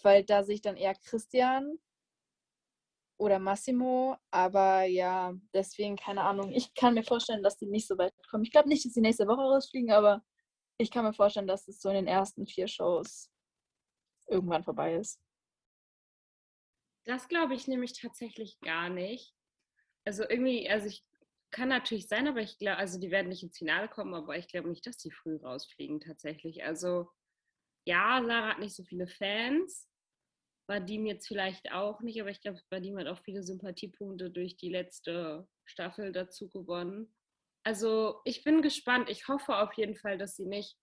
weil 0.02 0.24
da 0.24 0.42
sich 0.42 0.62
dann 0.62 0.76
eher 0.76 0.94
Christian 0.94 1.78
oder 3.18 3.38
Massimo, 3.38 4.16
aber 4.30 4.84
ja, 4.84 5.34
deswegen 5.52 5.96
keine 5.96 6.22
Ahnung. 6.22 6.50
Ich 6.52 6.74
kann 6.74 6.94
mir 6.94 7.04
vorstellen, 7.04 7.42
dass 7.42 7.58
die 7.58 7.66
nicht 7.66 7.86
so 7.86 7.98
weit 7.98 8.14
kommen. 8.28 8.42
Ich 8.42 8.50
glaube 8.50 8.70
nicht, 8.70 8.86
dass 8.86 8.94
die 8.94 9.02
nächste 9.02 9.28
Woche 9.28 9.42
rausfliegen, 9.42 9.92
aber 9.92 10.24
ich 10.78 10.90
kann 10.90 11.04
mir 11.04 11.12
vorstellen, 11.12 11.46
dass 11.46 11.68
es 11.68 11.80
so 11.80 11.90
in 11.90 11.96
den 11.96 12.06
ersten 12.06 12.46
vier 12.46 12.66
Shows 12.66 13.30
irgendwann 14.28 14.64
vorbei 14.64 14.94
ist. 14.94 15.20
Das 17.04 17.28
glaube 17.28 17.54
ich 17.54 17.68
nämlich 17.68 17.92
tatsächlich 17.92 18.58
gar 18.60 18.88
nicht. 18.88 19.34
Also 20.04 20.24
irgendwie, 20.28 20.68
also 20.70 20.86
ich 20.86 21.04
kann 21.52 21.68
natürlich 21.68 22.08
sein, 22.08 22.26
aber 22.26 22.40
ich 22.40 22.58
glaube, 22.58 22.78
also 22.78 22.98
die 22.98 23.10
werden 23.10 23.28
nicht 23.28 23.42
ins 23.42 23.58
Finale 23.58 23.88
kommen, 23.88 24.14
aber 24.14 24.36
ich 24.36 24.48
glaube 24.48 24.68
nicht, 24.68 24.86
dass 24.86 24.96
die 24.96 25.12
früh 25.12 25.36
rausfliegen 25.36 26.00
tatsächlich. 26.00 26.64
Also 26.64 27.10
ja, 27.86 28.22
Sarah 28.24 28.50
hat 28.50 28.58
nicht 28.58 28.74
so 28.74 28.82
viele 28.84 29.06
Fans. 29.06 29.88
Vadim 30.68 31.06
jetzt 31.06 31.26
vielleicht 31.26 31.72
auch 31.72 32.00
nicht, 32.00 32.20
aber 32.20 32.30
ich 32.30 32.40
glaube, 32.40 32.60
Vadim 32.70 32.98
hat 32.98 33.06
auch 33.06 33.20
viele 33.22 33.42
Sympathiepunkte 33.42 34.30
durch 34.30 34.56
die 34.56 34.70
letzte 34.70 35.48
Staffel 35.64 36.12
dazu 36.12 36.48
gewonnen. 36.48 37.14
Also 37.64 38.20
ich 38.24 38.44
bin 38.44 38.62
gespannt. 38.62 39.10
Ich 39.10 39.28
hoffe 39.28 39.56
auf 39.56 39.72
jeden 39.74 39.96
Fall, 39.96 40.18
dass 40.18 40.36
sie 40.36 40.46
nicht 40.46 40.76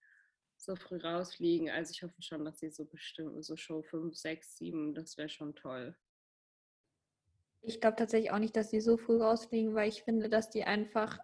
so 0.58 0.76
früh 0.76 0.98
rausfliegen. 0.98 1.70
Also 1.70 1.92
ich 1.92 2.04
hoffe 2.04 2.22
schon, 2.22 2.46
dass 2.46 2.60
sie 2.60 2.70
so 2.70 2.86
bestimmt, 2.86 3.44
so 3.44 3.56
Show 3.56 3.82
5, 3.82 4.16
6, 4.16 4.58
7, 4.58 4.94
das 4.94 5.18
wäre 5.18 5.30
schon 5.30 5.56
toll. 5.56 5.96
Ich 7.62 7.82
glaube 7.82 7.98
tatsächlich 7.98 8.32
auch 8.32 8.40
nicht, 8.40 8.56
dass 8.56 8.70
die 8.70 8.82
so 8.82 8.98
früh 8.98 9.22
rausfliegen, 9.22 9.76
weil 9.76 9.90
ich 9.90 10.04
finde, 10.04 10.30
dass 10.30 10.50
die 10.50 10.64
einfach, 10.64 11.20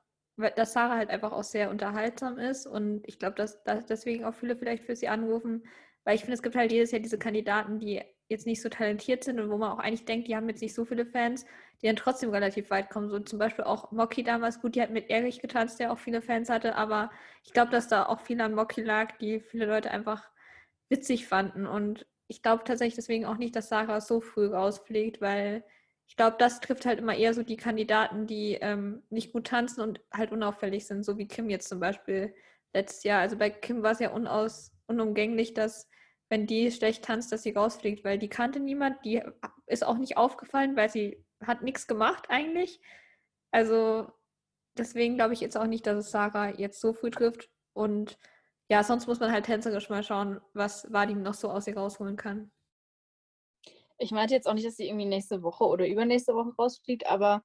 dass 0.56 0.74
Sarah 0.74 0.96
halt 0.98 1.10
einfach 1.10 1.32
auch 1.32 1.44
sehr 1.44 1.70
unterhaltsam 1.70 2.38
ist 2.38 2.68
und 2.68 3.02
ich 3.08 3.20
glaube, 3.20 3.36
dass, 3.36 3.64
dass 3.64 3.86
deswegen 3.86 4.26
auch 4.26 4.34
viele 4.34 4.58
vielleicht 4.58 4.84
für 4.84 4.96
sie 4.96 5.08
anrufen, 5.08 5.64
weil 6.04 6.16
ich 6.16 6.22
finde, 6.22 6.34
es 6.36 6.44
gibt 6.44 6.56
halt 6.56 6.72
jedes 6.72 6.92
Jahr 6.92 7.02
diese 7.02 7.18
Kandidaten, 7.18 7.80
die 7.80 8.02
jetzt 8.28 8.46
nicht 8.46 8.62
so 8.62 8.70
talentiert 8.70 9.24
sind 9.24 9.40
und 9.40 9.50
wo 9.50 9.58
man 9.58 9.72
auch 9.72 9.80
eigentlich 9.80 10.06
denkt, 10.06 10.28
die 10.28 10.36
haben 10.36 10.50
jetzt 10.50 10.62
nicht 10.62 10.74
so 10.74 10.84
viele 10.86 11.06
Fans, 11.06 11.46
die 11.82 11.88
dann 11.88 11.96
trotzdem 11.96 12.32
relativ 12.32 12.70
weit 12.70 12.90
kommen. 12.90 13.10
So 13.10 13.20
zum 13.20 13.40
Beispiel 13.40 13.66
auch 13.66 13.92
Mocky 13.92 14.24
damals, 14.24 14.62
gut, 14.62 14.76
die 14.76 14.82
hat 14.82 14.90
mit 14.92 15.10
Erich 15.10 15.40
getanzt, 15.40 15.80
der 15.80 15.92
auch 15.92 16.00
viele 16.00 16.22
Fans 16.22 16.50
hatte, 16.50 16.76
aber 16.76 17.12
ich 17.44 17.54
glaube, 17.54 17.72
dass 17.72 17.88
da 17.88 18.06
auch 18.08 18.20
viel 18.22 18.42
an 18.42 18.54
Mocky 18.56 18.82
lag, 18.82 19.18
die 19.20 19.40
viele 19.40 19.66
Leute 19.68 19.92
einfach 19.92 20.30
witzig 20.90 21.28
fanden. 21.28 21.66
Und 21.68 22.08
ich 22.28 22.42
glaube 22.42 22.64
tatsächlich 22.64 22.96
deswegen 22.96 23.26
auch 23.26 23.38
nicht, 23.38 23.56
dass 23.56 23.70
Sarah 23.70 24.02
so 24.02 24.22
früh 24.22 24.48
rausfliegt, 24.48 25.22
weil 25.22 25.64
ich 26.08 26.16
glaube, 26.16 26.38
das 26.40 26.60
trifft 26.60 26.86
halt 26.86 27.00
immer 27.00 27.16
eher 27.16 27.34
so 27.34 27.44
die 27.44 27.58
Kandidaten, 27.58 28.28
die 28.28 28.54
ähm, 28.62 29.04
nicht 29.10 29.34
gut 29.34 29.48
tanzen 29.48 29.82
und 29.82 30.02
halt 30.14 30.32
unauffällig 30.32 30.86
sind, 30.88 31.04
so 31.04 31.18
wie 31.18 31.28
Kim 31.28 31.50
jetzt 31.50 31.68
zum 31.68 31.80
Beispiel 31.80 32.34
letztes 32.74 33.04
Jahr. 33.04 33.22
Also 33.22 33.38
bei 33.38 33.50
Kim 33.50 33.84
war 33.84 33.92
es 33.92 34.00
ja 34.00 34.12
unaus, 34.12 34.72
unumgänglich, 34.88 35.54
dass 35.54 35.90
wenn 36.30 36.48
die 36.48 36.72
schlecht 36.72 37.06
tanzt, 37.06 37.32
dass 37.32 37.44
sie 37.44 37.52
rausfliegt, 37.52 38.04
weil 38.04 38.18
die 38.20 38.30
kannte 38.30 38.60
niemand, 38.60 39.04
die 39.06 39.22
ist 39.68 39.86
auch 39.86 39.98
nicht 39.98 40.18
aufgefallen, 40.18 40.76
weil 40.76 40.90
sie 40.90 41.24
hat 41.42 41.62
nichts 41.62 41.88
gemacht 41.88 42.26
eigentlich. 42.30 42.82
Also 43.52 44.12
deswegen 44.78 45.16
glaube 45.16 45.34
ich 45.34 45.42
jetzt 45.42 45.58
auch 45.58 45.68
nicht, 45.68 45.86
dass 45.88 45.98
es 45.98 46.12
Sarah 46.12 46.50
jetzt 46.50 46.82
so 46.82 46.94
früh 46.94 47.12
trifft. 47.12 47.50
Und 47.74 48.18
ja, 48.70 48.84
sonst 48.84 49.08
muss 49.08 49.20
man 49.20 49.32
halt 49.32 49.46
tänzerisch 49.46 49.90
mal 49.90 50.04
schauen, 50.04 50.42
was 50.54 50.92
Vadim 50.92 51.22
noch 51.22 51.36
so 51.36 51.50
aus 51.50 51.68
ihr 51.68 51.78
rausholen 51.78 52.18
kann. 52.18 52.52
Ich 53.98 54.12
meinte 54.12 54.34
jetzt 54.34 54.48
auch 54.48 54.54
nicht, 54.54 54.68
dass 54.68 54.76
sie 54.78 54.88
irgendwie 54.88 55.06
nächste 55.06 55.42
Woche 55.42 55.66
oder 55.66 55.88
übernächste 55.88 56.34
Woche 56.36 56.54
rausfliegt, 56.58 57.08
aber 57.08 57.44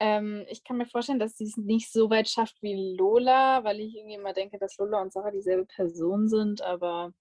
ähm, 0.00 0.46
ich 0.48 0.64
kann 0.64 0.78
mir 0.78 0.86
vorstellen, 0.86 1.18
dass 1.18 1.36
sie 1.36 1.44
es 1.44 1.56
nicht 1.58 1.92
so 1.92 2.08
weit 2.08 2.28
schafft 2.28 2.62
wie 2.62 2.96
Lola, 2.96 3.64
weil 3.64 3.80
ich 3.80 3.94
irgendwie 3.94 4.14
immer 4.14 4.32
denke, 4.32 4.58
dass 4.58 4.78
Lola 4.78 5.02
und 5.02 5.12
Sarah 5.12 5.30
dieselbe 5.30 5.66
Person 5.66 6.28
sind, 6.28 6.62
aber 6.62 7.12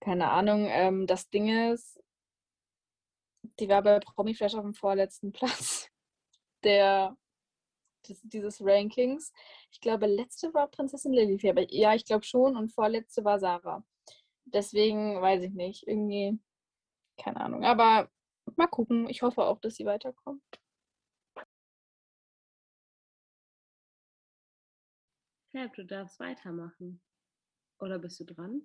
keine 0.00 0.30
Ahnung. 0.30 0.66
Ähm, 0.68 1.06
das 1.06 1.30
Ding 1.30 1.48
ist, 1.72 2.02
die 3.60 3.68
war 3.68 3.82
bei 3.82 4.00
Promi 4.00 4.34
Flash 4.34 4.54
auf 4.54 4.62
dem 4.62 4.74
vorletzten 4.74 5.32
Platz 5.32 5.88
der, 6.64 7.16
des, 8.08 8.20
dieses 8.22 8.60
Rankings. 8.60 9.32
Ich 9.70 9.80
glaube, 9.80 10.06
letzte 10.06 10.52
war 10.52 10.68
Prinzessin 10.68 11.12
Lilly, 11.12 11.48
aber 11.48 11.62
ja, 11.72 11.94
ich 11.94 12.04
glaube 12.04 12.24
schon 12.24 12.56
und 12.56 12.72
vorletzte 12.72 13.24
war 13.24 13.38
Sarah. 13.38 13.84
Deswegen 14.46 15.20
weiß 15.20 15.42
ich 15.44 15.52
nicht, 15.52 15.86
irgendwie, 15.86 16.38
keine 17.16 17.40
Ahnung. 17.40 17.64
Aber 17.64 18.10
mal 18.56 18.66
gucken. 18.66 19.08
Ich 19.08 19.22
hoffe 19.22 19.42
auch, 19.42 19.60
dass 19.60 19.76
sie 19.76 19.84
weiterkommt. 19.84 20.42
Ja, 25.52 25.68
du 25.68 25.84
darfst 25.84 26.18
weitermachen. 26.18 27.00
Oder 27.78 27.98
bist 27.98 28.18
du 28.18 28.24
dran? 28.24 28.62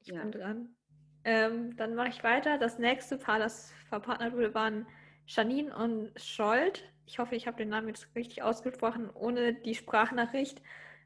Ich 0.00 0.08
ja. 0.08 0.22
bin 0.22 0.32
dran. 0.32 0.76
Ähm, 1.24 1.76
dann 1.76 1.94
mache 1.94 2.08
ich 2.08 2.24
weiter. 2.24 2.56
Das 2.56 2.78
nächste 2.78 3.18
Paar, 3.18 3.38
das 3.38 3.72
verpartnert 3.88 4.32
wurde, 4.32 4.54
waren 4.54 4.86
Janine 5.26 5.76
und 5.76 6.12
Scholt. 6.18 6.90
Ich 7.04 7.18
hoffe, 7.18 7.36
ich 7.36 7.46
habe 7.46 7.58
den 7.58 7.68
Namen 7.68 7.88
jetzt 7.88 8.14
richtig 8.14 8.42
ausgesprochen, 8.42 9.10
ohne 9.10 9.54
die 9.54 9.74
Sprachnachricht 9.74 10.62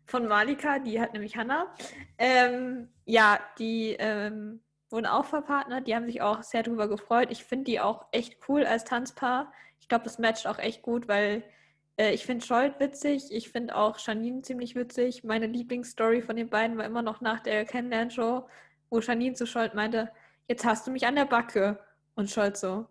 von 0.07 0.27
Malika, 0.27 0.79
die 0.79 1.01
hat 1.01 1.13
nämlich 1.13 1.37
Hanna. 1.37 1.75
Ähm, 2.19 2.89
ja, 3.05 3.41
die 3.59 3.97
ähm, 3.99 4.63
wurden 4.93 5.07
auch 5.07 5.25
verpartnert. 5.25 5.87
Die 5.87 5.95
haben 5.95 6.07
sich 6.07 6.21
auch 6.23 6.43
sehr 6.43 6.63
darüber 6.63 6.89
gefreut. 6.89 7.29
Ich 7.31 7.45
finde 7.45 7.65
die 7.65 7.81
auch 7.81 8.07
echt 8.13 8.37
cool 8.49 8.65
als 8.65 8.85
Tanzpaar. 8.85 9.53
Ich 9.81 9.89
glaube, 9.89 10.05
das 10.05 10.19
matcht 10.19 10.47
auch 10.47 10.59
echt 10.59 10.83
gut, 10.83 11.09
weil 11.09 11.43
äh, 11.97 12.13
ich 12.13 12.25
finde 12.25 12.45
Scholt 12.45 12.79
witzig. 12.81 13.25
Ich 13.31 13.51
finde 13.51 13.77
auch 13.77 13.99
Janine 13.99 14.43
ziemlich 14.43 14.75
witzig. 14.75 15.25
Meine 15.25 15.47
Lieblingsstory 15.47 16.23
von 16.23 16.37
den 16.37 16.51
beiden 16.51 16.79
war 16.79 16.85
immer 16.85 17.03
noch 17.03 17.21
nach 17.21 17.41
der 17.41 17.65
Kennenlernshow, 17.65 18.49
wo 18.91 19.01
Janine 19.01 19.35
zu 19.35 19.47
Scholt 19.47 19.75
meinte, 19.75 20.11
jetzt 20.49 20.65
hast 20.65 20.87
du 20.87 20.91
mich 20.91 21.07
an 21.07 21.17
der 21.17 21.27
Backe. 21.27 21.79
Und 22.15 22.31
Scholt 22.31 22.57
so, 22.57 22.87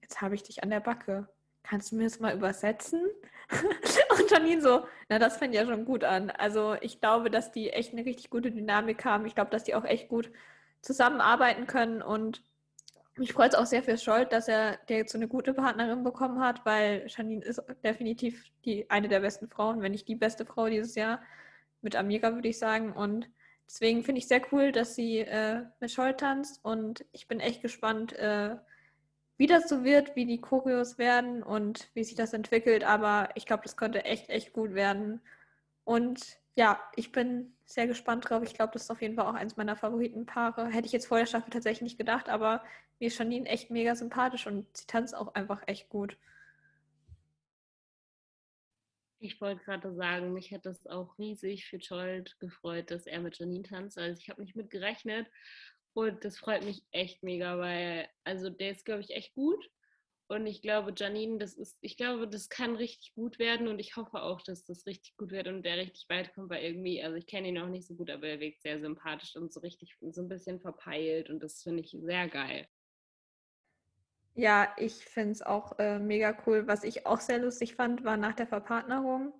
jetzt 0.00 0.20
habe 0.20 0.34
ich 0.34 0.42
dich 0.42 0.62
an 0.62 0.70
der 0.70 0.80
Backe. 0.80 1.28
Kannst 1.62 1.92
du 1.92 1.96
mir 1.96 2.04
das 2.04 2.20
mal 2.20 2.34
übersetzen? 2.34 3.02
Und 4.18 4.30
Janine 4.30 4.62
so, 4.62 4.86
na, 5.08 5.18
das 5.18 5.36
fängt 5.36 5.54
ja 5.54 5.66
schon 5.66 5.84
gut 5.84 6.04
an. 6.04 6.30
Also 6.30 6.76
ich 6.80 7.00
glaube, 7.00 7.30
dass 7.30 7.52
die 7.52 7.70
echt 7.70 7.92
eine 7.92 8.04
richtig 8.04 8.30
gute 8.30 8.50
Dynamik 8.50 9.04
haben. 9.04 9.26
Ich 9.26 9.34
glaube, 9.34 9.50
dass 9.50 9.64
die 9.64 9.74
auch 9.74 9.84
echt 9.84 10.08
gut 10.08 10.30
zusammenarbeiten 10.84 11.66
können 11.66 12.02
und 12.02 12.42
mich 13.16 13.32
freut 13.32 13.52
es 13.52 13.58
auch 13.58 13.66
sehr 13.66 13.82
für 13.82 13.96
Scholt, 13.96 14.32
dass 14.32 14.48
er 14.48 14.76
der 14.88 14.98
jetzt 14.98 15.12
so 15.12 15.18
eine 15.18 15.28
gute 15.28 15.54
Partnerin 15.54 16.02
bekommen 16.02 16.40
hat, 16.40 16.64
weil 16.66 17.06
Janine 17.08 17.44
ist 17.44 17.62
definitiv 17.84 18.50
die 18.64 18.90
eine 18.90 19.08
der 19.08 19.20
besten 19.20 19.48
Frauen, 19.48 19.80
wenn 19.82 19.92
nicht 19.92 20.08
die 20.08 20.16
beste 20.16 20.44
Frau 20.44 20.68
dieses 20.68 20.94
Jahr. 20.96 21.22
Mit 21.80 21.94
Amira 21.94 22.34
würde 22.34 22.48
ich 22.48 22.58
sagen. 22.58 22.92
Und 22.92 23.30
deswegen 23.68 24.02
finde 24.02 24.18
ich 24.18 24.26
sehr 24.26 24.42
cool, 24.50 24.72
dass 24.72 24.96
sie 24.96 25.20
äh, 25.20 25.62
mit 25.78 25.92
Scholt 25.92 26.18
tanzt. 26.18 26.64
Und 26.64 27.04
ich 27.12 27.28
bin 27.28 27.38
echt 27.38 27.62
gespannt, 27.62 28.14
äh, 28.14 28.56
wie 29.36 29.46
das 29.46 29.68
so 29.68 29.84
wird, 29.84 30.16
wie 30.16 30.26
die 30.26 30.40
Choreos 30.40 30.98
werden 30.98 31.42
und 31.42 31.90
wie 31.94 32.04
sich 32.04 32.16
das 32.16 32.32
entwickelt. 32.32 32.82
Aber 32.82 33.28
ich 33.36 33.46
glaube, 33.46 33.62
das 33.62 33.76
könnte 33.76 34.04
echt, 34.04 34.28
echt 34.28 34.52
gut 34.52 34.74
werden. 34.74 35.20
Und 35.84 36.38
ja, 36.56 36.80
ich 36.96 37.12
bin 37.12 37.54
sehr 37.64 37.86
gespannt 37.86 38.28
drauf. 38.28 38.42
Ich 38.44 38.54
glaube, 38.54 38.72
das 38.72 38.84
ist 38.84 38.90
auf 38.90 39.02
jeden 39.02 39.16
Fall 39.16 39.26
auch 39.26 39.34
eins 39.34 39.56
meiner 39.56 39.76
Favoritenpaare. 39.76 40.68
Hätte 40.68 40.86
ich 40.86 40.92
jetzt 40.92 41.06
vor 41.06 41.18
der 41.18 41.26
Staffel 41.26 41.50
tatsächlich 41.50 41.82
nicht 41.82 41.98
gedacht, 41.98 42.28
aber 42.28 42.62
mir 43.00 43.08
ist 43.08 43.18
Janine 43.18 43.48
echt 43.48 43.70
mega 43.70 43.94
sympathisch 43.96 44.46
und 44.46 44.66
sie 44.76 44.86
tanzt 44.86 45.16
auch 45.16 45.34
einfach 45.34 45.62
echt 45.66 45.88
gut. 45.88 46.16
Ich 49.18 49.40
wollte 49.40 49.64
gerade 49.64 49.94
sagen, 49.94 50.32
mich 50.34 50.52
hat 50.52 50.66
das 50.66 50.86
auch 50.86 51.18
riesig 51.18 51.66
für 51.66 51.80
Scholt 51.80 52.38
gefreut, 52.40 52.90
dass 52.90 53.06
er 53.06 53.20
mit 53.20 53.38
Janine 53.38 53.62
tanzt. 53.62 53.98
Also 53.98 54.20
ich 54.20 54.28
habe 54.28 54.42
nicht 54.42 54.54
mit 54.54 54.70
gerechnet 54.70 55.26
und 55.94 56.24
das 56.24 56.38
freut 56.38 56.64
mich 56.64 56.84
echt 56.92 57.22
mega, 57.22 57.58
weil 57.58 58.08
also 58.24 58.50
der 58.50 58.70
ist, 58.72 58.84
glaube 58.84 59.00
ich, 59.00 59.10
echt 59.10 59.34
gut. 59.34 59.70
Und 60.26 60.46
ich 60.46 60.62
glaube, 60.62 60.94
Janine, 60.96 61.38
das 61.38 61.54
ist, 61.54 61.76
ich 61.82 61.98
glaube, 61.98 62.26
das 62.26 62.48
kann 62.48 62.76
richtig 62.76 63.14
gut 63.14 63.38
werden 63.38 63.68
und 63.68 63.78
ich 63.78 63.96
hoffe 63.96 64.22
auch, 64.22 64.40
dass 64.40 64.64
das 64.64 64.86
richtig 64.86 65.16
gut 65.18 65.30
wird 65.32 65.48
und 65.48 65.62
der 65.62 65.76
richtig 65.76 66.08
weit 66.08 66.34
kommt, 66.34 66.48
weil 66.48 66.64
irgendwie, 66.64 67.02
also 67.02 67.16
ich 67.16 67.26
kenne 67.26 67.48
ihn 67.48 67.58
auch 67.58 67.68
nicht 67.68 67.86
so 67.86 67.94
gut, 67.94 68.10
aber 68.10 68.26
er 68.26 68.40
wirkt 68.40 68.62
sehr 68.62 68.80
sympathisch 68.80 69.36
und 69.36 69.52
so 69.52 69.60
richtig 69.60 69.96
so 70.00 70.22
ein 70.22 70.28
bisschen 70.28 70.60
verpeilt 70.60 71.28
und 71.28 71.42
das 71.42 71.62
finde 71.62 71.82
ich 71.82 71.90
sehr 72.00 72.28
geil. 72.28 72.66
Ja, 74.36 74.72
ich 74.78 75.04
finde 75.04 75.32
es 75.32 75.42
auch 75.42 75.78
äh, 75.78 75.98
mega 75.98 76.36
cool. 76.46 76.66
Was 76.66 76.82
ich 76.82 77.06
auch 77.06 77.20
sehr 77.20 77.38
lustig 77.38 77.76
fand, 77.76 78.04
war 78.04 78.16
nach 78.16 78.34
der 78.34 78.48
Verpartnerung, 78.48 79.32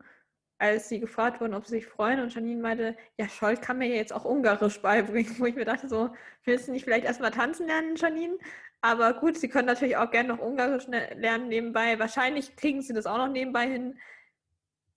als 0.58 0.88
sie 0.88 1.00
gefragt 1.00 1.40
wurden, 1.40 1.54
ob 1.54 1.64
sie 1.66 1.76
sich 1.76 1.86
freuen 1.86 2.20
und 2.20 2.32
Janine 2.32 2.62
meinte, 2.62 2.96
ja, 3.18 3.28
Scholt 3.28 3.60
kann 3.60 3.78
mir 3.78 3.88
jetzt 3.88 4.12
auch 4.12 4.24
Ungarisch 4.24 4.80
beibringen, 4.80 5.36
wo 5.40 5.46
ich 5.46 5.56
mir 5.56 5.64
dachte, 5.64 5.88
so, 5.88 6.10
willst 6.44 6.68
du 6.68 6.72
nicht 6.72 6.84
vielleicht 6.84 7.06
erstmal 7.06 7.32
tanzen 7.32 7.66
lernen, 7.66 7.96
Janine? 7.96 8.38
Aber 8.84 9.14
gut, 9.14 9.38
sie 9.38 9.48
können 9.48 9.66
natürlich 9.66 9.96
auch 9.96 10.10
gerne 10.10 10.28
noch 10.28 10.40
Ungarisch 10.40 10.88
ne, 10.88 11.14
lernen 11.14 11.48
nebenbei. 11.48 11.98
Wahrscheinlich 11.98 12.54
kriegen 12.54 12.82
sie 12.82 12.92
das 12.92 13.06
auch 13.06 13.16
noch 13.16 13.30
nebenbei 13.30 13.66
hin. 13.66 13.98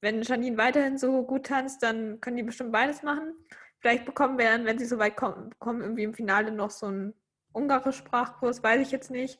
Wenn 0.02 0.24
Janine 0.24 0.58
weiterhin 0.58 0.98
so 0.98 1.24
gut 1.24 1.46
tanzt, 1.46 1.84
dann 1.84 2.20
können 2.20 2.36
die 2.36 2.44
bestimmt 2.44 2.74
beides 2.74 3.02
machen. 3.02 3.34
Vielleicht 3.80 4.04
bekommen 4.04 4.38
wir 4.38 4.50
dann, 4.50 4.66
wenn 4.66 4.78
sie 4.78 4.86
so 4.86 5.00
weit 5.00 5.16
kommen, 5.16 5.52
bekommen 5.52 5.80
irgendwie 5.80 6.04
im 6.04 6.14
Finale 6.14 6.52
noch 6.52 6.70
so 6.70 6.88
einen 6.88 7.14
Ungarisch-Sprachkurs, 7.54 8.62
weiß 8.62 8.82
ich 8.82 8.92
jetzt 8.92 9.10
nicht. 9.10 9.40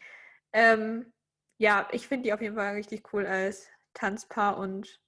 Ähm, 0.54 1.12
ja, 1.58 1.86
ich 1.92 2.08
finde 2.08 2.24
die 2.24 2.34
auf 2.34 2.42
jeden 2.42 2.56
Fall 2.56 2.76
richtig 2.76 3.12
cool 3.12 3.26
als 3.26 3.68
Tanzpaar 3.94 4.58
und 4.58 5.02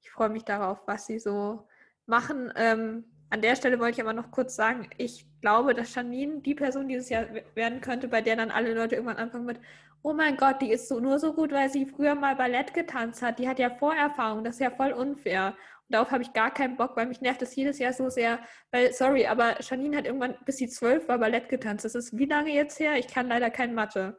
ich 0.00 0.12
freue 0.12 0.28
mich 0.28 0.44
darauf, 0.44 0.86
was 0.86 1.06
sie 1.06 1.18
so 1.18 1.66
machen. 2.06 2.52
Ähm, 2.54 3.04
an 3.30 3.40
der 3.42 3.56
Stelle 3.56 3.78
wollte 3.78 3.92
ich 3.92 4.00
aber 4.02 4.12
noch 4.12 4.30
kurz 4.30 4.56
sagen, 4.56 4.90
ich 4.98 5.24
glaube, 5.40 5.72
dass 5.72 5.94
Janine 5.94 6.40
die 6.40 6.54
Person 6.54 6.88
dieses 6.88 7.08
Jahr 7.08 7.26
werden 7.54 7.80
könnte, 7.80 8.08
bei 8.08 8.20
der 8.20 8.36
dann 8.36 8.50
alle 8.50 8.74
Leute 8.74 8.96
irgendwann 8.96 9.18
anfangen 9.18 9.46
mit, 9.46 9.60
oh 10.02 10.12
mein 10.12 10.36
Gott, 10.36 10.60
die 10.60 10.72
ist 10.72 10.88
so 10.88 10.98
nur 10.98 11.18
so 11.18 11.32
gut, 11.32 11.52
weil 11.52 11.70
sie 11.70 11.86
früher 11.86 12.14
mal 12.14 12.34
Ballett 12.34 12.74
getanzt 12.74 13.22
hat. 13.22 13.38
Die 13.38 13.48
hat 13.48 13.58
ja 13.58 13.70
Vorerfahrung, 13.70 14.42
das 14.42 14.56
ist 14.56 14.60
ja 14.60 14.70
voll 14.70 14.92
unfair. 14.92 15.54
Und 15.88 15.94
darauf 15.94 16.10
habe 16.10 16.22
ich 16.22 16.32
gar 16.32 16.52
keinen 16.52 16.76
Bock, 16.76 16.96
weil 16.96 17.06
mich 17.06 17.20
nervt 17.20 17.42
das 17.42 17.54
jedes 17.54 17.78
Jahr 17.78 17.92
so 17.92 18.08
sehr. 18.08 18.40
Weil, 18.72 18.92
sorry, 18.92 19.26
aber 19.26 19.60
Janine 19.60 19.96
hat 19.98 20.06
irgendwann, 20.06 20.36
bis 20.44 20.56
sie 20.56 20.68
zwölf 20.68 21.06
war, 21.08 21.18
Ballett 21.18 21.48
getanzt. 21.48 21.84
Das 21.84 21.94
ist 21.94 22.16
wie 22.18 22.26
lange 22.26 22.52
jetzt 22.52 22.80
her? 22.80 22.96
Ich 22.98 23.08
kann 23.08 23.28
leider 23.28 23.50
kein 23.50 23.74
Mathe. 23.74 24.16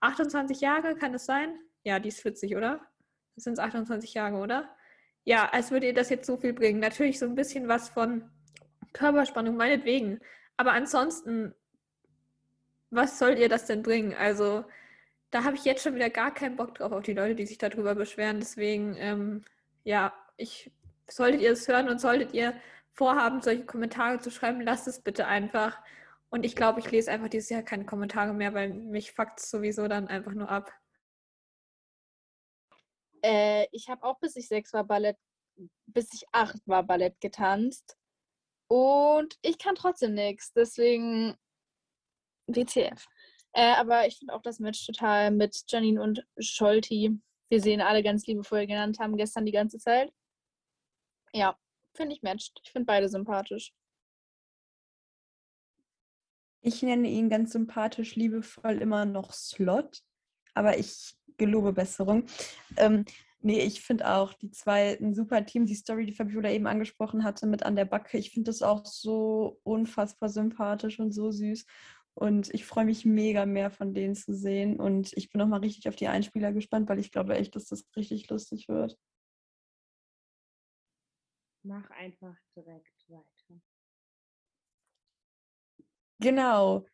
28 0.00 0.60
Jahre, 0.60 0.96
kann 0.96 1.14
es 1.14 1.24
sein? 1.24 1.56
Ja, 1.84 1.98
die 1.98 2.08
ist 2.08 2.20
40, 2.22 2.56
oder? 2.56 2.80
Das 3.36 3.44
sind 3.44 3.58
28 3.58 4.14
Jahre, 4.14 4.36
oder? 4.36 4.74
Ja, 5.24 5.48
als 5.50 5.70
würde 5.70 5.86
ihr 5.86 5.94
das 5.94 6.10
jetzt 6.10 6.26
so 6.26 6.36
viel 6.36 6.52
bringen. 6.52 6.80
Natürlich 6.80 7.18
so 7.18 7.26
ein 7.26 7.34
bisschen 7.34 7.68
was 7.68 7.88
von 7.88 8.30
Körperspannung, 8.92 9.56
meinetwegen. 9.56 10.20
Aber 10.56 10.72
ansonsten, 10.72 11.54
was 12.90 13.18
soll 13.18 13.38
ihr 13.38 13.48
das 13.48 13.66
denn 13.66 13.82
bringen? 13.82 14.14
Also, 14.14 14.64
da 15.30 15.44
habe 15.44 15.56
ich 15.56 15.64
jetzt 15.64 15.82
schon 15.82 15.94
wieder 15.94 16.10
gar 16.10 16.32
keinen 16.32 16.56
Bock 16.56 16.76
drauf 16.76 16.92
auf 16.92 17.02
die 17.02 17.14
Leute, 17.14 17.34
die 17.34 17.46
sich 17.46 17.58
darüber 17.58 17.94
beschweren. 17.94 18.38
Deswegen, 18.38 18.96
ähm, 18.98 19.44
ja, 19.82 20.14
ich 20.36 20.70
solltet 21.08 21.40
ihr 21.40 21.52
es 21.52 21.68
hören 21.68 21.88
und 21.88 22.00
solltet 22.00 22.32
ihr 22.34 22.54
vorhaben, 22.92 23.42
solche 23.42 23.66
Kommentare 23.66 24.20
zu 24.20 24.30
schreiben, 24.30 24.60
lasst 24.60 24.86
es 24.88 25.00
bitte 25.00 25.26
einfach. 25.26 25.80
Und 26.30 26.44
ich 26.44 26.56
glaube, 26.56 26.80
ich 26.80 26.90
lese 26.90 27.10
einfach 27.10 27.28
dieses 27.28 27.50
Jahr 27.50 27.62
keine 27.62 27.84
Kommentare 27.84 28.32
mehr, 28.32 28.54
weil 28.54 28.72
mich 28.72 29.12
fuckt 29.12 29.40
es 29.40 29.50
sowieso 29.50 29.88
dann 29.88 30.08
einfach 30.08 30.32
nur 30.32 30.48
ab. 30.48 30.72
Äh, 33.24 33.68
ich 33.72 33.88
habe 33.88 34.02
auch 34.04 34.18
bis 34.20 34.36
ich 34.36 34.48
sechs 34.48 34.74
war 34.74 34.84
Ballett, 34.84 35.16
bis 35.86 36.12
ich 36.12 36.26
acht 36.32 36.60
war 36.66 36.82
Ballett 36.82 37.18
getanzt. 37.20 37.96
Und 38.68 39.38
ich 39.40 39.58
kann 39.58 39.74
trotzdem 39.74 40.12
nichts. 40.14 40.52
Deswegen 40.52 41.34
WTF. 42.46 43.06
Äh, 43.52 43.74
aber 43.76 44.06
ich 44.06 44.18
finde 44.18 44.34
auch 44.34 44.42
das 44.42 44.58
Match 44.58 44.84
total 44.84 45.30
mit 45.30 45.64
Janine 45.68 46.02
und 46.02 46.26
Scholti. 46.38 47.18
Wir 47.48 47.60
sehen 47.62 47.80
alle 47.80 48.02
ganz 48.02 48.26
liebevoll 48.26 48.66
genannt 48.66 48.98
haben 48.98 49.16
gestern 49.16 49.46
die 49.46 49.52
ganze 49.52 49.78
Zeit. 49.78 50.12
Ja, 51.32 51.58
finde 51.94 52.14
ich 52.14 52.22
matcht. 52.22 52.60
Ich 52.62 52.72
finde 52.72 52.86
beide 52.86 53.08
sympathisch. 53.08 53.72
Ich 56.60 56.82
nenne 56.82 57.08
ihn 57.08 57.30
ganz 57.30 57.52
sympathisch, 57.52 58.16
liebevoll 58.16 58.82
immer 58.82 59.04
noch 59.04 59.32
Slot, 59.32 60.02
aber 60.54 60.78
ich 60.78 61.14
gelobe 61.36 61.72
Besserung. 61.72 62.24
Ähm, 62.76 63.04
nee, 63.40 63.60
ich 63.60 63.80
finde 63.82 64.10
auch 64.10 64.32
die 64.34 64.50
zwei 64.50 64.98
ein 64.98 65.14
super 65.14 65.44
Team. 65.44 65.66
Die 65.66 65.74
Story, 65.74 66.06
die 66.06 66.12
Fabiola 66.12 66.50
eben 66.50 66.66
angesprochen 66.66 67.24
hatte 67.24 67.46
mit 67.46 67.62
An 67.64 67.76
der 67.76 67.84
Backe, 67.84 68.18
ich 68.18 68.30
finde 68.30 68.50
das 68.50 68.62
auch 68.62 68.86
so 68.86 69.60
unfassbar 69.62 70.28
sympathisch 70.28 70.98
und 71.00 71.12
so 71.12 71.30
süß. 71.30 71.66
Und 72.14 72.54
ich 72.54 72.64
freue 72.64 72.84
mich 72.84 73.04
mega 73.04 73.44
mehr 73.44 73.70
von 73.70 73.92
denen 73.92 74.14
zu 74.14 74.34
sehen. 74.34 74.78
Und 74.78 75.12
ich 75.14 75.30
bin 75.30 75.40
auch 75.40 75.48
mal 75.48 75.60
richtig 75.60 75.88
auf 75.88 75.96
die 75.96 76.08
Einspieler 76.08 76.52
gespannt, 76.52 76.88
weil 76.88 77.00
ich 77.00 77.10
glaube 77.10 77.34
echt, 77.34 77.56
dass 77.56 77.66
das 77.66 77.84
richtig 77.96 78.28
lustig 78.30 78.68
wird. 78.68 78.96
Mach 81.64 81.90
einfach 81.90 82.36
direkt 82.54 83.08
weiter. 83.08 83.60
Genau. 86.20 86.86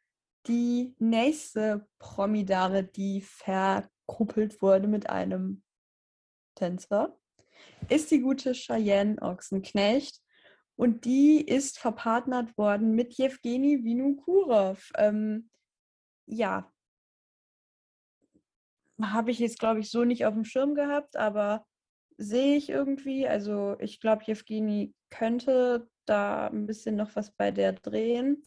Die 0.46 0.94
nächste 0.98 1.86
Promidare, 1.98 2.84
die 2.84 3.20
verkuppelt 3.20 4.62
wurde 4.62 4.88
mit 4.88 5.10
einem 5.10 5.62
Tänzer, 6.54 7.18
ist 7.88 8.10
die 8.10 8.20
gute 8.20 8.52
Cheyenne 8.52 9.20
Ochsenknecht. 9.20 10.20
Und 10.76 11.04
die 11.04 11.42
ist 11.42 11.78
verpartnert 11.78 12.56
worden 12.56 12.94
mit 12.94 13.12
Jewgeni 13.14 13.84
Vinokurov. 13.84 14.90
Ähm, 14.96 15.50
ja, 16.24 16.72
habe 19.02 19.30
ich 19.30 19.38
jetzt, 19.40 19.58
glaube 19.58 19.80
ich, 19.80 19.90
so 19.90 20.04
nicht 20.04 20.24
auf 20.24 20.32
dem 20.32 20.44
Schirm 20.44 20.74
gehabt, 20.74 21.16
aber 21.16 21.66
sehe 22.16 22.56
ich 22.56 22.70
irgendwie. 22.70 23.28
Also 23.28 23.76
ich 23.78 24.00
glaube, 24.00 24.24
Jewgeni 24.24 24.94
könnte 25.10 25.88
da 26.06 26.48
ein 26.48 26.66
bisschen 26.66 26.96
noch 26.96 27.14
was 27.14 27.32
bei 27.32 27.50
der 27.50 27.74
drehen 27.74 28.42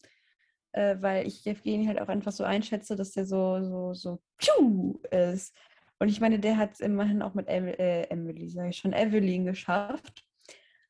äh, 0.74 0.98
weil 1.00 1.28
ich 1.28 1.46
Evgeny 1.48 1.86
halt 1.86 2.02
auch 2.02 2.10
einfach 2.10 2.32
so 2.32 2.44
einschätze, 2.44 2.96
dass 2.96 3.12
der 3.12 3.26
so, 3.26 3.64
so, 3.64 3.94
so 3.94 4.20
piu 4.38 5.00
ist. 5.12 5.56
Und 6.00 6.10
ich 6.10 6.20
meine, 6.20 6.40
der 6.40 6.58
hat 6.58 6.74
es 6.74 6.80
immerhin 6.80 7.22
auch 7.22 7.34
mit 7.34 7.48
em 7.48 7.68
äh, 7.68 8.04
Emily, 8.04 8.50
sage 8.50 8.70
ich 8.70 8.78
schon, 8.78 8.94
Evelyn 8.94 9.46
geschafft. 9.46 10.26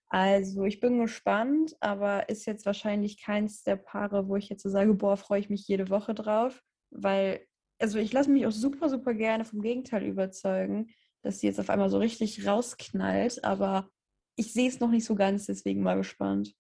Also 0.07 0.63
ich 0.65 0.79
bin 0.79 0.99
gespannt, 0.99 1.75
aber 1.79 2.29
ist 2.29 2.45
jetzt 2.45 2.65
wahrscheinlich 2.65 3.21
keins 3.21 3.63
der 3.63 3.77
Paare, 3.77 4.27
wo 4.27 4.36
ich 4.36 4.47
jetzt 4.49 4.63
so 4.63 4.69
sage, 4.69 4.93
boah, 4.93 5.17
freue 5.17 5.39
ich 5.39 5.49
mich 5.49 5.67
jede 5.67 5.89
Woche 5.89 6.13
drauf, 6.13 6.61
weil, 6.91 7.41
also 7.79 7.97
ich 7.97 8.13
lasse 8.13 8.29
mich 8.29 8.45
auch 8.45 8.51
super, 8.51 8.89
super 8.89 9.15
gerne 9.15 9.43
vom 9.43 9.61
Gegenteil 9.61 10.03
überzeugen, 10.03 10.91
dass 11.23 11.39
sie 11.39 11.47
jetzt 11.47 11.59
auf 11.59 11.71
einmal 11.71 11.89
so 11.89 11.97
richtig 11.97 12.45
rausknallt, 12.45 13.43
aber 13.43 13.89
ich 14.36 14.53
sehe 14.53 14.69
es 14.69 14.79
noch 14.79 14.91
nicht 14.91 15.05
so 15.05 15.15
ganz, 15.15 15.47
deswegen 15.47 15.81
mal 15.81 15.97
gespannt. 15.97 16.53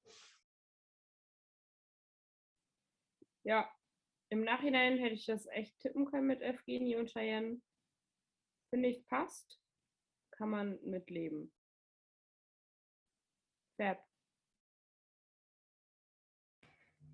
Ja, 3.43 3.69
im 4.29 4.43
Nachhinein 4.43 4.97
hätte 4.97 5.13
ich 5.15 5.25
das 5.25 5.45
echt 5.47 5.79
tippen 5.79 6.05
können 6.05 6.27
mit 6.27 6.41
Evgeny 6.41 6.95
und 6.95 7.09
Cheyenne. 7.09 7.61
Finde 8.69 8.89
ich, 8.89 9.05
passt. 9.05 9.59
Kann 10.31 10.49
man 10.49 10.79
mitleben. 10.83 11.51
Fab. 13.77 14.03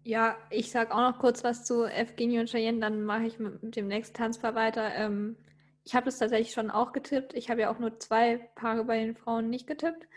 Ja, 0.03 0.37
ich 0.49 0.71
sage 0.71 0.93
auch 0.93 1.11
noch 1.11 1.19
kurz 1.19 1.43
was 1.43 1.65
zu 1.65 1.83
Evgeny 1.85 2.39
und 2.39 2.49
Cheyenne, 2.49 2.79
dann 2.79 3.03
mache 3.03 3.25
ich 3.25 3.37
mit 3.39 3.75
dem 3.75 3.87
nächsten 3.87 4.15
Tanzpaar 4.15 4.55
weiter. 4.55 4.95
Ähm, 4.95 5.37
Ich 5.83 5.95
habe 5.95 6.05
das 6.05 6.19
tatsächlich 6.19 6.53
schon 6.53 6.69
auch 6.71 6.91
getippt. 6.93 7.33
Ich 7.33 7.49
habe 7.49 7.61
ja 7.61 7.71
auch 7.71 7.79
nur 7.79 7.99
zwei 7.99 8.37
Paare 8.55 8.83
bei 8.85 8.99
den 8.99 9.15
Frauen 9.15 9.49
nicht 9.49 9.67
getippt. 9.67 10.07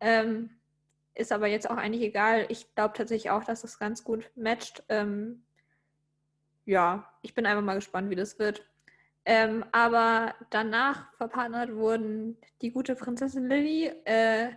Ähm, 0.00 0.50
ist 1.14 1.32
aber 1.32 1.48
jetzt 1.48 1.70
auch 1.70 1.76
eigentlich 1.78 2.02
egal. 2.04 2.46
Ich 2.50 2.74
glaube 2.76 2.94
tatsächlich 2.96 3.30
auch, 3.30 3.44
dass 3.44 3.62
das 3.62 3.78
ganz 3.78 4.04
gut 4.04 4.30
matcht. 4.36 4.84
Ähm, 4.90 5.45
ja, 6.66 7.10
ich 7.22 7.34
bin 7.34 7.46
einfach 7.46 7.62
mal 7.62 7.74
gespannt, 7.76 8.10
wie 8.10 8.16
das 8.16 8.38
wird. 8.38 8.66
Ähm, 9.24 9.64
aber 9.72 10.34
danach 10.50 11.12
verpartnert 11.14 11.74
wurden 11.74 12.36
die 12.62 12.70
gute 12.70 12.94
Prinzessin 12.94 13.48
Lilly. 13.48 13.86
Äh, 14.04 14.50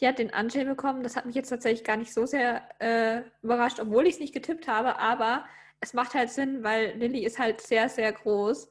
die 0.00 0.06
hat 0.06 0.18
den 0.18 0.32
Anjay 0.34 0.64
bekommen. 0.64 1.02
Das 1.02 1.16
hat 1.16 1.26
mich 1.26 1.34
jetzt 1.34 1.48
tatsächlich 1.48 1.84
gar 1.84 1.96
nicht 1.96 2.12
so 2.12 2.26
sehr 2.26 2.62
äh, 2.80 3.22
überrascht, 3.42 3.80
obwohl 3.80 4.06
ich 4.06 4.14
es 4.14 4.20
nicht 4.20 4.34
getippt 4.34 4.68
habe. 4.68 4.98
Aber 4.98 5.44
es 5.80 5.94
macht 5.94 6.14
halt 6.14 6.30
Sinn, 6.30 6.62
weil 6.62 6.96
Lilly 6.98 7.24
ist 7.24 7.38
halt 7.38 7.60
sehr, 7.60 7.88
sehr 7.88 8.12
groß. 8.12 8.70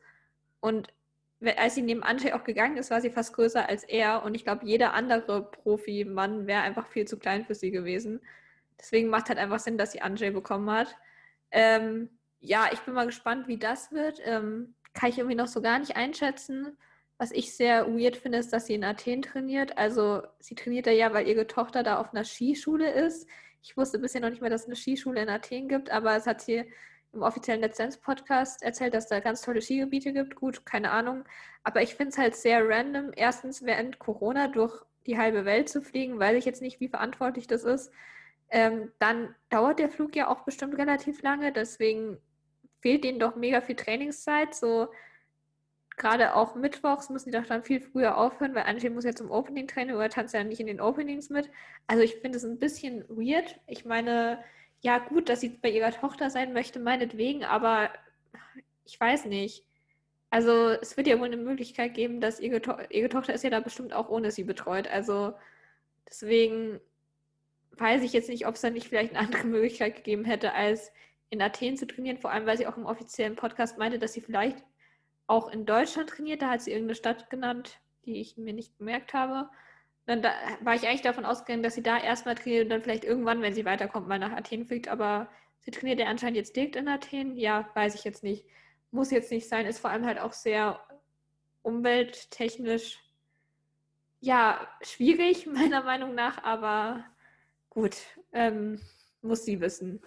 Und 0.62 0.94
als 1.58 1.76
sie 1.76 1.82
neben 1.82 2.04
Anjay 2.04 2.34
auch 2.34 2.44
gegangen 2.44 2.78
ist, 2.78 2.92
war 2.92 3.02
sie 3.02 3.10
fast 3.10 3.34
größer 3.34 3.68
als 3.68 3.84
er. 3.84 4.24
Und 4.24 4.36
ich 4.36 4.44
glaube, 4.44 4.66
jeder 4.66 4.94
andere 4.94 5.50
Profi-Mann 5.50 6.48
wäre 6.48 6.62
einfach 6.62 6.88
viel 6.88 7.08
zu 7.08 7.18
klein 7.18 7.46
für 7.46 7.56
sie 7.56 7.72
gewesen. 7.72 8.22
Deswegen 8.80 9.10
macht 9.10 9.30
halt 9.30 9.39
einfach 9.39 9.60
Sinn, 9.60 9.78
dass 9.78 9.92
sie 9.92 10.02
Anjay 10.02 10.32
bekommen 10.32 10.70
hat. 10.72 10.96
Ähm, 11.52 12.10
ja, 12.42 12.70
ich 12.74 12.80
bin 12.82 12.94
mal 12.94 13.06
gespannt, 13.06 13.48
wie 13.48 13.58
das 13.58 13.92
wird. 13.92 14.20
Ähm, 14.26 14.76
kann 14.94 15.10
ich 15.10 15.20
irgendwie 15.20 15.36
noch 15.36 15.48
so 15.48 15.62
gar 15.62 15.80
nicht 15.80 15.96
einschätzen. 15.96 16.78
Was 17.18 17.32
ich 17.32 17.56
sehr 17.56 17.88
weird 17.88 18.18
finde, 18.18 18.39
ist, 18.39 18.52
dass 18.52 18.66
sie 18.66 18.74
in 18.74 18.84
Athen 18.84 19.22
trainiert. 19.22 19.78
Also 19.78 20.24
sie 20.39 20.56
trainiert 20.56 20.88
da 20.88 20.92
ja, 20.92 21.14
weil 21.14 21.28
ihre 21.28 21.48
Tochter 21.48 21.84
da 21.84 22.00
auf 22.00 22.14
einer 22.14 22.26
Skischule 22.26 22.92
ist. 22.92 23.28
Ich 23.62 23.78
wusste 23.78 24.00
bisher 24.00 24.22
noch 24.22 24.32
nicht 24.32 24.42
mehr, 24.42 24.50
dass 24.50 24.62
es 24.62 24.68
eine 24.68 24.76
Skischule 24.76 25.22
in 25.22 25.30
Athen 25.30 25.70
gibt, 25.70 25.92
aber 25.92 26.16
es 26.16 26.26
hat 26.26 26.42
sie 26.42 26.66
im 27.14 27.22
offiziellen 27.22 27.62
Lizenz-Podcast 27.62 28.64
erzählt, 28.64 28.96
dass 28.96 29.08
da 29.08 29.20
ganz 29.20 29.42
tolle 29.42 29.62
Skigebiete 29.62 30.14
gibt. 30.14 30.36
Gut, 30.36 30.66
keine 30.66 30.92
Ahnung. 30.92 31.26
Aber 31.64 31.84
ich 31.84 31.94
finde 31.94 32.10
es 32.10 32.18
halt 32.18 32.36
sehr 32.36 32.68
random, 32.68 33.12
erstens 33.16 33.64
während 33.64 34.00
Corona 34.00 34.48
durch 34.48 34.84
die 35.06 35.18
halbe 35.18 35.46
Welt 35.46 35.70
zu 35.70 35.82
fliegen, 35.82 36.20
weiß 36.20 36.38
ich 36.38 36.46
jetzt 36.46 36.62
nicht, 36.62 36.80
wie 36.80 36.88
verantwortlich 36.88 37.48
das 37.48 37.64
ist. 37.64 37.92
Ähm, 38.50 38.92
dann 39.00 39.36
dauert 39.50 39.80
der 39.80 39.89
Flug 39.89 40.16
ja 40.16 40.28
auch 40.28 40.42
bestimmt 40.42 40.78
relativ 40.78 41.22
lange, 41.22 41.52
deswegen 41.52 42.18
fehlt 42.82 43.03
denen 43.03 43.19
doch 43.19 43.36
mega 43.36 43.61
viel 43.61 43.75
Trainingszeit. 43.75 44.53
So 44.53 44.89
gerade 45.97 46.36
auch 46.36 46.55
mittwochs 46.55 47.09
müssen 47.09 47.32
die 47.32 47.38
doch 47.38 47.45
dann 47.45 47.63
viel 47.63 47.79
früher 47.79 48.17
aufhören, 48.17 48.55
weil 48.55 48.63
Angie 48.63 48.89
muss 48.89 49.03
ja 49.05 49.13
zum 49.13 49.32
Opening 49.32 49.67
trainen 49.67 49.95
oder 49.95 50.09
tanzt 50.09 50.34
ja 50.34 50.43
nicht 50.43 50.59
in 50.59 50.67
den 50.67 50.82
Openings 50.82 51.29
mit. 51.29 51.49
Also 51.88 52.03
ich 52.03 52.15
finde 52.15 52.38
es 52.38 52.43
ein 52.43 52.59
bisschen 52.59 53.05
weird. 53.07 53.59
Ich 53.67 53.86
meine, 53.86 54.43
ja 54.82 54.97
gut, 54.97 55.29
dass 55.29 55.41
sie 55.41 55.49
bei 55.49 55.69
ihrer 55.69 55.91
Tochter 55.91 56.29
sein 56.29 56.53
möchte, 56.53 56.79
meinetwegen, 56.79 57.43
aber 57.43 57.89
ich 58.86 58.99
weiß 58.99 59.25
nicht. 59.25 59.63
Also 60.32 60.69
es 60.69 60.97
wird 60.97 61.07
ja 61.07 61.19
wohl 61.19 61.27
eine 61.27 61.38
Möglichkeit 61.38 61.93
geben, 61.93 62.21
dass 62.21 62.39
ihre, 62.39 62.61
to 62.61 62.73
ihre 62.89 63.09
Tochter 63.09 63.34
ist 63.34 63.43
ja 63.43 63.49
da 63.49 63.59
bestimmt 63.59 63.93
auch 63.93 64.09
ohne 64.09 64.32
sie 64.32 64.45
betreut. 64.45 64.88
Also 64.88 65.34
deswegen 66.07 66.79
weiß 67.71 68.01
ich 68.01 68.13
jetzt 68.13 68.29
nicht, 68.29 68.47
ob 68.47 68.55
es 68.55 68.61
da 68.61 68.69
nicht 68.69 68.88
vielleicht 68.88 69.15
eine 69.15 69.27
andere 69.27 69.43
Möglichkeit 69.47 69.95
gegeben 69.97 70.25
hätte, 70.25 70.53
als 70.53 70.91
in 71.32 71.41
Athen 71.41 71.77
zu 71.77 71.88
trainieren, 71.88 72.17
vor 72.17 72.29
allem 72.29 72.45
weil 72.45 72.57
sie 72.57 72.67
auch 72.67 72.77
im 72.77 72.86
offiziellen 72.86 73.36
Podcast 73.36 73.77
meinte, 73.77 73.97
dass 73.97 74.13
sie 74.13 74.21
vielleicht 74.21 74.63
auch 75.27 75.49
in 75.49 75.65
Deutschland 75.65 76.09
trainiert. 76.09 76.41
Da 76.41 76.49
hat 76.49 76.61
sie 76.61 76.71
irgendeine 76.71 76.95
Stadt 76.95 77.29
genannt, 77.29 77.79
die 78.05 78.19
ich 78.19 78.38
mir 78.38 78.53
nicht 78.53 78.77
gemerkt 78.77 79.13
habe. 79.13 79.49
Dann 80.05 80.21
da, 80.21 80.34
war 80.61 80.75
ich 80.75 80.86
eigentlich 80.86 81.03
davon 81.03 81.23
ausgegangen, 81.23 81.63
dass 81.63 81.75
sie 81.75 81.84
da 81.84 81.97
erstmal 81.97 82.36
trainiert 82.36 82.65
und 82.65 82.69
dann 82.69 82.82
vielleicht 82.82 83.05
irgendwann, 83.05 83.41
wenn 83.41 83.53
sie 83.53 83.63
weiterkommt, 83.63 84.09
mal 84.09 84.19
nach 84.19 84.34
Athen 84.34 84.65
fliegt. 84.65 84.89
Aber 84.89 85.29
sie 85.61 85.71
trainiert 85.71 85.99
ja 85.99 86.07
anscheinend 86.07 86.36
jetzt 86.36 86.55
direkt 86.57 86.75
in 86.75 86.89
Athen. 86.89 87.38
Ja, 87.38 87.69
weiß 87.75 87.95
ich 87.95 88.03
jetzt 88.03 88.23
nicht. 88.23 88.45
Muss 88.91 89.09
jetzt 89.09 89.32
nicht 89.32 89.47
sein. 89.47 89.65
Ist 89.65 89.79
vor 89.79 89.89
allem 89.89 90.05
halt 90.05 90.19
auch 90.19 90.34
sehr 90.34 90.82
umwelttechnisch 91.61 92.99
ja 94.19 94.67
schwierig, 94.82 95.45
meiner 95.47 95.84
Meinung 95.84 96.13
nach. 96.13 96.43
Aber 96.43 97.05
gut, 97.69 97.95
ähm, 98.34 98.82
muss 99.21 99.45
sie 99.45 99.61
wissen 99.61 100.01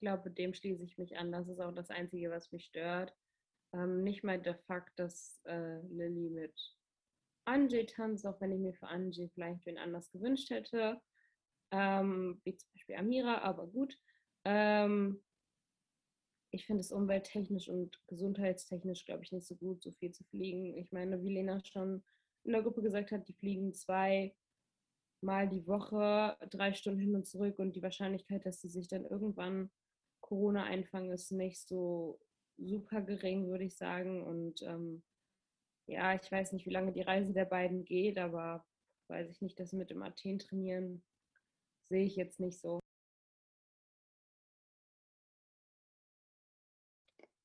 glaube, 0.00 0.30
dem 0.30 0.54
schließe 0.54 0.84
ich 0.84 0.98
mich 0.98 1.16
an. 1.16 1.32
Das 1.32 1.48
ist 1.48 1.60
auch 1.60 1.72
das 1.72 1.90
Einzige, 1.90 2.30
was 2.30 2.52
mich 2.52 2.64
stört. 2.66 3.14
Ähm, 3.72 4.02
nicht 4.02 4.24
mal 4.24 4.40
der 4.40 4.56
Fakt, 4.56 4.98
dass 4.98 5.40
äh, 5.44 5.80
Lilly 5.88 6.30
mit 6.30 6.76
Angie 7.44 7.86
tanzt, 7.86 8.26
auch 8.26 8.40
wenn 8.40 8.52
ich 8.52 8.58
mir 8.58 8.74
für 8.74 8.88
Angie 8.88 9.28
vielleicht 9.28 9.64
wen 9.66 9.78
anders 9.78 10.10
gewünscht 10.10 10.50
hätte. 10.50 11.00
Ähm, 11.70 12.40
wie 12.44 12.56
zum 12.56 12.68
Beispiel 12.74 12.96
Amira, 12.96 13.38
aber 13.38 13.66
gut. 13.66 13.96
Ähm, 14.44 15.22
ich 16.52 16.66
finde 16.66 16.80
es 16.80 16.90
umwelttechnisch 16.90 17.68
und 17.68 18.00
gesundheitstechnisch, 18.08 19.04
glaube 19.04 19.22
ich, 19.22 19.30
nicht 19.30 19.46
so 19.46 19.54
gut, 19.54 19.82
so 19.82 19.92
viel 19.92 20.10
zu 20.10 20.24
fliegen. 20.24 20.76
Ich 20.76 20.90
meine, 20.90 21.22
wie 21.22 21.32
Lena 21.32 21.64
schon 21.64 22.02
in 22.42 22.52
der 22.52 22.62
Gruppe 22.62 22.82
gesagt 22.82 23.12
hat, 23.12 23.28
die 23.28 23.34
fliegen 23.34 23.72
zwei 23.72 24.34
Mal 25.22 25.48
die 25.48 25.66
Woche, 25.66 26.36
drei 26.48 26.72
Stunden 26.72 26.98
hin 26.98 27.14
und 27.14 27.26
zurück 27.26 27.58
und 27.58 27.76
die 27.76 27.82
Wahrscheinlichkeit, 27.82 28.46
dass 28.46 28.62
sie 28.62 28.70
sich 28.70 28.88
dann 28.88 29.04
irgendwann 29.04 29.70
Corona 30.30 30.62
einfangen 30.62 31.10
ist 31.10 31.32
nicht 31.32 31.66
so 31.66 32.20
super 32.56 33.00
gering, 33.00 33.48
würde 33.48 33.64
ich 33.64 33.76
sagen. 33.76 34.22
Und 34.22 34.62
ähm, 34.62 35.02
ja, 35.86 36.14
ich 36.14 36.30
weiß 36.30 36.52
nicht, 36.52 36.66
wie 36.66 36.72
lange 36.72 36.92
die 36.92 37.02
Reise 37.02 37.32
der 37.32 37.46
beiden 37.46 37.84
geht, 37.84 38.16
aber 38.16 38.64
weiß 39.08 39.28
ich 39.28 39.40
nicht, 39.40 39.58
dass 39.58 39.72
mit 39.72 39.90
dem 39.90 40.04
Athen 40.04 40.38
trainieren, 40.38 41.02
sehe 41.88 42.04
ich 42.04 42.14
jetzt 42.14 42.38
nicht 42.38 42.60
so. 42.60 42.78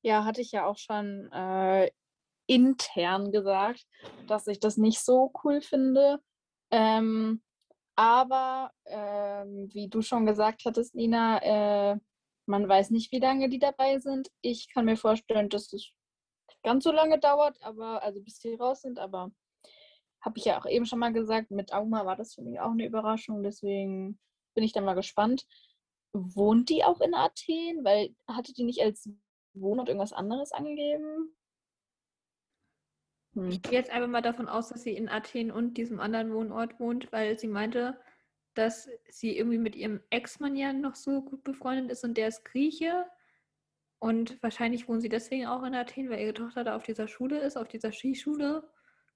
Ja, 0.02 0.24
hatte 0.24 0.40
ich 0.40 0.52
ja 0.52 0.64
auch 0.64 0.78
schon 0.78 1.28
äh, 1.32 1.90
intern 2.46 3.32
gesagt, 3.32 3.84
dass 4.28 4.46
ich 4.46 4.60
das 4.60 4.76
nicht 4.76 5.00
so 5.00 5.32
cool 5.42 5.60
finde. 5.60 6.20
Ähm, 6.70 7.42
aber 7.96 8.70
ähm, 8.84 9.68
wie 9.72 9.88
du 9.88 10.02
schon 10.02 10.24
gesagt 10.24 10.62
hattest, 10.64 10.94
Nina, 10.94 11.42
äh, 11.94 11.98
man 12.46 12.68
weiß 12.68 12.90
nicht, 12.90 13.12
wie 13.12 13.18
lange 13.18 13.48
die 13.48 13.58
dabei 13.58 13.98
sind. 13.98 14.30
Ich 14.40 14.68
kann 14.72 14.84
mir 14.84 14.96
vorstellen, 14.96 15.48
dass 15.48 15.72
es 15.72 15.92
ganz 16.62 16.84
so 16.84 16.92
lange 16.92 17.18
dauert, 17.18 17.60
aber 17.62 18.02
also 18.02 18.20
bis 18.20 18.38
die 18.38 18.54
raus 18.54 18.82
sind, 18.82 18.98
aber 18.98 19.30
habe 20.20 20.38
ich 20.38 20.44
ja 20.44 20.58
auch 20.58 20.66
eben 20.66 20.86
schon 20.86 20.98
mal 20.98 21.12
gesagt, 21.12 21.50
mit 21.50 21.72
Auma 21.72 22.04
war 22.04 22.16
das 22.16 22.34
für 22.34 22.42
mich 22.42 22.58
auch 22.58 22.72
eine 22.72 22.86
Überraschung, 22.86 23.42
deswegen 23.42 24.18
bin 24.54 24.64
ich 24.64 24.72
da 24.72 24.80
mal 24.80 24.94
gespannt. 24.94 25.46
Wohnt 26.12 26.70
die 26.70 26.82
auch 26.82 27.00
in 27.00 27.14
Athen? 27.14 27.84
Weil 27.84 28.14
hatte 28.26 28.52
die 28.52 28.64
nicht 28.64 28.80
als 28.80 29.08
Wohnort 29.52 29.88
irgendwas 29.88 30.12
anderes 30.12 30.50
angegeben? 30.52 31.36
Hm. 33.34 33.50
Ich 33.50 33.62
gehe 33.62 33.78
jetzt 33.78 33.90
einfach 33.90 34.08
mal 34.08 34.22
davon 34.22 34.48
aus, 34.48 34.70
dass 34.70 34.82
sie 34.82 34.96
in 34.96 35.08
Athen 35.08 35.50
und 35.50 35.74
diesem 35.76 36.00
anderen 36.00 36.32
Wohnort 36.32 36.80
wohnt, 36.80 37.12
weil 37.12 37.38
sie 37.38 37.48
meinte, 37.48 38.00
dass 38.58 38.88
sie 39.10 39.36
irgendwie 39.36 39.58
mit 39.58 39.76
ihrem 39.76 40.00
Ex-Mann 40.10 40.56
ja 40.56 40.72
noch 40.72 40.94
so 40.94 41.22
gut 41.22 41.44
befreundet 41.44 41.90
ist 41.90 42.04
und 42.04 42.16
der 42.16 42.28
ist 42.28 42.44
Grieche. 42.44 43.06
Und 43.98 44.42
wahrscheinlich 44.42 44.88
wohnen 44.88 45.00
sie 45.00 45.08
deswegen 45.08 45.46
auch 45.46 45.62
in 45.62 45.74
Athen, 45.74 46.10
weil 46.10 46.20
ihre 46.20 46.34
Tochter 46.34 46.64
da 46.64 46.76
auf 46.76 46.82
dieser 46.82 47.08
Schule 47.08 47.38
ist, 47.40 47.56
auf 47.56 47.68
dieser 47.68 47.92
Skischule. 47.92 48.68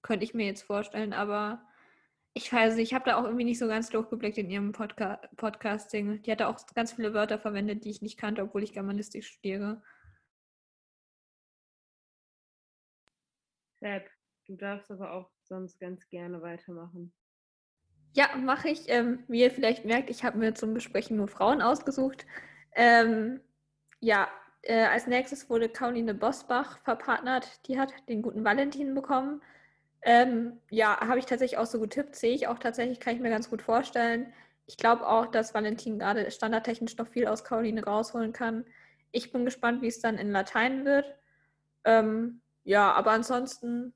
Könnte 0.02 0.24
ich 0.24 0.35
mir 0.35 0.47
jetzt 0.47 0.62
vorstellen, 0.62 1.12
aber 1.12 1.66
ich 2.32 2.52
weiß 2.52 2.77
nicht, 2.77 2.89
ich 2.90 2.94
habe 2.94 3.05
da 3.10 3.16
auch 3.16 3.24
irgendwie 3.24 3.44
nicht 3.44 3.59
so 3.59 3.66
ganz 3.66 3.90
durchgeblickt 3.90 4.39
in 4.39 4.51
ihrem 4.51 4.73
Podca 4.73 5.20
Podcasting. 5.36 6.23
Die 6.23 6.31
hat 6.31 6.40
da 6.40 6.48
auch 6.48 6.59
ganz 6.74 6.93
viele 6.93 7.12
Wörter 7.12 7.39
verwendet, 7.39 7.85
die 7.85 7.90
ich 7.90 8.02
nicht 8.02 8.19
kannte, 8.19 8.43
obwohl 8.43 8.62
ich 8.62 8.73
Germanistik 8.73 9.24
studiere. 9.24 9.82
Sepp, 13.81 14.10
du 14.47 14.56
darfst 14.56 14.90
aber 14.90 15.12
auch 15.12 15.31
sonst 15.43 15.78
ganz 15.81 16.09
gerne 16.09 16.40
weitermachen. 16.43 17.12
Ja, 18.12 18.28
mache 18.37 18.69
ich. 18.69 18.89
Ähm, 18.89 19.24
wie 19.28 19.43
ihr 19.43 19.51
vielleicht 19.51 19.85
merkt, 19.85 20.11
ich 20.11 20.24
habe 20.24 20.39
mir 20.39 20.55
zum 20.55 20.74
Besprechen 20.74 21.16
nur 21.16 21.28
Frauen 21.28 21.62
ausgesucht. 21.62 22.27
Ähm, 22.74 23.41
ja, 24.01 24.28
äh, 24.62 24.85
als 24.87 25.07
nächstes 25.07 25.49
wurde 25.49 25.69
Caroline 25.69 26.15
Bosbach 26.15 26.78
verpartnert. 26.78 27.66
Die 27.69 27.78
hat 27.78 27.93
den 28.09 28.23
guten 28.23 28.45
Valentin 28.45 28.95
bekommen. 28.95 29.43
Ähm, 30.03 30.59
ja, 30.70 30.99
habe 31.01 31.19
ich 31.19 31.27
tatsächlich 31.27 31.59
auch 31.59 31.66
so 31.66 31.81
getippt. 31.81 32.16
Sehe 32.16 32.35
ich 32.35 32.49
auch 32.49 32.59
tatsächlich, 32.59 33.01
kann 33.01 33.15
ich 33.15 33.20
mir 33.20 33.31
ganz 33.31 33.51
gut 33.51 33.62
vorstellen. 33.62 34.32
Ich 34.66 34.77
glaube 34.77 35.07
auch, 35.07 35.27
dass 35.27 35.55
Valentin 35.55 35.99
gerade 35.99 36.31
standardtechnisch 36.31 36.97
noch 36.97 37.09
viel 37.09 37.27
aus 37.27 37.45
Caroline 37.45 37.85
rausholen 37.85 38.32
kann. 38.32 38.65
Ich 39.12 39.32
bin 39.32 39.45
gespannt, 39.45 39.82
wie 39.82 39.89
es 39.89 40.01
dann 40.01 40.19
in 40.19 40.31
Latein 40.31 40.85
wird. 40.85 41.15
Ähm, 41.85 42.41
ja, 42.65 42.93
aber 42.93 43.12
ansonsten 43.12 43.93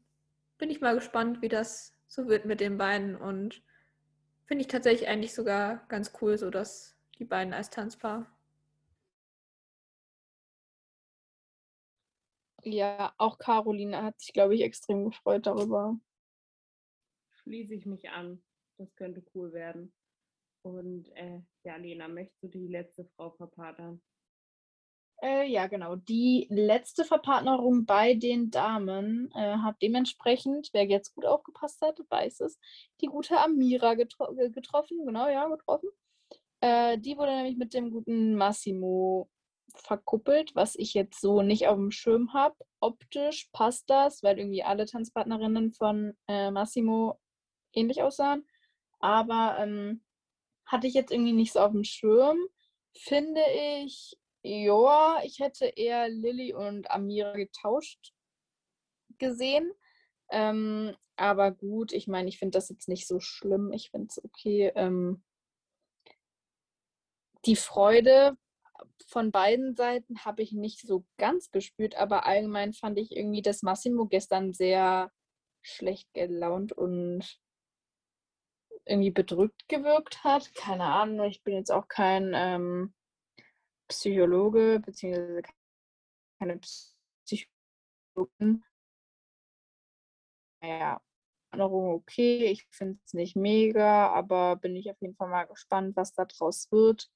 bin 0.59 0.71
ich 0.71 0.81
mal 0.81 0.95
gespannt, 0.95 1.43
wie 1.43 1.49
das 1.49 1.93
so 2.07 2.29
wird 2.29 2.45
mit 2.45 2.61
den 2.61 2.79
beiden 2.79 3.17
und 3.17 3.63
Finde 4.47 4.63
ich 4.63 4.69
tatsächlich 4.69 5.09
eigentlich 5.09 5.35
sogar 5.35 5.87
ganz 5.89 6.13
cool, 6.21 6.37
so 6.37 6.51
dass 6.51 6.97
die 7.19 7.25
beiden 7.25 7.55
als 7.55 7.71
Tanzpaar. 7.71 8.27
Ja, 12.63 13.15
auch 13.19 13.39
Caroline 13.39 14.03
hat 14.03 14.19
sich, 14.21 14.33
glaube 14.33 14.55
ich, 14.55 14.63
extrem 14.63 15.07
gefreut 15.07 15.47
darüber. 15.47 15.99
Schließe 17.43 17.75
ich 17.75 17.85
mich 17.85 18.09
an. 18.09 18.43
Das 18.79 18.95
könnte 18.97 19.23
cool 19.35 19.53
werden. 19.53 19.93
Und 20.63 21.11
äh, 21.15 21.41
ja, 21.63 21.77
Lena, 21.77 22.09
möchtest 22.09 22.43
du 22.43 22.49
die 22.49 22.69
letzte 22.69 23.05
Frau 23.05 23.31
verpatern? 23.33 24.01
Äh, 25.23 25.49
ja, 25.51 25.67
genau. 25.67 25.97
Die 25.97 26.47
letzte 26.51 27.05
Verpartnerung 27.05 27.87
bei 27.87 28.15
den 28.15 28.51
Damen 28.51 29.31
äh, 29.35 29.57
hat 29.59 29.77
dementsprechend, 29.81 30.71
wer 30.73 30.85
jetzt 30.85 31.15
gut 31.15 31.25
aufgepasst 31.25 31.81
hat, 31.83 31.99
weiß 32.11 32.41
es, 32.41 32.59
die 33.01 33.07
gute 33.07 33.39
Amira 33.39 33.95
getro 33.95 34.35
getroffen. 34.35 35.05
Genau, 35.07 35.29
ja, 35.29 35.49
getroffen. 35.49 35.89
Äh, 36.61 36.99
die 36.99 37.17
wurde 37.17 37.37
nämlich 37.37 37.57
mit 37.57 37.75
dem 37.75 37.91
guten 37.91 38.35
Massimo 38.35 39.29
verkuppelt, 39.77 40.55
was 40.55 40.77
ich 40.77 40.95
jetzt 40.95 41.21
so 41.21 41.43
nicht 41.43 41.67
auf 41.69 41.77
dem 41.77 41.91
Schirm 41.91 42.33
habe. 42.33 42.57
Optisch 42.81 43.49
passt 43.53 43.89
das, 43.91 44.23
weil 44.23 44.39
irgendwie 44.39 44.63
alle 44.63 44.87
Tanzpartnerinnen 44.87 45.73
von 45.73 46.15
äh, 46.29 46.51
Massimo 46.51 47.19
ähnlich 47.73 48.03
aussahen. 48.03 48.47
Aber 49.01 49.57
ähm, 49.59 50.03
hatte 50.67 50.87
ich 50.87 50.95
jetzt 50.95 51.13
irgendwie 51.13 51.33
nicht 51.33 51.53
so 51.53 51.61
auf 51.61 51.73
dem 51.73 51.85
Schirm. 51.85 52.39
Finde 52.97 53.43
ich, 53.85 54.17
ja, 54.45 55.21
ich 55.25 55.41
hätte 55.41 55.65
eher 55.67 56.09
Lilly 56.09 56.53
und 56.53 56.91
Amira 56.91 57.33
getauscht 57.33 58.13
gesehen. 59.19 59.73
Ähm, 60.31 60.95
aber 61.17 61.53
gut, 61.53 61.93
ich 61.93 62.09
meine, 62.09 62.29
ich 62.29 62.39
finde 62.39 62.59
das 62.59 62.69
jetzt 62.69 62.89
nicht 62.89 63.07
so 63.07 63.21
schlimm. 63.21 63.73
Ich 63.73 63.91
finde 63.91 64.09
es 64.11 64.23
okay. 64.23 64.71
Ähm, 64.75 65.25
die 67.47 67.57
Freude 67.57 68.37
von 69.07 69.31
beiden 69.31 69.77
Seiten 69.77 70.25
habe 70.27 70.43
ich 70.43 70.53
nicht 70.53 70.81
so 70.81 71.07
ganz 71.17 71.51
gespürt, 71.51 71.95
aber 71.95 72.27
allgemein 72.27 72.75
fand 72.75 72.99
ich 72.99 73.17
irgendwie, 73.17 73.43
dass 73.43 73.63
Massimo 73.63 74.07
gestern 74.07 74.53
sehr 74.53 75.11
schlecht 75.63 76.13
gelaunt 76.13 76.73
und 76.73 77.41
irgendwie 78.85 79.11
bedrückt 79.11 79.69
gewirkt 79.69 80.23
hat. 80.23 80.55
Keine 80.55 80.85
Ahnung, 80.85 81.27
ich 81.27 81.43
bin 81.43 81.55
jetzt 81.55 81.71
auch 81.71 81.89
kein 81.89 82.33
ähm, 82.35 82.95
Psychologe, 83.99 84.81
beziehungsweise 84.85 85.43
keine 86.39 86.61
Psychologin. 87.25 88.65
Naja, 90.63 91.01
Erinnerung 91.51 91.95
okay, 91.95 92.47
ich 92.47 92.67
finde 92.71 92.99
es 93.05 93.15
nicht 93.15 93.37
mega, 93.37 94.09
aber 94.13 94.57
bin 94.57 94.77
ich 94.77 94.91
auf 94.91 95.01
jeden 95.01 95.15
Fall 95.17 95.29
mal 95.29 95.45
gespannt, 95.47 95.97
was 95.97 96.13
da 96.15 96.25
draus 96.25 96.71
wird. 96.73 97.11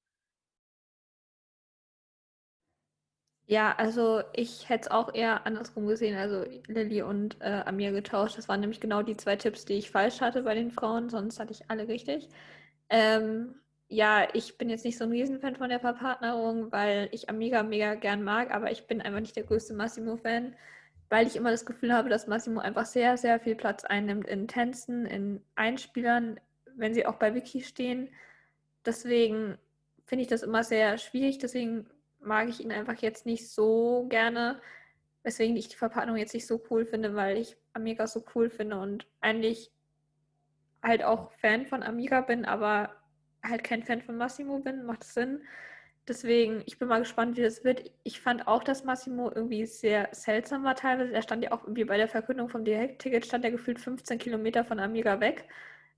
Ja, 3.46 3.74
also 3.76 4.22
ich 4.34 4.68
hätte 4.68 4.82
es 4.88 4.90
auch 4.90 5.14
eher 5.14 5.46
andersrum 5.46 5.86
gesehen, 5.86 6.16
also 6.18 6.44
Lilly 6.66 7.00
und 7.00 7.40
äh, 7.40 7.62
Amir 7.64 7.92
getauscht. 7.92 8.36
Das 8.36 8.46
waren 8.48 8.60
nämlich 8.60 8.78
genau 8.80 9.02
die 9.02 9.16
zwei 9.16 9.36
Tipps, 9.36 9.64
die 9.64 9.74
ich 9.74 9.90
falsch 9.90 10.20
hatte 10.20 10.42
bei 10.42 10.54
den 10.54 10.70
Frauen, 10.70 11.08
sonst 11.08 11.40
hatte 11.40 11.52
ich 11.52 11.70
alle 11.70 11.88
richtig. 11.88 12.28
Ähm, 12.90 13.54
ja, 13.88 14.28
ich 14.34 14.58
bin 14.58 14.68
jetzt 14.68 14.84
nicht 14.84 14.98
so 14.98 15.04
ein 15.04 15.10
Riesenfan 15.10 15.56
von 15.56 15.70
der 15.70 15.80
Verpartnerung, 15.80 16.70
weil 16.70 17.08
ich 17.12 17.30
Amiga 17.30 17.62
mega 17.62 17.94
gern 17.94 18.22
mag, 18.22 18.54
aber 18.54 18.70
ich 18.70 18.86
bin 18.86 19.00
einfach 19.00 19.20
nicht 19.20 19.36
der 19.36 19.44
größte 19.44 19.72
Massimo-Fan, 19.74 20.54
weil 21.08 21.26
ich 21.26 21.36
immer 21.36 21.50
das 21.50 21.64
Gefühl 21.64 21.94
habe, 21.94 22.10
dass 22.10 22.26
Massimo 22.26 22.60
einfach 22.60 22.84
sehr, 22.84 23.16
sehr 23.16 23.40
viel 23.40 23.54
Platz 23.54 23.84
einnimmt 23.84 24.28
in 24.28 24.46
Tänzen, 24.46 25.06
in 25.06 25.42
Einspielern, 25.54 26.38
wenn 26.76 26.92
sie 26.92 27.06
auch 27.06 27.16
bei 27.16 27.34
Wiki 27.34 27.62
stehen. 27.62 28.10
Deswegen 28.84 29.56
finde 30.04 30.22
ich 30.22 30.28
das 30.28 30.42
immer 30.42 30.64
sehr 30.64 30.98
schwierig, 30.98 31.38
deswegen 31.38 31.86
mag 32.20 32.48
ich 32.50 32.60
ihn 32.60 32.72
einfach 32.72 33.00
jetzt 33.00 33.24
nicht 33.24 33.48
so 33.50 34.06
gerne, 34.10 34.60
weswegen 35.22 35.56
ich 35.56 35.68
die 35.68 35.76
Verpackung 35.76 36.16
jetzt 36.16 36.34
nicht 36.34 36.46
so 36.46 36.62
cool 36.70 36.84
finde, 36.84 37.14
weil 37.14 37.38
ich 37.38 37.56
Amiga 37.72 38.06
so 38.06 38.22
cool 38.34 38.50
finde 38.50 38.78
und 38.78 39.06
eigentlich 39.22 39.70
halt 40.82 41.02
auch 41.02 41.32
Fan 41.32 41.66
von 41.66 41.82
Amiga 41.82 42.20
bin, 42.20 42.44
aber 42.44 42.97
halt 43.48 43.64
kein 43.64 43.82
Fan 43.82 44.02
von 44.02 44.16
Massimo 44.16 44.58
bin, 44.58 44.84
macht 44.84 45.04
Sinn. 45.04 45.40
Deswegen, 46.08 46.62
ich 46.66 46.78
bin 46.78 46.88
mal 46.88 47.00
gespannt, 47.00 47.36
wie 47.36 47.42
das 47.42 47.64
wird. 47.64 47.90
Ich 48.02 48.20
fand 48.20 48.48
auch, 48.48 48.64
dass 48.64 48.84
Massimo 48.84 49.30
irgendwie 49.34 49.66
sehr 49.66 50.08
seltsam 50.12 50.64
war 50.64 50.74
teilweise. 50.74 51.12
Er 51.12 51.22
stand 51.22 51.44
ja 51.44 51.52
auch 51.52 51.64
irgendwie 51.64 51.84
bei 51.84 51.98
der 51.98 52.08
Verkündung 52.08 52.48
vom 52.48 52.64
Direktticket, 52.64 53.26
stand 53.26 53.44
er 53.44 53.50
gefühlt 53.50 53.78
15 53.78 54.18
Kilometer 54.18 54.64
von 54.64 54.80
Amiga 54.80 55.20
weg. 55.20 55.44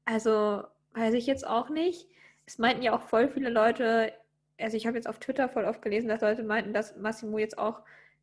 Also 0.05 0.65
weiß 0.95 1.15
ich 1.15 1.27
jetzt 1.27 1.47
auch 1.47 1.69
nicht. 1.71 2.09
Es 2.47 2.59
meinten 2.59 2.83
ja 2.83 2.93
auch 2.93 3.03
voll 3.03 3.29
viele 3.29 3.51
Leute, 3.51 4.13
also 4.59 4.77
ich 4.77 4.87
habe 4.87 4.97
jetzt 4.97 5.09
auf 5.09 5.21
Twitter 5.21 5.49
voll 5.49 5.65
oft 5.65 5.83
gelesen, 5.83 6.09
dass 6.09 6.23
Leute 6.23 6.43
meinten, 6.43 6.73
dass 6.73 6.97
Massimo 6.97 7.39
jetzt 7.39 7.59
auch 7.59 7.83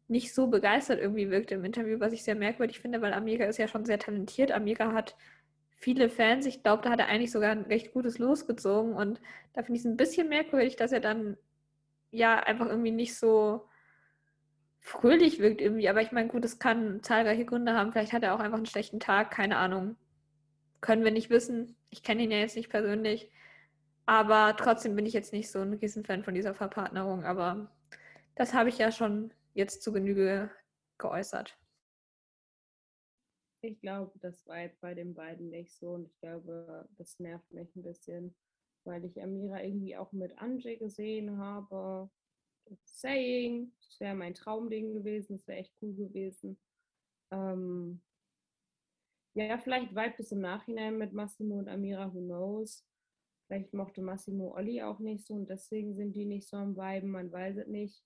nicht 0.09 0.33
so 0.33 0.47
begeistert 0.47 0.99
irgendwie 0.99 1.29
wirkt 1.29 1.51
im 1.51 1.65
Interview, 1.65 1.99
was 1.99 2.13
ich 2.13 2.23
sehr 2.23 2.35
merkwürdig 2.35 2.79
finde, 2.79 3.01
weil 3.01 3.13
Amiga 3.13 3.45
ist 3.45 3.57
ja 3.57 3.67
schon 3.67 3.85
sehr 3.85 3.99
talentiert. 3.99 4.51
Amiga 4.51 4.93
hat 4.93 5.15
viele 5.77 6.09
Fans. 6.09 6.45
Ich 6.45 6.63
glaube, 6.63 6.83
da 6.83 6.89
hat 6.89 6.99
er 6.99 7.07
eigentlich 7.07 7.31
sogar 7.31 7.51
ein 7.51 7.61
recht 7.61 7.93
gutes 7.93 8.17
losgezogen 8.19 8.93
und 8.93 9.21
da 9.53 9.63
finde 9.63 9.79
ich 9.79 9.85
es 9.85 9.91
ein 9.91 9.97
bisschen 9.97 10.27
merkwürdig, 10.27 10.75
dass 10.75 10.91
er 10.91 10.99
dann 10.99 11.37
ja 12.11 12.39
einfach 12.39 12.67
irgendwie 12.67 12.91
nicht 12.91 13.15
so 13.15 13.67
fröhlich 14.79 15.39
wirkt 15.39 15.61
irgendwie. 15.61 15.87
Aber 15.89 16.01
ich 16.01 16.11
meine, 16.11 16.29
gut, 16.29 16.45
es 16.45 16.59
kann 16.59 17.03
zahlreiche 17.03 17.45
Gründe 17.45 17.73
haben. 17.73 17.91
Vielleicht 17.91 18.13
hat 18.13 18.23
er 18.23 18.33
auch 18.33 18.39
einfach 18.39 18.57
einen 18.57 18.65
schlechten 18.65 18.99
Tag, 18.99 19.31
keine 19.31 19.57
Ahnung. 19.57 19.95
Können 20.81 21.03
wir 21.03 21.11
nicht 21.11 21.29
wissen. 21.29 21.75
Ich 21.89 22.03
kenne 22.03 22.23
ihn 22.23 22.31
ja 22.31 22.37
jetzt 22.37 22.55
nicht 22.55 22.69
persönlich. 22.69 23.31
Aber 24.05 24.55
trotzdem 24.57 24.95
bin 24.95 25.05
ich 25.05 25.13
jetzt 25.13 25.33
nicht 25.33 25.51
so 25.51 25.59
ein 25.59 25.73
Riesenfan 25.73 26.23
von 26.23 26.33
dieser 26.33 26.53
Verpartnerung. 26.53 27.25
Aber 27.25 27.69
das 28.35 28.53
habe 28.53 28.69
ich 28.69 28.77
ja 28.77 28.91
schon 28.91 29.33
jetzt 29.53 29.83
zu 29.83 29.91
Genüge 29.91 30.49
geäußert. 30.97 31.57
Ich 33.67 33.81
glaube, 33.81 34.17
das 34.19 34.47
war 34.47 34.61
jetzt 34.61 34.79
bei 34.79 34.93
den 34.93 35.13
beiden 35.13 35.49
nicht 35.49 35.73
so 35.73 35.89
und 35.89 36.05
ich 36.05 36.17
glaube, 36.21 36.87
das 36.97 37.19
nervt 37.19 37.51
mich 37.51 37.75
ein 37.75 37.83
bisschen, 37.83 38.33
weil 38.85 39.03
ich 39.03 39.21
Amira 39.21 39.61
irgendwie 39.61 39.97
auch 39.97 40.13
mit 40.13 40.37
Anjay 40.37 40.77
gesehen 40.77 41.37
habe. 41.37 42.09
Saying, 42.85 43.73
das 43.81 43.99
wäre 43.99 44.15
mein 44.15 44.33
Traumding 44.33 44.93
gewesen, 44.93 45.35
das 45.37 45.47
wäre 45.49 45.59
echt 45.59 45.73
cool 45.81 45.93
gewesen. 45.95 46.57
Ähm, 47.31 48.01
ja, 49.33 49.57
vielleicht 49.57 49.91
vibet 49.91 50.19
es 50.21 50.31
im 50.31 50.39
Nachhinein 50.39 50.97
mit 50.97 51.11
Massimo 51.11 51.59
und 51.59 51.67
Amira, 51.67 52.13
who 52.13 52.21
knows. 52.21 52.85
Vielleicht 53.47 53.73
mochte 53.73 54.01
Massimo 54.01 54.55
Olli 54.55 54.81
auch 54.81 54.99
nicht 54.99 55.27
so 55.27 55.33
und 55.33 55.49
deswegen 55.49 55.93
sind 55.93 56.15
die 56.15 56.25
nicht 56.25 56.47
so 56.47 56.55
am 56.55 56.77
Viben, 56.77 57.09
man 57.09 57.29
weiß 57.29 57.57
es 57.57 57.67
nicht. 57.67 58.01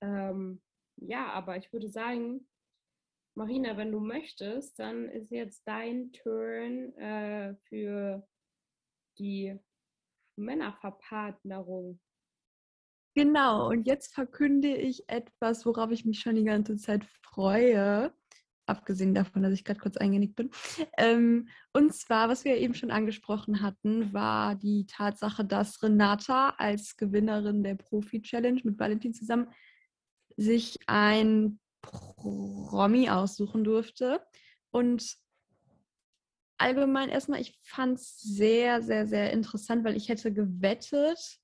Ähm, 0.00 0.60
ja, 0.96 1.28
aber 1.28 1.56
ich 1.56 1.72
würde 1.72 1.88
sagen, 1.88 2.48
Marina, 3.34 3.76
wenn 3.76 3.92
du 3.92 4.00
möchtest, 4.00 4.78
dann 4.78 5.08
ist 5.08 5.30
jetzt 5.30 5.62
dein 5.66 6.12
Turn 6.12 6.94
äh, 6.96 7.54
für 7.68 8.26
die 9.18 9.58
Männerverpartnerung. 10.36 12.00
Genau, 13.14 13.68
und 13.68 13.86
jetzt 13.86 14.14
verkünde 14.14 14.74
ich 14.74 15.08
etwas, 15.08 15.66
worauf 15.66 15.90
ich 15.90 16.04
mich 16.04 16.20
schon 16.20 16.34
die 16.34 16.44
ganze 16.44 16.76
Zeit 16.76 17.04
freue 17.04 18.12
abgesehen 18.66 19.14
davon, 19.14 19.42
dass 19.42 19.52
ich 19.52 19.64
gerade 19.64 19.80
kurz 19.80 19.96
eingenickt 19.96 20.36
bin. 20.36 20.50
Ähm, 20.96 21.48
und 21.72 21.94
zwar, 21.94 22.28
was 22.28 22.44
wir 22.44 22.56
eben 22.56 22.74
schon 22.74 22.90
angesprochen 22.90 23.62
hatten, 23.62 24.12
war 24.12 24.54
die 24.54 24.86
Tatsache, 24.86 25.44
dass 25.44 25.82
Renata 25.82 26.50
als 26.58 26.96
Gewinnerin 26.96 27.62
der 27.62 27.74
Profi-Challenge 27.74 28.60
mit 28.64 28.78
Valentin 28.78 29.14
zusammen 29.14 29.48
sich 30.36 30.78
ein 30.86 31.58
Promi 31.82 33.10
aussuchen 33.10 33.64
durfte. 33.64 34.20
Und 34.70 35.16
allgemein 36.58 37.08
erstmal, 37.08 37.40
ich 37.40 37.58
fand 37.62 37.98
es 37.98 38.20
sehr, 38.20 38.82
sehr, 38.82 39.06
sehr 39.06 39.32
interessant, 39.32 39.84
weil 39.84 39.96
ich 39.96 40.08
hätte 40.08 40.32
gewettet, 40.32 41.38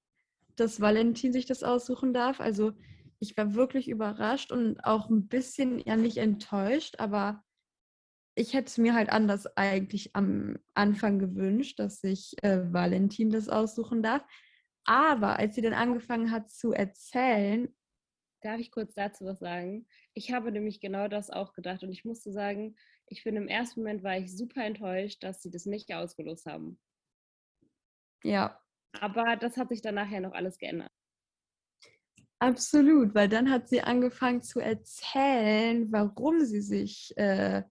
dass 0.57 0.81
Valentin 0.81 1.33
sich 1.33 1.47
das 1.47 1.63
aussuchen 1.63 2.15
darf. 2.15 2.41
Also 2.41 2.73
ich 3.19 3.37
war 3.37 3.55
wirklich 3.55 3.89
überrascht 3.89 4.53
und 4.53 4.81
auch 4.85 5.11
ein 5.11 5.29
bisschen 5.29 5.81
ja 5.81 5.97
nicht 5.97 6.19
enttäuscht, 6.19 6.97
aber 6.99 7.45
ich 8.37 8.55
hätte 8.55 8.69
es 8.69 8.79
mir 8.79 8.95
halt 8.95 9.11
anders 9.11 9.57
eigentlich 9.57 10.15
am 10.15 10.59
Anfang 10.75 11.19
gewünscht, 11.19 11.81
dass 11.81 12.01
sich 12.01 12.37
äh, 12.43 12.73
Valentin 12.73 13.31
das 13.31 13.49
aussuchen 13.49 14.03
darf. 14.03 14.25
Aber 14.85 15.39
als 15.39 15.57
sie 15.57 15.63
dann 15.63 15.75
angefangen 15.75 16.31
hat 16.31 16.49
zu 16.49 16.73
erzählen. 16.73 17.69
Darf 18.41 18.61
ich 18.61 18.71
kurz 18.71 18.95
dazu 18.95 19.25
was 19.25 19.41
sagen? 19.41 19.87
Ich 20.15 20.33
habe 20.33 20.53
nämlich 20.53 20.81
genau 20.81 21.09
das 21.09 21.31
auch 21.31 21.55
gedacht 21.55 21.83
und 21.83 21.91
ich 21.91 22.05
musste 22.05 22.31
sagen, 22.31 22.77
ich 23.07 23.23
finde 23.23 23.41
im 23.41 23.49
ersten 23.49 23.81
Moment 23.81 24.03
war 24.03 24.17
ich 24.17 24.37
super 24.37 24.65
enttäuscht, 24.65 25.23
dass 25.23 25.43
sie 25.43 25.51
das 25.51 25.67
nicht 25.67 25.93
ausgelost 25.93 26.47
haben. 26.47 26.79
Ja. 28.23 28.61
Aber 29.01 29.37
das 29.37 29.57
hat 29.57 29.69
sich 29.69 29.83
dann 29.83 29.97
nachher 29.97 30.21
noch 30.21 30.33
alles 30.33 30.59
geändert. 30.59 30.91
Absolut, 32.41 33.15
weil 33.15 33.29
dann 33.29 33.51
hat 33.51 33.69
sie 33.69 33.81
angefangen 33.81 34.43
zu 34.43 34.61
erzählen, 34.61 35.91
warum 35.91 36.45
sie 36.45 36.61
sich 36.61 37.13
äh, 37.17 37.65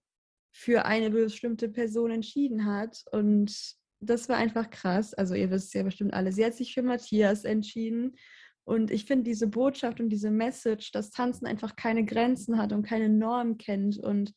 für 0.52 0.84
eine 0.84 1.10
bestimmte 1.10 1.70
Person 1.70 2.10
entschieden 2.10 2.66
hat. 2.66 3.02
Und 3.12 3.76
das 4.00 4.28
war 4.28 4.36
einfach 4.36 4.68
krass. 4.68 5.14
Also 5.14 5.34
ihr 5.34 5.50
wisst 5.50 5.72
ja 5.72 5.82
bestimmt 5.82 6.12
alle, 6.12 6.32
sie 6.32 6.44
hat 6.44 6.54
sich 6.54 6.74
für 6.74 6.82
Matthias 6.82 7.44
entschieden. 7.44 8.16
Und 8.68 8.90
ich 8.90 9.06
finde 9.06 9.24
diese 9.24 9.46
Botschaft 9.46 9.98
und 9.98 10.10
diese 10.10 10.30
Message, 10.30 10.92
dass 10.92 11.10
Tanzen 11.10 11.46
einfach 11.46 11.74
keine 11.74 12.04
Grenzen 12.04 12.58
hat 12.58 12.74
und 12.74 12.82
keine 12.82 13.08
Norm 13.08 13.56
kennt 13.56 13.96
und 13.96 14.34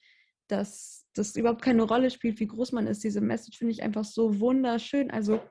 dass 0.48 1.06
das 1.14 1.36
überhaupt 1.36 1.62
keine 1.62 1.84
Rolle 1.84 2.10
spielt, 2.10 2.40
wie 2.40 2.48
groß 2.48 2.72
man 2.72 2.88
ist, 2.88 3.04
diese 3.04 3.20
Message 3.20 3.58
finde 3.58 3.74
ich 3.74 3.84
einfach 3.84 4.06
so 4.06 4.40
wunderschön. 4.40 5.12
Also 5.12 5.42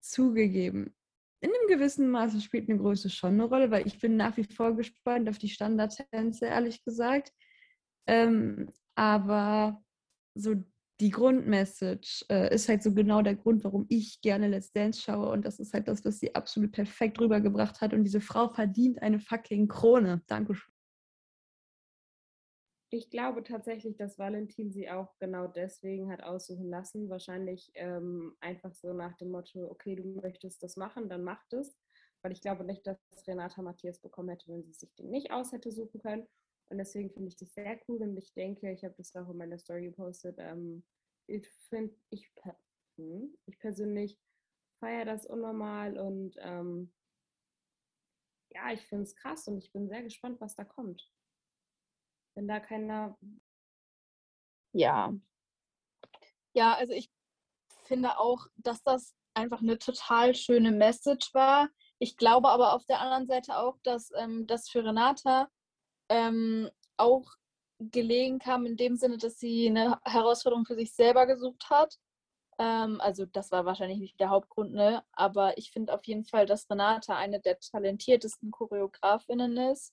zugegeben, 0.00 0.94
in 1.40 1.50
einem 1.50 1.66
gewissen 1.66 2.08
Maße 2.08 2.40
spielt 2.40 2.68
eine 2.68 2.78
Größe 2.78 3.10
schon 3.10 3.32
eine 3.32 3.46
Rolle, 3.46 3.72
weil 3.72 3.84
ich 3.84 3.98
bin 3.98 4.16
nach 4.16 4.36
wie 4.36 4.44
vor 4.44 4.76
gespannt 4.76 5.28
auf 5.28 5.38
die 5.38 5.48
Standardtänze, 5.48 6.46
ehrlich 6.46 6.84
gesagt. 6.84 7.32
Ähm, 8.06 8.70
aber 8.94 9.82
so 10.36 10.54
die 11.00 11.10
Grundmessage 11.10 12.24
äh, 12.30 12.54
ist 12.54 12.68
halt 12.68 12.82
so 12.82 12.94
genau 12.94 13.20
der 13.22 13.34
Grund, 13.34 13.64
warum 13.64 13.86
ich 13.88 14.20
gerne 14.20 14.48
Let's 14.48 14.72
Dance 14.72 15.00
schaue. 15.00 15.30
Und 15.30 15.44
das 15.44 15.58
ist 15.58 15.74
halt 15.74 15.88
das, 15.88 16.04
was 16.04 16.20
sie 16.20 16.34
absolut 16.34 16.72
perfekt 16.72 17.20
rübergebracht 17.20 17.80
hat. 17.80 17.92
Und 17.92 18.04
diese 18.04 18.20
Frau 18.20 18.48
verdient 18.48 19.02
eine 19.02 19.18
fucking 19.18 19.66
Krone. 19.66 20.22
Dankeschön. 20.26 20.72
Ich 22.90 23.10
glaube 23.10 23.42
tatsächlich, 23.42 23.96
dass 23.96 24.20
Valentin 24.20 24.70
sie 24.70 24.88
auch 24.88 25.18
genau 25.18 25.48
deswegen 25.48 26.12
hat 26.12 26.22
aussuchen 26.22 26.68
lassen. 26.68 27.08
Wahrscheinlich 27.08 27.72
ähm, 27.74 28.36
einfach 28.38 28.72
so 28.72 28.92
nach 28.92 29.16
dem 29.16 29.32
Motto, 29.32 29.68
okay, 29.68 29.96
du 29.96 30.04
möchtest 30.22 30.62
das 30.62 30.76
machen, 30.76 31.08
dann 31.08 31.24
mach 31.24 31.42
das. 31.50 31.76
Weil 32.22 32.30
ich 32.30 32.40
glaube 32.40 32.62
nicht, 32.62 32.86
dass 32.86 32.96
Renata 33.26 33.62
Matthias 33.62 33.98
bekommen 33.98 34.28
hätte, 34.28 34.46
wenn 34.46 34.62
sie 34.62 34.72
sich 34.72 34.94
den 34.94 35.10
nicht 35.10 35.32
aus 35.32 35.50
hätte 35.50 35.72
suchen 35.72 36.00
können. 36.00 36.28
Und 36.70 36.78
deswegen 36.78 37.10
finde 37.10 37.28
ich 37.28 37.36
das 37.36 37.52
sehr 37.54 37.78
cool 37.88 38.02
und 38.02 38.16
ich 38.16 38.32
denke, 38.34 38.70
ich 38.72 38.84
habe 38.84 38.94
das 38.96 39.14
auch 39.14 39.28
in 39.28 39.36
meiner 39.36 39.58
Story 39.58 39.84
gepostet. 39.84 40.36
Ähm, 40.38 40.84
ich 41.26 41.48
finde, 41.68 41.94
ich, 42.10 42.30
hm, 42.96 43.36
ich 43.46 43.58
persönlich 43.58 44.18
feiere 44.80 45.04
das 45.04 45.26
unnormal 45.26 45.98
und 45.98 46.36
ähm, 46.38 46.92
ja, 48.50 48.72
ich 48.72 48.80
finde 48.82 49.04
es 49.04 49.16
krass 49.16 49.48
und 49.48 49.58
ich 49.58 49.72
bin 49.72 49.88
sehr 49.88 50.02
gespannt, 50.02 50.40
was 50.40 50.54
da 50.54 50.64
kommt. 50.64 51.10
Wenn 52.36 52.48
da 52.48 52.60
keiner. 52.60 53.18
Ja. 54.72 55.14
Ja, 56.52 56.74
also 56.74 56.92
ich 56.92 57.10
finde 57.84 58.18
auch, 58.18 58.46
dass 58.56 58.82
das 58.82 59.14
einfach 59.34 59.60
eine 59.60 59.78
total 59.78 60.34
schöne 60.34 60.70
Message 60.70 61.32
war. 61.34 61.68
Ich 61.98 62.16
glaube 62.16 62.48
aber 62.48 62.72
auf 62.72 62.84
der 62.86 63.00
anderen 63.00 63.26
Seite 63.26 63.58
auch, 63.58 63.78
dass 63.82 64.10
ähm, 64.16 64.46
das 64.46 64.68
für 64.68 64.84
Renata 64.84 65.48
ähm, 66.08 66.70
auch 66.96 67.26
gelegen 67.78 68.38
kam, 68.38 68.66
in 68.66 68.76
dem 68.76 68.96
Sinne, 68.96 69.18
dass 69.18 69.38
sie 69.38 69.68
eine 69.68 69.98
Herausforderung 70.04 70.64
für 70.64 70.76
sich 70.76 70.94
selber 70.94 71.26
gesucht 71.26 71.68
hat. 71.70 71.98
Ähm, 72.58 73.00
also 73.00 73.26
das 73.26 73.50
war 73.50 73.64
wahrscheinlich 73.64 73.98
nicht 73.98 74.20
der 74.20 74.30
Hauptgrund, 74.30 74.72
ne? 74.72 75.02
aber 75.12 75.58
ich 75.58 75.70
finde 75.70 75.92
auf 75.92 76.04
jeden 76.04 76.24
Fall, 76.24 76.46
dass 76.46 76.70
Renata 76.70 77.16
eine 77.16 77.40
der 77.40 77.58
talentiertesten 77.58 78.50
Choreografinnen 78.50 79.56
ist. 79.56 79.92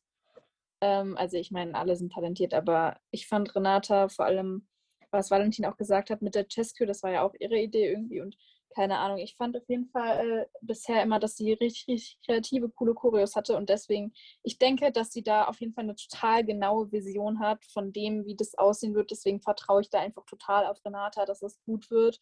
Ähm, 0.81 1.17
also 1.17 1.37
ich 1.37 1.51
meine, 1.51 1.75
alle 1.75 1.95
sind 1.95 2.13
talentiert, 2.13 2.53
aber 2.53 2.99
ich 3.11 3.27
fand 3.27 3.55
Renata 3.55 4.09
vor 4.09 4.25
allem, 4.25 4.67
was 5.11 5.31
Valentin 5.31 5.65
auch 5.65 5.77
gesagt 5.77 6.09
hat 6.09 6.21
mit 6.21 6.35
der 6.35 6.47
Chesco, 6.47 6.85
das 6.85 7.03
war 7.03 7.11
ja 7.11 7.23
auch 7.23 7.33
ihre 7.39 7.57
Idee 7.57 7.89
irgendwie 7.91 8.21
und 8.21 8.37
keine 8.75 8.99
Ahnung, 8.99 9.17
ich 9.17 9.35
fand 9.35 9.57
auf 9.57 9.67
jeden 9.67 9.87
Fall 9.89 10.27
äh, 10.27 10.45
bisher 10.61 11.03
immer, 11.03 11.19
dass 11.19 11.35
sie 11.35 11.53
richtig, 11.53 11.87
richtig 11.87 12.19
kreative, 12.25 12.69
coole 12.69 12.93
Choreos 12.93 13.35
hatte 13.35 13.55
und 13.57 13.69
deswegen, 13.69 14.13
ich 14.43 14.57
denke, 14.57 14.91
dass 14.91 15.11
sie 15.11 15.23
da 15.23 15.45
auf 15.45 15.59
jeden 15.59 15.73
Fall 15.73 15.83
eine 15.83 15.95
total 15.95 16.45
genaue 16.45 16.91
Vision 16.91 17.39
hat 17.39 17.63
von 17.65 17.91
dem, 17.93 18.25
wie 18.25 18.35
das 18.35 18.55
aussehen 18.57 18.95
wird. 18.95 19.11
Deswegen 19.11 19.41
vertraue 19.41 19.81
ich 19.81 19.89
da 19.89 19.99
einfach 19.99 20.25
total 20.25 20.65
auf 20.65 20.83
Renata, 20.85 21.25
dass 21.25 21.41
es 21.41 21.61
gut 21.63 21.89
wird. 21.91 22.19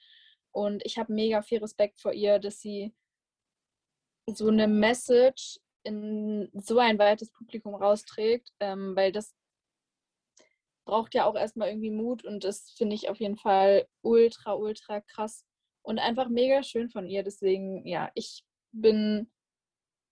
Und 0.51 0.83
ich 0.85 0.97
habe 0.97 1.13
mega 1.13 1.41
viel 1.41 1.59
Respekt 1.59 1.99
vor 2.01 2.13
ihr, 2.13 2.39
dass 2.39 2.59
sie 2.59 2.93
so 4.27 4.47
eine 4.47 4.67
Message 4.67 5.59
in 5.83 6.49
so 6.53 6.79
ein 6.79 6.99
weites 6.99 7.31
Publikum 7.31 7.75
rausträgt, 7.75 8.51
ähm, 8.59 8.95
weil 8.95 9.11
das 9.11 9.35
braucht 10.85 11.13
ja 11.13 11.25
auch 11.25 11.35
erstmal 11.35 11.69
irgendwie 11.69 11.91
Mut 11.91 12.25
und 12.25 12.43
das 12.43 12.71
finde 12.71 12.95
ich 12.95 13.09
auf 13.09 13.19
jeden 13.19 13.37
Fall 13.37 13.87
ultra, 14.01 14.53
ultra 14.53 15.01
krass 15.01 15.45
und 15.81 15.99
einfach 15.99 16.29
mega 16.29 16.63
schön 16.63 16.89
von 16.89 17.07
ihr. 17.07 17.23
Deswegen, 17.23 17.85
ja, 17.85 18.11
ich 18.15 18.43
bin 18.71 19.31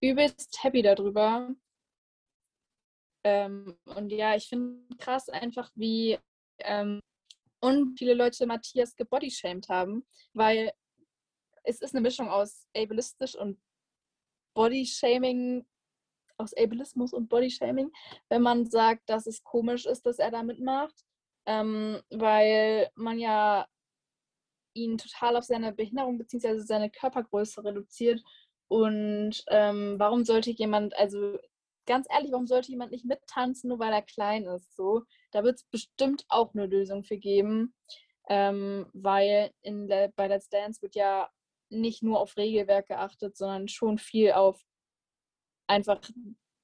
übelst 0.01 0.63
happy 0.63 0.81
darüber. 0.81 1.53
Ähm, 3.23 3.77
und 3.85 4.11
ja, 4.11 4.35
ich 4.35 4.47
finde 4.47 4.95
krass 4.97 5.29
einfach, 5.29 5.69
wie 5.75 6.17
ähm, 6.59 7.01
und 7.59 7.97
viele 7.97 8.13
Leute 8.13 8.45
Matthias 8.45 8.95
gebodyshamed 8.95 9.67
haben, 9.69 10.05
weil 10.33 10.71
es 11.63 11.81
ist 11.81 11.93
eine 11.93 12.01
Mischung 12.01 12.29
aus 12.29 12.67
ableistisch 12.75 13.35
und 13.35 13.59
Bodyshaming, 14.53 15.67
aus 16.37 16.53
Ableismus 16.55 17.13
und 17.13 17.29
Bodyshaming, 17.29 17.91
wenn 18.29 18.41
man 18.41 18.65
sagt, 18.65 19.09
dass 19.09 19.27
es 19.27 19.43
komisch 19.43 19.85
ist, 19.85 20.05
dass 20.05 20.19
er 20.19 20.31
da 20.31 20.43
mitmacht, 20.43 20.95
ähm, 21.45 22.01
weil 22.09 22.89
man 22.95 23.19
ja 23.19 23.67
ihn 24.77 24.97
total 24.97 25.35
auf 25.35 25.43
seine 25.43 25.73
Behinderung 25.73 26.17
bzw. 26.17 26.59
seine 26.59 26.89
Körpergröße 26.89 27.63
reduziert. 27.63 28.21
Und 28.67 29.43
ähm, 29.47 29.95
warum 29.97 30.25
sollte 30.25 30.51
jemand, 30.51 30.95
also 30.97 31.37
ganz 31.85 32.07
ehrlich, 32.09 32.31
warum 32.31 32.47
sollte 32.47 32.71
jemand 32.71 32.91
nicht 32.91 33.05
mittanzen, 33.05 33.69
nur 33.69 33.79
weil 33.79 33.93
er 33.93 34.01
klein 34.01 34.45
ist? 34.45 34.75
So, 34.75 35.03
da 35.31 35.43
wird 35.43 35.55
es 35.55 35.63
bestimmt 35.65 36.25
auch 36.29 36.53
eine 36.53 36.65
Lösung 36.65 37.03
für 37.03 37.17
geben, 37.17 37.73
ähm, 38.29 38.87
weil 38.93 39.51
in 39.61 39.87
bei 39.87 40.27
Let's 40.27 40.49
Dance 40.49 40.81
wird 40.81 40.95
ja 40.95 41.29
nicht 41.69 42.03
nur 42.03 42.19
auf 42.19 42.37
Regelwerk 42.37 42.87
geachtet, 42.87 43.37
sondern 43.37 43.67
schon 43.67 43.97
viel 43.97 44.33
auf 44.33 44.61
einfach 45.67 45.99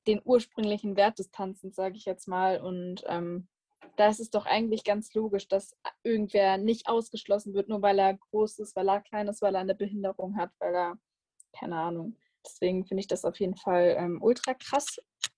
den 0.07 0.21
ursprünglichen 0.23 0.95
Wert 0.95 1.19
des 1.19 1.31
Tanzens, 1.31 1.75
sage 1.75 1.97
ich 1.97 2.05
jetzt 2.05 2.27
mal. 2.27 2.61
Und 2.61 3.03
ähm, 3.07 3.47
da 3.95 4.09
ist 4.09 4.19
es 4.19 4.29
doch 4.29 4.45
eigentlich 4.45 4.83
ganz 4.83 5.13
logisch, 5.13 5.47
dass 5.47 5.75
irgendwer 6.03 6.57
nicht 6.57 6.87
ausgeschlossen 6.87 7.53
wird, 7.53 7.69
nur 7.69 7.81
weil 7.81 7.99
er 7.99 8.15
groß 8.15 8.59
ist, 8.59 8.75
weil 8.75 8.89
er 8.89 9.01
klein 9.01 9.27
ist, 9.27 9.41
weil 9.41 9.55
er 9.55 9.61
eine 9.61 9.75
Behinderung 9.75 10.35
hat, 10.37 10.51
weil 10.59 10.73
er, 10.73 10.97
keine 11.57 11.77
Ahnung. 11.77 12.17
Deswegen 12.45 12.85
finde 12.85 13.01
ich 13.01 13.07
das 13.07 13.25
auf 13.25 13.39
jeden 13.39 13.55
Fall 13.55 13.95
ähm, 13.97 14.21
ultra 14.21 14.53
krass, 14.53 14.97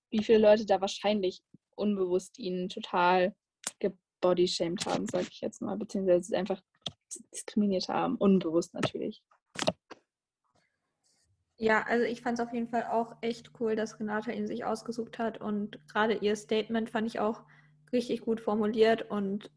wie 0.10 0.24
viele 0.24 0.40
Leute 0.40 0.66
da 0.66 0.82
wahrscheinlich 0.82 1.44
unbewusst 1.76 2.40
ihn 2.40 2.70
total 2.70 3.36
gebodyshamed 3.80 4.86
haben, 4.86 5.08
sage 5.08 5.28
ich 5.30 5.42
jetzt 5.42 5.62
mal, 5.62 5.78
beziehungsweise 5.78 6.38
einfach 6.38 6.62
diskriminiert 7.32 7.90
haben, 7.90 8.16
unbewusst 8.16 8.74
natürlich. 8.74 9.22
Ja, 11.58 11.84
also 11.84 12.04
ich 12.04 12.22
fand 12.22 12.40
es 12.40 12.46
auf 12.46 12.54
jeden 12.54 12.68
Fall 12.68 12.84
auch 12.84 13.16
echt 13.22 13.52
cool, 13.60 13.76
dass 13.76 14.00
Renata 14.00 14.32
ihn 14.32 14.48
sich 14.48 14.66
ausgesucht 14.66 15.20
hat 15.20 15.40
und 15.40 15.80
gerade 15.88 16.16
ihr 16.16 16.36
Statement 16.36 16.90
fand 16.90 17.08
ich 17.08 17.20
auch 17.20 17.44
richtig 17.96 18.22
gut 18.22 18.40
formuliert 18.42 19.10
und 19.10 19.50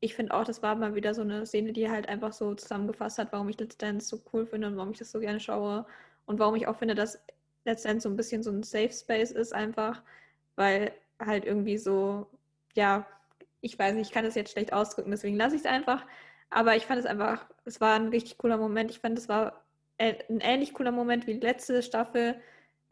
ich 0.00 0.14
finde 0.14 0.34
auch, 0.34 0.44
das 0.44 0.62
war 0.62 0.74
mal 0.76 0.94
wieder 0.94 1.14
so 1.14 1.22
eine 1.22 1.46
Szene, 1.46 1.72
die 1.72 1.90
halt 1.90 2.08
einfach 2.08 2.32
so 2.34 2.54
zusammengefasst 2.54 3.18
hat, 3.18 3.32
warum 3.32 3.48
ich 3.48 3.58
Let's 3.58 3.78
Dance 3.78 4.06
so 4.08 4.22
cool 4.32 4.46
finde 4.46 4.66
und 4.68 4.76
warum 4.76 4.92
ich 4.92 4.98
das 4.98 5.10
so 5.10 5.20
gerne 5.20 5.40
schaue 5.40 5.86
und 6.26 6.38
warum 6.38 6.56
ich 6.56 6.66
auch 6.66 6.76
finde, 6.76 6.94
dass 6.94 7.18
Let's 7.64 7.84
Dance 7.84 8.02
so 8.02 8.10
ein 8.10 8.16
bisschen 8.16 8.42
so 8.42 8.50
ein 8.50 8.62
Safe 8.62 8.92
Space 8.92 9.30
ist 9.30 9.54
einfach, 9.54 10.02
weil 10.56 10.92
halt 11.18 11.46
irgendwie 11.46 11.78
so, 11.78 12.26
ja, 12.74 13.06
ich 13.62 13.78
weiß 13.78 13.94
nicht, 13.94 14.08
ich 14.08 14.12
kann 14.12 14.24
das 14.24 14.34
jetzt 14.34 14.52
schlecht 14.52 14.74
ausdrücken, 14.74 15.10
deswegen 15.10 15.36
lasse 15.36 15.56
ich 15.56 15.62
es 15.62 15.66
einfach, 15.66 16.04
aber 16.50 16.76
ich 16.76 16.86
fand 16.86 17.00
es 17.00 17.06
einfach, 17.06 17.46
es 17.64 17.80
war 17.80 17.94
ein 17.96 18.08
richtig 18.08 18.38
cooler 18.38 18.58
Moment. 18.58 18.90
Ich 18.90 19.00
fand, 19.00 19.18
es 19.18 19.28
war 19.28 19.64
ein 19.98 20.40
ähnlich 20.40 20.74
cooler 20.74 20.92
Moment 20.92 21.26
wie 21.26 21.34
die 21.34 21.40
letzte 21.46 21.82
Staffel, 21.82 22.36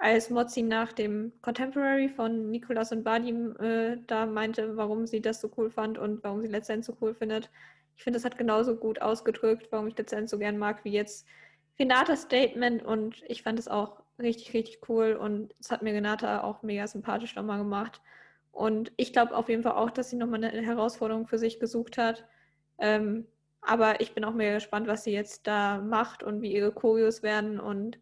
als 0.03 0.31
Mozzi 0.31 0.63
nach 0.63 0.93
dem 0.93 1.33
Contemporary 1.43 2.09
von 2.09 2.51
Nicolas 2.51 2.91
und 2.91 3.05
Badim 3.05 3.55
äh, 3.61 3.99
da 4.09 4.27
meinte, 4.27 4.77
warum 4.77 5.07
sie 5.07 5.23
das 5.23 5.41
so 5.41 5.49
cool 5.57 5.71
fand 5.71 5.97
und 5.97 6.25
warum 6.25 6.43
sie 6.43 6.49
letztendlich 6.49 6.87
so 6.87 6.97
cool 7.01 7.15
findet. 7.15 7.51
Ich 7.97 8.03
finde, 8.03 8.17
das 8.17 8.25
hat 8.25 8.37
genauso 8.37 8.75
gut 8.75 9.01
ausgedrückt, 9.01 9.69
warum 9.71 9.87
ich 9.87 9.97
letztendlich 9.97 10.31
so 10.31 10.39
gern 10.39 10.59
mag, 10.59 10.85
wie 10.85 10.91
jetzt 10.91 11.25
Renatas 11.79 12.23
Statement 12.23 12.83
und 12.83 13.23
ich 13.29 13.45
fand 13.45 13.61
es 13.61 13.69
auch 13.69 14.03
richtig, 14.19 14.53
richtig 14.55 14.81
cool 14.89 15.13
und 15.13 15.55
es 15.61 15.71
hat 15.71 15.83
mir 15.83 15.95
Renata 15.95 16.43
auch 16.43 16.63
mega 16.65 16.87
sympathisch 16.89 17.37
nochmal 17.37 17.59
gemacht. 17.59 18.01
Und 18.51 18.91
ich 18.97 19.13
glaube 19.13 19.37
auf 19.37 19.49
jeden 19.49 19.63
Fall 19.63 19.73
auch, 19.73 19.91
dass 19.91 20.11
sie 20.11 20.17
nochmal 20.17 20.45
eine 20.45 20.67
Herausforderung 20.67 21.29
für 21.29 21.39
sich 21.39 21.61
gesucht 21.61 21.97
hat. 21.97 22.25
Ähm, 22.79 23.27
aber 23.61 24.01
ich 24.01 24.15
bin 24.15 24.25
auch 24.25 24.35
mega 24.35 24.55
gespannt, 24.55 24.89
was 24.89 25.05
sie 25.05 25.13
jetzt 25.13 25.47
da 25.47 25.79
macht 25.79 26.25
und 26.25 26.43
wie 26.43 26.53
ihre 26.53 26.73
Choreos 26.73 27.23
werden 27.23 27.61
und 27.61 27.99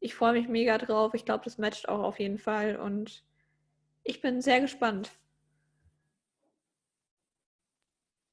ich 0.00 0.14
freue 0.14 0.32
mich 0.32 0.48
mega 0.48 0.78
drauf. 0.78 1.14
Ich 1.14 1.24
glaube, 1.24 1.44
das 1.44 1.58
matcht 1.58 1.88
auch 1.88 2.00
auf 2.00 2.18
jeden 2.18 2.38
Fall 2.38 2.76
und 2.76 3.24
ich 4.02 4.20
bin 4.20 4.40
sehr 4.40 4.60
gespannt. 4.60 5.10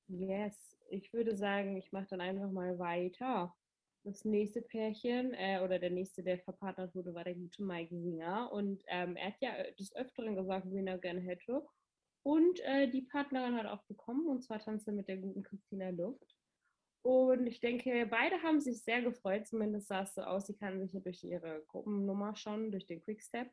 Yes, 0.07 0.77
ich 0.89 1.13
würde 1.13 1.35
sagen, 1.35 1.75
ich 1.75 1.91
mache 1.91 2.07
dann 2.09 2.21
einfach 2.21 2.49
mal 2.49 2.79
weiter. 2.79 3.53
Das 4.05 4.23
nächste 4.23 4.61
Pärchen 4.61 5.33
äh, 5.33 5.59
oder 5.61 5.79
der 5.79 5.89
nächste, 5.89 6.23
der 6.23 6.39
verpartnert 6.39 6.95
wurde, 6.95 7.13
war 7.13 7.25
der 7.25 7.35
gute 7.35 7.61
Mike 7.61 7.93
Singer. 7.93 8.49
Und 8.53 8.81
ähm, 8.87 9.17
er 9.17 9.27
hat 9.27 9.41
ja 9.41 9.51
des 9.77 9.93
Öfteren 9.93 10.37
gesagt, 10.37 10.67
wen 10.71 10.87
er 10.87 10.97
gerne 10.97 11.19
hätte. 11.19 11.61
Und 12.23 12.61
äh, 12.61 12.89
die 12.89 13.01
Partnerin 13.01 13.55
hat 13.55 13.65
auch 13.65 13.83
bekommen, 13.83 14.27
und 14.27 14.43
zwar 14.43 14.59
tanzt 14.59 14.87
er 14.87 14.93
mit 14.93 15.09
der 15.09 15.17
guten 15.17 15.43
Christina 15.43 15.89
Luft. 15.89 16.36
Und 17.03 17.47
ich 17.47 17.59
denke, 17.61 18.07
beide 18.09 18.41
haben 18.43 18.59
sich 18.61 18.83
sehr 18.83 19.01
gefreut, 19.01 19.47
zumindest 19.47 19.87
sah 19.87 20.03
es 20.03 20.13
so 20.15 20.21
aus. 20.23 20.47
Sie 20.47 20.55
kannten 20.57 20.81
sich 20.81 20.93
ja 20.93 20.99
durch 20.99 21.23
ihre 21.23 21.63
Gruppennummer 21.67 22.35
schon, 22.35 22.71
durch 22.71 22.85
den 22.85 23.01
Quickstep. 23.03 23.49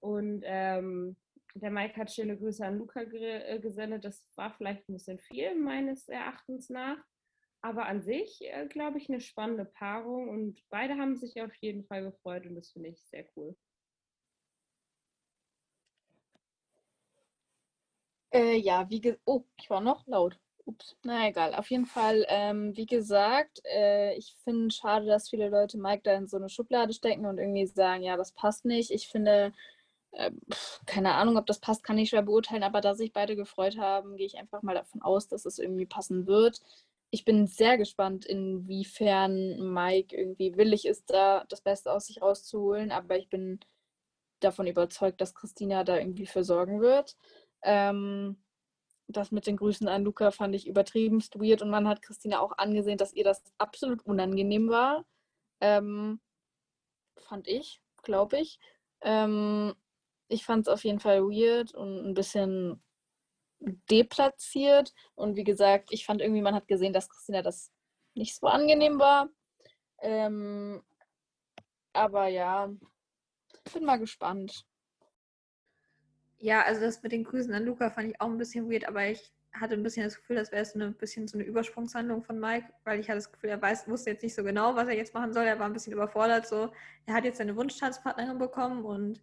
Und 0.00 0.42
ähm, 0.44 1.16
der 1.54 1.70
Mike 1.70 1.96
hat 1.96 2.12
schöne 2.12 2.38
Grüße 2.38 2.64
an 2.64 2.78
Luca 2.78 3.02
äh, 3.02 3.58
gesendet. 3.60 4.04
Das 4.04 4.26
war 4.36 4.52
vielleicht 4.54 4.88
ein 4.88 4.94
bisschen 4.94 5.18
viel, 5.20 5.54
meines 5.56 6.08
Erachtens 6.08 6.70
nach. 6.70 6.98
aber 7.62 7.86
an 7.86 8.02
sich, 8.02 8.40
äh, 8.42 8.66
glaube 8.68 8.98
ich, 8.98 9.08
eine 9.08 9.20
spannende 9.20 9.64
Paarung 9.64 10.28
und 10.28 10.62
beide 10.70 10.96
haben 10.98 11.16
sich 11.16 11.40
auf 11.42 11.54
jeden 11.56 11.84
Fall 11.86 12.04
gefreut 12.04 12.46
und 12.46 12.54
das 12.56 12.70
finde 12.72 12.90
ich 12.90 13.02
sehr 13.06 13.26
cool. 13.36 13.56
Äh, 18.32 18.56
ja, 18.58 18.88
wie 18.90 19.00
gesagt, 19.00 19.22
oh, 19.24 19.44
ich 19.56 19.70
war 19.70 19.80
noch 19.80 20.06
laut. 20.06 20.38
Ups, 20.66 20.96
na 21.02 21.28
egal. 21.28 21.54
Auf 21.54 21.70
jeden 21.70 21.84
Fall, 21.86 22.24
ähm, 22.28 22.74
wie 22.76 22.86
gesagt, 22.86 23.60
äh, 23.66 24.14
ich 24.16 24.34
finde 24.44 24.70
schade, 24.74 25.04
dass 25.06 25.28
viele 25.28 25.50
Leute 25.50 25.76
Mike 25.78 26.02
da 26.04 26.14
in 26.14 26.26
so 26.26 26.38
eine 26.38 26.48
Schublade 26.48 26.94
stecken 26.94 27.26
und 27.26 27.38
irgendwie 27.38 27.66
sagen, 27.66 28.02
ja, 28.02 28.16
das 28.16 28.32
passt 28.32 28.64
nicht. 28.64 28.90
Ich 28.90 29.08
finde, 29.08 29.52
äh, 30.12 30.30
keine 30.86 31.14
Ahnung, 31.14 31.36
ob 31.38 31.46
das 31.46 31.60
passt, 31.60 31.84
kann 31.84 31.98
ich 31.98 32.10
schwer 32.10 32.22
beurteilen, 32.22 32.62
aber 32.62 32.80
da 32.80 32.94
sich 32.94 33.12
beide 33.12 33.36
gefreut 33.36 33.78
haben, 33.78 34.16
gehe 34.16 34.26
ich 34.26 34.38
einfach 34.38 34.62
mal 34.62 34.74
davon 34.74 35.02
aus, 35.02 35.28
dass 35.28 35.44
es 35.46 35.58
irgendwie 35.58 35.86
passen 35.86 36.26
wird. 36.26 36.60
Ich 37.10 37.24
bin 37.26 37.46
sehr 37.46 37.78
gespannt, 37.78 38.24
inwiefern 38.26 39.72
Mike 39.74 40.16
irgendwie 40.16 40.56
willig 40.56 40.86
ist, 40.86 41.10
da 41.10 41.44
das 41.48 41.60
Beste 41.62 41.92
aus 41.92 42.06
sich 42.06 42.22
rauszuholen, 42.22 42.90
aber 42.92 43.18
ich 43.18 43.28
bin 43.28 43.60
davon 44.40 44.66
überzeugt, 44.66 45.20
dass 45.20 45.34
Christina 45.34 45.84
da 45.84 45.98
irgendwie 45.98 46.26
für 46.26 46.44
sorgen 46.44 46.80
wird. 46.80 47.16
Ähm, 47.62 48.36
das 49.08 49.30
mit 49.30 49.46
den 49.46 49.56
Grüßen 49.56 49.88
an 49.88 50.04
Luca 50.04 50.30
fand 50.30 50.54
ich 50.54 50.66
übertriebenst 50.66 51.36
weird 51.36 51.62
und 51.62 51.70
man 51.70 51.88
hat 51.88 52.02
Christina 52.02 52.40
auch 52.40 52.56
angesehen, 52.56 52.98
dass 52.98 53.12
ihr 53.12 53.24
das 53.24 53.42
absolut 53.58 54.04
unangenehm 54.06 54.68
war. 54.68 55.04
Ähm, 55.60 56.20
fand 57.18 57.48
ich, 57.48 57.80
glaube 58.02 58.38
ich. 58.38 58.58
Ähm, 59.02 59.74
ich 60.28 60.44
fand 60.44 60.66
es 60.66 60.72
auf 60.72 60.84
jeden 60.84 61.00
Fall 61.00 61.22
weird 61.22 61.74
und 61.74 62.06
ein 62.06 62.14
bisschen 62.14 62.82
deplatziert. 63.90 64.92
Und 65.14 65.36
wie 65.36 65.44
gesagt, 65.44 65.88
ich 65.90 66.06
fand 66.06 66.20
irgendwie, 66.20 66.42
man 66.42 66.54
hat 66.54 66.68
gesehen, 66.68 66.92
dass 66.92 67.08
Christina 67.08 67.42
das 67.42 67.70
nicht 68.14 68.36
so 68.36 68.46
angenehm 68.46 68.98
war. 68.98 69.28
Ähm, 70.00 70.82
aber 71.92 72.28
ja, 72.28 72.70
bin 73.72 73.84
mal 73.84 73.98
gespannt. 73.98 74.66
Ja, 76.44 76.60
also 76.62 76.82
das 76.82 77.02
mit 77.02 77.12
den 77.12 77.24
Grüßen 77.24 77.54
an 77.54 77.64
Luca 77.64 77.88
fand 77.88 78.10
ich 78.10 78.20
auch 78.20 78.26
ein 78.26 78.36
bisschen 78.36 78.70
weird, 78.70 78.86
aber 78.86 79.06
ich 79.06 79.32
hatte 79.54 79.72
ein 79.72 79.82
bisschen 79.82 80.04
das 80.04 80.16
Gefühl, 80.16 80.36
das 80.36 80.52
wäre 80.52 80.62
so 80.62 80.78
ein 80.78 80.92
bisschen 80.92 81.26
so 81.26 81.38
eine 81.38 81.46
Übersprungshandlung 81.46 82.22
von 82.22 82.38
Mike, 82.38 82.66
weil 82.84 83.00
ich 83.00 83.08
hatte 83.08 83.16
das 83.16 83.32
Gefühl, 83.32 83.48
er 83.48 83.62
weiß, 83.62 83.88
wusste 83.88 84.10
jetzt 84.10 84.22
nicht 84.22 84.34
so 84.34 84.44
genau, 84.44 84.76
was 84.76 84.88
er 84.88 84.94
jetzt 84.94 85.14
machen 85.14 85.32
soll. 85.32 85.44
Er 85.44 85.58
war 85.58 85.64
ein 85.64 85.72
bisschen 85.72 85.94
überfordert. 85.94 86.46
So, 86.46 86.70
er 87.06 87.14
hat 87.14 87.24
jetzt 87.24 87.38
seine 87.38 87.56
Wunschtanzpartnerin 87.56 88.36
bekommen 88.36 88.84
und 88.84 89.22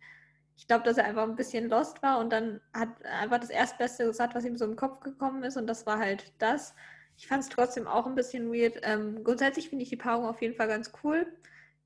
ich 0.57 0.65
glaube, 0.65 0.84
dass 0.84 0.98
er 0.98 1.06
einfach 1.06 1.22
ein 1.22 1.35
bisschen 1.35 1.69
lost 1.69 2.02
war 2.02 2.18
und 2.18 2.31
dann 2.34 2.60
hat 2.73 2.89
einfach 3.06 3.38
das 3.39 3.52
Erstbeste 3.52 4.07
gesagt, 4.07 4.34
was 4.34 4.43
ihm 4.43 4.57
so 4.57 4.65
im 4.65 4.76
Kopf 4.76 4.99
gekommen 5.02 5.43
ist 5.43 5.57
und 5.57 5.68
das 5.68 5.85
war 5.85 5.99
halt 5.99 6.34
das. 6.39 6.73
Ich 7.18 7.27
fand 7.27 7.43
es 7.43 7.49
trotzdem 7.49 7.85
auch 7.88 8.07
ein 8.07 8.15
bisschen 8.15 8.52
weird. 8.52 8.80
Ähm, 8.81 9.23
grundsätzlich 9.23 9.69
finde 9.69 9.84
ich 9.84 9.89
die 9.89 9.95
Paarung 9.95 10.26
auf 10.26 10.41
jeden 10.41 10.56
Fall 10.56 10.68
ganz 10.68 10.91
cool. 11.03 11.27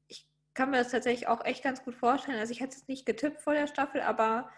Ich 0.08 0.30
kann 0.54 0.72
mir 0.72 0.78
das 0.78 0.92
tatsächlich 0.92 1.28
auch 1.28 1.44
echt 1.44 1.62
ganz 1.62 1.84
gut 1.84 1.96
vorstellen. 1.96 2.40
Also 2.40 2.54
ich 2.54 2.62
hätte 2.62 2.78
es 2.78 2.88
nicht 2.88 3.06
getippt 3.06 3.42
vor 3.42 3.54
der 3.54 3.68
Staffel, 3.68 4.00
aber 4.00 4.50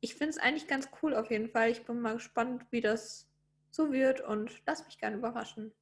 ich 0.00 0.14
finde 0.14 0.30
es 0.30 0.38
eigentlich 0.38 0.66
ganz 0.66 0.88
cool 1.02 1.14
auf 1.14 1.30
jeden 1.30 1.50
Fall. 1.50 1.70
Ich 1.70 1.84
bin 1.84 2.00
mal 2.00 2.14
gespannt, 2.14 2.66
wie 2.70 2.80
das 2.80 3.28
so 3.70 3.92
wird 3.92 4.20
und 4.20 4.62
lass 4.66 4.84
mich 4.84 4.98
gerne 4.98 5.16
überraschen. 5.16 5.72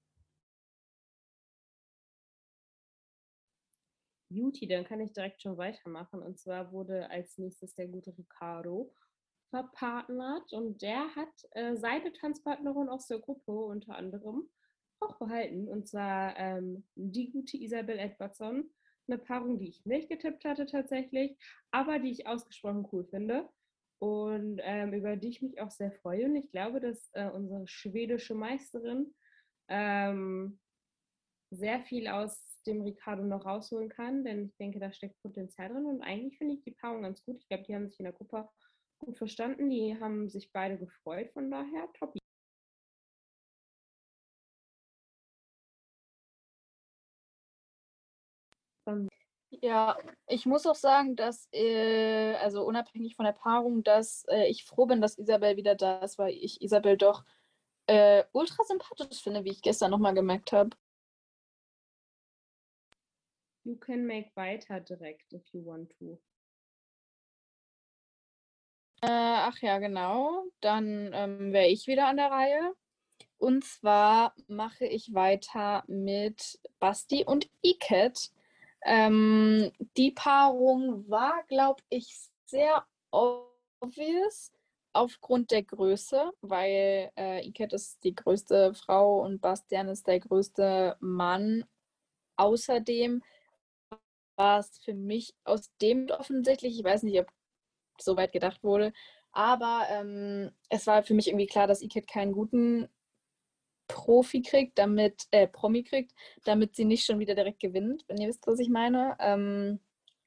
Beauty, 4.31 4.67
dann 4.67 4.85
kann 4.85 5.01
ich 5.01 5.13
direkt 5.13 5.41
schon 5.41 5.57
weitermachen. 5.57 6.21
Und 6.21 6.39
zwar 6.39 6.71
wurde 6.73 7.09
als 7.11 7.39
nächstes 7.39 7.75
der 7.75 7.87
gute 7.87 8.17
Ricardo 8.17 8.93
verpartnert 9.51 10.53
und 10.53 10.83
der 10.83 11.15
hat 11.15 11.49
äh, 11.53 11.75
seine 11.77 12.13
Tanzpartnerin 12.13 12.91
aus 12.91 13.07
der 13.07 13.21
Gruppe 13.21 13.53
unter 13.53 13.95
anderem 13.95 14.51
auch 15.01 15.17
behalten. 15.19 15.69
Und 15.69 15.89
zwar 15.89 16.37
ähm, 16.37 16.85
die 16.95 17.31
gute 17.31 17.57
Isabel 17.57 17.99
Edwardson. 17.99 18.71
Eine 19.07 19.17
Paarung, 19.17 19.59
die 19.59 19.69
ich 19.69 19.87
nicht 19.87 20.11
getippt 20.11 20.45
hatte 20.45 20.67
tatsächlich, 20.67 21.39
aber 21.71 21.99
die 21.99 22.11
ich 22.11 22.27
ausgesprochen 22.27 22.87
cool 22.93 23.07
finde 23.07 23.49
und 23.99 24.61
ähm, 24.63 24.93
über 24.93 25.17
die 25.17 25.29
ich 25.29 25.43
mich 25.43 25.61
auch 25.61 25.71
sehr 25.71 25.93
freue. 25.93 26.27
Und 26.27 26.37
ich 26.37 26.51
glaube, 26.51 26.81
dass 26.81 27.11
äh, 27.15 27.29
unsere 27.31 27.67
schwedische 27.67 28.35
Meisterin 28.35 29.15
ähm, 29.69 30.59
sehr 31.51 31.81
viel 31.83 32.09
aus 32.09 32.61
dem 32.67 32.83
Ricardo 32.83 33.23
noch 33.25 33.47
rausholen 33.47 33.89
kann, 33.89 34.25
denn 34.25 34.47
ich 34.47 34.57
denke, 34.57 34.79
da 34.81 34.93
steckt 34.93 35.21
Potenzial 35.23 35.69
drin 35.71 35.87
und 35.87 36.03
eigentlich 36.03 36.37
finde 36.39 36.55
ich 36.55 36.63
die 36.65 36.73
Paarung 36.73 37.03
ganz 37.03 37.25
gut. 37.25 37.39
Ich 37.41 37.49
glaube, 37.49 37.65
die 37.65 37.75
haben 37.75 37.89
sich 37.89 37.99
in 38.01 38.05
der 38.05 38.13
Gruppe 38.13 38.49
gut 38.99 39.17
verstanden, 39.17 39.71
die 39.71 39.99
haben 40.01 40.29
sich 40.29 40.53
beide 40.53 40.77
gefreut, 40.79 41.31
von 41.33 41.51
daher 41.51 41.89
top. 41.95 42.15
Ja, 49.61 49.97
ich 50.29 50.47
muss 50.47 50.67
auch 50.67 50.77
sagen, 50.77 51.17
dass, 51.17 51.49
äh, 51.53 52.35
also 52.37 52.65
unabhängig 52.65 53.17
von 53.17 53.25
der 53.25 53.33
Paarung, 53.33 53.83
dass 53.83 54.25
äh, 54.29 54.47
ich 54.49 54.65
froh 54.65 54.87
bin, 54.87 55.01
dass 55.01 55.19
Isabel 55.19 55.57
wieder 55.57 55.75
da 55.75 55.99
ist, 55.99 56.17
weil 56.19 56.33
ich 56.35 56.63
Isabel 56.63 56.97
doch 56.97 57.25
äh, 57.87 58.25
ultra 58.33 58.63
sympathisch 58.65 59.21
finde, 59.21 59.45
wie 59.45 59.51
ich 59.51 59.63
gestern 59.63 59.91
nochmal 59.91 60.15
gemerkt 60.15 60.53
habe. 60.53 60.77
You 63.65 63.77
can 63.77 64.07
make 64.07 64.31
weiter 64.35 64.81
direkt, 64.81 65.33
if 65.33 65.43
you 65.53 65.65
want 65.65 65.93
to. 65.99 66.21
Äh, 69.03 69.09
ach 69.09 69.59
ja, 69.59 69.79
genau. 69.79 70.45
Dann 70.61 71.11
ähm, 71.13 71.53
wäre 71.53 71.67
ich 71.67 71.87
wieder 71.87 72.07
an 72.07 72.17
der 72.17 72.31
Reihe. 72.31 72.75
Und 73.39 73.65
zwar 73.65 74.35
mache 74.47 74.87
ich 74.87 75.15
weiter 75.15 75.85
mit 75.87 76.61
Basti 76.79 77.25
und 77.25 77.49
Iket. 77.63 78.31
Ähm, 78.85 79.73
die 79.97 80.13
Paarung 80.13 81.09
war, 81.09 81.45
glaube 81.49 81.83
ich, 81.89 82.15
sehr 82.47 82.87
obvious 83.11 84.53
aufgrund 84.93 85.51
der 85.51 85.63
Größe, 85.63 86.33
weil 86.41 87.11
äh, 87.17 87.47
Iket 87.47 87.73
ist 87.73 88.03
die 88.05 88.15
größte 88.15 88.75
Frau 88.75 89.21
und 89.23 89.41
Bastian 89.41 89.89
ist 89.89 90.07
der 90.07 90.21
größte 90.21 90.97
Mann. 91.01 91.65
Außerdem 92.37 93.23
war 94.37 94.61
es 94.61 94.79
für 94.79 94.95
mich 94.95 95.35
aus 95.45 95.71
dem 95.83 96.09
offensichtlich, 96.11 96.79
ich 96.79 96.85
weiß 96.85 97.03
nicht, 97.03 97.19
ob 97.21 97.29
so 98.01 98.17
weit 98.17 98.33
gedacht 98.33 98.63
wurde, 98.63 98.93
aber 99.33 99.87
ähm, 99.91 100.53
es 100.69 100.87
war 100.87 101.03
für 101.03 101.15
mich 101.15 101.29
irgendwie 101.29 101.47
klar, 101.47 101.67
dass 101.67 101.83
Iket 101.83 102.07
keinen 102.09 102.33
guten 102.33 102.89
Profi 103.89 104.43
kriegt, 104.43 104.79
damit, 104.79 105.27
äh, 105.31 105.49
Promi 105.49 105.83
kriegt, 105.83 106.13
damit 106.45 106.77
sie 106.77 106.85
nicht 106.85 107.05
schon 107.05 107.19
wieder 107.19 107.35
direkt 107.35 107.61
gewinnt, 107.61 108.05
wenn 108.07 108.19
ihr 108.19 108.29
wisst, 108.29 108.47
was 108.47 108.61
ich 108.61 108.69
meine. 108.69 109.17
Ähm, 109.19 109.81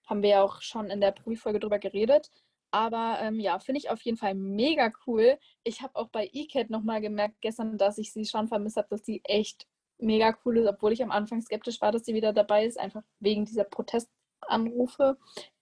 haben 0.06 0.24
wir 0.24 0.30
ja 0.30 0.44
auch 0.44 0.62
schon 0.62 0.90
in 0.90 1.00
der 1.00 1.12
Prüffolge 1.12 1.60
drüber 1.60 1.80
geredet. 1.80 2.30
Aber 2.72 3.20
ähm, 3.22 3.40
ja, 3.40 3.60
finde 3.60 3.80
ich 3.80 3.90
auf 3.90 4.02
jeden 4.02 4.18
Fall 4.18 4.34
mega 4.34 4.92
cool. 5.06 5.38
Ich 5.64 5.82
habe 5.82 5.96
auch 5.96 6.10
bei 6.10 6.30
ECAT 6.34 6.70
nochmal 6.70 7.02
gemerkt 7.02 7.42
gestern, 7.42 7.78
dass 7.78 7.98
ich 7.98 8.14
sie 8.14 8.26
schon 8.26 8.48
vermisst 8.48 8.78
habe, 8.78 8.88
dass 8.90 9.06
sie 9.06 9.22
echt 9.26 9.68
mega 9.98 10.36
cool 10.46 10.58
ist, 10.58 10.68
obwohl 10.68 10.94
ich 10.94 11.04
am 11.04 11.12
Anfang 11.12 11.42
skeptisch 11.42 11.82
war, 11.82 11.92
dass 11.92 12.06
sie 12.06 12.14
wieder 12.14 12.34
dabei 12.34 12.66
ist, 12.66 12.80
einfach 12.80 13.04
wegen 13.20 13.46
dieser 13.46 13.66
Protestanrufe, 13.66 15.18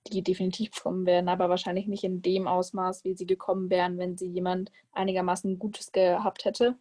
die 0.07 0.23
definitiv 0.23 0.71
kommen 0.71 1.05
werden, 1.05 1.29
aber 1.29 1.49
wahrscheinlich 1.49 1.87
nicht 1.87 2.03
in 2.03 2.21
dem 2.21 2.47
Ausmaß, 2.47 3.03
wie 3.03 3.15
sie 3.15 3.25
gekommen 3.25 3.69
wären, 3.69 3.97
wenn 3.97 4.17
sie 4.17 4.27
jemand 4.27 4.71
einigermaßen 4.93 5.59
Gutes 5.59 5.91
gehabt 5.91 6.45
hätte. 6.45 6.77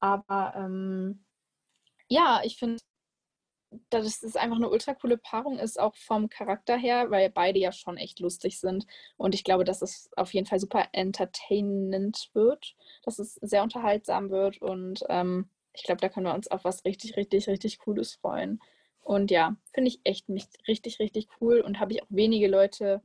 Aber 0.00 0.54
ähm, 0.56 1.24
ja, 2.08 2.42
ich 2.44 2.58
finde, 2.58 2.78
dass 3.90 4.22
es 4.22 4.36
einfach 4.36 4.56
eine 4.56 4.68
ultra 4.68 4.94
coole 4.94 5.16
Paarung 5.16 5.58
ist, 5.58 5.78
auch 5.78 5.94
vom 5.94 6.28
Charakter 6.28 6.76
her, 6.76 7.10
weil 7.10 7.30
beide 7.30 7.60
ja 7.60 7.70
schon 7.72 7.96
echt 7.96 8.18
lustig 8.20 8.58
sind. 8.58 8.86
Und 9.16 9.34
ich 9.34 9.44
glaube, 9.44 9.64
dass 9.64 9.82
es 9.82 10.10
auf 10.16 10.34
jeden 10.34 10.46
Fall 10.46 10.58
super 10.58 10.88
entertainend 10.92 12.30
wird, 12.32 12.74
dass 13.04 13.18
es 13.18 13.34
sehr 13.36 13.62
unterhaltsam 13.62 14.30
wird. 14.30 14.60
Und 14.60 15.04
ähm, 15.08 15.48
ich 15.72 15.84
glaube, 15.84 16.00
da 16.00 16.08
können 16.08 16.26
wir 16.26 16.34
uns 16.34 16.48
auf 16.48 16.64
was 16.64 16.84
richtig, 16.84 17.16
richtig, 17.16 17.48
richtig 17.48 17.78
Cooles 17.78 18.14
freuen. 18.14 18.60
Und 19.02 19.30
ja, 19.30 19.56
finde 19.72 19.88
ich 19.88 20.00
echt 20.04 20.28
mich 20.28 20.46
richtig, 20.66 20.98
richtig 20.98 21.28
cool 21.40 21.60
und 21.60 21.78
habe 21.80 21.92
ich 21.92 22.02
auch 22.02 22.06
wenige 22.10 22.48
Leute, 22.48 23.02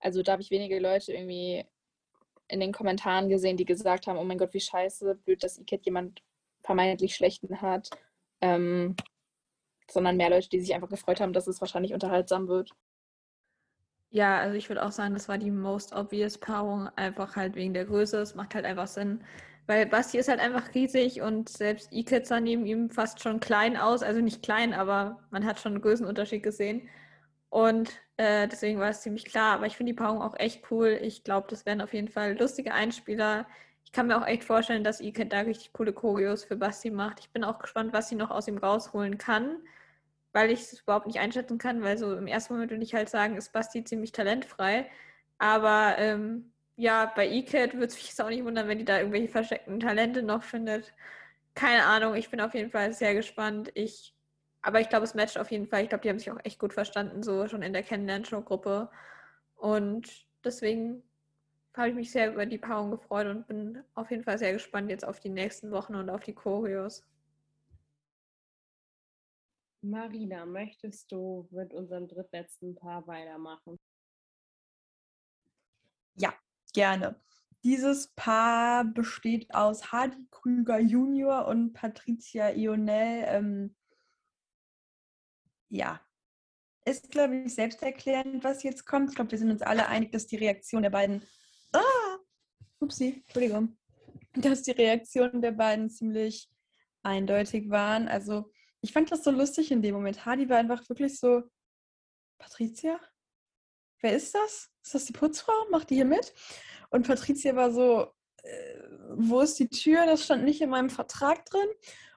also 0.00 0.22
da 0.22 0.32
habe 0.32 0.42
ich 0.42 0.50
wenige 0.50 0.80
Leute 0.80 1.12
irgendwie 1.12 1.64
in 2.50 2.60
den 2.60 2.72
Kommentaren 2.72 3.28
gesehen, 3.28 3.56
die 3.56 3.64
gesagt 3.64 4.06
haben, 4.06 4.18
oh 4.18 4.24
mein 4.24 4.38
Gott, 4.38 4.54
wie 4.54 4.60
scheiße, 4.60 5.14
blöd, 5.24 5.42
dass 5.42 5.58
Iket 5.58 5.84
jemand 5.84 6.22
vermeintlich 6.62 7.14
schlechten 7.14 7.60
hat. 7.60 7.90
Ähm, 8.40 8.96
sondern 9.90 10.16
mehr 10.16 10.30
Leute, 10.30 10.48
die 10.48 10.60
sich 10.60 10.74
einfach 10.74 10.88
gefreut 10.88 11.20
haben, 11.20 11.32
dass 11.32 11.46
es 11.46 11.60
wahrscheinlich 11.60 11.92
unterhaltsam 11.92 12.48
wird. 12.48 12.70
Ja, 14.10 14.38
also 14.38 14.56
ich 14.56 14.68
würde 14.68 14.84
auch 14.84 14.92
sagen, 14.92 15.14
das 15.14 15.28
war 15.28 15.38
die 15.38 15.50
most 15.50 15.94
obvious 15.94 16.38
Paarung, 16.38 16.88
einfach 16.96 17.36
halt 17.36 17.54
wegen 17.54 17.74
der 17.74 17.84
Größe. 17.84 18.18
Es 18.18 18.34
macht 18.34 18.54
halt 18.54 18.64
einfach 18.64 18.88
Sinn. 18.88 19.22
Weil 19.66 19.86
Basti 19.86 20.18
ist 20.18 20.28
halt 20.28 20.40
einfach 20.40 20.74
riesig 20.74 21.22
und 21.22 21.48
selbst 21.48 21.92
Iket 21.92 22.26
sah 22.26 22.40
neben 22.40 22.66
ihm 22.66 22.90
fast 22.90 23.22
schon 23.22 23.38
klein 23.38 23.76
aus. 23.76 24.02
Also 24.02 24.20
nicht 24.20 24.42
klein, 24.42 24.74
aber 24.74 25.20
man 25.30 25.44
hat 25.44 25.60
schon 25.60 25.74
einen 25.74 25.82
Größenunterschied 25.82 26.42
gesehen. 26.42 26.88
Und 27.50 27.90
äh, 28.16 28.48
deswegen 28.48 28.78
war 28.80 28.90
es 28.90 29.02
ziemlich 29.02 29.24
klar. 29.24 29.54
Aber 29.54 29.66
ich 29.66 29.76
finde 29.76 29.92
die 29.92 29.96
Paarung 29.98 30.22
auch 30.22 30.38
echt 30.38 30.70
cool. 30.70 30.98
Ich 31.02 31.24
glaube, 31.24 31.48
das 31.50 31.66
werden 31.66 31.80
auf 31.80 31.92
jeden 31.94 32.08
Fall 32.08 32.38
lustige 32.38 32.72
Einspieler. 32.72 33.46
ich 33.84 33.92
kann 33.92 34.06
mir 34.06 34.16
auch 34.18 34.26
echt 34.26 34.44
vorstellen, 34.44 34.84
dass 34.84 35.00
Iket 35.00 35.32
da 35.32 35.40
richtig 35.40 35.72
coole 35.72 35.92
Choreos 35.92 36.44
für 36.44 36.56
Basti 36.56 36.90
macht. 36.90 37.20
Ich 37.20 37.30
bin 37.30 37.44
auch 37.44 37.58
gespannt, 37.58 37.92
was 37.92 38.08
sie 38.08 38.14
noch 38.14 38.30
aus 38.30 38.48
ihm 38.48 38.58
rausholen 38.58 39.18
kann, 39.18 39.56
weil 40.32 40.50
ich 40.52 40.60
es 40.60 40.80
überhaupt 40.82 41.06
nicht 41.06 41.18
einschätzen 41.20 41.58
kann, 41.58 41.82
weil 41.82 41.98
so 41.98 42.16
im 42.16 42.26
ersten 42.28 42.54
Moment 42.54 42.70
würde 42.70 42.84
ich 42.84 42.94
halt 42.94 43.08
sagen, 43.08 43.36
ist 43.36 43.52
Basti 43.52 43.84
ziemlich 43.84 44.12
talentfrei. 44.12 44.90
Aber 45.38 45.96
ähm, 45.98 46.52
ja, 46.76 47.06
bei 47.14 47.28
Iket 47.28 47.74
würde 47.74 47.86
es 47.86 47.96
mich 47.96 48.20
auch 48.22 48.28
nicht 48.28 48.44
wundern, 48.44 48.68
wenn 48.68 48.78
die 48.78 48.84
da 48.84 48.98
irgendwelche 48.98 49.28
versteckten 49.28 49.80
Talente 49.80 50.22
noch 50.22 50.42
findet. 50.44 50.92
Keine 51.54 51.84
Ahnung, 51.84 52.14
ich 52.14 52.30
bin 52.30 52.40
auf 52.40 52.54
jeden 52.54 52.70
Fall 52.70 52.92
sehr 52.92 53.14
gespannt. 53.14 53.70
Ich, 53.74 54.14
aber 54.62 54.80
ich 54.80 54.88
glaube, 54.88 55.04
es 55.04 55.14
matcht 55.14 55.38
auf 55.38 55.50
jeden 55.50 55.66
Fall. 55.66 55.82
Ich 55.82 55.88
glaube, 55.88 56.02
die 56.02 56.08
haben 56.08 56.18
sich 56.18 56.30
auch 56.30 56.44
echt 56.44 56.58
gut 56.58 56.74
verstanden, 56.74 57.22
so 57.22 57.48
schon 57.48 57.62
in 57.62 57.72
der 57.72 57.82
Kennenlernshow-Gruppe. 57.82 58.90
Und 59.56 60.26
deswegen 60.44 61.02
habe 61.74 61.88
ich 61.88 61.94
mich 61.94 62.10
sehr 62.10 62.32
über 62.32 62.46
die 62.46 62.58
Paarung 62.58 62.90
gefreut 62.90 63.26
und 63.26 63.46
bin 63.46 63.82
auf 63.94 64.10
jeden 64.10 64.24
Fall 64.24 64.38
sehr 64.38 64.52
gespannt 64.52 64.90
jetzt 64.90 65.04
auf 65.04 65.20
die 65.20 65.30
nächsten 65.30 65.70
Wochen 65.70 65.94
und 65.94 66.10
auf 66.10 66.22
die 66.22 66.34
Choreos. 66.34 67.06
Marina, 69.82 70.44
möchtest 70.44 71.10
du 71.10 71.48
mit 71.50 71.72
unserem 71.72 72.06
drittletzten 72.06 72.74
Paar 72.74 73.06
weitermachen? 73.06 73.78
Ja, 76.16 76.34
gerne. 76.74 77.18
Dieses 77.62 78.08
Paar 78.08 78.84
besteht 78.84 79.54
aus 79.54 79.90
Hardy 79.90 80.26
Krüger 80.30 80.78
Junior 80.80 81.46
und 81.46 81.72
Patricia 81.72 82.50
Ionel. 82.50 83.24
Ähm, 83.26 83.76
ja, 85.70 86.00
ist, 86.84 87.10
glaube 87.10 87.36
ich, 87.36 87.54
selbsterklärend, 87.54 88.42
was 88.44 88.62
jetzt 88.62 88.86
kommt. 88.86 89.10
Ich 89.10 89.16
glaube, 89.16 89.30
wir 89.30 89.38
sind 89.38 89.50
uns 89.50 89.62
alle 89.62 89.86
einig, 89.86 90.12
dass 90.12 90.26
die 90.26 90.36
Reaktion 90.36 90.82
der 90.82 90.90
beiden. 90.90 91.22
Ah! 91.72 92.18
Upsi, 92.80 93.22
Entschuldigung. 93.26 93.76
Dass 94.34 94.62
die 94.62 94.72
Reaktionen 94.72 95.42
der 95.42 95.52
beiden 95.52 95.90
ziemlich 95.90 96.48
eindeutig 97.02 97.70
waren. 97.70 98.08
Also, 98.08 98.50
ich 98.80 98.92
fand 98.92 99.10
das 99.12 99.24
so 99.24 99.30
lustig 99.30 99.70
in 99.70 99.82
dem 99.82 99.94
Moment. 99.94 100.24
Hardy 100.24 100.48
war 100.48 100.58
einfach 100.58 100.88
wirklich 100.88 101.18
so. 101.18 101.42
Patricia? 102.38 102.98
Wer 104.00 104.16
ist 104.16 104.34
das? 104.34 104.70
Ist 104.82 104.94
das 104.94 105.04
die 105.04 105.12
Putzfrau? 105.12 105.52
Macht 105.70 105.90
die 105.90 105.96
hier 105.96 106.06
mit? 106.06 106.32
Und 106.88 107.06
Patricia 107.06 107.54
war 107.54 107.70
so, 107.70 108.10
äh, 108.42 108.78
wo 109.14 109.40
ist 109.40 109.58
die 109.58 109.68
Tür? 109.68 110.06
Das 110.06 110.24
stand 110.24 110.44
nicht 110.44 110.62
in 110.62 110.70
meinem 110.70 110.88
Vertrag 110.88 111.44
drin. 111.44 111.68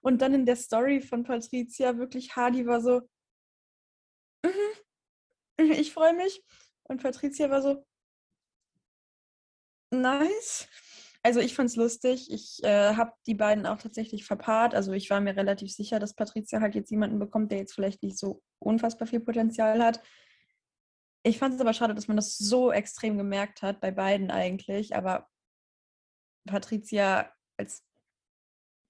Und 0.01 0.21
dann 0.21 0.33
in 0.33 0.45
der 0.45 0.55
Story 0.55 1.01
von 1.01 1.23
Patricia 1.23 1.97
wirklich, 1.97 2.37
Hardy 2.37 2.65
war 2.65 2.79
so, 2.79 3.01
ich 5.57 5.93
freue 5.93 6.13
mich. 6.13 6.43
Und 6.83 7.01
Patricia 7.01 7.49
war 7.49 7.61
so, 7.61 7.85
nice. 9.91 10.67
Also 11.25 11.39
ich 11.39 11.55
fand 11.55 11.69
es 11.69 11.77
lustig. 11.77 12.29
Ich 12.31 12.61
äh, 12.63 12.95
habe 12.95 13.13
die 13.25 13.35
beiden 13.35 13.65
auch 13.65 13.77
tatsächlich 13.77 14.25
verpaart. 14.25 14.75
Also 14.75 14.91
ich 14.91 15.09
war 15.09 15.21
mir 15.21 15.37
relativ 15.37 15.71
sicher, 15.71 15.99
dass 15.99 16.15
Patricia 16.15 16.59
halt 16.59 16.75
jetzt 16.75 16.91
jemanden 16.91 17.17
bekommt, 17.17 17.51
der 17.51 17.59
jetzt 17.59 17.73
vielleicht 17.73 18.03
nicht 18.03 18.17
so 18.17 18.43
unfassbar 18.59 19.07
viel 19.07 19.21
Potenzial 19.21 19.81
hat. 19.81 20.01
Ich 21.25 21.39
fand 21.39 21.55
es 21.55 21.61
aber 21.61 21.73
schade, 21.73 21.95
dass 21.95 22.09
man 22.09 22.17
das 22.17 22.37
so 22.37 22.73
extrem 22.73 23.17
gemerkt 23.17 23.61
hat, 23.61 23.79
bei 23.79 23.91
beiden 23.91 24.31
eigentlich. 24.31 24.95
Aber 24.95 25.29
Patricia 26.45 27.31
als 27.57 27.85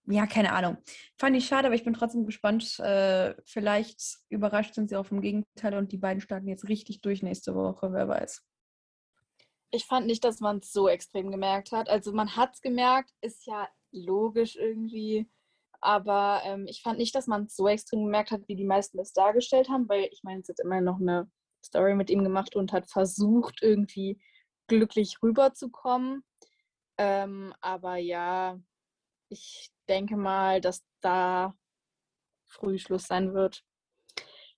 ja, 0.05 0.27
keine 0.27 0.51
Ahnung. 0.51 0.77
Fand 1.17 1.35
ich 1.35 1.47
schade, 1.47 1.67
aber 1.67 1.75
ich 1.75 1.85
bin 1.85 1.93
trotzdem 1.93 2.25
gespannt. 2.25 2.77
Äh, 2.79 3.35
vielleicht 3.45 4.17
überrascht 4.29 4.73
sind 4.73 4.89
sie 4.89 4.97
auch 4.97 5.05
vom 5.05 5.21
Gegenteil 5.21 5.77
und 5.77 5.91
die 5.91 5.97
beiden 5.97 6.21
starten 6.21 6.47
jetzt 6.47 6.67
richtig 6.67 7.01
durch 7.01 7.23
nächste 7.23 7.55
Woche, 7.55 7.93
wer 7.93 8.07
weiß. 8.07 8.45
Ich 9.71 9.85
fand 9.85 10.05
nicht, 10.05 10.23
dass 10.23 10.39
man 10.39 10.57
es 10.57 10.71
so 10.71 10.87
extrem 10.87 11.31
gemerkt 11.31 11.71
hat. 11.71 11.89
Also 11.89 12.11
man 12.11 12.35
hat 12.35 12.53
es 12.53 12.61
gemerkt, 12.61 13.11
ist 13.21 13.47
ja 13.47 13.67
logisch 13.91 14.55
irgendwie. 14.55 15.29
Aber 15.79 16.41
ähm, 16.45 16.65
ich 16.67 16.81
fand 16.81 16.97
nicht, 16.97 17.15
dass 17.15 17.27
man 17.27 17.45
es 17.45 17.55
so 17.55 17.67
extrem 17.67 18.05
gemerkt 18.05 18.31
hat, 18.31 18.47
wie 18.47 18.55
die 18.55 18.65
meisten 18.65 18.99
es 18.99 19.13
dargestellt 19.13 19.69
haben, 19.69 19.89
weil 19.89 20.09
ich 20.11 20.23
meine, 20.23 20.41
es 20.41 20.49
hat 20.49 20.59
immer 20.59 20.79
noch 20.79 20.99
eine 20.99 21.29
Story 21.65 21.95
mit 21.95 22.09
ihm 22.09 22.23
gemacht 22.23 22.55
und 22.55 22.71
hat 22.71 22.89
versucht, 22.89 23.61
irgendwie 23.61 24.21
glücklich 24.67 25.17
rüberzukommen. 25.23 26.23
Ähm, 26.97 27.53
aber 27.61 27.97
ja, 27.97 28.59
ich 29.29 29.72
denke 29.87 30.17
mal, 30.17 30.61
dass 30.61 30.83
da 31.01 31.55
früh 32.45 32.77
Schluss 32.77 33.05
sein 33.07 33.33
wird. 33.33 33.63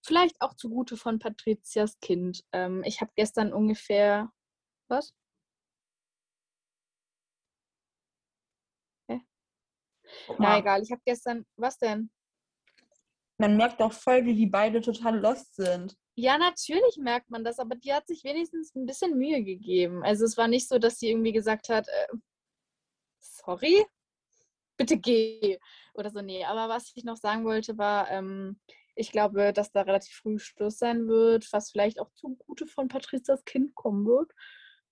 Vielleicht 0.05 0.39
auch 0.39 0.53
zugute 0.55 0.97
von 0.97 1.17
Patrizias 1.19 1.99
Kind. 1.99 2.43
Ähm, 2.51 2.83
ich 2.85 3.01
habe 3.01 3.11
gestern 3.15 3.53
ungefähr. 3.53 4.31
Was? 4.87 5.13
Hä? 9.09 9.21
Ja, 10.39 10.59
egal. 10.59 10.83
Ich 10.83 10.91
habe 10.91 11.01
gestern. 11.05 11.45
Was 11.55 11.79
denn? 11.79 12.11
Man 13.37 13.57
merkt 13.57 13.81
auch 13.81 13.93
voll, 13.93 14.25
wie 14.25 14.35
die 14.35 14.45
beide 14.45 14.79
total 14.79 15.19
lost 15.19 15.55
sind. 15.55 15.97
Ja, 16.17 16.37
natürlich 16.37 16.97
merkt 16.97 17.29
man 17.29 17.43
das, 17.43 17.59
aber 17.59 17.75
die 17.75 17.93
hat 17.93 18.07
sich 18.07 18.23
wenigstens 18.23 18.73
ein 18.75 18.85
bisschen 18.85 19.17
Mühe 19.17 19.43
gegeben. 19.43 20.03
Also 20.03 20.23
es 20.23 20.37
war 20.37 20.47
nicht 20.47 20.69
so, 20.69 20.77
dass 20.77 20.99
sie 20.99 21.09
irgendwie 21.09 21.33
gesagt 21.33 21.67
hat, 21.67 21.87
äh, 21.89 22.07
sorry, 23.19 23.85
bitte 24.77 24.97
geh 24.97 25.59
oder 25.93 26.09
so. 26.09 26.21
Nee, 26.21 26.45
aber 26.45 26.69
was 26.69 26.91
ich 26.95 27.03
noch 27.03 27.17
sagen 27.17 27.45
wollte, 27.45 27.77
war, 27.77 28.09
ähm, 28.11 28.59
ich 28.95 29.11
glaube, 29.11 29.53
dass 29.53 29.71
da 29.71 29.81
relativ 29.81 30.15
früh 30.15 30.39
Schluss 30.39 30.77
sein 30.77 31.07
wird, 31.07 31.51
was 31.51 31.71
vielleicht 31.71 31.99
auch 31.99 32.11
zugute 32.13 32.65
von 32.65 32.87
Patrizias 32.87 33.43
Kind 33.45 33.75
kommen 33.75 34.05
wird. 34.05 34.31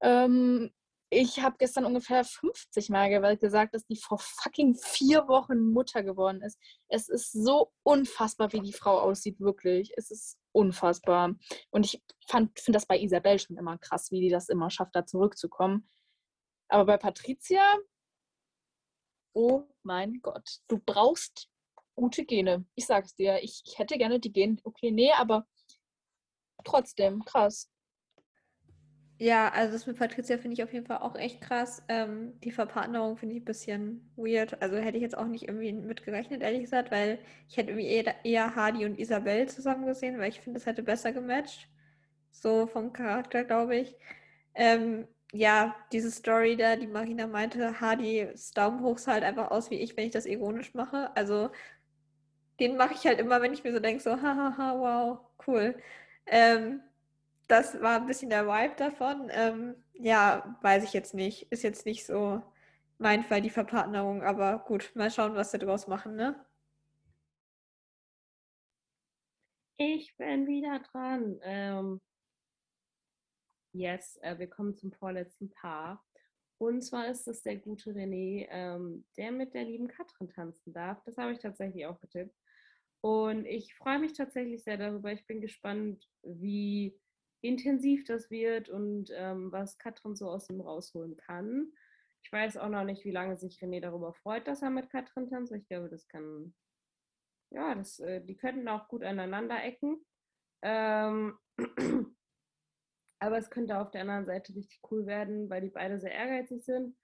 Ähm, 0.02 0.72
ich 1.10 1.42
habe 1.42 1.56
gestern 1.60 1.86
ungefähr 1.86 2.24
50 2.24 2.90
Mal 2.90 3.38
gesagt, 3.38 3.76
dass 3.76 3.86
die 3.86 3.96
vor 3.96 4.18
fucking 4.20 4.76
vier 4.76 5.28
Wochen 5.28 5.72
Mutter 5.72 6.02
geworden 6.02 6.42
ist. 6.42 6.60
Es 6.88 7.08
ist 7.08 7.32
so 7.32 7.72
unfassbar, 7.84 8.52
wie 8.52 8.62
die 8.62 8.74
Frau 8.74 9.00
aussieht, 9.00 9.40
wirklich. 9.40 9.94
Es 9.96 10.10
ist 10.10 10.40
unfassbar. 10.52 11.36
Und 11.70 11.86
ich 11.86 12.02
finde 12.28 12.52
das 12.68 12.88
bei 12.88 13.00
Isabel 13.00 13.38
schon 13.38 13.58
immer 13.58 13.78
krass, 13.78 14.12
wie 14.12 14.22
die 14.22 14.30
das 14.30 14.50
immer 14.50 14.72
schafft, 14.72 14.96
da 14.96 15.06
zurückzukommen. 15.06 15.88
Aber 16.68 16.86
bei 16.86 16.98
Patricia, 16.98 17.62
oh 19.34 19.64
mein 19.84 20.22
Gott, 20.22 20.60
du 20.68 20.80
brauchst 20.86 21.50
gute 21.96 22.26
Gene. 22.26 22.66
Ich 22.76 22.86
sag's 22.86 23.16
dir, 23.16 23.42
ich, 23.44 23.64
hätte 23.78 23.98
gerne 23.98 24.20
die 24.20 24.32
Gene. 24.32 24.58
Okay, 24.64 24.92
nee, 24.92 25.12
aber 25.12 25.46
trotzdem, 26.64 27.24
krass. 27.26 27.70
Ja, 29.20 29.50
also 29.50 29.74
das 29.74 29.86
mit 29.86 29.98
Patricia 29.98 30.38
finde 30.38 30.56
ich 30.56 30.64
auf 30.64 30.74
jeden 30.74 30.86
Fall 30.88 30.98
auch 30.98 31.16
echt 31.16 31.40
krass. 31.40 31.84
Ähm, 31.88 32.40
die 32.42 32.52
Verpartnerung 32.52 33.16
finde 33.16 33.36
ich 33.36 33.42
ein 33.42 33.46
bisschen 33.46 34.12
weird. 34.16 34.62
Also 34.62 34.78
hätte 34.78 34.98
ich 34.98 35.04
jetzt 35.04 35.18
auch 35.18 35.28
nicht 35.28 35.48
irgendwie 35.48 35.72
mit 35.72 36.04
gerechnet, 36.04 36.42
ehrlich 36.42 36.62
gesagt, 36.62 36.92
weil 36.92 37.20
ich 37.48 37.56
hätte 37.56 37.72
irgendwie 37.72 37.88
eher, 37.88 38.26
eher 38.26 38.56
Hardy 38.56 38.86
und 38.86 39.00
Isabel 39.00 39.48
zusammen 39.48 39.86
gesehen, 39.86 40.20
weil 40.20 40.30
ich 40.30 40.42
finde, 40.42 40.60
das 40.60 40.66
hätte 40.66 40.84
besser 40.84 41.14
gematcht. 41.14 41.70
So 42.32 42.66
vom 42.68 42.92
Charakter, 42.92 43.44
glaube 43.44 43.78
ich. 43.78 43.96
Ähm, 44.56 45.08
ja, 45.34 45.76
diese 45.92 46.12
Story 46.12 46.58
da, 46.58 46.76
die 46.78 46.88
Marina 46.88 47.28
meinte, 47.28 47.82
Hardys 47.82 48.52
Daumen 48.52 48.82
hoch 48.84 48.98
sah 49.00 49.14
halt 49.14 49.24
einfach 49.26 49.52
aus 49.52 49.72
wie 49.72 49.76
ich, 49.82 49.98
wenn 49.98 50.06
ich 50.06 50.12
das 50.14 50.26
ironisch 50.28 50.74
mache. 50.76 51.16
Also 51.16 51.52
den 52.60 52.78
mache 52.78 52.94
ich 52.94 53.06
halt 53.06 53.20
immer, 53.20 53.42
wenn 53.42 53.54
ich 53.54 53.64
mir 53.64 53.74
so 53.74 53.80
denke, 53.80 54.02
so, 54.04 54.12
hahaha, 54.22 54.80
wow, 54.80 55.20
cool. 55.48 55.76
Ähm, 56.28 56.82
das 57.48 57.82
war 57.82 57.98
ein 58.02 58.08
bisschen 58.08 58.30
der 58.30 58.48
Vibe 58.48 58.76
davon. 58.78 59.30
Ähm, 59.32 59.76
ja, 59.94 60.58
weiß 60.62 60.84
ich 60.86 60.94
jetzt 60.94 61.14
nicht. 61.14 61.52
Ist 61.52 61.64
jetzt 61.64 61.86
nicht 61.86 62.06
so 62.06 62.44
mein 63.00 63.24
Fall, 63.24 63.42
die 63.42 63.50
Verpartnerung, 63.50 64.24
aber 64.24 64.60
gut, 64.60 64.92
mal 64.96 65.12
schauen, 65.12 65.36
was 65.36 65.52
sie 65.52 65.60
draus 65.60 65.88
machen, 65.88 66.16
ne? 66.16 66.36
Ich 69.78 70.16
bin 70.18 70.48
wieder 70.48 70.80
dran. 70.80 71.40
Ähm, 71.44 72.02
yes, 73.74 74.18
äh, 74.22 74.38
wir 74.40 74.48
kommen 74.48 74.76
zum 74.76 74.92
vorletzten 74.92 75.50
Paar. 75.50 76.04
Und 76.58 76.82
zwar 76.82 77.10
ist 77.10 77.28
es 77.28 77.42
der 77.42 77.58
gute 77.58 77.92
René, 77.92 78.48
ähm, 78.50 79.06
der 79.18 79.32
mit 79.32 79.54
der 79.54 79.66
lieben 79.66 79.88
Katrin 79.88 80.30
tanzen 80.30 80.72
darf. 80.72 81.02
Das 81.04 81.18
habe 81.18 81.34
ich 81.34 81.40
tatsächlich 81.40 81.86
auch 81.86 82.00
getippt. 82.00 82.36
Und 83.02 83.46
ich 83.46 83.76
freue 83.76 84.00
mich 84.00 84.14
tatsächlich 84.14 84.64
sehr 84.64 84.78
darüber. 84.78 85.12
Ich 85.12 85.28
bin 85.28 85.42
gespannt, 85.42 86.08
wie 86.22 86.98
intensiv 87.42 88.06
das 88.06 88.32
wird 88.32 88.70
und 88.70 89.10
ähm, 89.12 89.52
was 89.52 89.78
Katrin 89.78 90.16
so 90.16 90.30
aus 90.30 90.50
ihm 90.50 90.62
rausholen 90.62 91.18
kann. 91.18 91.74
Ich 92.24 92.32
weiß 92.32 92.56
auch 92.56 92.70
noch 92.70 92.86
nicht, 92.86 93.04
wie 93.04 93.12
lange 93.12 93.36
sich 93.36 93.60
René 93.60 93.82
darüber 93.82 94.14
freut, 94.14 94.48
dass 94.48 94.62
er 94.62 94.70
mit 94.70 94.90
Katrin 94.90 95.30
tanzt. 95.30 95.52
Ich 95.52 95.68
glaube, 95.68 95.90
das 95.90 96.08
kann, 96.08 96.56
ja, 97.52 97.76
das, 97.76 98.00
äh, 98.00 98.22
die 98.22 98.38
könnten 98.38 98.70
auch 98.70 98.88
gut 98.88 99.04
aneinander 99.04 99.62
ecken. 99.62 100.06
Ähm, 100.62 101.38
aber 103.24 103.38
es 103.38 103.50
könnte 103.50 103.78
auf 103.80 103.92
der 103.92 104.02
anderen 104.02 104.26
Seite 104.26 104.56
richtig 104.56 104.82
cool 104.92 105.06
werden, 105.06 105.50
weil 105.50 105.62
die 105.62 105.70
beide 105.70 106.00
sehr 106.00 106.12
ehrgeizig 106.12 106.64
sind. 106.64 106.96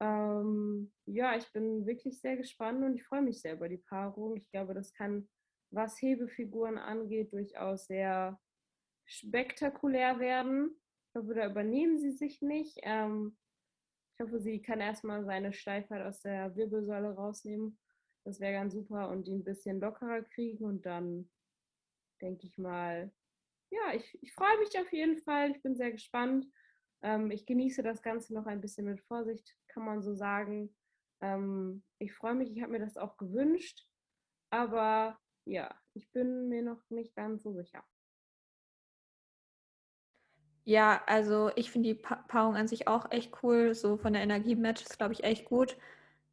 Ähm, 0.00 0.92
ja, 1.06 1.36
ich 1.36 1.50
bin 1.52 1.86
wirklich 1.86 2.20
sehr 2.20 2.36
gespannt 2.36 2.84
und 2.84 2.94
ich 2.96 3.04
freue 3.04 3.22
mich 3.22 3.40
sehr 3.40 3.54
über 3.54 3.68
die 3.68 3.78
Paarung. 3.78 4.36
Ich 4.36 4.50
glaube, 4.50 4.74
das 4.74 4.92
kann, 4.92 5.28
was 5.70 6.00
Hebefiguren 6.00 6.78
angeht, 6.78 7.32
durchaus 7.32 7.86
sehr 7.86 8.40
spektakulär 9.06 10.18
werden. 10.18 10.70
Ich 11.06 11.12
glaube, 11.12 11.34
da 11.34 11.46
übernehmen 11.48 11.98
sie 11.98 12.12
sich 12.12 12.42
nicht. 12.42 12.78
Ähm, 12.82 13.36
Ich 14.16 14.20
hoffe, 14.20 14.40
sie 14.40 14.62
kann 14.62 14.80
erstmal 14.80 15.24
seine 15.24 15.52
Steifheit 15.52 16.02
aus 16.02 16.20
der 16.20 16.54
Wirbelsäule 16.56 17.14
rausnehmen. 17.14 17.78
Das 18.24 18.40
wäre 18.40 18.52
ganz 18.54 18.74
super 18.74 19.08
und 19.10 19.26
ihn 19.28 19.40
ein 19.40 19.44
bisschen 19.44 19.80
lockerer 19.80 20.22
kriegen 20.22 20.64
und 20.64 20.86
dann 20.86 21.30
denke 22.20 22.46
ich 22.46 22.56
mal, 22.58 23.12
ja, 23.74 23.94
ich, 23.94 24.18
ich 24.22 24.32
freue 24.32 24.58
mich 24.58 24.78
auf 24.78 24.92
jeden 24.92 25.18
Fall. 25.18 25.50
Ich 25.50 25.62
bin 25.62 25.74
sehr 25.76 25.90
gespannt. 25.90 26.46
Ähm, 27.02 27.30
ich 27.30 27.46
genieße 27.46 27.82
das 27.82 28.02
Ganze 28.02 28.32
noch 28.34 28.46
ein 28.46 28.60
bisschen 28.60 28.86
mit 28.86 29.00
Vorsicht, 29.02 29.56
kann 29.68 29.84
man 29.84 30.02
so 30.02 30.14
sagen. 30.14 30.74
Ähm, 31.20 31.82
ich 31.98 32.14
freue 32.14 32.34
mich, 32.34 32.50
ich 32.50 32.62
habe 32.62 32.72
mir 32.72 32.80
das 32.80 32.96
auch 32.96 33.16
gewünscht, 33.16 33.86
aber 34.50 35.18
ja, 35.44 35.74
ich 35.94 36.10
bin 36.12 36.48
mir 36.48 36.62
noch 36.62 36.82
nicht 36.90 37.14
ganz 37.14 37.42
so 37.42 37.52
sicher. 37.52 37.84
Ja, 40.66 41.02
also 41.06 41.50
ich 41.56 41.70
finde 41.70 41.90
die 41.90 41.94
pa 41.94 42.16
Paarung 42.28 42.56
an 42.56 42.68
sich 42.68 42.88
auch 42.88 43.10
echt 43.10 43.32
cool. 43.42 43.74
So 43.74 43.98
von 43.98 44.14
der 44.14 44.22
Energie-Match 44.22 44.82
ist, 44.82 44.96
glaube 44.96 45.12
ich, 45.12 45.24
echt 45.24 45.44
gut. 45.44 45.76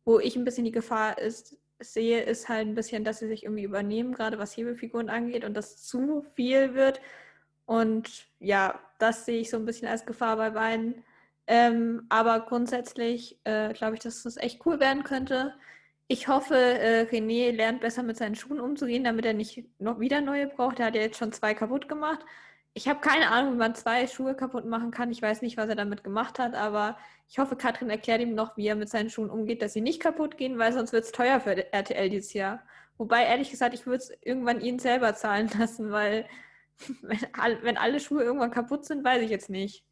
Wo 0.06 0.20
ich 0.20 0.36
ein 0.36 0.46
bisschen 0.46 0.66
die 0.66 0.72
Gefahr 0.72 1.18
ist, 1.18 1.58
sehe, 1.80 2.24
ist 2.24 2.48
halt 2.48 2.68
ein 2.68 2.76
bisschen, 2.76 3.04
dass 3.04 3.20
sie 3.20 3.28
sich 3.28 3.44
irgendwie 3.44 3.64
übernehmen, 3.64 4.14
gerade 4.14 4.40
was 4.40 4.56
Hebelfiguren 4.56 5.10
angeht 5.10 5.44
und 5.44 5.54
das 5.56 5.84
zu 5.84 6.22
viel 6.36 6.74
wird. 6.76 7.02
Und 7.72 8.28
ja, 8.40 8.80
das 9.00 9.26
sehe 9.26 9.42
ich 9.42 9.50
so 9.50 9.58
ein 9.58 9.66
bisschen 9.66 9.88
als 9.88 10.06
Gefahr 10.06 10.38
bei 10.38 10.50
beiden. 10.52 11.04
Ähm, 11.48 12.06
aber 12.10 12.42
grundsätzlich 12.42 13.40
äh, 13.46 13.74
glaube 13.74 13.96
ich, 13.96 14.02
dass 14.02 14.24
das 14.24 14.38
echt 14.38 14.66
cool 14.66 14.80
werden 14.80 15.04
könnte. 15.04 15.54
Ich 16.08 16.28
hoffe, 16.28 16.56
äh, 16.56 17.04
René 17.10 17.52
lernt 17.52 17.82
besser 17.82 18.04
mit 18.04 18.18
seinen 18.18 18.36
Schuhen 18.36 18.60
umzugehen, 18.60 19.04
damit 19.04 19.26
er 19.26 19.34
nicht 19.34 19.66
noch 19.80 20.00
wieder 20.00 20.22
neue 20.22 20.48
braucht. 20.48 20.80
Er 20.80 20.88
hat 20.88 20.96
ja 20.96 21.02
jetzt 21.02 21.18
schon 21.18 21.32
zwei 21.32 21.54
kaputt 21.54 21.88
gemacht 21.88 22.20
ich 22.74 22.88
habe 22.88 23.02
keine 23.02 23.30
Ahnung, 23.30 23.54
wie 23.54 23.58
man 23.58 23.76
zwei 23.76 24.08
Schuhe 24.08 24.36
kaputt 24.36 24.66
machen 24.66 24.92
kann. 24.92 25.12
Ich 25.12 25.22
weiß 25.22 25.42
nicht, 25.42 25.58
was 25.58 25.70
er 25.70 25.76
damit 25.76 26.04
gemacht 26.04 26.40
hat, 26.40 26.56
aber 26.56 26.98
ich 27.30 27.38
hoffe, 27.38 27.56
Katrin 27.56 27.90
erklärt 27.90 28.22
ihm 28.22 28.34
noch, 28.34 28.56
wie 28.58 28.68
er 28.68 28.76
mit 28.76 28.90
seinen 28.90 29.10
Schuhen 29.10 29.30
umgeht, 29.30 29.62
dass 29.62 29.74
sie 29.74 29.82
nicht 29.82 30.02
kaputt 30.02 30.38
gehen, 30.38 30.58
weil 30.58 30.72
sonst 30.74 30.94
wird 30.94 31.04
es 31.06 31.12
teuer 31.12 31.40
für 31.42 31.74
RTL 31.74 32.10
dieses 32.10 32.34
Jahr. 32.34 32.64
Wobei, 32.98 33.26
ehrlich 33.26 33.52
gesagt, 33.52 33.74
ich 33.74 33.86
würde 33.86 33.98
es 33.98 34.14
irgendwann 34.22 34.62
ihn 34.62 34.80
selber 34.80 35.16
zahlen 35.16 35.50
lassen, 35.60 35.92
weil 35.92 36.26
wenn, 37.02 37.64
wenn 37.64 37.78
alle 37.78 38.00
Schuhe 38.00 38.24
irgendwann 38.24 38.52
kaputt 38.52 38.86
sind, 38.86 39.04
weiß 39.04 39.24
ich 39.24 39.30
jetzt 39.30 39.50
nicht. 39.50 39.86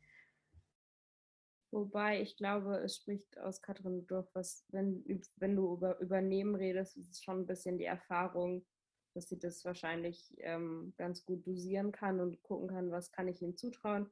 Wobei 1.71 2.21
ich 2.21 2.35
glaube, 2.35 2.77
es 2.77 2.95
spricht 2.95 3.37
aus 3.39 3.61
Katrin 3.61 4.07
durch, 4.07 4.27
was, 4.33 4.65
wenn, 4.69 5.03
wenn 5.35 5.55
du 5.55 5.73
über 5.73 5.99
Übernehmen 5.99 6.55
redest, 6.55 6.97
ist 6.97 7.11
es 7.11 7.23
schon 7.23 7.41
ein 7.41 7.45
bisschen 7.45 7.77
die 7.77 7.85
Erfahrung, 7.85 8.65
dass 9.13 9.29
sie 9.29 9.37
das 9.37 9.63
wahrscheinlich 9.65 10.33
ähm, 10.39 10.93
ganz 10.97 11.23
gut 11.25 11.45
dosieren 11.45 11.91
kann 11.91 12.19
und 12.19 12.41
gucken 12.41 12.69
kann, 12.69 12.91
was 12.91 13.11
kann 13.11 13.27
ich 13.27 13.41
ihm 13.41 13.55
zutrauen, 13.55 14.09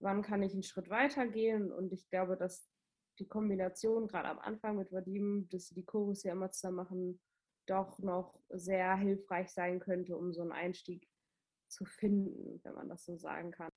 wann 0.00 0.22
kann 0.22 0.42
ich 0.42 0.52
einen 0.52 0.62
Schritt 0.62 0.90
weiter 0.90 1.26
gehen. 1.26 1.72
Und 1.72 1.92
ich 1.92 2.08
glaube, 2.10 2.36
dass 2.36 2.68
die 3.18 3.26
Kombination 3.28 4.06
gerade 4.06 4.28
am 4.28 4.38
Anfang 4.38 4.76
mit 4.76 4.92
Vadim, 4.92 5.48
dass 5.50 5.68
sie 5.68 5.74
die 5.74 5.86
Chorus 5.86 6.24
ja 6.24 6.32
immer 6.32 6.50
zusammen 6.50 6.76
machen, 6.76 7.20
doch 7.66 7.98
noch 7.98 8.38
sehr 8.50 8.96
hilfreich 8.96 9.50
sein 9.50 9.80
könnte, 9.80 10.16
um 10.16 10.32
so 10.32 10.42
einen 10.42 10.52
Einstieg 10.52 11.08
zu 11.68 11.84
finden, 11.84 12.60
wenn 12.62 12.74
man 12.74 12.88
das 12.88 13.04
so 13.04 13.16
sagen 13.16 13.50
kann. 13.50 13.72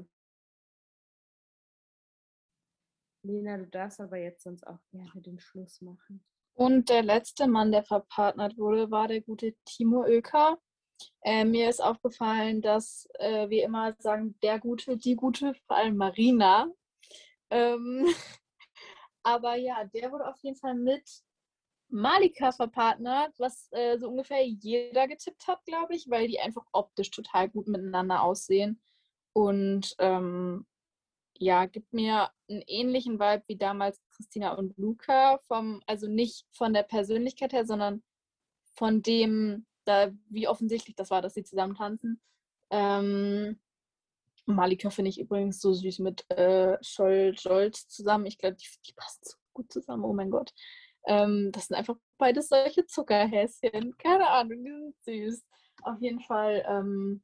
Lena, 3.23 3.57
du 3.57 3.67
darfst 3.67 3.99
aber 4.01 4.17
jetzt 4.17 4.43
sonst 4.43 4.65
auch 4.65 4.79
gerne 4.91 5.21
den 5.21 5.39
Schluss 5.39 5.81
machen. 5.81 6.23
Und 6.53 6.89
der 6.89 7.03
letzte 7.03 7.47
Mann, 7.47 7.71
der 7.71 7.83
verpartnert 7.83 8.57
wurde, 8.57 8.91
war 8.91 9.07
der 9.07 9.21
gute 9.21 9.55
Timo 9.65 10.03
Oeker. 10.03 10.59
Äh, 11.23 11.45
mir 11.45 11.69
ist 11.69 11.81
aufgefallen, 11.81 12.61
dass 12.61 13.07
äh, 13.19 13.49
wir 13.49 13.63
immer 13.63 13.95
sagen, 13.99 14.37
der 14.43 14.59
Gute, 14.59 14.97
die 14.97 15.15
Gute, 15.15 15.55
vor 15.67 15.77
allem 15.77 15.97
Marina. 15.97 16.67
Ähm, 17.49 18.05
aber 19.23 19.55
ja, 19.55 19.83
der 19.85 20.11
wurde 20.11 20.27
auf 20.27 20.39
jeden 20.41 20.57
Fall 20.57 20.75
mit 20.75 21.03
Malika 21.91 22.51
verpartnert, 22.51 23.33
was 23.37 23.67
äh, 23.71 23.97
so 23.97 24.09
ungefähr 24.09 24.45
jeder 24.45 25.07
getippt 25.07 25.47
hat, 25.47 25.63
glaube 25.65 25.95
ich, 25.95 26.09
weil 26.09 26.27
die 26.27 26.39
einfach 26.39 26.65
optisch 26.71 27.11
total 27.11 27.49
gut 27.49 27.67
miteinander 27.67 28.23
aussehen. 28.23 28.81
Und 29.33 29.95
ähm, 29.99 30.65
ja, 31.37 31.65
gibt 31.65 31.91
mir 31.93 32.29
einen 32.49 32.63
ähnlichen 32.67 33.19
Vibe 33.19 33.43
wie 33.47 33.57
damals 33.57 33.99
Christina 34.15 34.53
und 34.53 34.77
Luca, 34.77 35.39
vom, 35.47 35.81
also 35.87 36.07
nicht 36.07 36.45
von 36.51 36.73
der 36.73 36.83
Persönlichkeit 36.83 37.53
her, 37.53 37.65
sondern 37.65 38.03
von 38.73 39.01
dem, 39.01 39.65
da, 39.85 40.11
wie 40.29 40.47
offensichtlich 40.47 40.95
das 40.95 41.09
war, 41.09 41.21
dass 41.21 41.33
sie 41.33 41.43
zusammen 41.43 41.75
tanzen. 41.75 42.21
Ähm, 42.69 43.59
Malika 44.45 44.89
finde 44.89 45.09
ich 45.09 45.19
übrigens 45.19 45.59
so 45.61 45.73
süß 45.73 45.99
mit 45.99 46.29
äh, 46.31 46.77
Scholl 46.81 47.35
Scholz 47.37 47.87
zusammen. 47.87 48.25
Ich 48.25 48.37
glaube, 48.37 48.55
die, 48.55 48.67
die 48.87 48.93
passen 48.93 49.21
so 49.23 49.37
gut 49.53 49.71
zusammen. 49.71 50.03
Oh 50.03 50.13
mein 50.13 50.31
Gott. 50.31 50.53
Ähm, 51.07 51.51
das 51.51 51.67
sind 51.67 51.77
einfach 51.77 51.95
beides 52.17 52.49
solche 52.49 52.85
Zuckerhäschen. 52.85 53.95
Keine 53.97 54.27
Ahnung, 54.29 54.63
die 54.63 54.71
sind 54.71 54.95
süß. 55.03 55.45
Auf 55.83 56.01
jeden 56.01 56.21
Fall, 56.21 56.63
ähm, 56.67 57.23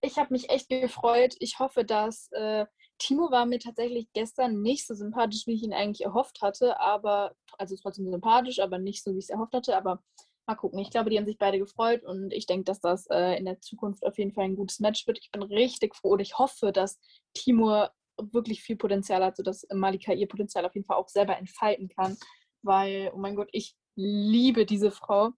ich 0.00 0.18
habe 0.18 0.32
mich 0.32 0.50
echt 0.50 0.68
gefreut. 0.68 1.34
Ich 1.40 1.58
hoffe, 1.58 1.84
dass 1.84 2.28
äh, 2.32 2.66
Timo 2.98 3.30
war 3.30 3.46
mir 3.46 3.58
tatsächlich 3.58 4.08
gestern 4.12 4.62
nicht 4.62 4.86
so 4.86 4.94
sympathisch, 4.94 5.46
wie 5.46 5.54
ich 5.54 5.62
ihn 5.62 5.74
eigentlich 5.74 6.04
erhofft 6.04 6.40
hatte, 6.42 6.80
aber 6.80 7.34
also 7.58 7.76
trotzdem 7.76 8.08
sympathisch, 8.08 8.58
aber 8.60 8.78
nicht 8.78 9.04
so, 9.04 9.12
wie 9.14 9.18
ich 9.18 9.24
es 9.24 9.30
erhofft 9.30 9.54
hatte. 9.54 9.76
Aber 9.76 10.02
Mal 10.48 10.54
gucken. 10.54 10.78
Ich 10.78 10.90
glaube, 10.90 11.10
die 11.10 11.18
haben 11.18 11.26
sich 11.26 11.36
beide 11.36 11.58
gefreut 11.58 12.04
und 12.04 12.32
ich 12.32 12.46
denke, 12.46 12.64
dass 12.64 12.80
das 12.80 13.06
äh, 13.10 13.36
in 13.36 13.44
der 13.44 13.60
Zukunft 13.60 14.02
auf 14.06 14.16
jeden 14.16 14.32
Fall 14.32 14.46
ein 14.46 14.56
gutes 14.56 14.80
Match 14.80 15.06
wird. 15.06 15.18
Ich 15.20 15.30
bin 15.30 15.42
richtig 15.42 15.94
froh 15.94 16.12
und 16.12 16.20
ich 16.20 16.38
hoffe, 16.38 16.72
dass 16.72 16.98
Timur 17.34 17.90
wirklich 18.16 18.62
viel 18.62 18.76
Potenzial 18.76 19.22
hat, 19.22 19.36
sodass 19.36 19.66
Malika 19.70 20.14
ihr 20.14 20.26
Potenzial 20.26 20.64
auf 20.64 20.74
jeden 20.74 20.86
Fall 20.86 20.96
auch 20.96 21.10
selber 21.10 21.36
entfalten 21.36 21.90
kann. 21.90 22.16
Weil, 22.62 23.10
oh 23.14 23.18
mein 23.18 23.36
Gott, 23.36 23.48
ich 23.52 23.74
liebe 23.96 24.66
diese 24.66 24.90
Frau. 24.90 25.32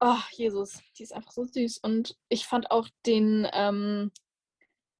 Ach, 0.00 0.28
Jesus, 0.30 0.80
die 0.98 1.04
ist 1.04 1.12
einfach 1.12 1.30
so 1.30 1.44
süß. 1.44 1.78
Und 1.78 2.16
ich 2.28 2.46
fand 2.46 2.70
auch 2.70 2.88
den, 3.06 3.48
ähm, 3.52 4.10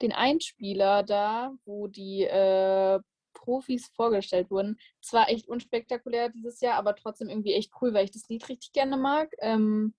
den 0.00 0.12
Einspieler 0.12 1.02
da, 1.02 1.54
wo 1.64 1.88
die 1.88 2.22
äh, 2.22 3.00
Profis 3.34 3.88
vorgestellt 3.94 4.50
wurden. 4.50 4.78
Zwar 5.00 5.28
echt 5.28 5.48
unspektakulär 5.48 6.28
dieses 6.28 6.60
Jahr, 6.60 6.74
aber 6.74 6.94
trotzdem 6.94 7.28
irgendwie 7.28 7.54
echt 7.54 7.72
cool, 7.80 7.92
weil 7.94 8.04
ich 8.04 8.12
das 8.12 8.28
Lied 8.28 8.48
richtig 8.48 8.72
gerne 8.72 8.96
mag. 8.96 9.32
Ähm, 9.40 9.94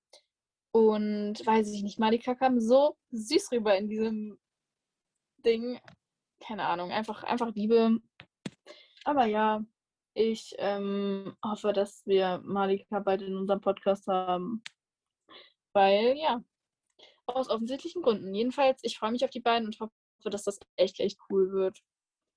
und 0.72 1.46
weiß 1.46 1.72
ich 1.72 1.84
nicht, 1.84 2.00
Malika 2.00 2.34
kam 2.36 2.60
so 2.60 2.98
süß 3.12 3.52
rüber 3.52 3.78
in 3.78 3.90
diesem 3.90 4.40
Ding. 5.46 5.80
Keine 6.40 6.66
Ahnung, 6.66 6.92
einfach, 6.92 7.24
einfach 7.24 7.54
Liebe. 7.54 8.00
Aber 9.04 9.26
ja, 9.26 9.64
ich 10.14 10.56
ähm, 10.60 11.36
hoffe, 11.44 11.74
dass 11.74 12.06
wir 12.06 12.40
Malika 12.44 13.00
bald 13.00 13.22
in 13.22 13.36
unserem 13.36 13.62
Podcast 13.62 14.08
haben. 14.08 14.64
Weil, 15.74 16.16
ja, 16.18 16.44
aus 17.26 17.50
offensichtlichen 17.50 18.02
Gründen. 18.02 18.34
Jedenfalls, 18.36 18.82
ich 18.84 18.98
freue 18.98 19.12
mich 19.12 19.24
auf 19.24 19.32
die 19.32 19.40
beiden 19.40 19.68
und 19.68 19.80
hoffe, 19.80 19.92
dass 20.26 20.44
das 20.44 20.60
echt, 20.78 21.00
echt 21.00 21.20
cool 21.30 21.52
wird. 21.52 21.80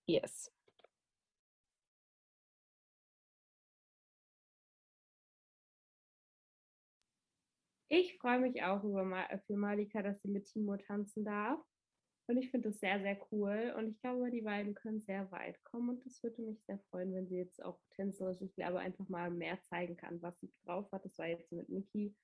Yes. 0.07 0.51
Ich 7.89 8.19
freue 8.19 8.41
mich 8.41 8.63
auch 8.63 8.83
über 8.83 9.03
äh, 9.31 9.39
für 9.47 9.57
Malika, 9.57 10.03
dass 10.03 10.21
sie 10.23 10.29
mit 10.29 10.47
Timo 10.47 10.77
tanzen 10.77 11.25
darf. 11.25 11.61
Und 12.29 12.39
ich 12.39 12.51
finde 12.51 12.71
das 12.71 12.81
sehr, 12.81 13.01
sehr 13.01 13.17
cool. 13.31 13.75
Und 13.77 13.89
ich 13.89 14.01
glaube, 14.01 14.31
die 14.31 14.43
beiden 14.43 14.75
können 14.75 15.01
sehr 15.01 15.31
weit 15.31 15.63
kommen. 15.65 15.91
Und 15.91 16.05
das 16.05 16.23
würde 16.23 16.43
mich 16.43 16.61
sehr 16.65 16.79
freuen, 16.91 17.15
wenn 17.15 17.29
sie 17.29 17.37
jetzt 17.37 17.63
auch 17.63 17.79
tänzerisch, 17.95 18.41
ich 18.41 18.55
glaube, 18.55 18.81
einfach 18.81 19.09
mal 19.09 19.31
mehr 19.31 19.61
zeigen 19.63 19.97
kann, 19.97 20.21
was 20.23 20.39
sie 20.41 20.51
drauf 20.65 20.91
hat. 20.91 21.05
Das 21.05 21.19
war 21.19 21.27
jetzt 21.27 21.53
mit 21.53 21.69
Miki. 21.69 22.15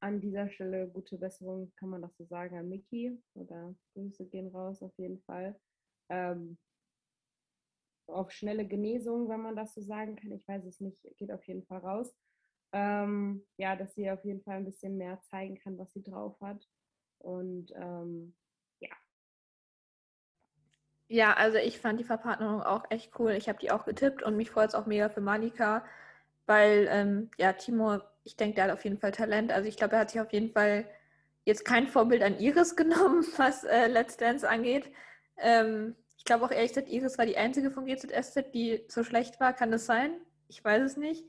An 0.00 0.20
dieser 0.20 0.48
Stelle 0.50 0.88
gute 0.88 1.18
Besserung, 1.18 1.72
kann 1.76 1.90
man 1.90 2.02
das 2.02 2.16
so 2.16 2.24
sagen, 2.24 2.56
an 2.58 2.68
Miki. 2.68 3.22
Oder 3.34 3.74
Grüße 3.94 4.26
gehen 4.26 4.48
raus 4.48 4.82
auf 4.82 4.96
jeden 4.98 5.20
Fall. 5.22 5.58
Ähm, 6.08 6.58
auf 8.08 8.32
schnelle 8.32 8.66
Genesung, 8.66 9.28
wenn 9.28 9.42
man 9.42 9.54
das 9.54 9.74
so 9.74 9.80
sagen 9.80 10.16
kann. 10.16 10.32
Ich 10.32 10.48
weiß 10.48 10.64
es 10.64 10.80
nicht, 10.80 10.98
geht 11.18 11.30
auf 11.30 11.46
jeden 11.46 11.64
Fall 11.64 11.78
raus 11.78 12.12
ähm, 12.72 13.46
ja, 13.56 13.76
dass 13.76 13.94
sie 13.94 14.10
auf 14.10 14.24
jeden 14.24 14.42
Fall 14.42 14.58
ein 14.58 14.64
bisschen 14.64 14.96
mehr 14.96 15.20
zeigen 15.22 15.56
kann, 15.56 15.78
was 15.78 15.92
sie 15.92 16.02
drauf 16.02 16.40
hat. 16.40 16.66
Und 17.18 17.72
ähm. 17.74 18.34
Ja, 21.12 21.32
also 21.34 21.58
ich 21.58 21.80
fand 21.80 21.98
die 21.98 22.04
Verpartnerung 22.04 22.62
auch 22.62 22.84
echt 22.88 23.18
cool. 23.18 23.32
Ich 23.32 23.48
habe 23.48 23.58
die 23.58 23.72
auch 23.72 23.84
getippt 23.84 24.22
und 24.22 24.36
mich 24.36 24.50
freut 24.52 24.68
es 24.68 24.74
auch 24.76 24.86
mega 24.86 25.08
für 25.08 25.20
Malika, 25.20 25.84
weil 26.46 26.86
ähm, 26.88 27.30
ja, 27.36 27.52
Timo, 27.52 27.98
ich 28.22 28.36
denke, 28.36 28.54
der 28.54 28.64
hat 28.64 28.70
auf 28.70 28.84
jeden 28.84 28.98
Fall 28.98 29.10
Talent. 29.10 29.50
Also 29.50 29.68
ich 29.68 29.76
glaube, 29.76 29.94
er 29.94 30.02
hat 30.02 30.10
sich 30.10 30.20
auf 30.20 30.32
jeden 30.32 30.52
Fall 30.52 30.86
jetzt 31.44 31.64
kein 31.64 31.88
Vorbild 31.88 32.22
an 32.22 32.38
Iris 32.38 32.76
genommen, 32.76 33.26
was 33.38 33.64
äh, 33.64 33.88
Let's 33.88 34.18
Dance 34.18 34.48
angeht. 34.48 34.88
Ähm, 35.36 35.96
ich 36.16 36.24
glaube 36.24 36.44
auch 36.44 36.52
ehrlich 36.52 36.74
gesagt, 36.74 36.88
Iris 36.88 37.18
war 37.18 37.26
die 37.26 37.36
einzige 37.36 37.72
von 37.72 37.86
GZSZ, 37.86 38.52
die 38.54 38.84
so 38.86 39.02
schlecht 39.02 39.40
war. 39.40 39.52
Kann 39.52 39.72
das 39.72 39.86
sein? 39.86 40.12
Ich 40.46 40.64
weiß 40.64 40.82
es 40.82 40.96
nicht. 40.96 41.24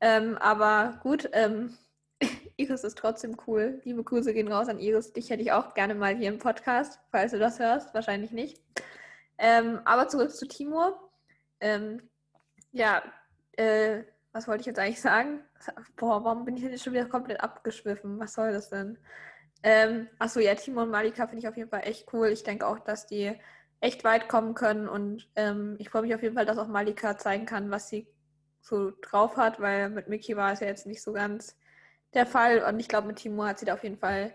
Ähm, 0.00 0.38
aber 0.38 1.00
gut, 1.02 1.28
ähm, 1.32 1.76
Iris 2.56 2.84
ist 2.84 2.98
trotzdem 2.98 3.36
cool. 3.48 3.80
Liebe 3.82 4.04
Grüße 4.04 4.32
gehen 4.34 4.52
raus 4.52 4.68
an 4.68 4.78
Iris. 4.78 5.12
Dich 5.12 5.30
hätte 5.30 5.42
ich 5.42 5.50
auch 5.50 5.74
gerne 5.74 5.96
mal 5.96 6.16
hier 6.16 6.28
im 6.28 6.38
Podcast, 6.38 7.00
falls 7.10 7.32
du 7.32 7.40
das 7.40 7.58
hörst. 7.58 7.92
Wahrscheinlich 7.92 8.30
nicht. 8.30 8.62
Ähm, 9.38 9.80
aber 9.84 10.08
zurück 10.08 10.30
zu 10.32 10.46
Timur. 10.48 10.98
Ähm, 11.60 12.02
Ja, 12.72 13.02
äh, 13.56 14.04
was 14.32 14.48
wollte 14.48 14.62
ich 14.62 14.66
jetzt 14.66 14.78
eigentlich 14.78 15.00
sagen? 15.00 15.40
Boah, 15.96 16.24
warum 16.24 16.44
bin 16.44 16.56
ich 16.56 16.62
jetzt 16.64 16.84
schon 16.84 16.92
wieder 16.94 17.06
komplett 17.06 17.40
abgeschwiffen? 17.42 18.18
Was 18.20 18.34
soll 18.34 18.52
das 18.52 18.70
denn? 18.70 18.98
Ähm, 19.62 20.08
achso, 20.18 20.40
ja, 20.40 20.54
Timo 20.54 20.82
und 20.82 20.90
Malika 20.90 21.26
finde 21.26 21.40
ich 21.40 21.48
auf 21.48 21.56
jeden 21.56 21.70
Fall 21.70 21.82
echt 21.84 22.12
cool. 22.12 22.28
Ich 22.28 22.42
denke 22.44 22.66
auch, 22.66 22.78
dass 22.80 23.06
die 23.06 23.34
echt 23.80 24.04
weit 24.04 24.28
kommen 24.28 24.54
können 24.54 24.88
und 24.88 25.28
ähm, 25.36 25.76
ich 25.78 25.90
freue 25.90 26.02
mich 26.02 26.14
auf 26.14 26.22
jeden 26.22 26.34
Fall, 26.34 26.46
dass 26.46 26.58
auch 26.58 26.68
Malika 26.68 27.18
zeigen 27.18 27.46
kann, 27.46 27.70
was 27.70 27.88
sie 27.88 28.08
so 28.60 28.92
drauf 29.02 29.36
hat, 29.36 29.60
weil 29.60 29.90
mit 29.90 30.08
Miki 30.08 30.36
war 30.36 30.52
es 30.52 30.60
ja 30.60 30.66
jetzt 30.66 30.86
nicht 30.86 31.02
so 31.02 31.12
ganz 31.12 31.56
der 32.14 32.26
Fall 32.26 32.62
und 32.64 32.80
ich 32.80 32.88
glaube, 32.88 33.08
mit 33.08 33.16
Timo 33.18 33.44
hat 33.44 33.58
sie 33.58 33.66
da 33.66 33.74
auf 33.74 33.82
jeden 33.84 33.98
Fall 33.98 34.34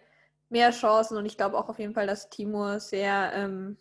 mehr 0.49 0.72
Chancen 0.72 1.18
und 1.18 1.26
ich 1.26 1.38
glaube 1.38 1.57
auch 1.57 1.69
auf 1.69 1.80
jeden 1.80 1.94
Fall, 1.94 2.07
dass 2.07 2.30
Timo 2.30 2.80
sehr 2.80 3.32
ähm, 3.34 3.78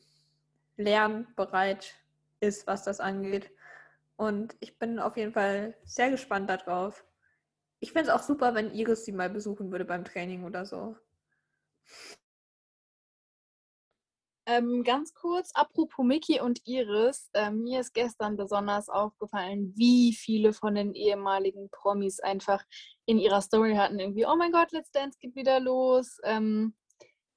lernbereit 0.80 1.94
ist, 2.40 2.66
was 2.66 2.84
das 2.84 3.00
angeht. 3.00 3.50
Und 4.16 4.56
ich 4.60 4.78
bin 4.78 4.98
auf 4.98 5.16
jeden 5.16 5.32
Fall 5.32 5.76
sehr 5.84 6.10
gespannt 6.10 6.50
darauf. 6.50 7.04
Ich 7.80 7.92
fände 7.92 8.10
es 8.10 8.14
auch 8.14 8.22
super, 8.22 8.54
wenn 8.54 8.74
Iris 8.74 9.04
sie 9.04 9.12
mal 9.12 9.30
besuchen 9.30 9.70
würde 9.70 9.84
beim 9.84 10.04
Training 10.04 10.44
oder 10.44 10.66
so. 10.66 10.96
Ähm, 14.46 14.82
ganz 14.82 15.14
kurz, 15.14 15.52
apropos 15.54 16.04
Miki 16.04 16.40
und 16.40 16.66
Iris, 16.66 17.30
äh, 17.34 17.50
mir 17.50 17.80
ist 17.80 17.94
gestern 17.94 18.36
besonders 18.36 18.88
aufgefallen, 18.88 19.72
wie 19.76 20.12
viele 20.12 20.52
von 20.52 20.74
den 20.74 20.92
ehemaligen 20.92 21.70
Promis 21.70 22.18
einfach 22.18 22.64
in 23.06 23.18
ihrer 23.18 23.42
Story 23.42 23.76
hatten. 23.76 24.00
Irgendwie, 24.00 24.26
oh 24.26 24.34
mein 24.36 24.50
Gott, 24.50 24.72
Let's 24.72 24.90
Dance 24.90 25.18
geht 25.20 25.36
wieder 25.36 25.60
los. 25.60 26.18
Ähm, 26.24 26.74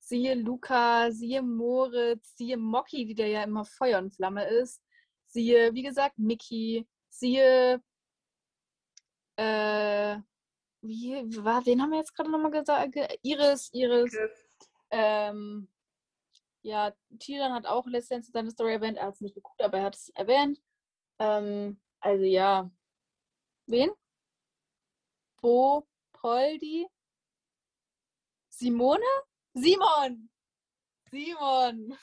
siehe 0.03 0.35
Luca, 0.35 1.11
siehe 1.11 1.41
Moritz, 1.41 2.35
siehe 2.35 2.57
Mocky, 2.57 3.15
der 3.15 3.27
ja 3.27 3.43
immer 3.43 3.65
Feuer 3.65 3.99
und 3.99 4.13
Flamme 4.13 4.45
ist. 4.45 4.81
Siehe, 5.27 5.73
wie 5.73 5.83
gesagt, 5.83 6.19
Miki, 6.19 6.87
siehe, 7.09 7.81
äh, 9.37 10.17
wie, 10.81 11.13
war, 11.43 11.65
wen 11.65 11.81
haben 11.81 11.91
wir 11.91 11.99
jetzt 11.99 12.13
gerade 12.15 12.29
nochmal 12.29 12.51
gesagt? 12.51 12.95
Iris, 13.21 13.69
Iris. 13.73 14.15
Ähm, 14.91 15.69
ja, 16.61 16.93
Tiran 17.19 17.53
hat 17.53 17.65
auch 17.65 17.87
letztens 17.87 18.27
seine 18.27 18.51
Story 18.51 18.73
erwähnt. 18.73 18.97
Er 18.97 19.07
hat 19.07 19.15
es 19.15 19.21
nicht 19.21 19.35
geguckt, 19.35 19.61
aber 19.61 19.79
er 19.79 19.85
hat 19.85 19.95
es 19.95 20.09
erwähnt. 20.09 20.61
Ähm, 21.19 21.79
also 21.99 22.25
ja. 22.25 22.69
Wen? 23.67 23.91
Bo, 25.41 25.87
Poldi, 26.11 26.87
Simone? 28.49 29.03
Simon! 29.53 30.29
Simon! 31.11 31.97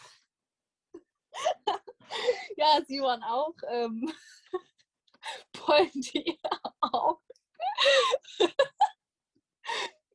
ja, 2.56 2.80
Simon 2.86 3.22
auch. 3.22 3.54
Ähm, 3.68 4.12
Poldi 5.52 6.38
auch. 6.80 7.20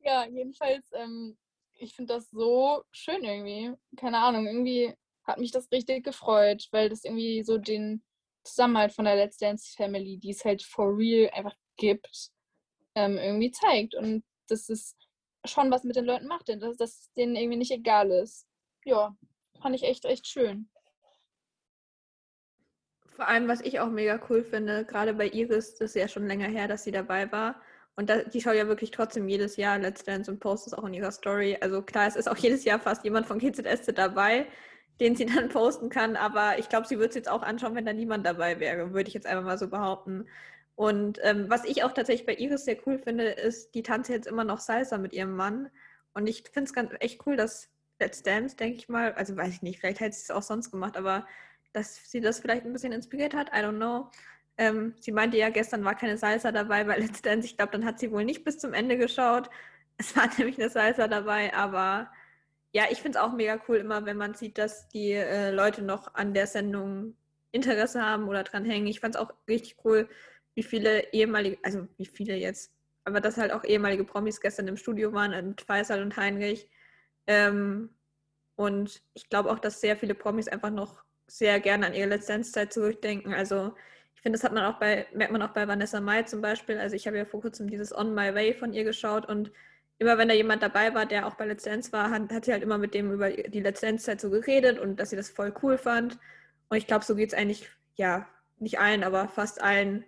ja, 0.02 0.26
jedenfalls 0.26 0.90
ähm, 0.92 1.36
ich 1.78 1.94
finde 1.94 2.14
das 2.14 2.30
so 2.30 2.82
schön 2.92 3.22
irgendwie. 3.24 3.72
Keine 3.96 4.18
Ahnung, 4.18 4.46
irgendwie 4.46 4.94
hat 5.24 5.38
mich 5.38 5.50
das 5.50 5.70
richtig 5.72 6.04
gefreut, 6.04 6.68
weil 6.70 6.88
das 6.88 7.04
irgendwie 7.04 7.42
so 7.42 7.58
den 7.58 8.02
Zusammenhalt 8.44 8.92
von 8.92 9.04
der 9.04 9.16
Let's 9.16 9.38
Dance 9.38 9.74
Family, 9.76 10.18
die 10.18 10.30
es 10.30 10.44
halt 10.44 10.62
for 10.62 10.96
real 10.96 11.30
einfach 11.30 11.54
gibt, 11.76 12.30
ähm, 12.94 13.18
irgendwie 13.18 13.50
zeigt. 13.50 13.94
Und 13.94 14.24
das 14.48 14.68
ist 14.68 14.96
schon 15.46 15.70
was 15.70 15.84
mit 15.84 15.96
den 15.96 16.04
Leuten 16.04 16.26
macht, 16.26 16.48
denn 16.48 16.60
dass 16.60 16.76
das 16.76 17.10
denen 17.16 17.36
irgendwie 17.36 17.58
nicht 17.58 17.72
egal 17.72 18.10
ist. 18.10 18.46
Ja, 18.84 19.16
fand 19.60 19.74
ich 19.74 19.82
echt, 19.82 20.04
echt 20.04 20.26
schön. 20.26 20.68
Vor 23.08 23.26
allem, 23.28 23.48
was 23.48 23.62
ich 23.62 23.80
auch 23.80 23.88
mega 23.88 24.20
cool 24.28 24.44
finde, 24.44 24.84
gerade 24.84 25.14
bei 25.14 25.28
Iris, 25.28 25.76
das 25.76 25.90
ist 25.90 25.96
ja 25.96 26.08
schon 26.08 26.26
länger 26.26 26.48
her, 26.48 26.68
dass 26.68 26.84
sie 26.84 26.92
dabei 26.92 27.32
war, 27.32 27.60
und 27.96 28.10
da, 28.10 28.22
die 28.22 28.42
schaut 28.42 28.54
ja 28.54 28.68
wirklich 28.68 28.90
trotzdem 28.90 29.26
jedes 29.26 29.56
Jahr 29.56 29.78
Let's 29.78 30.04
Dance 30.04 30.30
und 30.30 30.38
postet 30.38 30.74
es 30.74 30.78
auch 30.78 30.84
in 30.84 30.92
ihrer 30.94 31.10
Story. 31.10 31.56
Also 31.60 31.80
klar, 31.82 32.06
es 32.06 32.16
ist 32.16 32.28
auch 32.28 32.36
jedes 32.36 32.64
Jahr 32.64 32.78
fast 32.78 33.04
jemand 33.04 33.26
von 33.26 33.38
GZSZ 33.38 33.92
dabei, 33.94 34.46
den 35.00 35.16
sie 35.16 35.26
dann 35.26 35.48
posten 35.48 35.88
kann. 35.88 36.14
Aber 36.14 36.58
ich 36.58 36.68
glaube, 36.68 36.86
sie 36.86 36.98
wird 36.98 37.10
es 37.10 37.16
jetzt 37.16 37.30
auch 37.30 37.42
anschauen, 37.42 37.74
wenn 37.74 37.86
da 37.86 37.94
niemand 37.94 38.26
dabei 38.26 38.60
wäre, 38.60 38.92
würde 38.92 39.08
ich 39.08 39.14
jetzt 39.14 39.26
einfach 39.26 39.44
mal 39.44 39.58
so 39.58 39.68
behaupten. 39.68 40.28
Und 40.76 41.18
ähm, 41.22 41.48
was 41.48 41.64
ich 41.64 41.82
auch 41.82 41.92
tatsächlich 41.92 42.26
bei 42.26 42.34
Iris 42.34 42.66
sehr 42.66 42.76
cool 42.86 42.98
finde, 42.98 43.24
ist, 43.24 43.74
die 43.74 43.82
tanzt 43.82 44.10
jetzt 44.10 44.26
immer 44.26 44.44
noch 44.44 44.60
Salsa 44.60 44.98
mit 44.98 45.14
ihrem 45.14 45.34
Mann. 45.34 45.70
Und 46.12 46.26
ich 46.26 46.44
finde 46.52 46.68
es 46.68 46.74
ganz 46.74 46.92
echt 47.00 47.26
cool, 47.26 47.36
dass 47.36 47.70
Let's 47.98 48.22
Dance, 48.22 48.56
denke 48.56 48.76
ich 48.76 48.88
mal, 48.88 49.14
also 49.14 49.36
weiß 49.36 49.54
ich 49.54 49.62
nicht, 49.62 49.80
vielleicht 49.80 50.00
hätte 50.00 50.14
sie 50.14 50.24
es 50.24 50.30
auch 50.30 50.42
sonst 50.42 50.70
gemacht, 50.70 50.98
aber 50.98 51.26
dass 51.72 52.10
sie 52.10 52.20
das 52.20 52.40
vielleicht 52.40 52.66
ein 52.66 52.72
bisschen 52.74 52.92
inspiriert 52.92 53.34
hat, 53.34 53.48
I 53.48 53.60
don't 53.60 53.76
know. 53.76 54.10
Ähm, 54.58 54.94
sie 55.00 55.12
meinte 55.12 55.38
ja, 55.38 55.48
gestern 55.48 55.84
war 55.84 55.94
keine 55.94 56.18
Salsa 56.18 56.52
dabei 56.52 56.84
bei 56.84 56.98
Let's 56.98 57.22
Dance. 57.22 57.46
Ich 57.46 57.56
glaube, 57.56 57.72
dann 57.72 57.86
hat 57.86 57.98
sie 57.98 58.12
wohl 58.12 58.24
nicht 58.24 58.44
bis 58.44 58.58
zum 58.58 58.74
Ende 58.74 58.96
geschaut. 58.98 59.50
Es 59.98 60.14
war 60.14 60.28
nämlich 60.36 60.58
eine 60.58 60.68
Salsa 60.68 61.08
dabei, 61.08 61.54
aber 61.54 62.10
ja, 62.70 62.84
ich 62.90 63.00
finde 63.00 63.18
es 63.18 63.24
auch 63.24 63.32
mega 63.32 63.58
cool, 63.66 63.78
immer 63.78 64.04
wenn 64.04 64.18
man 64.18 64.34
sieht, 64.34 64.58
dass 64.58 64.88
die 64.88 65.12
äh, 65.12 65.50
Leute 65.50 65.80
noch 65.80 66.14
an 66.14 66.34
der 66.34 66.46
Sendung 66.46 67.16
Interesse 67.50 68.02
haben 68.02 68.28
oder 68.28 68.44
dran 68.44 68.66
hängen. 68.66 68.86
Ich 68.86 69.00
fand 69.00 69.14
es 69.14 69.20
auch 69.20 69.32
richtig 69.48 69.78
cool, 69.86 70.06
wie 70.56 70.64
viele 70.64 71.12
ehemalige, 71.12 71.58
also 71.62 71.86
wie 71.96 72.06
viele 72.06 72.34
jetzt, 72.34 72.72
aber 73.04 73.20
dass 73.20 73.36
halt 73.36 73.52
auch 73.52 73.62
ehemalige 73.62 74.02
Promis 74.02 74.40
gestern 74.40 74.66
im 74.66 74.76
Studio 74.76 75.12
waren, 75.12 75.50
mit 75.50 75.60
Faisal 75.60 76.02
und 76.02 76.16
Heinrich. 76.16 76.68
Ähm, 77.28 77.90
und 78.56 79.00
ich 79.14 79.28
glaube 79.28 79.52
auch, 79.52 79.60
dass 79.60 79.80
sehr 79.80 79.96
viele 79.96 80.16
Promis 80.16 80.48
einfach 80.48 80.70
noch 80.70 81.04
sehr 81.28 81.60
gerne 81.60 81.86
an 81.86 81.94
ihre 81.94 82.18
Dance-Zeit 82.18 82.72
zurückdenken. 82.72 83.32
Also 83.32 83.72
finde, 84.26 84.38
das 84.38 84.44
hat 84.44 84.52
man 84.52 84.64
auch 84.64 84.80
bei, 84.80 85.06
merkt 85.14 85.30
man 85.30 85.40
auch 85.40 85.52
bei 85.52 85.68
Vanessa 85.68 86.00
Mai 86.00 86.24
zum 86.24 86.40
Beispiel. 86.40 86.78
Also 86.78 86.96
ich 86.96 87.06
habe 87.06 87.16
ja 87.16 87.24
vor 87.24 87.40
kurzem 87.42 87.70
dieses 87.70 87.96
On 87.96 88.12
My 88.12 88.34
Way 88.34 88.54
von 88.54 88.72
ihr 88.72 88.82
geschaut 88.82 89.24
und 89.28 89.52
immer 89.98 90.18
wenn 90.18 90.26
da 90.26 90.34
jemand 90.34 90.64
dabei 90.64 90.92
war, 90.94 91.06
der 91.06 91.28
auch 91.28 91.36
bei 91.36 91.46
Dance 91.46 91.92
war, 91.92 92.10
hat, 92.10 92.32
hat 92.32 92.44
sie 92.44 92.52
halt 92.52 92.64
immer 92.64 92.76
mit 92.76 92.92
dem 92.92 93.12
über 93.12 93.30
die 93.30 93.62
Dance-Zeit 93.62 94.20
so 94.20 94.28
geredet 94.28 94.80
und 94.80 94.98
dass 94.98 95.10
sie 95.10 95.16
das 95.16 95.30
voll 95.30 95.54
cool 95.62 95.78
fand. 95.78 96.18
Und 96.68 96.76
ich 96.76 96.88
glaube, 96.88 97.04
so 97.04 97.14
geht 97.14 97.28
es 97.28 97.38
eigentlich, 97.38 97.70
ja, 97.94 98.26
nicht 98.58 98.80
allen, 98.80 99.04
aber 99.04 99.28
fast 99.28 99.62
allen 99.62 100.04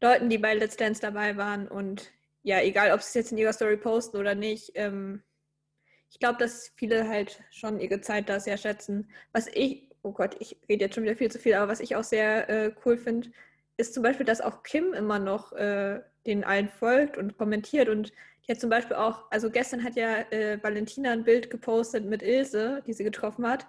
Leuten, 0.00 0.28
die 0.28 0.38
bei 0.38 0.54
Let's 0.54 0.76
Dance 0.76 1.00
dabei 1.00 1.36
waren. 1.36 1.68
Und 1.68 2.10
ja, 2.42 2.60
egal, 2.60 2.92
ob 2.92 3.02
sie 3.02 3.08
es 3.08 3.14
jetzt 3.14 3.32
in 3.32 3.38
ihrer 3.38 3.52
Story 3.52 3.76
posten 3.76 4.16
oder 4.16 4.34
nicht, 4.34 4.72
ähm, 4.74 5.22
ich 6.10 6.18
glaube, 6.18 6.38
dass 6.38 6.72
viele 6.76 7.08
halt 7.08 7.42
schon 7.50 7.80
ihre 7.80 8.00
Zeit 8.00 8.28
da 8.28 8.40
sehr 8.40 8.56
schätzen. 8.56 9.10
Was 9.32 9.46
ich, 9.48 9.88
oh 10.02 10.12
Gott, 10.12 10.36
ich 10.40 10.58
rede 10.68 10.86
jetzt 10.86 10.94
schon 10.94 11.04
wieder 11.04 11.16
viel 11.16 11.30
zu 11.30 11.38
viel, 11.38 11.54
aber 11.54 11.70
was 11.70 11.80
ich 11.80 11.96
auch 11.96 12.04
sehr 12.04 12.48
äh, 12.48 12.72
cool 12.84 12.98
finde, 12.98 13.30
ist 13.76 13.94
zum 13.94 14.02
Beispiel, 14.02 14.26
dass 14.26 14.40
auch 14.40 14.62
Kim 14.62 14.92
immer 14.92 15.18
noch 15.18 15.52
äh, 15.52 16.00
den 16.26 16.44
allen 16.44 16.68
folgt 16.68 17.16
und 17.16 17.38
kommentiert. 17.38 17.88
Und 17.88 18.12
die 18.46 18.52
hat 18.52 18.60
zum 18.60 18.70
Beispiel 18.70 18.96
auch, 18.96 19.30
also 19.30 19.50
gestern 19.50 19.84
hat 19.84 19.96
ja 19.96 20.20
äh, 20.30 20.62
Valentina 20.62 21.12
ein 21.12 21.24
Bild 21.24 21.50
gepostet 21.50 22.04
mit 22.04 22.22
Ilse, 22.22 22.82
die 22.86 22.92
sie 22.92 23.04
getroffen 23.04 23.46
hat. 23.46 23.66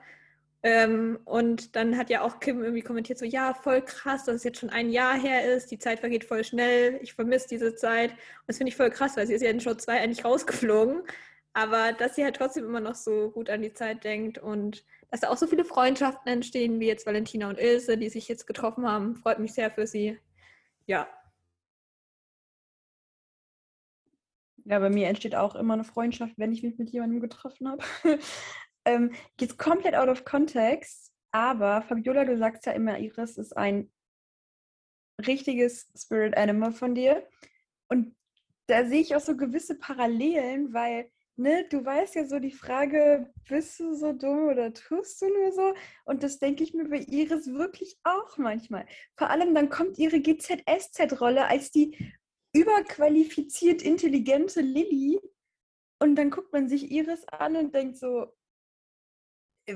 Ähm, 0.63 1.19
und 1.25 1.75
dann 1.75 1.97
hat 1.97 2.09
ja 2.11 2.21
auch 2.21 2.39
Kim 2.39 2.63
irgendwie 2.63 2.83
kommentiert, 2.83 3.17
so 3.17 3.25
ja, 3.25 3.53
voll 3.55 3.81
krass, 3.81 4.25
dass 4.25 4.35
es 4.35 4.43
jetzt 4.43 4.59
schon 4.59 4.69
ein 4.69 4.91
Jahr 4.91 5.19
her 5.19 5.51
ist, 5.55 5.71
die 5.71 5.79
Zeit 5.79 5.99
vergeht 5.99 6.23
voll 6.23 6.43
schnell, 6.43 6.99
ich 7.01 7.13
vermisse 7.13 7.47
diese 7.49 7.73
Zeit. 7.75 8.11
Und 8.11 8.19
das 8.47 8.57
finde 8.57 8.69
ich 8.69 8.77
voll 8.77 8.91
krass, 8.91 9.17
weil 9.17 9.25
sie 9.27 9.33
ist 9.33 9.41
ja 9.41 9.49
in 9.49 9.59
Show 9.59 9.73
2 9.73 9.99
eigentlich 10.01 10.23
rausgeflogen. 10.23 11.01
Aber 11.53 11.93
dass 11.93 12.15
sie 12.15 12.23
halt 12.23 12.35
trotzdem 12.38 12.65
immer 12.65 12.79
noch 12.79 12.95
so 12.95 13.31
gut 13.31 13.49
an 13.49 13.61
die 13.61 13.73
Zeit 13.73 14.03
denkt 14.03 14.38
und 14.38 14.85
dass 15.09 15.21
da 15.21 15.29
auch 15.29 15.38
so 15.38 15.47
viele 15.47 15.65
Freundschaften 15.65 16.31
entstehen, 16.31 16.79
wie 16.79 16.88
jetzt 16.88 17.05
Valentina 17.05 17.49
und 17.49 17.59
Ilse, 17.59 17.97
die 17.97 18.09
sich 18.09 18.27
jetzt 18.29 18.47
getroffen 18.47 18.88
haben. 18.88 19.15
Freut 19.17 19.39
mich 19.39 19.53
sehr 19.53 19.69
für 19.71 19.85
sie. 19.88 20.17
Ja. 20.85 21.07
Ja, 24.65 24.79
bei 24.79 24.89
mir 24.89 25.07
entsteht 25.07 25.35
auch 25.35 25.55
immer 25.55 25.73
eine 25.73 25.83
Freundschaft, 25.83 26.33
wenn 26.38 26.53
ich 26.53 26.63
mich 26.63 26.77
mit 26.77 26.91
jemandem 26.91 27.19
getroffen 27.19 27.67
habe. 27.67 27.83
ähm, 28.85 29.11
jetzt 29.39 29.57
komplett 29.57 29.95
out 29.95 30.09
of 30.09 30.25
context, 30.25 31.11
aber 31.31 31.81
Fabiola, 31.81 32.25
du 32.25 32.37
sagst 32.37 32.65
ja 32.65 32.73
immer, 32.73 32.99
Iris 32.99 33.37
ist 33.37 33.55
ein 33.55 33.91
richtiges 35.25 35.91
Spirit 35.95 36.35
Animal 36.35 36.71
von 36.71 36.95
dir. 36.95 37.27
Und 37.87 38.15
da 38.67 38.85
sehe 38.85 39.01
ich 39.01 39.15
auch 39.15 39.21
so 39.21 39.35
gewisse 39.37 39.77
Parallelen, 39.77 40.73
weil 40.73 41.09
ne, 41.37 41.65
du 41.69 41.83
weißt 41.83 42.15
ja 42.15 42.25
so 42.25 42.39
die 42.39 42.51
Frage, 42.51 43.31
bist 43.47 43.79
du 43.79 43.93
so 43.93 44.13
dumm 44.13 44.47
oder 44.47 44.73
tust 44.73 45.21
du 45.21 45.27
nur 45.27 45.51
so? 45.51 45.73
Und 46.05 46.23
das 46.23 46.39
denke 46.39 46.63
ich 46.63 46.73
mir 46.73 46.89
bei 46.89 46.99
Iris 46.99 47.47
wirklich 47.47 47.97
auch 48.03 48.37
manchmal. 48.37 48.85
Vor 49.17 49.29
allem 49.29 49.53
dann 49.53 49.69
kommt 49.69 49.97
ihre 49.97 50.19
GZSZ-Rolle 50.19 51.47
als 51.47 51.71
die 51.71 51.97
überqualifiziert 52.53 53.81
intelligente 53.81 54.61
Lilly 54.61 55.19
und 55.99 56.15
dann 56.15 56.29
guckt 56.29 56.51
man 56.51 56.67
sich 56.67 56.91
Iris 56.91 57.25
an 57.27 57.55
und 57.55 57.73
denkt 57.73 57.97
so, 57.97 58.33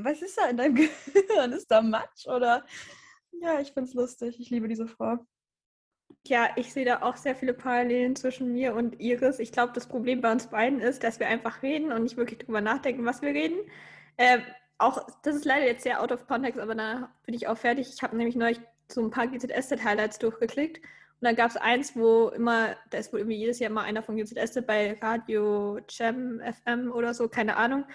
was 0.03 0.21
ist 0.21 0.37
da 0.37 0.47
in 0.47 0.57
deinem 0.57 0.75
Gehirn? 1.13 1.51
Ist 1.53 1.69
da 1.69 1.81
Matsch 1.81 2.27
oder? 2.27 2.65
Ja, 3.41 3.59
ich 3.59 3.71
finde 3.71 3.89
es 3.89 3.93
lustig. 3.93 4.39
Ich 4.39 4.49
liebe 4.49 4.67
diese 4.67 4.87
Frau. 4.87 5.17
Ja, 6.27 6.49
ich 6.55 6.73
sehe 6.73 6.85
da 6.85 7.01
auch 7.01 7.17
sehr 7.17 7.35
viele 7.35 7.53
Parallelen 7.53 8.15
zwischen 8.15 8.53
mir 8.53 8.73
und 8.75 8.99
Iris. 8.99 9.39
Ich 9.39 9.51
glaube, 9.51 9.73
das 9.73 9.87
Problem 9.87 10.21
bei 10.21 10.31
uns 10.31 10.47
beiden 10.47 10.79
ist, 10.79 11.03
dass 11.03 11.19
wir 11.19 11.27
einfach 11.27 11.61
reden 11.61 11.91
und 11.91 12.03
nicht 12.03 12.17
wirklich 12.17 12.39
drüber 12.39 12.61
nachdenken, 12.61 13.05
was 13.05 13.21
wir 13.21 13.29
reden. 13.29 13.57
Äh, 14.17 14.39
auch, 14.77 15.07
das 15.23 15.35
ist 15.35 15.45
leider 15.45 15.65
jetzt 15.65 15.83
sehr 15.83 16.01
out 16.01 16.11
of 16.11 16.27
context, 16.27 16.59
aber 16.59 16.75
da 16.75 17.11
bin 17.25 17.35
ich 17.35 17.47
auch 17.47 17.57
fertig. 17.57 17.89
Ich 17.93 18.01
habe 18.01 18.17
nämlich 18.17 18.35
neulich 18.35 18.59
so 18.91 19.01
ein 19.01 19.11
paar 19.11 19.27
GZSZ-Highlights 19.27 20.19
durchgeklickt. 20.19 20.77
Und 20.77 21.21
dann 21.21 21.35
gab 21.35 21.49
es 21.49 21.57
eins, 21.57 21.95
wo 21.95 22.29
immer, 22.29 22.75
da 22.89 22.97
ist 22.97 23.13
wohl 23.13 23.19
irgendwie 23.19 23.37
jedes 23.37 23.59
Jahr 23.59 23.71
mal 23.71 23.83
einer 23.83 24.03
von 24.03 24.17
GZSZ 24.17 24.65
bei 24.65 24.97
Radio 25.01 25.79
Cem 25.89 26.41
FM 26.41 26.91
oder 26.91 27.13
so, 27.13 27.29
keine 27.29 27.55
Ahnung. 27.55 27.85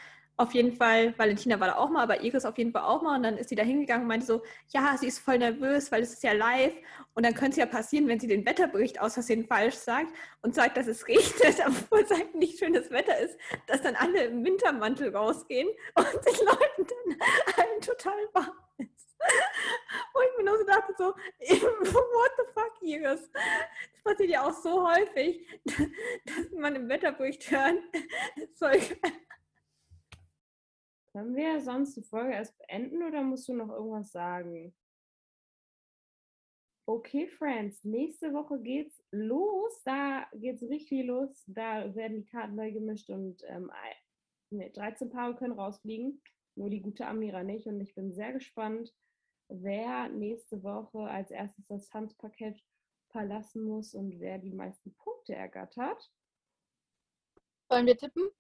Auf 0.40 0.54
jeden 0.54 0.72
Fall, 0.72 1.12
Valentina 1.18 1.60
war 1.60 1.66
da 1.66 1.76
auch 1.76 1.90
mal, 1.90 2.02
aber 2.02 2.22
Iris 2.22 2.46
auf 2.46 2.56
jeden 2.56 2.72
Fall 2.72 2.84
auch 2.84 3.02
mal. 3.02 3.16
Und 3.16 3.24
dann 3.24 3.36
ist 3.36 3.50
sie 3.50 3.56
da 3.56 3.62
hingegangen 3.62 4.04
und 4.04 4.08
meinte 4.08 4.24
so, 4.24 4.42
ja, 4.68 4.96
sie 4.96 5.06
ist 5.06 5.18
voll 5.18 5.36
nervös, 5.36 5.92
weil 5.92 6.02
es 6.02 6.14
ist 6.14 6.22
ja 6.22 6.32
live. 6.32 6.72
Und 7.12 7.26
dann 7.26 7.34
könnte 7.34 7.50
es 7.50 7.56
ja 7.58 7.66
passieren, 7.66 8.08
wenn 8.08 8.18
sie 8.18 8.26
den 8.26 8.46
Wetterbericht 8.46 9.02
aus 9.02 9.12
Versehen 9.12 9.44
falsch 9.44 9.74
sagt 9.74 10.08
und 10.40 10.54
sagt, 10.54 10.78
dass 10.78 10.86
es 10.86 11.06
regnet, 11.08 11.60
obwohl 11.66 12.00
es 12.00 12.10
halt 12.10 12.34
nicht 12.34 12.58
schönes 12.58 12.90
Wetter 12.90 13.18
ist, 13.18 13.36
dass 13.66 13.82
dann 13.82 13.94
alle 13.96 14.24
im 14.24 14.42
Wintermantel 14.42 15.14
rausgehen 15.14 15.68
und 15.94 16.06
den 16.06 16.46
Leuten 16.46 16.86
dann 16.88 17.18
allen 17.58 17.80
total 17.82 18.18
warm 18.32 18.56
ist. 18.78 19.16
Wo 20.14 20.20
ich 20.22 20.38
mir 20.38 20.44
nur 20.44 20.56
so 20.56 20.64
dachte, 20.64 20.94
so, 20.96 21.04
what 21.50 22.30
the 22.38 22.44
fuck, 22.54 22.72
Iris? 22.80 23.30
Das 23.30 24.02
passiert 24.04 24.30
ja 24.30 24.48
auch 24.48 24.54
so 24.54 24.88
häufig, 24.88 25.46
dass 25.66 26.50
man 26.58 26.76
im 26.76 26.88
Wetterbericht. 26.88 27.44
Voll 27.44 28.78
geil. 28.78 29.12
Können 31.12 31.34
wir 31.34 31.60
sonst 31.60 31.96
die 31.96 32.02
Folge 32.02 32.34
erst 32.34 32.56
beenden 32.58 33.02
oder 33.02 33.22
musst 33.22 33.48
du 33.48 33.54
noch 33.54 33.70
irgendwas 33.70 34.12
sagen? 34.12 34.72
Okay, 36.86 37.28
Friends, 37.28 37.84
nächste 37.84 38.32
Woche 38.32 38.60
geht's 38.60 39.02
los. 39.10 39.82
Da 39.84 40.26
geht's 40.34 40.62
richtig 40.62 41.06
los. 41.06 41.44
Da 41.46 41.94
werden 41.94 42.16
die 42.18 42.26
Karten 42.26 42.54
neu 42.56 42.72
gemischt 42.72 43.10
und 43.10 43.42
ähm, 43.46 43.70
nee, 44.50 44.70
13 44.70 45.10
Paare 45.10 45.36
können 45.36 45.52
rausfliegen. 45.52 46.20
Nur 46.56 46.70
die 46.70 46.82
gute 46.82 47.06
Amira 47.06 47.42
nicht. 47.42 47.66
Und 47.66 47.80
ich 47.80 47.94
bin 47.94 48.12
sehr 48.12 48.32
gespannt, 48.32 48.92
wer 49.48 50.08
nächste 50.08 50.62
Woche 50.62 51.00
als 51.00 51.30
erstes 51.30 51.66
das 51.66 51.88
Tanzpaket 51.88 52.60
verlassen 53.10 53.64
muss 53.64 53.94
und 53.94 54.18
wer 54.20 54.38
die 54.38 54.52
meisten 54.52 54.94
Punkte 54.94 55.34
ergattert. 55.34 56.10
Wollen 57.68 57.86
wir 57.86 57.96
tippen? 57.96 58.30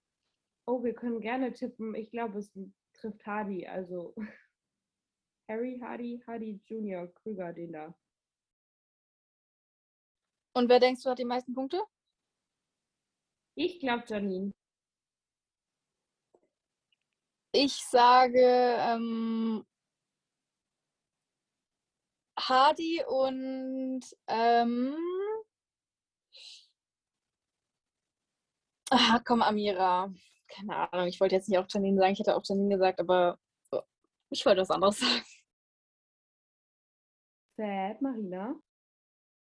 Oh, 0.72 0.84
wir 0.84 0.94
können 0.94 1.20
gerne 1.20 1.52
tippen. 1.52 1.96
Ich 1.96 2.12
glaube, 2.12 2.38
es 2.38 2.52
trifft 2.92 3.26
Hardy, 3.26 3.66
also 3.66 4.14
Harry, 5.48 5.80
Hardy, 5.82 6.22
Hardy 6.24 6.60
Junior, 6.64 7.12
Krüger, 7.12 7.52
den 7.52 7.72
da. 7.72 7.92
Und 10.52 10.68
wer 10.68 10.78
denkst 10.78 11.02
du 11.02 11.10
hat 11.10 11.18
die 11.18 11.24
meisten 11.24 11.54
Punkte? 11.54 11.82
Ich 13.56 13.80
glaube 13.80 14.04
Janine. 14.06 14.52
Ich 17.50 17.74
sage 17.74 18.38
ähm, 18.38 19.66
Hardy 22.38 23.02
und 23.08 24.02
ähm, 24.28 24.96
ah, 28.92 29.18
komm, 29.24 29.42
Amira. 29.42 30.14
Keine 30.50 30.92
Ahnung, 30.92 31.06
ich 31.06 31.20
wollte 31.20 31.34
jetzt 31.34 31.48
nicht 31.48 31.58
auch 31.58 31.66
Janine 31.68 31.98
sagen, 31.98 32.12
ich 32.12 32.18
hätte 32.18 32.36
auch 32.36 32.42
Janine 32.44 32.74
gesagt, 32.74 33.00
aber 33.00 33.38
oh, 33.70 33.82
ich 34.30 34.44
wollte 34.44 34.60
was 34.60 34.70
anderes 34.70 34.98
sagen. 35.00 35.22
Sad, 37.56 38.02
Marina. 38.02 38.60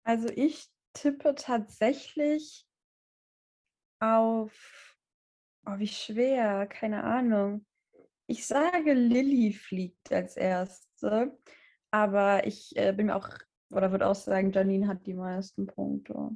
Also 0.03 0.27
ich 0.29 0.67
tippe 0.93 1.35
tatsächlich 1.35 2.65
auf, 3.99 4.97
oh, 5.65 5.77
wie 5.77 5.87
schwer, 5.87 6.67
keine 6.67 7.03
Ahnung. 7.03 7.65
Ich 8.27 8.47
sage, 8.47 8.93
Lilly 8.93 9.53
fliegt 9.53 10.11
als 10.11 10.35
erste, 10.35 11.37
aber 11.91 12.45
ich 12.47 12.75
äh, 12.75 12.93
bin 12.93 13.07
mir 13.07 13.15
auch, 13.15 13.29
oder 13.71 13.91
würde 13.91 14.07
auch 14.07 14.15
sagen, 14.15 14.51
Janine 14.51 14.87
hat 14.87 15.05
die 15.05 15.13
meisten 15.13 15.67
Punkte. 15.67 16.35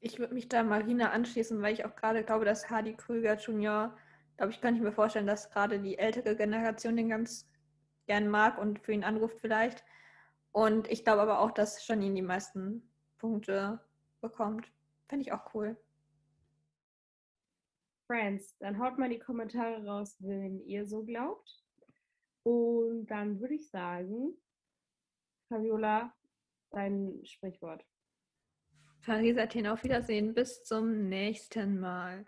Ich 0.00 0.18
würde 0.18 0.34
mich 0.34 0.48
da 0.48 0.62
Marina 0.62 1.10
anschließen, 1.10 1.60
weil 1.62 1.74
ich 1.74 1.84
auch 1.84 1.96
gerade 1.96 2.22
glaube, 2.22 2.44
dass 2.44 2.70
Hardy 2.70 2.94
Krüger 2.94 3.36
Junior, 3.36 3.96
glaube 4.36 4.52
ich, 4.52 4.60
kann 4.60 4.76
ich 4.76 4.82
mir 4.82 4.92
vorstellen, 4.92 5.26
dass 5.26 5.50
gerade 5.50 5.80
die 5.80 5.98
ältere 5.98 6.36
Generation 6.36 6.96
den 6.96 7.08
ganz 7.08 7.48
gern 8.06 8.28
mag 8.28 8.58
und 8.58 8.78
für 8.80 8.92
ihn 8.92 9.04
anruft 9.04 9.40
vielleicht. 9.40 9.84
Und 10.52 10.88
ich 10.88 11.04
glaube 11.04 11.22
aber 11.22 11.40
auch, 11.40 11.50
dass 11.50 11.86
Janine 11.86 12.14
die 12.14 12.22
meisten 12.22 12.88
Punkte 13.18 13.80
bekommt. 14.20 14.72
Fände 15.08 15.22
ich 15.22 15.32
auch 15.32 15.54
cool. 15.54 15.76
Friends, 18.06 18.56
dann 18.58 18.78
haut 18.78 18.98
mal 18.98 19.08
die 19.08 19.18
Kommentare 19.18 19.84
raus, 19.84 20.16
wenn 20.20 20.60
ihr 20.60 20.86
so 20.86 21.04
glaubt. 21.04 21.64
Und 22.44 23.06
dann 23.06 23.40
würde 23.40 23.54
ich 23.54 23.68
sagen, 23.68 24.36
Fabiola, 25.48 26.14
dein 26.70 27.20
Sprichwort. 27.24 27.84
Paris 29.06 29.38
Athen, 29.38 29.68
auf 29.68 29.84
Wiedersehen. 29.84 30.34
Bis 30.34 30.64
zum 30.64 31.08
nächsten 31.08 31.78
Mal. 31.78 32.26